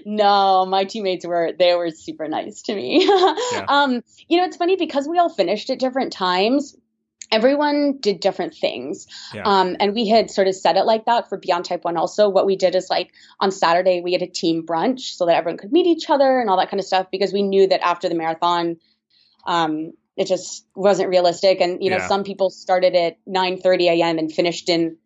no, 0.06 0.66
my 0.66 0.84
teammates 0.84 1.26
were 1.26 1.52
they 1.58 1.74
were 1.74 1.90
super 1.90 2.28
nice 2.28 2.62
to 2.62 2.74
me. 2.74 3.04
yeah. 3.04 3.64
Um, 3.68 4.02
you 4.28 4.38
know, 4.38 4.44
it's 4.44 4.56
funny 4.56 4.76
because 4.76 5.08
we 5.08 5.18
all 5.18 5.28
finished 5.28 5.68
at 5.70 5.80
different 5.80 6.12
times. 6.12 6.76
Everyone 7.30 7.98
did 7.98 8.20
different 8.20 8.54
things. 8.54 9.06
Yeah. 9.32 9.42
Um, 9.44 9.76
and 9.80 9.94
we 9.94 10.08
had 10.08 10.30
sort 10.30 10.46
of 10.46 10.54
set 10.54 10.76
it 10.76 10.84
like 10.84 11.06
that 11.06 11.28
for 11.28 11.38
Beyond 11.38 11.64
Type 11.64 11.84
1 11.84 11.96
also. 11.96 12.28
What 12.28 12.46
we 12.46 12.56
did 12.56 12.74
is 12.74 12.88
like 12.90 13.12
on 13.40 13.50
Saturday, 13.50 14.00
we 14.00 14.12
had 14.12 14.22
a 14.22 14.26
team 14.26 14.64
brunch 14.64 15.16
so 15.16 15.26
that 15.26 15.36
everyone 15.36 15.58
could 15.58 15.72
meet 15.72 15.86
each 15.86 16.08
other 16.10 16.40
and 16.40 16.48
all 16.48 16.58
that 16.58 16.70
kind 16.70 16.80
of 16.80 16.86
stuff 16.86 17.06
because 17.10 17.32
we 17.32 17.42
knew 17.42 17.66
that 17.66 17.84
after 17.84 18.08
the 18.08 18.14
marathon, 18.14 18.76
um, 19.46 19.92
it 20.16 20.26
just 20.26 20.66
wasn't 20.76 21.08
realistic. 21.08 21.60
And, 21.60 21.82
you 21.82 21.90
know, 21.90 21.96
yeah. 21.96 22.08
some 22.08 22.24
people 22.24 22.50
started 22.50 22.94
at 22.94 23.18
9 23.26 23.60
30 23.60 23.88
a.m. 23.88 24.18
and 24.18 24.32
finished 24.32 24.68
in 24.68 24.96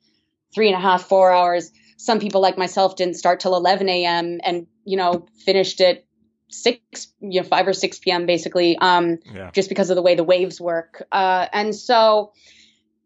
three 0.54 0.68
and 0.68 0.76
a 0.76 0.80
half, 0.80 1.04
four 1.04 1.32
hours 1.32 1.72
some 1.98 2.20
people 2.20 2.40
like 2.40 2.56
myself 2.56 2.96
didn't 2.96 3.14
start 3.14 3.40
till 3.40 3.54
11 3.56 3.88
a.m. 3.88 4.38
and 4.44 4.66
you 4.84 4.96
know 4.96 5.26
finished 5.44 5.80
at 5.80 6.04
six, 6.50 7.08
you 7.20 7.40
know, 7.40 7.46
five 7.46 7.66
or 7.66 7.72
six 7.72 7.98
p.m. 7.98 8.26
basically, 8.26 8.76
um, 8.78 9.18
yeah. 9.32 9.50
just 9.52 9.68
because 9.68 9.90
of 9.90 9.96
the 9.96 10.02
way 10.02 10.14
the 10.14 10.24
waves 10.24 10.60
work. 10.60 11.06
Uh, 11.12 11.46
and 11.52 11.74
so, 11.74 12.32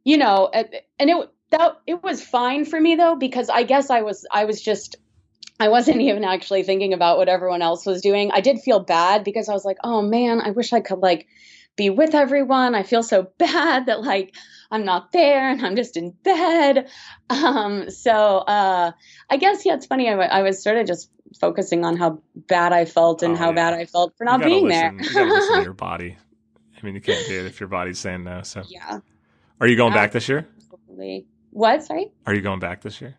you 0.05 0.17
know, 0.17 0.51
and 0.53 1.11
it 1.11 1.31
that 1.53 1.81
it 1.87 2.03
was 2.03 2.23
fine 2.23 2.65
for 2.65 2.81
me 2.81 2.97
though 2.97 3.15
because 3.15 3.49
I 3.49 3.63
guess 3.63 3.91
I 3.91 4.03
was 4.03 4.27
I 4.31 4.47
was 4.47 4.61
just 4.61 4.97
I 5.61 5.69
wasn't 5.69 6.01
even 6.09 6.25
actually 6.25 6.65
thinking 6.65 6.93
about 6.93 7.19
what 7.19 7.29
everyone 7.29 7.63
else 7.63 7.87
was 7.87 8.03
doing. 8.03 8.33
I 8.33 8.41
did 8.41 8.61
feel 8.61 8.81
bad 8.81 9.23
because 9.23 9.49
I 9.49 9.53
was 9.53 9.65
like, 9.65 9.79
oh 9.85 10.03
man, 10.03 10.41
I 10.41 10.51
wish 10.51 10.73
I 10.73 10.81
could 10.81 10.99
like 10.99 11.29
be 11.77 11.91
with 11.91 12.15
everyone. 12.15 12.75
I 12.75 12.83
feel 12.83 13.03
so 13.03 13.23
bad 13.39 13.87
that 13.87 14.03
like 14.03 14.35
I'm 14.71 14.85
not 14.85 15.13
there 15.13 15.51
and 15.51 15.65
I'm 15.65 15.77
just 15.77 15.97
in 15.97 16.11
bed. 16.11 16.89
Um, 17.31 17.89
so 17.89 18.13
uh, 18.13 18.93
I 19.31 19.37
guess 19.39 19.65
yeah, 19.65 19.75
it's 19.75 19.87
funny. 19.87 20.07
I, 20.11 20.13
I 20.13 20.43
was 20.43 20.63
sort 20.63 20.77
of 20.77 20.87
just 20.87 21.11
focusing 21.41 21.85
on 21.85 21.97
how 21.97 22.21
bad 22.35 22.73
I 22.73 22.85
felt 22.85 23.23
and 23.23 23.35
oh, 23.35 23.37
how 23.37 23.49
yeah. 23.49 23.55
bad 23.55 23.75
I 23.75 23.85
felt 23.87 24.17
for 24.17 24.25
not 24.25 24.43
being 24.43 24.69
listen, 24.69 24.97
there. 24.97 25.07
you 25.07 25.13
gotta 25.13 25.31
listen 25.31 25.57
to 25.57 25.63
your 25.65 25.73
body. 25.75 26.17
I 26.77 26.87
mean, 26.87 26.95
you 26.95 27.01
can't 27.01 27.27
do 27.29 27.41
it 27.41 27.47
if 27.47 27.61
your 27.61 27.69
body's 27.69 27.99
saying 27.99 28.25
no. 28.25 28.43
So 28.43 28.63
yeah. 28.67 29.01
Are 29.61 29.67
you 29.67 29.77
going 29.77 29.93
back 29.93 30.13
this 30.13 30.29
year? 30.29 30.49
What? 31.51 31.85
Sorry. 31.85 32.11
Are 32.27 32.35
you 32.35 32.41
going 32.41 32.59
back 32.59 32.83
this 32.83 33.01
year? 33.01 33.17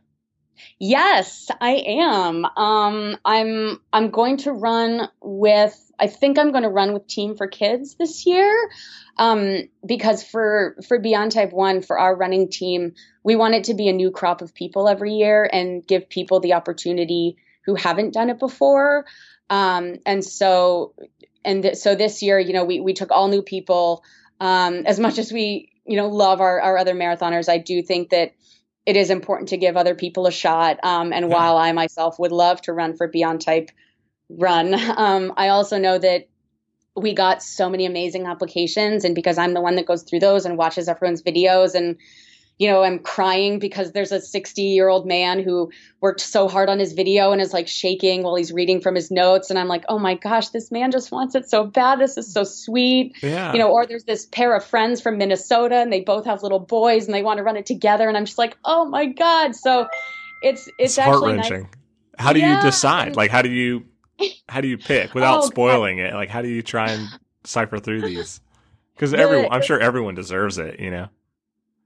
Yes, 0.80 1.50
I 1.62 1.84
am. 1.86 2.46
Um, 2.46 3.18
I'm 3.26 3.80
I'm 3.92 4.10
going 4.10 4.38
to 4.38 4.52
run 4.52 5.10
with. 5.22 5.80
I 6.00 6.08
think 6.08 6.38
I'm 6.38 6.52
going 6.52 6.64
to 6.64 6.70
run 6.70 6.94
with 6.94 7.08
Team 7.08 7.36
for 7.36 7.48
Kids 7.48 7.96
this 7.96 8.26
year, 8.26 8.70
um, 9.18 9.70
because 9.86 10.24
for 10.24 10.76
for 10.88 11.00
Beyond 11.00 11.32
Type 11.32 11.54
One 11.54 11.82
for 11.82 11.98
our 11.98 12.16
running 12.16 12.50
team, 12.50 12.94
we 13.24 13.36
want 13.36 13.56
it 13.56 13.64
to 13.66 13.74
be 13.74 13.88
a 13.88 13.94
new 13.94 14.12
crop 14.12 14.42
of 14.42 14.54
people 14.54 14.88
every 14.88 15.14
year 15.14 15.50
and 15.52 15.86
give 15.86 16.10
people 16.10 16.40
the 16.40 16.54
opportunity 16.54 17.38
who 17.66 17.76
haven't 17.76 18.14
done 18.14 18.30
it 18.30 18.40
before. 18.40 19.06
Um, 19.50 19.98
and 20.06 20.24
so 20.24 20.94
and 21.46 21.64
th- 21.64 21.76
so 21.76 21.96
this 21.96 22.22
year, 22.22 22.40
you 22.40 22.54
know, 22.54 22.66
we 22.66 22.80
we 22.80 22.94
took 22.94 23.12
all 23.12 23.28
new 23.28 23.42
people. 23.42 24.04
Um, 24.40 24.84
as 24.86 25.00
much 25.00 25.18
as 25.18 25.32
we 25.32 25.72
you 25.86 25.98
know 25.98 26.08
love 26.08 26.42
our 26.42 26.62
our 26.62 26.78
other 26.78 26.96
marathoners, 26.96 27.50
I 27.50 27.58
do 27.58 27.82
think 27.82 28.10
that 28.10 28.34
it 28.86 28.98
is 28.98 29.10
important 29.10 29.50
to 29.50 29.58
give 29.58 29.78
other 29.78 29.96
people 29.96 30.28
a 30.28 30.32
shot. 30.32 30.80
Um, 30.84 31.14
and 31.14 31.30
yeah. 31.30 31.34
while 31.34 31.58
I 31.58 31.72
myself 31.72 32.20
would 32.20 32.32
love 32.32 32.62
to 32.64 32.74
run 32.74 32.96
for 32.96 33.08
Beyond 33.08 33.42
Type 33.42 33.72
Run, 34.30 34.74
um, 34.98 35.34
I 35.38 35.50
also 35.50 35.78
know 35.78 35.98
that 35.98 36.28
we 36.96 37.14
got 37.14 37.42
so 37.42 37.70
many 37.70 37.86
amazing 37.86 38.28
applications. 38.28 39.04
And 39.04 39.16
because 39.16 39.38
I'm 39.38 39.54
the 39.54 39.62
one 39.62 39.76
that 39.76 39.86
goes 39.86 40.04
through 40.04 40.20
those 40.20 40.46
and 40.46 40.58
watches 40.58 40.88
everyone's 40.88 41.24
videos 41.24 41.76
and 41.76 41.98
you 42.60 42.70
know, 42.70 42.84
I'm 42.84 43.00
crying 43.00 43.58
because 43.60 43.92
there's 43.92 44.12
a 44.12 44.22
60 44.22 44.62
year 44.62 44.88
old 44.88 45.08
man 45.08 45.42
who 45.42 45.72
worked 46.02 46.22
so 46.22 46.48
hard 46.48 46.70
on 46.70 46.80
his 46.80 46.94
video 46.94 47.32
and 47.32 47.42
is 47.42 47.52
like 47.52 47.68
shaking 47.68 48.24
while 48.24 48.36
he's 48.36 48.52
reading 48.52 48.80
from 48.80 48.96
his 48.96 49.10
notes. 49.10 49.50
And 49.50 49.58
I'm 49.58 49.68
like, 49.68 49.84
oh 49.90 49.98
my 49.98 50.16
gosh, 50.16 50.50
this 50.50 50.72
man 50.72 50.92
just 50.92 51.12
wants 51.12 51.34
it 51.36 51.50
so 51.50 51.66
bad. 51.66 52.00
This 52.00 52.18
is 52.18 52.32
so 52.32 52.44
sweet. 52.44 53.16
Yeah. 53.24 53.54
You 53.54 53.60
know, 53.60 53.72
or 53.72 53.86
there's 53.88 54.04
this 54.04 54.26
pair 54.28 54.56
of 54.56 54.64
friends 54.64 55.02
from 55.02 55.18
Minnesota 55.18 55.78
and 55.78 55.92
they 55.92 56.02
both 56.02 56.26
have 56.26 56.44
little 56.44 56.60
boys 56.60 57.06
and 57.06 57.14
they 57.14 57.24
want 57.24 57.38
to 57.38 57.44
run 57.44 57.58
it 57.58 57.66
together. 57.66 58.08
And 58.08 58.16
I'm 58.16 58.26
just 58.26 58.38
like, 58.38 58.56
oh 58.64 58.86
my 58.86 59.08
God. 59.08 59.56
So 59.56 59.88
it's, 60.44 60.68
it's, 60.68 60.76
it's 60.78 60.98
actually 61.00 61.34
nice. 61.34 61.52
How 62.20 62.34
do 62.34 62.40
yeah. 62.40 62.58
you 62.58 62.62
decide? 62.62 63.16
Like, 63.16 63.32
how 63.32 63.42
do 63.42 63.50
you, 63.50 63.86
how 64.48 64.62
do 64.62 64.68
you 64.68 64.78
pick 64.78 65.16
without 65.16 65.44
oh, 65.44 65.48
spoiling 65.48 65.98
God. 65.98 66.04
it? 66.06 66.14
Like, 66.14 66.30
how 66.30 66.44
do 66.44 66.50
you 66.50 66.62
try 66.62 66.92
and 66.92 67.10
cipher 67.46 67.80
through 67.80 68.02
these? 68.02 68.42
Because 68.94 69.16
everyone, 69.16 69.52
I'm 69.52 69.64
sure 69.64 69.80
everyone 69.80 70.14
deserves 70.14 70.60
it, 70.60 70.80
you 70.80 70.92
know? 70.92 71.10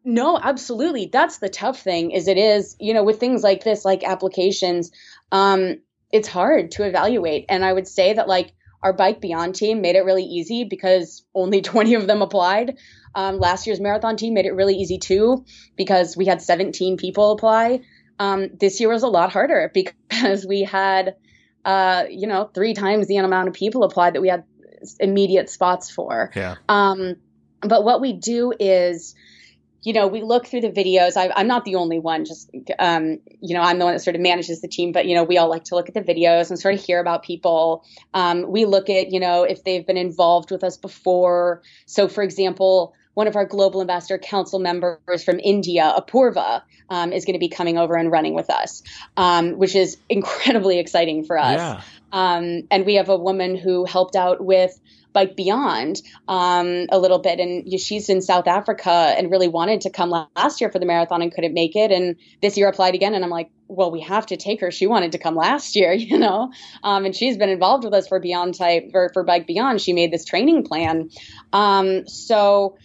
No, 0.07 0.39
absolutely. 0.41 1.09
That's 1.11 1.39
the 1.39 1.49
tough 1.49 1.81
thing 1.81 2.11
is 2.11 2.29
it 2.29 2.37
is, 2.37 2.77
you 2.79 2.93
know, 2.93 3.03
with 3.03 3.19
things 3.19 3.43
like 3.43 3.65
this, 3.65 3.83
like 3.83 4.05
applications, 4.05 4.89
um, 5.33 5.81
it's 6.13 6.29
hard 6.29 6.71
to 6.71 6.83
evaluate. 6.83 7.43
And 7.49 7.65
I 7.65 7.73
would 7.73 7.89
say 7.89 8.13
that 8.13 8.25
like 8.25 8.53
our 8.81 8.93
Bike 8.93 9.19
Beyond 9.19 9.55
team 9.55 9.81
made 9.81 9.97
it 9.97 10.05
really 10.05 10.23
easy 10.23 10.63
because 10.63 11.25
only 11.35 11.61
20 11.73 11.95
of 11.95 12.07
them 12.07 12.21
applied. 12.21 12.77
Um, 13.15 13.37
last 13.37 13.67
year's 13.67 13.81
marathon 13.81 14.15
team 14.15 14.33
made 14.33 14.45
it 14.45 14.53
really 14.53 14.75
easy 14.75 14.97
too 14.97 15.43
because 15.75 16.15
we 16.15 16.25
had 16.25 16.41
17 16.41 16.95
people 16.95 17.33
apply. 17.33 17.81
Um, 18.17 18.51
this 18.57 18.79
year 18.79 18.87
was 18.87 19.03
a 19.03 19.09
lot 19.09 19.33
harder 19.33 19.69
because 19.73 20.45
we 20.47 20.63
had, 20.63 21.17
uh, 21.65 22.05
you 22.09 22.27
know, 22.27 22.49
three 22.53 22.73
times 22.73 23.07
the 23.07 23.17
amount 23.17 23.49
of 23.49 23.53
people 23.53 23.83
applied 23.83 24.15
that 24.15 24.21
we 24.21 24.29
had 24.29 24.45
immediate 25.01 25.49
spots 25.49 25.91
for. 25.91 26.31
Yeah. 26.33 26.55
Um, 26.69 27.17
but 27.59 27.83
what 27.83 27.99
we 27.99 28.13
do 28.13 28.53
is, 28.57 29.13
you 29.83 29.93
know, 29.93 30.07
we 30.07 30.21
look 30.21 30.47
through 30.47 30.61
the 30.61 30.69
videos. 30.69 31.15
I, 31.15 31.39
am 31.39 31.47
not 31.47 31.65
the 31.65 31.75
only 31.75 31.99
one. 31.99 32.25
Just, 32.25 32.49
um, 32.79 33.19
you 33.41 33.55
know, 33.55 33.61
I'm 33.61 33.79
the 33.79 33.85
one 33.85 33.93
that 33.93 34.01
sort 34.01 34.15
of 34.15 34.21
manages 34.21 34.61
the 34.61 34.67
team. 34.67 34.91
But 34.91 35.05
you 35.05 35.15
know, 35.15 35.23
we 35.23 35.37
all 35.37 35.49
like 35.49 35.65
to 35.65 35.75
look 35.75 35.87
at 35.87 35.93
the 35.93 36.01
videos 36.01 36.49
and 36.49 36.59
sort 36.59 36.73
of 36.73 36.83
hear 36.83 36.99
about 36.99 37.23
people. 37.23 37.85
Um, 38.13 38.49
we 38.49 38.65
look 38.65 38.89
at, 38.89 39.11
you 39.11 39.19
know, 39.19 39.43
if 39.43 39.63
they've 39.63 39.85
been 39.85 39.97
involved 39.97 40.51
with 40.51 40.63
us 40.63 40.77
before. 40.77 41.61
So, 41.85 42.07
for 42.07 42.23
example, 42.23 42.93
one 43.13 43.27
of 43.27 43.35
our 43.35 43.45
global 43.45 43.81
ambassador 43.81 44.19
council 44.19 44.59
members 44.59 45.23
from 45.23 45.39
India, 45.39 45.91
Apurva, 45.97 46.61
um, 46.89 47.11
is 47.11 47.25
going 47.25 47.33
to 47.33 47.39
be 47.39 47.49
coming 47.49 47.77
over 47.77 47.95
and 47.95 48.11
running 48.11 48.35
with 48.35 48.51
us, 48.51 48.83
um, 49.17 49.57
which 49.57 49.75
is 49.75 49.97
incredibly 50.07 50.77
exciting 50.77 51.23
for 51.23 51.37
us. 51.37 51.57
Yeah. 51.57 51.81
Um, 52.11 52.67
and 52.69 52.85
we 52.85 52.95
have 52.95 53.09
a 53.09 53.17
woman 53.17 53.55
who 53.55 53.85
helped 53.85 54.15
out 54.15 54.43
with 54.43 54.79
Bike 55.17 55.35
Beyond 55.35 55.99
um, 56.27 56.85
a 56.91 56.99
little 56.99 57.17
bit, 57.17 57.39
and 57.39 57.67
she's 57.79 58.07
in 58.07 58.21
South 58.21 58.45
Africa 58.45 58.91
and 58.91 59.31
really 59.31 59.47
wanted 59.47 59.81
to 59.81 59.89
come 59.89 60.11
last 60.11 60.61
year 60.61 60.69
for 60.69 60.77
the 60.77 60.85
marathon 60.85 61.23
and 61.23 61.33
couldn't 61.33 61.55
make 61.55 61.75
it, 61.75 61.91
and 61.91 62.17
this 62.43 62.55
year 62.55 62.67
applied 62.67 62.93
again. 62.93 63.15
And 63.15 63.23
I'm 63.23 63.31
like, 63.31 63.49
well, 63.67 63.89
we 63.89 64.01
have 64.01 64.27
to 64.27 64.37
take 64.37 64.61
her. 64.61 64.69
She 64.69 64.85
wanted 64.85 65.13
to 65.13 65.17
come 65.17 65.35
last 65.35 65.75
year, 65.75 65.91
you 66.11 66.19
know, 66.19 66.51
um, 66.83 67.03
and 67.03 67.15
she's 67.15 67.35
been 67.35 67.49
involved 67.49 67.83
with 67.83 67.95
us 67.95 68.07
for 68.07 68.19
Beyond 68.19 68.53
Type 68.53 68.91
for, 68.91 69.09
for 69.11 69.23
Bike 69.23 69.47
Beyond. 69.47 69.81
She 69.81 69.91
made 69.91 70.11
this 70.11 70.23
training 70.23 70.63
plan, 70.65 71.09
um, 71.51 72.07
so 72.07 72.77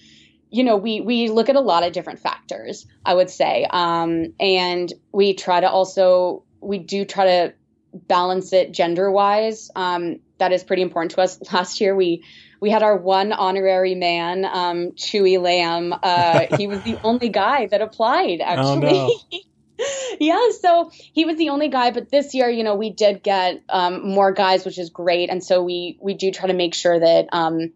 you 0.49 0.64
know, 0.64 0.78
we 0.78 1.03
we 1.03 1.28
look 1.28 1.51
at 1.51 1.57
a 1.57 1.61
lot 1.61 1.85
of 1.85 1.93
different 1.93 2.20
factors, 2.20 2.87
I 3.05 3.12
would 3.12 3.28
say, 3.28 3.66
um, 3.68 4.33
and 4.41 4.91
we 5.12 5.35
try 5.35 5.61
to 5.61 5.68
also 5.68 6.45
we 6.62 6.78
do 6.78 7.05
try 7.05 7.26
to 7.26 7.55
balance 7.93 8.53
it 8.53 8.72
gender 8.72 9.11
wise. 9.11 9.70
Um, 9.74 10.20
that 10.38 10.53
is 10.53 10.64
pretty 10.64 10.82
important 10.82 11.12
to 11.12 11.20
us. 11.20 11.38
Last 11.53 11.80
year 11.80 11.95
we 11.95 12.24
we 12.61 12.70
had 12.70 12.82
our 12.82 12.97
one 12.97 13.32
honorary 13.32 13.95
man, 13.95 14.45
um, 14.45 14.93
Chewy 14.93 15.40
Lamb. 15.40 15.95
Uh, 16.03 16.47
he 16.57 16.66
was 16.66 16.82
the 16.82 16.99
only 17.03 17.28
guy 17.28 17.66
that 17.66 17.80
applied 17.80 18.40
actually. 18.40 18.88
Oh, 18.88 19.20
no. 19.28 19.38
yeah, 20.20 20.51
so 20.61 20.90
he 20.93 21.24
was 21.24 21.36
the 21.36 21.49
only 21.51 21.68
guy, 21.68 21.90
but 21.90 22.11
this 22.11 22.34
year, 22.34 22.49
you 22.49 22.62
know, 22.62 22.76
we 22.76 22.90
did 22.90 23.22
get 23.22 23.62
um, 23.68 24.09
more 24.09 24.32
guys, 24.32 24.64
which 24.64 24.78
is 24.78 24.90
great, 24.90 25.30
and 25.30 25.43
so 25.43 25.62
we 25.62 25.99
we 26.01 26.14
do 26.14 26.30
try 26.30 26.47
to 26.47 26.55
make 26.55 26.74
sure 26.74 26.99
that 26.99 27.28
um, 27.32 27.72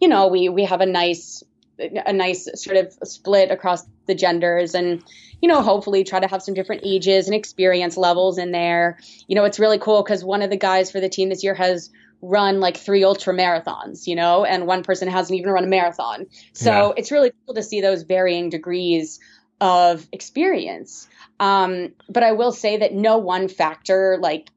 you 0.00 0.08
know 0.08 0.28
we 0.28 0.48
we 0.48 0.64
have 0.64 0.80
a 0.80 0.86
nice 0.86 1.42
a 1.78 2.12
nice 2.12 2.48
sort 2.54 2.76
of 2.76 2.92
split 3.04 3.50
across 3.50 3.84
the 4.06 4.14
genders 4.14 4.74
and 4.74 5.02
you 5.40 5.48
know 5.48 5.62
hopefully 5.62 6.04
try 6.04 6.20
to 6.20 6.26
have 6.26 6.42
some 6.42 6.54
different 6.54 6.82
ages 6.84 7.26
and 7.26 7.34
experience 7.34 7.96
levels 7.96 8.38
in 8.38 8.52
there. 8.52 8.98
You 9.26 9.34
know 9.34 9.44
it's 9.44 9.58
really 9.58 9.78
cool 9.78 10.02
because 10.02 10.24
one 10.24 10.42
of 10.42 10.50
the 10.50 10.56
guys 10.56 10.90
for 10.90 11.00
the 11.00 11.08
team 11.08 11.28
this 11.28 11.44
year 11.44 11.54
has 11.54 11.90
run 12.22 12.60
like 12.60 12.76
three 12.76 13.04
ultra 13.04 13.34
marathons 13.34 14.06
you 14.06 14.16
know 14.16 14.46
and 14.46 14.66
one 14.66 14.82
person 14.82 15.08
hasn't 15.08 15.38
even 15.38 15.50
run 15.50 15.64
a 15.64 15.68
marathon. 15.68 16.26
So 16.52 16.70
yeah. 16.70 16.92
it's 16.96 17.10
really 17.10 17.32
cool 17.46 17.54
to 17.54 17.62
see 17.62 17.80
those 17.80 18.02
varying 18.02 18.50
degrees 18.50 19.20
of 19.60 20.06
experience. 20.12 21.08
Um, 21.40 21.92
but 22.08 22.22
i 22.22 22.32
will 22.32 22.52
say 22.52 22.76
that 22.76 22.94
no 22.94 23.18
one 23.18 23.48
factor 23.48 24.18
like 24.20 24.50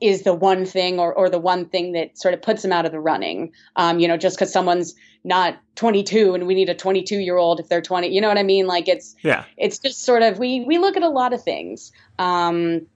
is 0.00 0.22
the 0.22 0.34
one 0.34 0.64
thing 0.64 0.98
or, 0.98 1.12
or 1.12 1.28
the 1.28 1.38
one 1.38 1.66
thing 1.66 1.92
that 1.92 2.18
sort 2.18 2.34
of 2.34 2.40
puts 2.40 2.62
them 2.62 2.72
out 2.72 2.86
of 2.86 2.92
the 2.92 3.00
running. 3.00 3.52
Um, 3.76 3.98
you 3.98 4.08
know, 4.08 4.16
just 4.16 4.36
because 4.36 4.52
someone's 4.52 4.94
not 5.24 5.60
22 5.76 6.34
and 6.34 6.46
we 6.46 6.54
need 6.54 6.68
a 6.70 6.74
22 6.74 7.18
year 7.18 7.36
old 7.36 7.60
if 7.60 7.68
they're 7.68 7.82
20, 7.82 8.08
you 8.08 8.20
know 8.20 8.28
what 8.28 8.38
I 8.38 8.42
mean? 8.42 8.66
Like 8.66 8.88
it's, 8.88 9.14
yeah, 9.22 9.44
it's 9.56 9.78
just 9.78 10.04
sort 10.04 10.22
of, 10.22 10.38
we, 10.38 10.64
we 10.64 10.78
look 10.78 10.96
at 10.96 11.02
a 11.02 11.08
lot 11.08 11.32
of 11.32 11.42
things. 11.42 11.92
Um, 12.18 12.86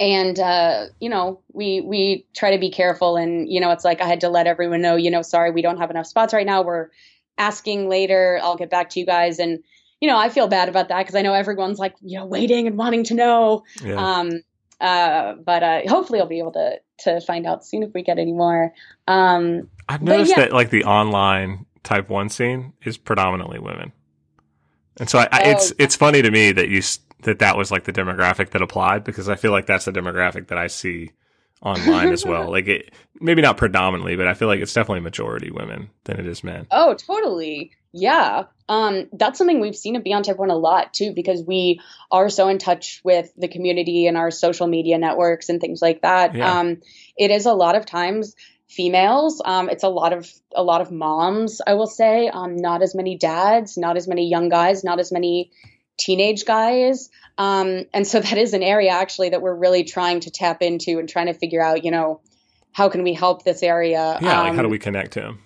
and, 0.00 0.38
uh, 0.40 0.86
you 1.00 1.08
know, 1.08 1.40
we, 1.52 1.80
we 1.82 2.26
try 2.34 2.52
to 2.52 2.58
be 2.58 2.70
careful 2.70 3.16
and, 3.16 3.48
you 3.48 3.60
know, 3.60 3.70
it's 3.70 3.84
like, 3.84 4.00
I 4.00 4.06
had 4.06 4.22
to 4.22 4.28
let 4.28 4.46
everyone 4.46 4.80
know, 4.80 4.96
you 4.96 5.10
know, 5.10 5.22
sorry, 5.22 5.50
we 5.50 5.62
don't 5.62 5.78
have 5.78 5.90
enough 5.90 6.06
spots 6.06 6.32
right 6.32 6.46
now. 6.46 6.62
We're 6.62 6.88
asking 7.38 7.88
later. 7.88 8.40
I'll 8.42 8.56
get 8.56 8.70
back 8.70 8.90
to 8.90 9.00
you 9.00 9.06
guys. 9.06 9.38
And, 9.38 9.62
you 10.00 10.08
know, 10.08 10.16
I 10.16 10.30
feel 10.30 10.48
bad 10.48 10.68
about 10.68 10.88
that 10.88 10.98
because 10.98 11.14
I 11.14 11.22
know 11.22 11.34
everyone's 11.34 11.78
like, 11.78 11.94
you 12.02 12.18
know, 12.18 12.26
waiting 12.26 12.66
and 12.66 12.76
wanting 12.76 13.04
to 13.04 13.14
know. 13.14 13.64
Yeah. 13.82 13.94
Um, 13.94 14.42
uh, 14.80 15.34
but 15.34 15.62
uh, 15.62 15.80
hopefully 15.88 16.20
I'll 16.20 16.26
be 16.26 16.38
able 16.38 16.52
to 16.52 16.80
to 17.00 17.20
find 17.20 17.46
out 17.46 17.64
soon 17.64 17.82
if 17.82 17.92
we 17.94 18.02
get 18.02 18.18
any 18.18 18.32
more. 18.32 18.72
Um, 19.06 19.68
I've 19.88 20.02
noticed 20.02 20.30
yeah. 20.30 20.44
that 20.44 20.52
like 20.52 20.70
the 20.70 20.84
online 20.84 21.66
type 21.82 22.08
one 22.08 22.28
scene 22.28 22.72
is 22.84 22.96
predominantly 22.96 23.58
women, 23.58 23.92
and 24.98 25.08
so 25.08 25.18
I, 25.18 25.28
I, 25.30 25.42
it's 25.50 25.72
oh, 25.72 25.76
it's 25.78 25.96
funny 25.96 26.22
to 26.22 26.30
me 26.30 26.52
that 26.52 26.68
you 26.68 26.82
that 27.22 27.40
that 27.40 27.56
was 27.56 27.70
like 27.70 27.84
the 27.84 27.92
demographic 27.92 28.50
that 28.50 28.62
applied 28.62 29.04
because 29.04 29.28
I 29.28 29.34
feel 29.34 29.50
like 29.50 29.66
that's 29.66 29.84
the 29.84 29.92
demographic 29.92 30.48
that 30.48 30.58
I 30.58 30.68
see 30.68 31.10
online 31.62 32.12
as 32.12 32.24
well. 32.24 32.50
Like 32.54 32.68
it, 32.68 32.92
maybe 33.20 33.42
not 33.42 33.56
predominantly, 33.56 34.16
but 34.16 34.28
I 34.28 34.34
feel 34.34 34.48
like 34.48 34.60
it's 34.60 34.72
definitely 34.72 35.00
majority 35.00 35.50
women 35.50 35.90
than 36.04 36.20
it 36.20 36.26
is 36.26 36.44
men. 36.44 36.66
Oh, 36.70 36.94
totally. 36.94 37.72
Yeah. 37.94 38.44
Um, 38.68 39.08
that's 39.12 39.38
something 39.38 39.60
we've 39.60 39.76
seen 39.76 39.94
at 39.94 40.02
Beyond 40.02 40.24
Type 40.24 40.36
1 40.36 40.50
a 40.50 40.56
lot 40.56 40.92
too, 40.92 41.12
because 41.14 41.44
we 41.46 41.80
are 42.10 42.28
so 42.28 42.48
in 42.48 42.58
touch 42.58 43.00
with 43.04 43.32
the 43.36 43.46
community 43.46 44.08
and 44.08 44.16
our 44.16 44.32
social 44.32 44.66
media 44.66 44.98
networks 44.98 45.48
and 45.48 45.60
things 45.60 45.80
like 45.80 46.02
that. 46.02 46.34
Yeah. 46.34 46.58
Um, 46.58 46.78
it 47.16 47.30
is 47.30 47.46
a 47.46 47.52
lot 47.52 47.76
of 47.76 47.86
times 47.86 48.34
females. 48.68 49.40
Um, 49.44 49.70
it's 49.70 49.84
a 49.84 49.88
lot 49.88 50.12
of 50.12 50.28
a 50.54 50.62
lot 50.62 50.80
of 50.80 50.90
moms, 50.90 51.60
I 51.64 51.74
will 51.74 51.86
say. 51.86 52.28
Um, 52.28 52.56
not 52.56 52.82
as 52.82 52.96
many 52.96 53.16
dads, 53.16 53.78
not 53.78 53.96
as 53.96 54.08
many 54.08 54.28
young 54.28 54.48
guys, 54.48 54.82
not 54.82 54.98
as 54.98 55.12
many 55.12 55.52
teenage 55.96 56.44
guys. 56.44 57.10
Um, 57.38 57.84
and 57.94 58.04
so 58.04 58.18
that 58.20 58.38
is 58.38 58.54
an 58.54 58.64
area 58.64 58.90
actually 58.90 59.28
that 59.30 59.40
we're 59.40 59.54
really 59.54 59.84
trying 59.84 60.20
to 60.20 60.32
tap 60.32 60.62
into 60.62 60.98
and 60.98 61.08
trying 61.08 61.26
to 61.26 61.34
figure 61.34 61.62
out, 61.62 61.84
you 61.84 61.92
know, 61.92 62.22
how 62.72 62.88
can 62.88 63.04
we 63.04 63.12
help 63.12 63.44
this 63.44 63.62
area? 63.62 64.18
Yeah, 64.20 64.40
like 64.40 64.54
how 64.54 64.62
do 64.62 64.64
um, 64.64 64.70
we 64.72 64.80
connect 64.80 65.12
to 65.12 65.20
them? 65.20 65.38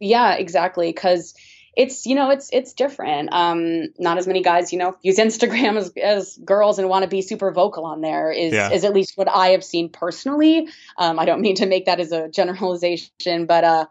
Yeah, 0.00 0.34
exactly. 0.34 0.90
Because 0.90 1.34
it's 1.78 2.06
you 2.06 2.16
know 2.16 2.30
it's 2.30 2.50
it's 2.52 2.72
different. 2.72 3.32
Um, 3.32 3.86
not 3.98 4.18
as 4.18 4.26
many 4.26 4.42
guys 4.42 4.72
you 4.72 4.80
know 4.80 4.96
use 5.00 5.16
Instagram 5.16 5.76
as, 5.76 5.92
as 5.96 6.36
girls 6.44 6.80
and 6.80 6.88
want 6.88 7.04
to 7.04 7.08
be 7.08 7.22
super 7.22 7.52
vocal 7.52 7.86
on 7.86 8.00
there. 8.00 8.32
Is 8.32 8.52
yeah. 8.52 8.72
is 8.72 8.84
at 8.84 8.92
least 8.92 9.16
what 9.16 9.28
I 9.28 9.50
have 9.50 9.62
seen 9.62 9.88
personally. 9.88 10.68
Um, 10.98 11.20
I 11.20 11.24
don't 11.24 11.40
mean 11.40 11.54
to 11.56 11.66
make 11.66 11.86
that 11.86 12.00
as 12.00 12.10
a 12.10 12.28
generalization, 12.28 13.46
but 13.46 13.62
uh, 13.62 13.86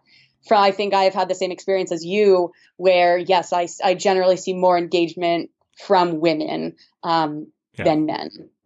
for, 0.47 0.55
I 0.55 0.71
think 0.71 0.93
I 0.93 1.05
have 1.05 1.13
had 1.13 1.29
the 1.29 1.35
same 1.35 1.49
experience 1.49 1.93
as 1.93 2.03
you, 2.05 2.51
where 2.75 3.17
yes, 3.17 3.53
I 3.53 3.69
I 3.81 3.93
generally 3.93 4.35
see 4.35 4.53
more 4.53 4.77
engagement 4.77 5.49
from 5.77 6.19
women 6.19 6.75
um, 7.03 7.47
yeah. 7.77 7.85
than 7.85 8.05
men. 8.05 8.49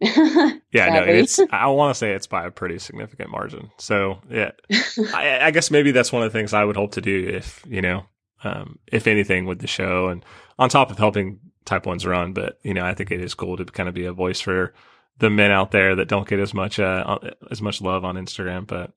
yeah, 0.72 0.88
no, 0.88 1.04
it's. 1.04 1.38
I 1.52 1.66
want 1.66 1.94
to 1.94 1.94
say 1.94 2.10
it's 2.10 2.26
by 2.26 2.44
a 2.44 2.50
pretty 2.50 2.80
significant 2.80 3.30
margin. 3.30 3.70
So 3.78 4.18
yeah, 4.28 4.50
I, 5.14 5.38
I, 5.42 5.50
guess 5.52 5.70
maybe 5.70 5.92
that's 5.92 6.10
one 6.10 6.24
of 6.24 6.32
the 6.32 6.36
things 6.36 6.52
I 6.52 6.64
would 6.64 6.74
hope 6.74 6.92
to 6.94 7.00
do 7.00 7.28
if 7.28 7.64
you 7.68 7.82
know 7.82 8.06
um, 8.44 8.78
if 8.86 9.06
anything, 9.06 9.46
with 9.46 9.60
the 9.60 9.66
show, 9.66 10.08
and 10.08 10.24
on 10.58 10.68
top 10.68 10.90
of 10.90 10.98
helping 10.98 11.40
Type 11.64 11.86
Ones 11.86 12.06
run. 12.06 12.32
But 12.32 12.58
you 12.62 12.74
know, 12.74 12.84
I 12.84 12.94
think 12.94 13.10
it 13.10 13.20
is 13.20 13.34
cool 13.34 13.56
to 13.56 13.64
kind 13.64 13.88
of 13.88 13.94
be 13.94 14.04
a 14.04 14.12
voice 14.12 14.40
for 14.40 14.74
the 15.18 15.30
men 15.30 15.50
out 15.50 15.70
there 15.70 15.94
that 15.96 16.08
don't 16.08 16.26
get 16.26 16.40
as 16.40 16.52
much 16.54 16.78
uh, 16.78 17.18
as 17.50 17.62
much 17.62 17.80
love 17.80 18.04
on 18.04 18.16
Instagram. 18.16 18.66
But 18.66 18.92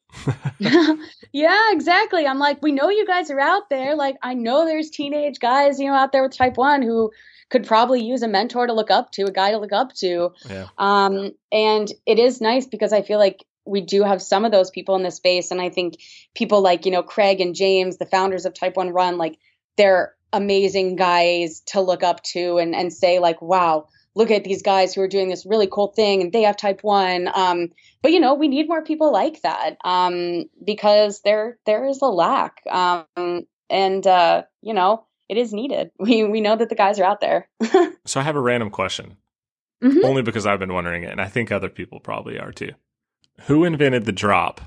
yeah, 1.32 1.72
exactly. 1.72 2.26
I'm 2.26 2.40
like, 2.40 2.62
we 2.62 2.72
know 2.72 2.90
you 2.90 3.06
guys 3.06 3.30
are 3.30 3.40
out 3.40 3.70
there. 3.70 3.96
Like, 3.96 4.16
I 4.22 4.34
know 4.34 4.66
there's 4.66 4.90
teenage 4.90 5.40
guys, 5.40 5.80
you 5.80 5.88
know, 5.88 5.94
out 5.94 6.12
there 6.12 6.24
with 6.24 6.36
Type 6.36 6.58
One 6.58 6.82
who 6.82 7.12
could 7.50 7.66
probably 7.66 8.04
use 8.04 8.24
a 8.24 8.28
mentor 8.28 8.66
to 8.68 8.74
look 8.74 8.90
up 8.90 9.12
to, 9.12 9.24
a 9.24 9.32
guy 9.32 9.52
to 9.52 9.58
look 9.58 9.72
up 9.72 9.94
to. 9.94 10.32
Yeah. 10.50 10.68
Um, 10.78 11.32
and 11.52 11.92
it 12.06 12.18
is 12.18 12.42
nice 12.42 12.66
because 12.66 12.92
I 12.92 13.02
feel 13.02 13.20
like 13.20 13.46
we 13.66 13.82
do 13.82 14.04
have 14.04 14.22
some 14.22 14.46
of 14.46 14.52
those 14.52 14.72
people 14.72 14.96
in 14.96 15.04
the 15.04 15.12
space. 15.12 15.52
And 15.52 15.62
i 15.62 15.70
think 15.70 15.96
people 16.34 16.62
like 16.62 16.86
you 16.86 16.92
know 16.92 17.04
craig 17.04 17.42
and 17.42 17.56
james 17.56 17.98
the 17.98 18.06
founders 18.06 18.46
of 18.46 18.54
type 18.54 18.76
1 18.76 18.90
run 18.90 19.18
like 19.18 19.38
they're 19.78 20.14
amazing 20.34 20.96
guys 20.96 21.62
to 21.68 21.82
look 21.82 22.04
up 22.04 22.22
to 22.24 22.58
and 22.58 22.76
and 22.76 22.92
say 22.92 23.20
like 23.20 23.42
wow 23.42 23.88
look 24.16 24.32
at 24.32 24.44
these 24.44 24.62
guys 24.62 24.94
who 24.94 25.02
are 25.02 25.08
doing 25.08 25.30
this 25.30 25.46
really 25.46 25.68
cool 25.68 25.88
thing 25.88 26.22
and 26.22 26.32
they 26.32 26.44
have 26.44 26.58
type 26.58 26.84
1 26.84 27.30
um, 27.34 27.70
but 28.02 28.12
you 28.12 28.20
know 28.20 28.36
we 28.36 28.48
need 28.48 28.68
more 28.68 28.84
people 28.84 29.12
like 29.12 29.42
that 29.42 29.78
um, 29.84 30.46
because 30.64 31.22
there 31.22 31.58
there 31.66 31.86
is 31.86 32.02
a 32.02 32.06
lack. 32.06 32.62
Um, 32.70 33.48
and 33.70 34.06
uh, 34.06 34.44
you 34.62 34.74
know 34.74 35.06
it 35.28 35.38
is 35.38 35.54
needed. 35.54 35.90
We 36.00 36.24
we 36.24 36.42
know 36.42 36.56
that 36.56 36.70
the 36.70 36.76
guys 36.76 37.00
are 37.00 37.06
out 37.06 37.22
there. 37.22 37.50
So 38.06 38.20
i 38.20 38.24
have 38.24 38.36
a 38.36 38.42
random 38.42 38.70
question. 38.70 39.18
Mm-hmm. 39.84 40.06
only 40.06 40.22
because 40.22 40.46
i've 40.46 40.58
been 40.58 40.74
wondering 40.74 41.04
it 41.04 41.12
and 41.12 41.20
i 41.20 41.28
think 41.28 41.52
other 41.52 41.68
people 41.68 42.00
probably 42.00 42.40
are 42.40 42.54
too 42.54 42.72
who 43.42 43.64
invented 43.64 44.06
the 44.06 44.12
drop 44.12 44.62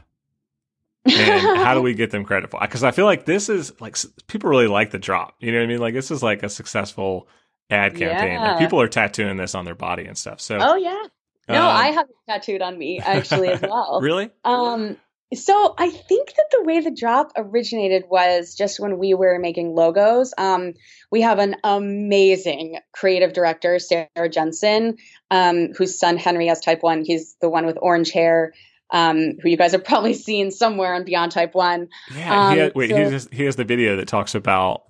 and 1.05 1.59
how 1.59 1.75
do 1.75 1.81
we 1.81 1.95
get 1.95 2.11
them 2.11 2.25
credit 2.25 2.51
for 2.51 2.61
because 2.61 2.85
i 2.85 2.91
feel 2.91 3.07
like 3.07 3.25
this 3.25 3.49
is 3.49 3.73
like 3.81 3.97
people 4.27 4.51
really 4.51 4.67
like 4.67 4.91
the 4.91 4.99
drop 4.99 5.35
you 5.41 5.51
know 5.51 5.59
what 5.59 5.65
i 5.65 5.67
mean 5.67 5.79
like 5.79 5.95
this 5.95 6.11
is 6.11 6.23
like 6.23 6.43
a 6.43 6.49
successful 6.49 7.27
ad 7.71 7.97
campaign. 7.97 8.33
Yeah. 8.33 8.59
People 8.59 8.81
are 8.81 8.89
tattooing 8.89 9.37
this 9.37 9.55
on 9.55 9.65
their 9.65 9.75
body 9.75 10.05
and 10.07 10.17
stuff. 10.17 10.41
So, 10.41 10.59
Oh 10.61 10.77
yeah. 10.77 11.03
No, 11.49 11.63
um, 11.63 11.77
I 11.77 11.87
have 11.89 12.07
it 12.09 12.17
tattooed 12.31 12.61
on 12.61 12.77
me 12.79 13.01
actually 13.01 13.49
as 13.49 13.61
well. 13.63 14.01
really. 14.03 14.31
Um, 14.45 14.97
so 15.35 15.75
I 15.77 15.91
think 15.91 16.29
that 16.35 16.47
the 16.53 16.63
way 16.65 16.81
the 16.81 16.91
drop 16.91 17.33
originated 17.37 18.05
was 18.09 18.55
just 18.55 18.81
when 18.81 18.99
we 18.99 19.13
were 19.15 19.39
making 19.39 19.75
logos. 19.75 20.33
Um, 20.39 20.75
we 21.11 21.21
have 21.21 21.39
an 21.39 21.57
amazing 21.65 22.79
creative 22.93 23.33
director, 23.33 23.79
Sarah 23.79 24.29
Jensen, 24.31 24.97
um, 25.31 25.75
whose 25.77 25.99
son 25.99 26.17
Henry 26.17 26.47
has 26.47 26.61
type 26.61 26.83
one. 26.83 27.05
He's 27.05 27.37
the 27.41 27.49
one 27.51 27.67
with 27.67 27.77
orange 27.81 28.11
hair, 28.11 28.55
um, 28.91 29.33
who 29.43 29.49
you 29.51 29.57
guys 29.57 29.73
have 29.73 29.85
probably 29.85 30.15
seen 30.29 30.51
somewhere 30.51 30.95
on 30.95 31.05
Beyond 31.05 31.33
Type 31.33 31.55
One. 31.55 31.89
Yeah. 32.15 32.25
he 32.25 32.31
Um, 32.31 32.59
has, 32.59 32.75
wait, 32.75 32.91
so- 32.91 32.97
he 32.97 33.03
has 33.03 33.29
he 33.31 33.45
has 33.45 33.57
the 33.57 33.65
video 33.65 33.97
that 33.97 34.09
talks 34.09 34.35
about 34.35 34.85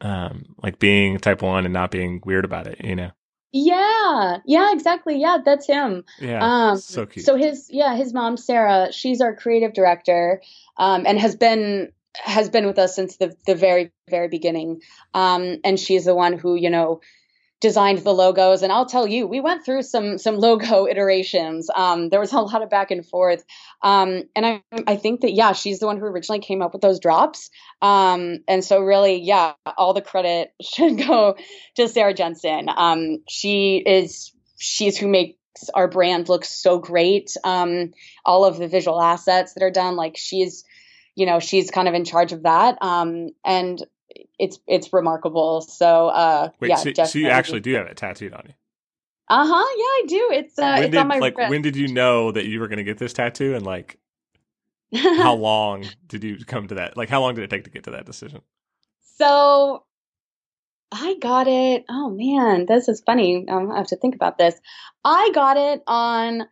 um 0.00 0.54
like 0.62 0.78
being 0.78 1.18
type 1.18 1.42
one 1.42 1.64
and 1.64 1.74
not 1.74 1.90
being 1.90 2.22
weird 2.24 2.44
about 2.44 2.66
it. 2.68 2.80
You 2.84 2.96
know. 2.96 3.10
Yeah, 3.52 4.38
yeah, 4.44 4.72
exactly. 4.72 5.20
Yeah, 5.20 5.38
that's 5.44 5.66
him. 5.66 6.04
Yeah. 6.18 6.70
Um, 6.70 6.78
so 6.78 7.06
cute. 7.06 7.24
So 7.24 7.36
his 7.36 7.68
yeah, 7.70 7.96
his 7.96 8.12
mom 8.12 8.36
Sarah, 8.36 8.92
she's 8.92 9.20
our 9.20 9.34
creative 9.34 9.72
director, 9.72 10.42
um, 10.76 11.04
and 11.06 11.18
has 11.18 11.34
been 11.34 11.92
has 12.14 12.50
been 12.50 12.66
with 12.66 12.78
us 12.78 12.94
since 12.94 13.16
the 13.16 13.34
the 13.46 13.54
very 13.54 13.90
very 14.10 14.28
beginning. 14.28 14.82
Um, 15.14 15.58
and 15.64 15.80
she's 15.80 16.04
the 16.04 16.14
one 16.14 16.34
who 16.34 16.56
you 16.56 16.68
know 16.68 17.00
designed 17.60 17.98
the 17.98 18.14
logos. 18.14 18.62
And 18.62 18.72
I'll 18.72 18.86
tell 18.86 19.06
you, 19.06 19.26
we 19.26 19.40
went 19.40 19.64
through 19.64 19.82
some 19.82 20.18
some 20.18 20.36
logo 20.38 20.86
iterations. 20.86 21.68
Um, 21.74 22.08
there 22.08 22.20
was 22.20 22.32
a 22.32 22.40
lot 22.40 22.62
of 22.62 22.70
back 22.70 22.90
and 22.90 23.06
forth. 23.06 23.44
Um, 23.82 24.24
and 24.34 24.46
I 24.46 24.62
I 24.86 24.96
think 24.96 25.20
that 25.22 25.32
yeah, 25.32 25.52
she's 25.52 25.78
the 25.78 25.86
one 25.86 25.98
who 25.98 26.04
originally 26.04 26.40
came 26.40 26.62
up 26.62 26.72
with 26.72 26.82
those 26.82 27.00
drops. 27.00 27.50
Um, 27.82 28.38
and 28.48 28.64
so 28.64 28.80
really, 28.80 29.20
yeah, 29.22 29.52
all 29.76 29.94
the 29.94 30.02
credit 30.02 30.52
should 30.62 30.98
go 30.98 31.36
to 31.76 31.88
Sarah 31.88 32.14
Jensen. 32.14 32.68
Um, 32.68 33.22
she 33.28 33.82
is 33.84 34.32
she's 34.58 34.96
who 34.96 35.08
makes 35.08 35.38
our 35.74 35.88
brand 35.88 36.28
look 36.28 36.44
so 36.44 36.78
great. 36.78 37.36
Um, 37.42 37.92
all 38.24 38.44
of 38.44 38.58
the 38.58 38.68
visual 38.68 39.00
assets 39.00 39.54
that 39.54 39.62
are 39.62 39.70
done, 39.70 39.96
like 39.96 40.16
she's, 40.16 40.64
you 41.14 41.26
know, 41.26 41.40
she's 41.40 41.70
kind 41.70 41.88
of 41.88 41.94
in 41.94 42.04
charge 42.04 42.32
of 42.32 42.44
that. 42.44 42.78
Um, 42.80 43.30
and 43.44 43.82
it's 44.38 44.58
it's 44.66 44.92
remarkable. 44.92 45.60
So 45.60 46.08
uh, 46.08 46.50
Wait, 46.60 46.68
yeah, 46.68 46.76
so, 46.76 46.92
so 47.04 47.18
you 47.18 47.28
actually 47.28 47.60
do 47.60 47.74
have 47.74 47.86
it 47.86 47.96
tattooed 47.96 48.32
on 48.32 48.42
you? 48.46 48.54
Uh 49.28 49.46
huh. 49.46 49.54
Yeah, 49.76 49.84
I 49.84 50.04
do. 50.08 50.30
It's 50.32 50.58
uh, 50.58 50.72
when 50.74 50.84
it's 50.84 50.90
did 50.92 50.98
on 50.98 51.08
my 51.08 51.18
like 51.18 51.36
wrist. 51.36 51.50
when 51.50 51.62
did 51.62 51.76
you 51.76 51.88
know 51.88 52.32
that 52.32 52.46
you 52.46 52.60
were 52.60 52.68
going 52.68 52.78
to 52.78 52.84
get 52.84 52.98
this 52.98 53.12
tattoo 53.12 53.54
and 53.54 53.64
like 53.64 53.98
how 54.94 55.34
long 55.36 55.84
did 56.06 56.24
you 56.24 56.44
come 56.44 56.68
to 56.68 56.76
that? 56.76 56.96
Like 56.96 57.08
how 57.08 57.20
long 57.20 57.34
did 57.34 57.44
it 57.44 57.50
take 57.50 57.64
to 57.64 57.70
get 57.70 57.84
to 57.84 57.90
that 57.92 58.06
decision? 58.06 58.40
So 59.16 59.84
I 60.92 61.16
got 61.20 61.48
it. 61.48 61.84
Oh 61.90 62.10
man, 62.10 62.66
this 62.66 62.88
is 62.88 63.02
funny. 63.04 63.46
Um, 63.48 63.70
I 63.70 63.76
have 63.78 63.88
to 63.88 63.96
think 63.96 64.14
about 64.14 64.38
this. 64.38 64.54
I 65.04 65.30
got 65.34 65.56
it 65.56 65.82
on 65.86 66.44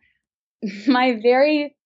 my 0.87 1.19
very 1.21 1.76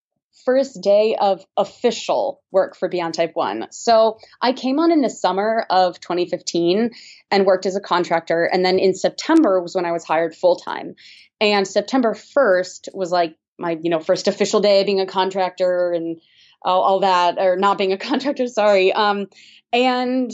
first 0.45 0.81
day 0.81 1.15
of 1.19 1.45
official 1.57 2.41
work 2.51 2.75
for 2.75 2.87
Beyond 2.87 3.13
Type 3.13 3.31
1. 3.33 3.67
So 3.71 4.17
I 4.41 4.53
came 4.53 4.79
on 4.79 4.91
in 4.91 5.01
the 5.01 5.09
summer 5.09 5.65
of 5.69 5.99
2015 5.99 6.91
and 7.29 7.45
worked 7.45 7.65
as 7.65 7.75
a 7.75 7.81
contractor. 7.81 8.45
And 8.45 8.65
then 8.65 8.79
in 8.79 8.93
September 8.93 9.61
was 9.61 9.75
when 9.75 9.85
I 9.85 9.91
was 9.91 10.03
hired 10.03 10.35
full 10.35 10.55
time. 10.55 10.95
And 11.39 11.67
September 11.67 12.13
1st 12.13 12.89
was 12.93 13.11
like 13.11 13.35
my, 13.57 13.77
you 13.81 13.89
know, 13.89 13.99
first 13.99 14.27
official 14.27 14.59
day 14.59 14.83
being 14.83 14.99
a 14.99 15.05
contractor 15.05 15.91
and 15.91 16.19
all, 16.61 16.81
all 16.81 16.99
that, 17.01 17.37
or 17.39 17.57
not 17.57 17.77
being 17.77 17.93
a 17.93 17.97
contractor, 18.09 18.47
sorry. 18.47 18.93
Um, 18.93 19.27
and 19.73 20.31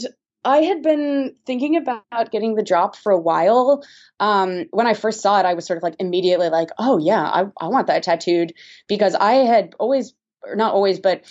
I 0.48 0.62
had 0.62 0.82
been 0.82 1.36
thinking 1.44 1.76
about 1.76 2.30
getting 2.32 2.54
the 2.54 2.62
drop 2.62 2.96
for 2.96 3.12
a 3.12 3.20
while. 3.20 3.84
Um, 4.18 4.64
when 4.70 4.86
I 4.86 4.94
first 4.94 5.20
saw 5.20 5.38
it, 5.38 5.44
I 5.44 5.52
was 5.52 5.66
sort 5.66 5.76
of 5.76 5.82
like 5.82 5.96
immediately 5.98 6.48
like, 6.48 6.70
oh, 6.78 6.96
yeah, 6.96 7.22
I, 7.22 7.44
I 7.60 7.68
want 7.68 7.88
that 7.88 8.02
tattooed 8.02 8.54
because 8.88 9.14
I 9.14 9.32
had 9.34 9.74
always, 9.78 10.14
or 10.42 10.56
not 10.56 10.72
always, 10.72 11.00
but 11.00 11.22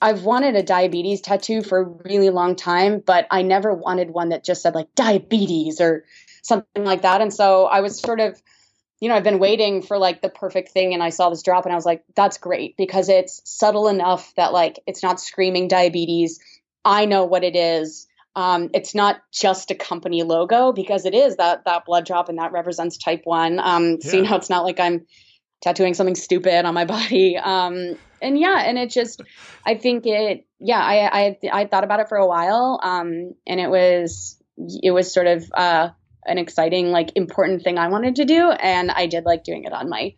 I've 0.00 0.22
wanted 0.22 0.56
a 0.56 0.62
diabetes 0.62 1.20
tattoo 1.20 1.62
for 1.62 1.80
a 1.80 2.08
really 2.08 2.30
long 2.30 2.56
time, 2.56 3.02
but 3.04 3.26
I 3.30 3.42
never 3.42 3.74
wanted 3.74 4.08
one 4.08 4.30
that 4.30 4.42
just 4.42 4.62
said 4.62 4.74
like 4.74 4.94
diabetes 4.94 5.78
or 5.82 6.04
something 6.40 6.82
like 6.82 7.02
that. 7.02 7.20
And 7.20 7.34
so 7.34 7.66
I 7.66 7.82
was 7.82 8.00
sort 8.00 8.20
of, 8.20 8.40
you 9.00 9.10
know, 9.10 9.16
I've 9.16 9.22
been 9.22 9.38
waiting 9.38 9.82
for 9.82 9.98
like 9.98 10.22
the 10.22 10.30
perfect 10.30 10.70
thing 10.70 10.94
and 10.94 11.02
I 11.02 11.10
saw 11.10 11.28
this 11.28 11.42
drop 11.42 11.66
and 11.66 11.72
I 11.72 11.76
was 11.76 11.84
like, 11.84 12.04
that's 12.14 12.38
great 12.38 12.74
because 12.78 13.10
it's 13.10 13.42
subtle 13.44 13.88
enough 13.88 14.32
that 14.36 14.54
like 14.54 14.78
it's 14.86 15.02
not 15.02 15.20
screaming 15.20 15.68
diabetes. 15.68 16.40
I 16.86 17.04
know 17.04 17.26
what 17.26 17.44
it 17.44 17.54
is. 17.54 18.06
Um, 18.36 18.68
it's 18.74 18.94
not 18.94 19.16
just 19.32 19.70
a 19.70 19.74
company 19.74 20.22
logo 20.22 20.72
because 20.72 21.06
it 21.06 21.14
is 21.14 21.36
that 21.36 21.64
that 21.64 21.86
blood 21.86 22.04
drop 22.04 22.28
and 22.28 22.38
that 22.38 22.52
represents 22.52 22.98
type 22.98 23.22
one. 23.24 23.58
Um, 23.58 24.00
So 24.00 24.18
you 24.18 24.22
know, 24.22 24.36
it's 24.36 24.50
not 24.50 24.62
like 24.64 24.78
I'm 24.78 25.06
tattooing 25.62 25.94
something 25.94 26.14
stupid 26.14 26.66
on 26.66 26.74
my 26.74 26.84
body. 26.96 27.38
Um, 27.38 27.96
and 28.20 28.38
yeah, 28.38 28.62
and 28.64 28.78
it 28.78 28.90
just, 28.90 29.22
I 29.64 29.74
think 29.74 30.06
it, 30.06 30.46
yeah, 30.60 30.80
I 30.80 31.20
I 31.20 31.38
I 31.52 31.64
thought 31.66 31.84
about 31.84 32.00
it 32.00 32.08
for 32.08 32.18
a 32.18 32.26
while. 32.26 32.78
Um, 32.82 33.34
and 33.46 33.58
it 33.58 33.70
was 33.70 34.36
it 34.82 34.90
was 34.90 35.12
sort 35.12 35.26
of 35.26 35.44
uh 35.54 35.90
an 36.26 36.38
exciting 36.38 36.90
like 36.90 37.12
important 37.14 37.62
thing 37.62 37.78
I 37.78 37.88
wanted 37.88 38.16
to 38.16 38.24
do, 38.26 38.50
and 38.50 38.90
I 38.90 39.06
did 39.06 39.24
like 39.24 39.44
doing 39.44 39.64
it 39.64 39.72
on 39.72 39.88
my 39.88 40.14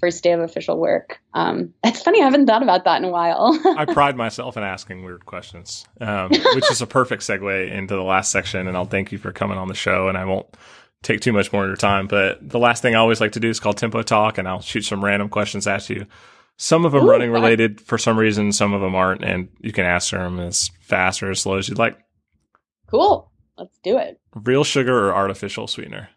first 0.00 0.24
day 0.24 0.32
of 0.32 0.40
official 0.40 0.78
work. 0.78 1.20
Um, 1.34 1.74
it's 1.84 2.02
funny, 2.02 2.20
I 2.20 2.24
haven't 2.24 2.46
thought 2.46 2.62
about 2.62 2.84
that 2.84 2.96
in 2.96 3.04
a 3.04 3.10
while. 3.10 3.58
I 3.76 3.84
pride 3.84 4.16
myself 4.16 4.56
in 4.56 4.62
asking 4.62 5.04
weird 5.04 5.26
questions, 5.26 5.86
um, 6.00 6.30
which 6.54 6.70
is 6.70 6.80
a 6.80 6.86
perfect 6.86 7.22
segue 7.22 7.70
into 7.70 7.94
the 7.94 8.02
last 8.02 8.32
section. 8.32 8.66
And 8.66 8.76
I'll 8.76 8.86
thank 8.86 9.12
you 9.12 9.18
for 9.18 9.30
coming 9.32 9.58
on 9.58 9.68
the 9.68 9.74
show. 9.74 10.08
And 10.08 10.18
I 10.18 10.24
won't 10.24 10.46
take 11.02 11.20
too 11.20 11.32
much 11.32 11.52
more 11.52 11.64
of 11.64 11.68
your 11.68 11.76
time. 11.76 12.06
But 12.06 12.46
the 12.46 12.58
last 12.58 12.82
thing 12.82 12.94
I 12.94 12.98
always 12.98 13.20
like 13.20 13.32
to 13.32 13.40
do 13.40 13.48
is 13.48 13.60
called 13.60 13.76
tempo 13.76 14.02
talk, 14.02 14.38
and 14.38 14.48
I'll 14.48 14.60
shoot 14.60 14.82
some 14.82 15.04
random 15.04 15.28
questions 15.28 15.66
at 15.66 15.88
you. 15.88 16.06
Some 16.56 16.84
of 16.84 16.92
them 16.92 17.04
Ooh, 17.04 17.10
running 17.10 17.30
related 17.30 17.80
for 17.80 17.96
some 17.96 18.18
reason, 18.18 18.52
some 18.52 18.74
of 18.74 18.82
them 18.82 18.94
aren't, 18.94 19.24
and 19.24 19.48
you 19.60 19.72
can 19.72 19.86
answer 19.86 20.18
them 20.18 20.38
as 20.40 20.70
fast 20.82 21.22
or 21.22 21.30
as 21.30 21.40
slow 21.40 21.56
as 21.56 21.68
you'd 21.68 21.78
like. 21.78 21.98
cool, 22.86 23.30
let's 23.56 23.78
do 23.82 23.96
it. 23.96 24.20
Real 24.34 24.62
sugar 24.62 25.08
or 25.08 25.14
artificial 25.14 25.66
sweetener? 25.66 26.10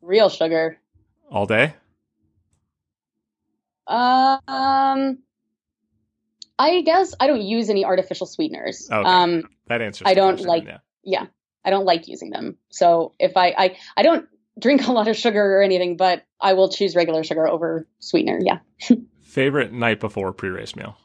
Real 0.00 0.28
sugar. 0.28 0.78
All 1.32 1.46
day? 1.46 1.74
Um, 3.88 5.18
I 6.58 6.80
guess 6.82 7.14
I 7.20 7.26
don't 7.26 7.42
use 7.42 7.68
any 7.70 7.84
artificial 7.84 8.26
sweeteners. 8.26 8.88
Okay. 8.90 9.08
Um, 9.08 9.44
That 9.68 9.82
answers. 9.82 10.06
I 10.06 10.14
don't 10.14 10.34
question, 10.34 10.48
like- 10.48 10.64
Yeah. 10.64 10.78
yeah, 11.04 11.26
I 11.64 11.70
don't 11.70 11.84
like 11.84 12.08
using 12.08 12.30
them. 12.30 12.56
So 12.70 13.12
if 13.18 13.36
I, 13.36 13.48
I, 13.56 13.76
I 13.96 14.02
don't 14.02 14.26
drink 14.58 14.86
a 14.88 14.92
lot 14.92 15.08
of 15.08 15.16
sugar 15.16 15.58
or 15.58 15.62
anything, 15.62 15.96
but 15.96 16.24
I 16.40 16.54
will 16.54 16.70
choose 16.70 16.96
regular 16.96 17.22
sugar 17.24 17.46
over 17.46 17.86
sweetener. 18.00 18.40
Yeah. 18.42 18.58
Favorite 19.22 19.72
night 19.72 20.00
before 20.00 20.32
pre-race 20.32 20.74
meal? 20.76 20.96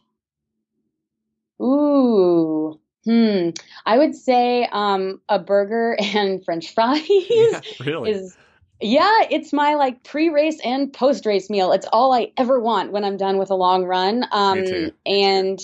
Ooh. 1.61 2.79
Hmm. 3.05 3.49
I 3.85 3.97
would 3.97 4.15
say 4.15 4.67
um 4.71 5.21
a 5.27 5.39
burger 5.39 5.95
and 6.15 6.43
French 6.45 6.73
fries 6.73 7.01
Yeah, 7.09 7.61
really? 7.83 8.11
is 8.11 8.37
yeah, 8.81 9.25
it's 9.29 9.53
my 9.53 9.75
like 9.75 10.03
pre-race 10.03 10.59
and 10.63 10.91
post-race 10.91 11.49
meal. 11.49 11.71
It's 11.71 11.87
all 11.91 12.13
I 12.13 12.31
ever 12.37 12.59
want 12.59 12.91
when 12.91 13.03
I'm 13.03 13.17
done 13.17 13.37
with 13.37 13.51
a 13.51 13.55
long 13.55 13.85
run. 13.85 14.25
Um 14.31 14.65
too. 14.65 14.91
and 15.05 15.59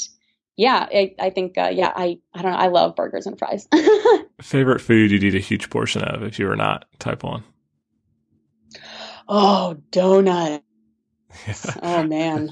yeah, 0.55 0.87
I, 0.91 1.13
I 1.19 1.29
think 1.29 1.57
uh, 1.57 1.69
yeah, 1.71 1.93
I 1.95 2.19
I 2.33 2.41
don't 2.41 2.51
know, 2.51 2.57
I 2.57 2.67
love 2.67 2.95
burgers 2.95 3.27
and 3.27 3.37
fries. 3.37 3.67
Favorite 4.41 4.81
food 4.81 5.11
you'd 5.11 5.23
eat 5.23 5.35
a 5.35 5.39
huge 5.39 5.69
portion 5.69 6.03
of 6.03 6.23
if 6.23 6.39
you 6.39 6.47
were 6.47 6.55
not 6.55 6.85
type 6.99 7.23
one? 7.23 7.43
oh, 9.27 9.77
donut. 9.91 10.61
Oh 11.83 12.03
man. 12.03 12.49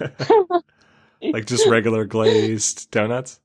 like 1.21 1.45
just 1.45 1.67
regular 1.67 2.05
glazed 2.05 2.91
donuts. 2.91 3.39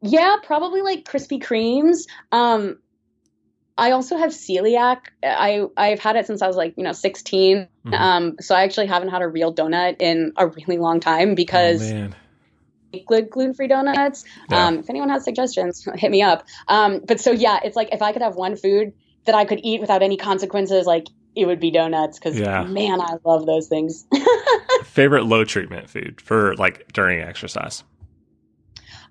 Yeah, 0.00 0.36
probably 0.42 0.82
like 0.82 1.04
Krispy 1.04 1.40
Kremes. 1.40 2.08
Um, 2.32 2.78
I 3.78 3.92
also 3.92 4.16
have 4.16 4.30
celiac. 4.30 4.98
I 5.22 5.66
I've 5.76 6.00
had 6.00 6.16
it 6.16 6.26
since 6.26 6.42
I 6.42 6.46
was 6.46 6.56
like 6.56 6.74
you 6.76 6.84
know 6.84 6.92
16. 6.92 7.68
Mhm. 7.86 7.92
Um, 7.98 8.36
so 8.40 8.54
I 8.54 8.62
actually 8.62 8.86
haven't 8.86 9.08
had 9.08 9.22
a 9.22 9.28
real 9.28 9.54
donut 9.54 9.96
in 10.00 10.32
a 10.36 10.46
really 10.46 10.78
long 10.78 11.00
time 11.00 11.34
because 11.34 11.82
oh, 11.82 12.10
gluten 13.06 13.54
free 13.54 13.68
donuts. 13.68 14.24
Yeah. 14.50 14.66
Um, 14.66 14.78
if 14.78 14.90
anyone 14.90 15.08
has 15.08 15.24
suggestions, 15.24 15.86
hit 15.94 16.10
me 16.10 16.22
up. 16.22 16.46
Um, 16.68 17.00
but 17.06 17.20
so 17.20 17.32
yeah, 17.32 17.60
it's 17.64 17.76
like 17.76 17.88
if 17.92 18.02
I 18.02 18.12
could 18.12 18.22
have 18.22 18.36
one 18.36 18.56
food 18.56 18.92
that 19.24 19.34
I 19.34 19.44
could 19.44 19.60
eat 19.62 19.80
without 19.80 20.02
any 20.02 20.16
consequences, 20.16 20.86
like 20.86 21.06
it 21.34 21.46
would 21.46 21.60
be 21.60 21.70
donuts 21.70 22.18
because 22.18 22.38
Yeah. 22.38 22.64
man, 22.64 23.00
I 23.00 23.16
love 23.24 23.46
those 23.46 23.68
things. 23.68 24.06
Favorite 24.84 25.24
low 25.24 25.44
treatment 25.44 25.88
food 25.88 26.20
for 26.20 26.54
like 26.56 26.92
during 26.92 27.20
exercise. 27.20 27.84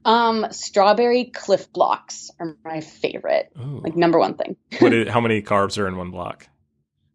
Um, 0.03 0.47
strawberry 0.51 1.25
Clif 1.25 1.71
Bloks 1.71 2.31
are 2.39 2.55
my 2.65 2.81
favorite, 2.81 3.51
Ooh. 3.59 3.81
like 3.83 3.95
number 3.95 4.19
one 4.19 4.35
thing. 4.35 4.55
what 4.79 4.93
is, 4.93 5.09
how 5.09 5.21
many 5.21 5.41
carbs 5.41 5.77
are 5.77 5.87
in 5.87 5.97
one 5.97 6.11
block? 6.11 6.47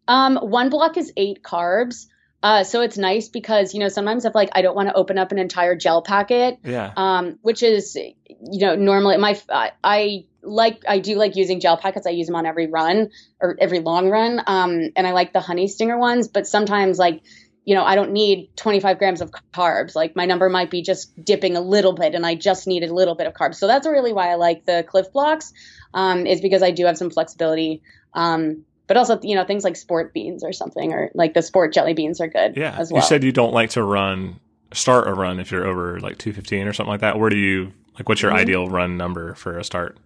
Um, 0.07 0.37
one 0.37 0.69
block 0.69 0.97
is 0.97 1.11
eight 1.17 1.43
carbs. 1.43 2.05
Uh, 2.43 2.63
so 2.63 2.81
it's 2.81 2.97
nice 2.99 3.29
because 3.29 3.73
you 3.73 3.79
know 3.79 3.87
sometimes 3.89 4.23
if 4.23 4.35
like 4.35 4.49
I 4.53 4.61
don't 4.61 4.75
want 4.75 4.89
to 4.89 4.95
open 4.95 5.17
up 5.17 5.31
an 5.31 5.39
entire 5.39 5.75
gel 5.75 6.01
packet, 6.03 6.59
Yeah. 6.63 6.93
um, 6.95 7.39
which 7.41 7.63
is 7.63 7.95
you 7.95 8.59
know 8.59 8.75
normally 8.75 9.17
my 9.17 9.39
I, 9.49 9.71
I 9.83 10.25
like 10.43 10.83
I 10.87 10.99
do 10.99 11.15
like 11.15 11.35
using 11.35 11.59
gel 11.59 11.77
packets. 11.77 12.05
I 12.05 12.11
use 12.11 12.27
them 12.27 12.35
on 12.35 12.45
every 12.45 12.67
run 12.67 13.09
or 13.41 13.57
every 13.59 13.79
long 13.79 14.09
run, 14.09 14.39
um, 14.45 14.91
and 14.95 15.07
I 15.07 15.11
like 15.11 15.33
the 15.33 15.41
honey 15.41 15.67
stinger 15.67 15.97
ones. 15.97 16.27
But 16.27 16.45
sometimes 16.47 16.99
like 16.99 17.21
you 17.67 17.75
know 17.75 17.83
I 17.83 17.95
don't 17.95 18.13
need 18.13 18.49
25 18.55 18.97
grams 18.97 19.19
of 19.19 19.29
carbs. 19.53 19.93
Like 19.93 20.15
my 20.15 20.25
number 20.25 20.47
might 20.49 20.71
be 20.71 20.81
just 20.81 21.11
dipping 21.23 21.57
a 21.57 21.61
little 21.61 21.91
bit, 21.91 22.15
and 22.15 22.25
I 22.25 22.33
just 22.33 22.65
need 22.65 22.81
a 22.83 22.93
little 22.93 23.13
bit 23.13 23.27
of 23.27 23.33
carbs. 23.33 23.55
So 23.55 23.67
that's 23.67 23.85
really 23.85 24.13
why 24.13 24.31
I 24.31 24.35
like 24.35 24.65
the 24.65 24.85
Clif 24.87 25.11
Bloks, 25.11 25.51
um, 25.93 26.25
is 26.25 26.39
because 26.39 26.63
I 26.63 26.71
do 26.71 26.85
have 26.85 26.97
some 26.97 27.09
flexibility. 27.09 27.81
Um, 28.13 28.63
but 28.87 28.95
also, 28.95 29.19
you 29.21 29.35
know, 29.35 29.43
things 29.43 29.65
like 29.65 29.75
sport 29.75 30.13
beans 30.13 30.45
or 30.45 30.53
something, 30.53 30.93
or 30.93 31.11
like 31.13 31.33
the 31.33 31.41
sport 31.41 31.73
jelly 31.73 31.93
beans 31.93 32.21
are 32.21 32.29
good 32.29 32.55
Yeah. 32.55 32.73
as 32.79 32.89
well. 32.89 33.01
You 33.03 33.05
said 33.05 33.21
you 33.25 33.33
don't 33.33 33.53
like 33.53 33.71
to 33.71 33.83
run, 33.83 34.39
start 34.71 35.09
a 35.09 35.13
run 35.13 35.41
if 35.41 35.51
you're 35.51 35.67
over 35.67 35.99
like 35.99 36.17
215 36.17 36.67
or 36.69 36.71
something 36.73 36.91
like 36.91 37.01
that. 37.01 37.19
Where 37.19 37.29
do 37.29 37.35
you, 37.37 37.73
like, 37.99 38.07
what's 38.07 38.21
your 38.21 38.31
Mhm. 38.31 38.37
ideal 38.39 38.67
run 38.69 38.95
number 38.95 39.33
for 39.35 39.57
a 39.59 39.63
start? 39.65 39.97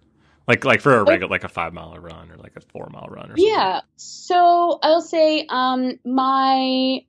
Like, 0.48 0.64
like 0.64 0.80
for 0.80 0.96
a 0.98 1.04
regular, 1.04 1.30
like 1.30 1.44
a 1.44 1.48
five 1.48 1.72
mile 1.72 1.96
run 2.00 2.32
or 2.32 2.36
like 2.38 2.56
a 2.56 2.60
four 2.60 2.88
mile 2.92 3.06
run 3.08 3.26
or 3.26 3.36
something. 3.36 3.46
Yeah. 3.46 3.82
So 3.94 4.80
I'll 4.82 5.00
say 5.00 5.46
um, 5.48 6.00
my 6.04 7.04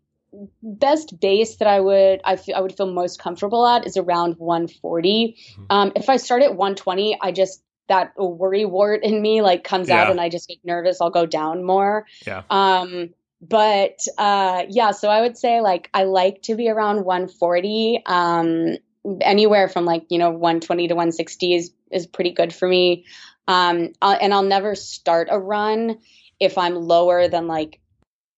best 0.61 1.19
base 1.19 1.57
that 1.57 1.67
I 1.67 1.79
would 1.79 2.21
I 2.23 2.35
feel 2.35 2.55
I 2.55 2.61
would 2.61 2.75
feel 2.75 2.91
most 2.91 3.19
comfortable 3.19 3.65
at 3.67 3.85
is 3.85 3.97
around 3.97 4.35
140. 4.37 5.37
Mhm. 5.57 5.65
Um, 5.69 5.91
if 5.95 6.09
I 6.09 6.17
start 6.17 6.41
at 6.41 6.55
120, 6.55 7.17
I 7.21 7.31
just 7.31 7.63
that 7.87 8.13
worry 8.17 8.65
wart 8.65 9.03
in 9.03 9.21
me 9.21 9.41
like 9.41 9.63
comes 9.63 9.89
out 9.89 10.09
and 10.09 10.19
I 10.19 10.29
just 10.29 10.47
get 10.47 10.57
nervous. 10.63 11.01
I'll 11.01 11.09
go 11.09 11.25
down 11.25 11.63
more. 11.63 12.05
Yeah. 12.25 12.43
Um, 12.49 13.09
but 13.41 13.99
uh, 14.17 14.63
yeah, 14.69 14.91
so 14.91 15.09
I 15.09 15.21
would 15.21 15.37
say 15.37 15.61
like 15.61 15.89
I 15.93 16.03
like 16.03 16.43
to 16.43 16.55
be 16.55 16.69
around 16.69 17.03
140. 17.03 18.03
Um, 18.05 18.77
anywhere 19.19 19.67
from 19.67 19.83
like 19.85 20.05
you 20.09 20.17
know 20.17 20.29
120 20.29 20.87
to 20.87 20.95
160 20.95 21.55
is 21.55 21.71
is 21.91 22.07
pretty 22.07 22.31
good 22.31 22.53
for 22.53 22.67
me. 22.67 23.05
Um, 23.47 23.91
i 24.01 24.15
and 24.15 24.33
I'll 24.33 24.43
never 24.43 24.75
start 24.75 25.27
a 25.29 25.37
run 25.37 25.99
if 26.39 26.57
I'm 26.57 26.75
lower 26.75 27.27
than 27.27 27.47
like 27.47 27.79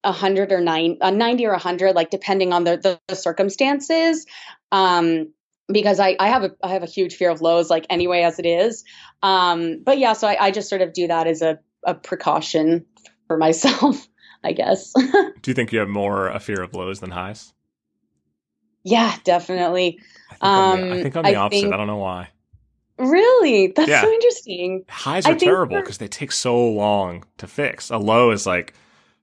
a 0.06 0.11
hundred 0.14 0.52
or 0.53 0.61
nine, 0.61 0.98
a 1.02 1.11
90 1.11 1.45
or 1.48 1.52
a 1.52 1.60
hundred, 1.60 1.95
like 1.95 2.10
depending 2.11 2.53
on 2.53 2.64
the, 2.64 2.77
the, 2.77 2.99
the 3.07 3.15
circumstances. 3.15 4.26
Um, 4.72 5.34
because 5.68 5.99
I, 5.99 6.15
I 6.19 6.27
have 6.30 6.44
a, 6.44 6.52
I 6.64 6.69
have 6.69 6.84
a 6.84 6.88
huge 6.88 7.15
fear 7.15 7.30
of 7.32 7.41
lows, 7.41 7.69
like 7.69 7.86
anyway, 7.90 8.22
as 8.22 8.38
it 8.40 8.45
is. 8.45 8.84
Um, 9.23 9.82
but 9.84 9.98
yeah, 9.98 10.14
so 10.14 10.27
I, 10.27 10.45
I 10.45 10.52
just 10.52 10.69
sort 10.69 10.82
of 10.82 10.94
do 10.94 11.07
that 11.07 11.26
as 11.27 11.41
a, 11.41 11.60
a 11.84 11.95
precaution 11.95 12.86
for 13.27 13.36
myself, 13.38 14.07
I 14.44 14.52
guess. 14.53 14.94
Do 15.41 15.52
you 15.52 15.53
think 15.56 15.72
you 15.73 15.80
have 15.80 15.90
more 15.90 16.27
a 16.30 16.40
fear 16.40 16.61
of 16.61 16.73
lows 16.76 16.99
than 16.99 17.10
highs? 17.11 17.52
yeah, 18.84 19.15
definitely. 19.23 19.99
I 20.30 20.36
think, 20.36 20.44
I'm, 20.44 20.72
the, 20.82 20.88
I 20.88 20.91
Um, 20.98 21.02
think 21.02 21.15
I'm 21.18 21.23
the 21.23 21.30
I 21.32 21.36
opposite. 21.36 21.61
think- 21.61 21.73
I 21.73 21.77
don't 21.77 21.88
know 21.88 21.98
why. 21.98 22.30
Really? 22.98 23.73
That's 23.76 23.90
Yeah. 23.90 24.02
so 24.03 24.11
interesting. 24.11 24.86
Highs 24.88 25.26
are 25.26 25.36
terrible 25.36 25.77
because 25.82 25.98
they 25.98 26.07
take 26.07 26.32
so 26.32 26.57
long 26.69 27.26
to 27.40 27.48
fix. 27.48 27.90
A 27.90 27.98
low 27.98 28.32
is 28.32 28.45
like, 28.45 28.73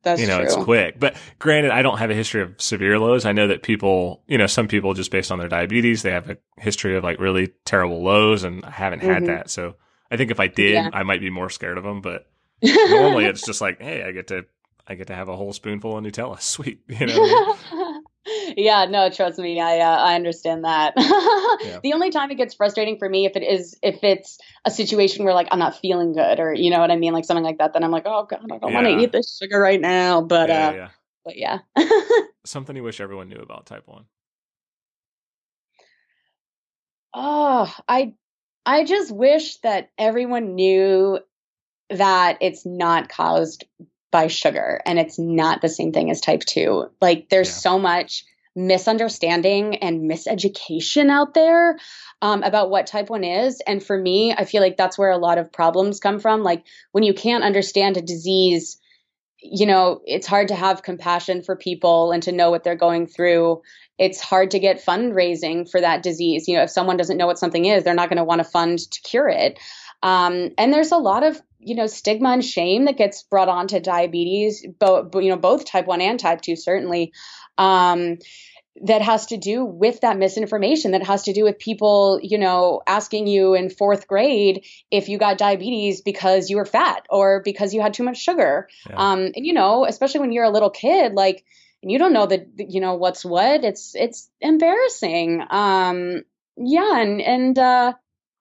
That's 0.03 0.21
you 0.21 0.27
know, 0.27 0.37
true. 0.39 0.45
it's 0.47 0.57
quick. 0.57 0.99
But 0.99 1.17
granted, 1.39 1.71
I 1.71 1.83
don't 1.83 1.99
have 1.99 2.11
a 2.11 2.15
history 2.15 2.43
of 2.43 2.61
severe 2.61 2.99
lows. 2.99 3.25
I 3.25 3.33
know 3.33 3.47
that 3.49 3.63
people, 3.63 4.23
you 4.27 4.37
know, 4.39 4.47
some 4.47 4.67
people 4.69 4.95
just 4.95 5.11
based 5.11 5.31
on 5.31 5.39
their 5.39 5.49
diabetes, 5.49 6.03
they 6.03 6.11
have 6.11 6.29
a 6.31 6.37
history 6.59 6.97
of 6.97 7.05
like 7.05 7.21
really 7.21 7.49
terrible 7.65 8.03
lows, 8.03 8.43
and 8.45 8.65
I 8.65 8.71
haven't 8.71 9.01
had 9.03 9.23
Mhm. 9.23 9.27
that. 9.27 9.51
So 9.51 9.77
I 10.11 10.17
think 10.17 10.31
if 10.31 10.41
I 10.41 10.49
did, 10.49 10.73
Yeah. 10.75 10.91
I 10.93 11.03
might 11.05 11.21
be 11.21 11.31
more 11.31 11.49
scared 11.51 11.79
of 11.79 11.85
them. 11.85 12.01
But 12.01 12.27
normally, 12.63 13.27
it's 13.27 13.47
just 13.47 13.61
like, 13.61 13.81
hey, 13.81 14.03
I 14.03 14.11
get 14.13 14.27
to, 14.29 14.45
I 14.89 14.95
get 14.97 15.07
to 15.07 15.15
have 15.15 15.29
a 15.29 15.37
whole 15.37 15.53
spoonful 15.53 15.97
of 15.97 16.05
Nutella. 16.05 16.41
Sweet, 16.43 16.81
you 16.89 17.07
know. 17.07 17.15
I 17.15 17.57
mean? 17.75 17.79
yeah, 18.57 18.87
no, 18.89 19.11
trust 19.11 19.39
me, 19.39 19.61
I 19.61 19.79
uh, 19.79 19.97
I 19.97 20.15
understand 20.15 20.65
that. 20.65 20.95
Yeah. 21.63 21.79
The 21.83 21.93
only 21.93 22.11
time 22.11 22.31
it 22.31 22.37
gets 22.37 22.55
frustrating 22.55 22.99
for 22.99 23.09
me 23.09 23.25
if 23.25 23.37
it 23.37 23.43
is 23.43 23.79
if 23.83 24.03
it's 24.03 24.39
a 24.65 24.71
situation 24.71 25.25
where 25.25 25.35
like 25.35 25.47
I'm 25.51 25.59
not 25.59 25.77
feeling 25.77 26.13
good 26.13 26.41
or 26.41 26.53
you 26.53 26.71
know 26.71 26.81
what 26.81 26.91
I 26.91 26.97
mean, 26.97 27.13
like 27.13 27.25
something 27.25 27.45
like 27.45 27.59
that, 27.59 27.73
then 27.73 27.85
I'm 27.85 27.93
like, 27.93 28.03
oh 28.07 28.27
god, 28.29 28.41
I 28.51 28.59
don't 28.59 28.73
want 28.73 28.87
to 28.87 28.99
eat 28.99 29.13
this 29.13 29.39
sugar 29.41 29.61
right 29.61 29.81
now. 29.81 30.23
But 30.23 30.49
yeah, 30.49 30.69
uh, 30.69 30.73
yeah. 30.73 30.89
but 31.25 31.37
yeah. 31.37 31.59
Something 32.45 32.75
you 32.75 32.83
wish 32.83 33.01
everyone 33.01 33.29
knew 33.29 33.39
about 33.39 33.67
type 33.67 33.87
one. 33.87 34.07
oh, 37.15 37.73
I 37.87 38.15
I 38.65 38.85
just 38.85 39.13
wish 39.13 39.59
that 39.59 39.91
everyone 39.99 40.55
knew 40.55 41.19
that 41.91 42.39
it's 42.41 42.65
not 42.65 43.09
caused 43.09 43.65
by 44.13 44.29
sugar 44.29 44.81
and 44.87 45.01
it's 45.01 45.19
not 45.19 45.61
the 45.61 45.69
same 45.69 45.93
thing 45.93 46.11
as 46.11 46.21
type 46.21 46.43
2. 46.43 46.89
Like 47.01 47.29
there's 47.29 47.49
Yeah. 47.49 47.55
so 47.55 47.79
much 47.81 48.25
misunderstanding 48.55 49.77
and 49.77 50.09
miseducation 50.09 51.11
out 51.11 51.35
there 51.35 51.79
um, 52.21 52.43
about 52.45 52.71
what 52.71 52.87
type 52.87 53.09
1 53.09 53.25
is 53.25 53.63
and 53.67 53.83
for 53.83 53.97
me 53.97 54.33
I 54.33 54.45
feel 54.45 54.61
like 54.61 54.77
that's 54.77 54.99
where 54.99 55.11
a 55.11 55.17
lot 55.17 55.39
of 55.39 55.51
problems 55.51 56.01
come 56.01 56.21
from 56.21 56.43
like 56.43 56.63
when 56.93 57.03
you 57.03 57.15
can't 57.15 57.45
understand 57.45 57.97
a 57.97 58.03
disease 58.03 58.79
you 59.39 59.65
know 59.65 60.03
it's 60.05 60.27
hard 60.27 60.49
to 60.49 60.55
have 60.55 60.83
compassion 60.83 61.43
for 61.43 61.57
people 61.57 62.13
and 62.13 62.23
to 62.25 62.31
know 62.31 62.51
what 62.51 62.63
they're 62.63 62.77
going 62.77 63.07
through 63.07 63.63
it's 63.99 64.21
hard 64.21 64.51
to 64.51 64.59
get 64.59 64.85
fundraising 64.85 65.71
for 65.71 65.81
that 65.81 66.03
disease. 66.03 66.49
You 66.49 66.57
know, 66.57 66.65
if 66.65 66.71
someone 66.71 66.97
doesn't 66.97 67.17
know 67.17 67.27
what 67.27 67.39
something 67.39 67.67
is, 67.67 67.85
they're 67.85 67.95
not 67.95 68.09
going 68.09 68.17
to 68.17 68.25
want 68.25 68.41
to 68.41 68.45
fund 68.45 68.79
to 68.79 69.01
cure 69.03 69.29
it. 69.29 69.59
Um, 70.03 70.51
and 70.59 70.73
there's 70.73 70.91
a 70.91 70.97
lot 70.97 71.23
of 71.23 71.41
you 71.63 71.75
know 71.75 71.87
stigma 71.87 72.31
and 72.31 72.45
shame 72.45 72.85
that 72.87 72.97
gets 72.97 73.23
brought 73.23 73.49
onto 73.49 73.81
diabetes, 73.81 74.67
both 74.79 75.15
you 75.15 75.31
know 75.31 75.37
both 75.37 75.65
type 75.65 75.87
one 75.87 76.01
and 76.01 76.19
type 76.19 76.41
two 76.41 76.57
certainly. 76.57 77.13
Um, 77.59 78.19
that 78.85 79.03
has 79.03 79.27
to 79.27 79.37
do 79.37 79.65
with 79.65 80.01
that 80.01 80.17
misinformation 80.17 80.93
that 80.93 81.07
has 81.07 81.25
to 81.25 81.35
do 81.35 81.45
with 81.45 81.59
people 81.59 82.19
you 82.23 82.39
know 82.39 82.81
asking 82.87 83.27
you 83.27 83.53
in 83.53 83.69
fourth 83.69 84.09
grade 84.09 84.65
if 84.91 85.11
you 85.11 85.19
got 85.19 85.37
diabetes 85.37 86.01
because 86.01 86.49
you 86.49 86.57
were 86.57 86.65
fat 86.65 87.05
or 87.11 87.43
because 87.45 87.75
you 87.75 87.83
had 87.83 87.93
too 87.93 88.03
much 88.03 88.17
sugar 88.17 88.69
Yeah. 88.89 88.97
um 88.97 89.21
and 89.37 89.45
you 89.47 89.53
know 89.53 89.85
especially 89.85 90.21
when 90.21 90.33
you're 90.33 90.45
a 90.45 90.51
little 90.51 90.71
kid 90.71 91.13
like 91.13 91.45
and 91.83 91.93
you 91.93 91.99
don't 91.99 92.15
know 92.15 92.25
that 92.25 92.47
you 92.57 92.81
know 92.81 92.95
what's 92.95 93.25
what 93.27 93.63
it's 93.63 93.95
it's 93.95 94.31
embarrassing 94.41 95.43
um 95.51 96.23
yeah 96.57 96.99
and 96.99 97.21
and 97.21 97.59
uh 97.59 97.93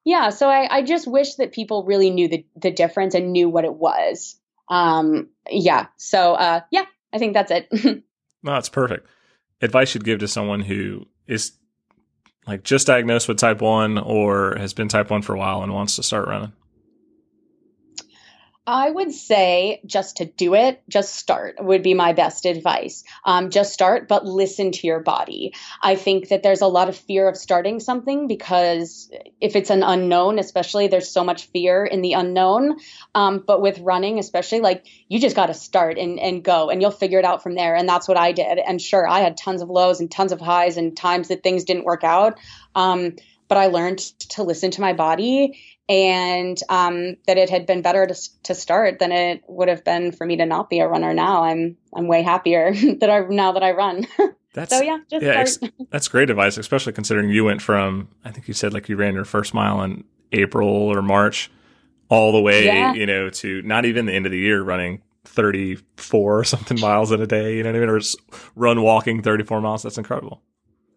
yeah 0.03 0.29
so 0.29 0.49
i 0.49 0.77
i 0.77 0.81
just 0.81 1.07
wish 1.07 1.35
that 1.35 1.51
people 1.51 1.83
really 1.83 2.09
knew 2.09 2.27
the 2.27 2.45
the 2.55 2.71
difference 2.71 3.13
and 3.15 3.31
knew 3.31 3.49
what 3.49 3.65
it 3.65 3.73
was 3.73 4.39
um 4.69 5.27
yeah 5.49 5.87
so 5.97 6.33
uh 6.33 6.61
yeah 6.71 6.85
i 7.13 7.17
think 7.17 7.33
that's 7.33 7.51
it 7.51 7.69
No, 8.43 8.57
it's 8.57 8.69
perfect. 8.69 9.07
Advice 9.61 9.93
you'd 9.93 10.03
give 10.03 10.19
to 10.19 10.27
someone 10.27 10.61
who 10.61 11.05
is 11.27 11.53
like 12.47 12.63
just 12.63 12.87
diagnosed 12.87 13.27
with 13.27 13.37
type 13.37 13.61
one 13.61 13.97
or 13.97 14.55
has 14.57 14.73
been 14.73 14.87
type 14.87 15.11
one 15.11 15.21
for 15.21 15.35
a 15.35 15.37
while 15.37 15.61
and 15.61 15.73
wants 15.73 15.95
to 15.97 16.03
start 16.03 16.27
running. 16.27 16.53
I 18.67 18.91
would 18.91 19.11
say 19.11 19.81
just 19.87 20.17
to 20.17 20.25
do 20.25 20.53
it, 20.53 20.83
just 20.87 21.15
start 21.15 21.55
would 21.59 21.81
be 21.81 21.95
my 21.95 22.13
best 22.13 22.45
advice. 22.45 23.03
Um, 23.25 23.49
just 23.49 23.73
start, 23.73 24.07
but 24.07 24.23
listen 24.23 24.71
to 24.71 24.87
your 24.87 24.99
body. 24.99 25.55
I 25.81 25.95
think 25.95 26.27
that 26.27 26.43
there's 26.43 26.61
a 26.61 26.67
lot 26.67 26.87
of 26.87 26.95
fear 26.95 27.27
of 27.27 27.35
starting 27.35 27.79
something 27.79 28.27
because 28.27 29.09
if 29.39 29.55
it's 29.55 29.71
an 29.71 29.81
unknown, 29.81 30.37
especially, 30.37 30.87
there's 30.87 31.09
so 31.09 31.23
much 31.23 31.47
fear 31.47 31.83
in 31.83 32.03
the 32.03 32.13
unknown. 32.13 32.77
Um, 33.15 33.43
but 33.45 33.63
with 33.63 33.79
running, 33.79 34.19
especially, 34.19 34.59
like 34.59 34.85
you 35.07 35.19
just 35.19 35.35
got 35.35 35.47
to 35.47 35.55
start 35.55 35.97
and, 35.97 36.19
and 36.19 36.43
go 36.43 36.69
and 36.69 36.83
you'll 36.83 36.91
figure 36.91 37.17
it 37.17 37.25
out 37.25 37.41
from 37.41 37.55
there. 37.55 37.75
And 37.75 37.89
that's 37.89 38.07
what 38.07 38.17
I 38.17 38.31
did. 38.31 38.59
And 38.59 38.79
sure, 38.79 39.07
I 39.07 39.21
had 39.21 39.37
tons 39.37 39.63
of 39.63 39.71
lows 39.71 39.99
and 39.99 40.11
tons 40.11 40.31
of 40.31 40.39
highs 40.39 40.77
and 40.77 40.95
times 40.95 41.29
that 41.29 41.41
things 41.41 41.63
didn't 41.63 41.85
work 41.85 42.03
out. 42.03 42.37
Um, 42.75 43.15
but 43.51 43.57
I 43.57 43.65
learned 43.67 43.97
to 44.29 44.43
listen 44.43 44.71
to 44.71 44.79
my 44.79 44.93
body 44.93 45.59
and 45.89 46.57
um, 46.69 47.17
that 47.27 47.37
it 47.37 47.49
had 47.49 47.65
been 47.65 47.81
better 47.81 48.07
to, 48.07 48.15
to 48.43 48.55
start 48.55 48.99
than 48.99 49.11
it 49.11 49.43
would 49.45 49.67
have 49.67 49.83
been 49.83 50.13
for 50.13 50.25
me 50.25 50.37
to 50.37 50.45
not 50.45 50.69
be 50.69 50.79
a 50.79 50.87
runner 50.87 51.13
now. 51.13 51.43
I'm 51.43 51.75
I'm 51.93 52.07
way 52.07 52.21
happier 52.21 52.73
that 53.01 53.09
I 53.09 53.19
now 53.27 53.51
that 53.51 53.61
I 53.61 53.71
run. 53.71 54.07
That's 54.53 54.73
so 54.73 54.81
yeah, 54.81 54.99
just 55.09 55.25
yeah, 55.25 55.43
start. 55.43 55.71
ex- 55.73 55.87
that's 55.91 56.07
great 56.07 56.29
advice, 56.29 56.57
especially 56.57 56.93
considering 56.93 57.29
you 57.29 57.43
went 57.43 57.61
from 57.61 58.07
I 58.23 58.31
think 58.31 58.47
you 58.47 58.53
said 58.53 58.73
like 58.73 58.87
you 58.87 58.95
ran 58.95 59.15
your 59.15 59.25
first 59.25 59.53
mile 59.53 59.81
in 59.83 60.05
April 60.31 60.69
or 60.69 61.01
March, 61.01 61.51
all 62.07 62.31
the 62.31 62.39
way 62.41 62.65
Yeah. 62.67 62.93
you 62.93 63.05
know 63.05 63.29
to 63.29 63.61
not 63.63 63.83
even 63.83 64.05
the 64.05 64.13
end 64.13 64.25
of 64.25 64.31
the 64.31 64.39
year 64.39 64.63
running 64.63 65.01
thirty 65.25 65.77
four 65.97 66.39
or 66.39 66.43
something 66.45 66.79
miles 66.79 67.11
in 67.11 67.21
a 67.21 67.27
day. 67.27 67.57
You 67.57 67.63
know 67.63 67.69
what 67.71 67.75
I 67.75 67.79
mean? 67.81 67.89
Or 67.89 67.99
just 67.99 68.17
run 68.55 68.81
walking 68.81 69.21
thirty 69.21 69.43
four 69.43 69.59
miles. 69.59 69.83
That's 69.83 69.97
incredible. 69.97 70.41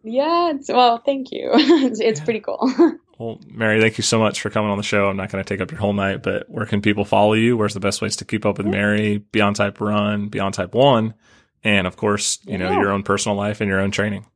Yeah, 0.05 0.53
it's, 0.55 0.69
well, 0.69 0.99
thank 0.99 1.33
you. 1.33 1.51
it's 1.55 1.99
it's 2.01 2.21
Yeah. 2.21 2.25
pretty 2.25 2.41
cool. 2.41 2.71
Well, 3.17 3.39
Mary, 3.47 3.81
thank 3.81 3.97
you 3.97 4.03
so 4.03 4.19
much 4.19 4.41
for 4.41 4.51
coming 4.51 4.73
on 4.73 4.77
the 4.77 4.83
show. 4.83 5.07
I'm 5.07 5.17
not 5.17 5.31
going 5.31 5.43
to 5.43 5.49
take 5.49 5.61
up 5.61 5.71
your 5.71 5.79
whole 5.79 5.93
night, 5.93 6.21
but 6.25 6.51
where 6.51 6.67
can 6.67 6.83
people 6.83 7.05
follow 7.05 7.35
you? 7.35 7.57
Where's 7.57 7.73
the 7.73 7.79
best 7.79 8.03
ways 8.03 8.17
to 8.17 8.25
keep 8.25 8.45
up 8.45 8.59
with 8.59 8.67
Mary, 8.67 9.19
Beyond 9.19 9.55
Type 9.55 9.81
Run, 9.81 10.31
Beyond 10.31 10.55
Type 10.55 10.75
One, 10.75 11.15
and 11.63 11.87
of 11.87 11.97
course, 11.97 12.41
you 12.45 12.59
know, 12.59 12.71
Yeah. 12.73 12.81
your 12.81 12.91
own 12.91 13.05
personal 13.05 13.37
life 13.37 13.61
and 13.61 13.71
your 13.71 13.79
own 13.79 13.93
training? 13.93 14.27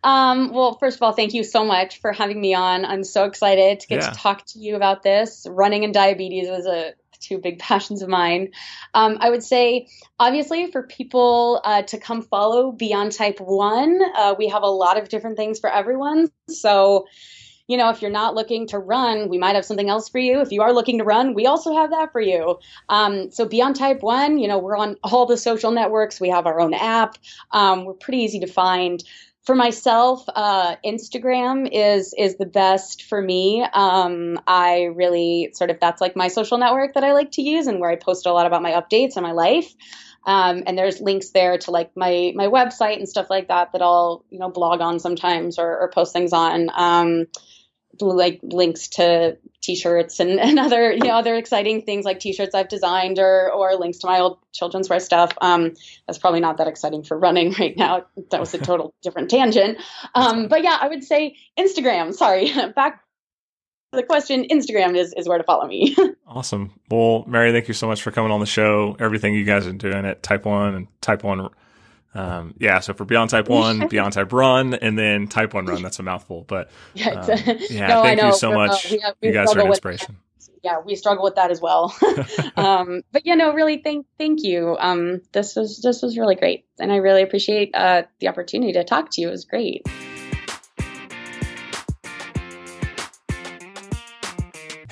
um, 0.04 0.52
well, 0.54 0.78
first 0.80 0.98
of 0.98 1.02
all, 1.04 1.14
thank 1.14 1.34
you 1.34 1.46
so 1.46 1.64
much 1.64 2.00
for 2.02 2.12
having 2.12 2.40
me 2.42 2.54
on. 2.54 2.84
I'm 2.86 3.06
so 3.06 3.24
excited 3.24 3.80
to 3.80 3.88
get 3.88 4.02
Yeah. 4.02 4.10
to 4.10 4.16
talk 4.18 4.46
to 4.48 4.60
you 4.60 4.76
about 4.76 5.04
this. 5.04 5.48
Running 5.50 5.86
and 5.86 5.94
diabetes 5.94 6.50
is 6.50 6.66
a 6.66 6.94
two 7.20 7.38
big 7.38 7.60
passions 7.60 8.02
of 8.02 8.10
mine. 8.10 8.52
Um, 8.94 9.18
I 9.20 9.30
would 9.30 9.44
say, 9.44 9.88
obviously, 10.20 10.72
for 10.72 10.84
people 10.84 11.62
uh, 11.64 11.84
to 11.84 11.98
come 11.98 12.22
follow 12.22 12.72
Beyond 12.72 13.12
Type 13.12 13.40
1, 13.40 14.02
uh, 14.16 14.36
we 14.38 14.50
have 14.50 14.64
a 14.64 14.68
lot 14.68 14.98
of 14.98 15.10
different 15.10 15.38
things 15.38 15.60
for 15.60 15.70
everyone. 15.70 16.30
So, 16.50 17.08
you 17.68 17.78
know, 17.78 17.90
if 17.90 18.02
you're 18.02 18.12
not 18.12 18.36
looking 18.36 18.68
to 18.68 18.80
run, 18.80 19.30
we 19.30 19.38
might 19.38 19.56
have 19.56 19.66
something 19.66 19.90
else 19.90 20.10
for 20.10 20.20
you. 20.20 20.42
If 20.42 20.52
you 20.52 20.62
are 20.62 20.74
looking 20.74 21.00
to 21.00 21.04
run, 21.04 21.34
we 21.34 21.48
also 21.48 21.74
have 21.76 21.92
that 21.92 22.12
for 22.12 22.22
you. 22.22 22.60
Um, 22.90 23.32
so 23.32 23.48
Beyond 23.48 23.76
Type 23.76 24.02
1, 24.02 24.38
you 24.38 24.48
know, 24.48 24.60
we're 24.60 24.78
on 24.78 24.98
all 25.04 25.26
the 25.26 25.38
social 25.38 25.72
networks. 25.72 26.22
We 26.22 26.30
have 26.30 26.46
our 26.46 26.60
own 26.60 26.74
app. 26.74 27.18
Um, 27.52 27.86
we're 27.86 27.94
pretty 27.94 28.20
easy 28.20 28.42
to 28.42 28.48
find. 28.48 29.04
For 29.46 29.54
myself, 29.54 30.24
uh, 30.28 30.76
Instagram 30.84 31.70
is 31.72 32.16
is 32.18 32.38
the 32.38 32.48
best 32.48 33.04
for 33.04 33.22
me. 33.22 33.64
Um, 33.74 34.40
I 34.48 34.86
really 34.96 35.52
sort 35.54 35.70
of 35.70 35.80
that's 35.80 36.02
like 36.02 36.16
my 36.16 36.30
social 36.30 36.58
network 36.58 36.96
that 36.96 37.04
I 37.04 37.14
like 37.14 37.32
to 37.34 37.44
use 37.44 37.68
and 37.68 37.80
where 37.80 37.92
I 37.92 37.96
post 37.96 38.26
a 38.26 38.34
lot 38.34 38.48
about 38.48 38.64
my 38.64 38.72
updates 38.72 39.18
and 39.18 39.24
my 39.24 39.34
life. 39.34 39.72
Um, 40.26 40.64
and 40.66 40.76
there's 40.76 41.00
links 41.00 41.30
there 41.30 41.60
to 41.60 41.70
like 41.70 41.96
my 41.96 42.34
my 42.36 42.48
website 42.48 42.98
and 42.98 43.08
stuff 43.08 43.30
like 43.30 43.50
that 43.50 43.72
that 43.74 43.84
I'll 43.84 44.26
you 44.32 44.40
know 44.40 44.50
blog 44.50 44.82
on 44.82 45.00
sometimes 45.00 45.60
or, 45.60 45.78
or 45.78 45.92
post 45.94 46.12
things 46.12 46.34
on. 46.34 46.72
Um, 46.74 47.28
like 48.02 48.40
links 48.44 48.88
to 48.90 49.38
t-shirts 49.62 50.20
and, 50.20 50.40
and 50.40 50.60
other 50.60 50.92
you 50.92 51.00
know 51.00 51.14
other 51.14 51.36
exciting 51.36 51.82
things 51.82 52.06
like 52.06 52.20
t-shirts 52.20 52.54
I've 52.54 52.68
designed 52.68 53.20
or 53.20 53.52
or 53.52 53.76
links 53.76 54.00
to 54.00 54.08
my 54.08 54.20
old 54.20 54.40
children's 54.54 54.90
wear 54.90 55.00
stuff. 55.00 55.32
Um, 55.42 55.74
that's 56.08 56.20
probably 56.20 56.40
not 56.40 56.58
that 56.58 56.68
exciting 56.68 57.04
for 57.04 57.18
running 57.18 57.54
right 57.60 57.76
now. 57.76 58.06
That 58.32 58.40
was 58.40 58.54
a 58.54 58.58
total 58.60 58.94
different 59.02 59.30
tangent. 59.30 59.80
Um, 60.14 60.48
but 60.48 60.64
yeah, 60.64 60.78
I 60.80 60.88
would 60.88 61.04
say 61.04 61.36
Instagram. 61.58 62.14
Sorry, 62.14 62.52
back 62.76 63.02
to 63.94 63.98
the 63.98 64.04
question. 64.04 64.46
Instagram 64.50 64.96
is 64.96 65.14
is 65.18 65.28
where 65.28 65.38
to 65.38 65.44
follow 65.44 65.68
me. 65.68 65.96
awesome. 66.28 66.74
Well, 66.90 67.26
Mary, 67.28 67.52
thank 67.52 67.68
you 67.68 67.74
so 67.74 67.88
much 67.88 68.02
for 68.02 68.12
coming 68.12 68.32
on 68.32 68.40
the 68.40 68.46
show. 68.46 68.96
Everything 69.00 69.34
you 69.34 69.46
guys 69.46 69.68
are 69.68 69.74
doing 69.74 70.06
at 70.06 70.24
Type 70.24 70.46
One 70.46 70.76
and 70.76 70.88
Type 71.02 71.24
One 71.24 71.50
um, 72.16 72.54
yeah, 72.58 72.80
so 72.80 72.94
for 72.94 73.06
Beyond 73.06 73.30
Type 73.30 73.50
1, 73.50 73.88
Beyond 73.90 74.14
Type 74.14 74.32
Run, 74.32 74.74
and 74.74 74.98
then 74.98 75.28
Type 75.28 75.54
1 75.54 75.66
Run. 75.66 75.84
That's 75.84 76.00
a 76.00 76.04
mouthful. 76.04 76.46
But 76.48 76.68
um, 77.06 77.30
yeah, 77.70 77.88
no, 77.88 78.04
thank 78.04 78.22
you 78.22 78.34
so 78.34 78.54
much. 78.54 78.86
Uh, 78.86 78.90
we 78.92 79.00
have, 79.00 79.16
we 79.22 79.28
you 79.28 79.34
guys 79.34 79.54
are 79.54 79.60
an 79.60 79.68
inspiration. 79.68 80.18
Yeah, 80.64 80.80
we 80.84 80.96
struggle 80.96 81.24
with 81.24 81.36
that 81.36 81.52
as 81.52 81.62
well. 81.62 81.96
um, 82.56 83.04
but 83.12 83.26
you 83.26 83.36
know, 83.36 83.54
really 83.54 83.78
thank 83.84 84.08
thank 84.18 84.44
you. 84.44 84.76
Um, 84.80 85.22
this 85.32 85.56
was 85.56 85.80
this 85.82 86.02
was 86.02 86.18
really 86.18 86.36
great, 86.36 86.66
and 86.80 86.92
I 86.92 86.96
really 86.96 87.22
appreciate 87.22 87.76
uh, 87.76 88.04
the 88.20 88.30
opportunity 88.30 88.74
to 88.74 88.84
talk 88.84 89.12
to 89.12 89.22
you. 89.22 89.28
It 89.28 89.32
was 89.32 89.46
great. 89.46 89.86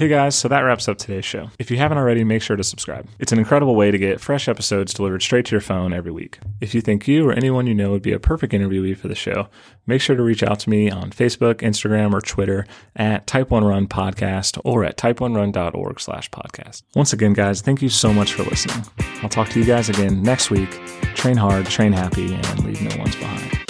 Hey 0.04 0.10
guys, 0.10 0.36
so 0.36 0.50
that 0.50 0.60
wraps 0.60 0.90
up 0.90 0.98
today's 0.98 1.24
show. 1.24 1.50
If 1.60 1.72
you 1.72 1.78
haven't 1.78 1.98
already, 1.98 2.26
make 2.26 2.42
sure 2.42 2.58
to 2.58 2.64
subscribe. 2.66 3.08
It's 3.20 3.32
an 3.32 3.40
incredible 3.40 3.74
way 3.74 3.90
to 3.90 3.98
get 3.98 4.20
fresh 4.20 4.50
episodes 4.50 4.94
delivered 4.94 5.22
straight 5.22 5.46
to 5.46 5.52
your 5.52 5.62
phone 5.62 5.94
every 5.94 6.12
week. 6.12 6.40
If 6.60 6.76
you 6.76 6.82
think 6.82 7.08
you 7.08 7.26
or 7.26 7.32
anyone 7.32 7.68
you 7.68 7.74
know 7.74 7.92
would 7.92 8.02
be 8.02 8.12
a 8.12 8.20
perfect 8.20 8.52
interviewee 8.52 8.98
for 8.98 9.08
the 9.08 9.16
show, 9.16 9.48
make 9.88 10.02
sure 10.02 10.18
to 10.18 10.22
reach 10.22 10.44
out 10.44 10.60
to 10.60 10.70
me 10.70 10.92
on 10.92 11.12
Facebook, 11.12 11.62
Instagram, 11.62 12.12
or 12.12 12.20
Twitter 12.20 12.68
at 12.98 13.28
Type 13.28 13.50
1 13.50 13.64
Run 13.64 13.88
Podcast 13.88 14.60
or 14.66 14.84
at 14.84 14.98
type1run.org 14.98 16.02
slash 16.02 16.30
podcast. 16.32 16.84
Once 16.96 17.14
again, 17.14 17.32
guys, 17.32 17.62
thank 17.62 17.82
you 17.82 17.88
so 17.88 18.12
much 18.12 18.34
for 18.34 18.44
listening. 18.44 18.86
I'll 19.22 19.30
talk 19.30 19.48
to 19.52 19.60
you 19.62 19.66
guys 19.66 19.88
again 19.88 20.22
next 20.22 20.52
week. 20.52 20.70
Train 21.16 21.38
hard, 21.38 21.66
train 21.68 21.94
happy, 21.94 22.34
and 22.34 22.66
leave 22.66 22.82
no 22.82 22.98
ones 22.98 23.16
behind. 23.16 23.62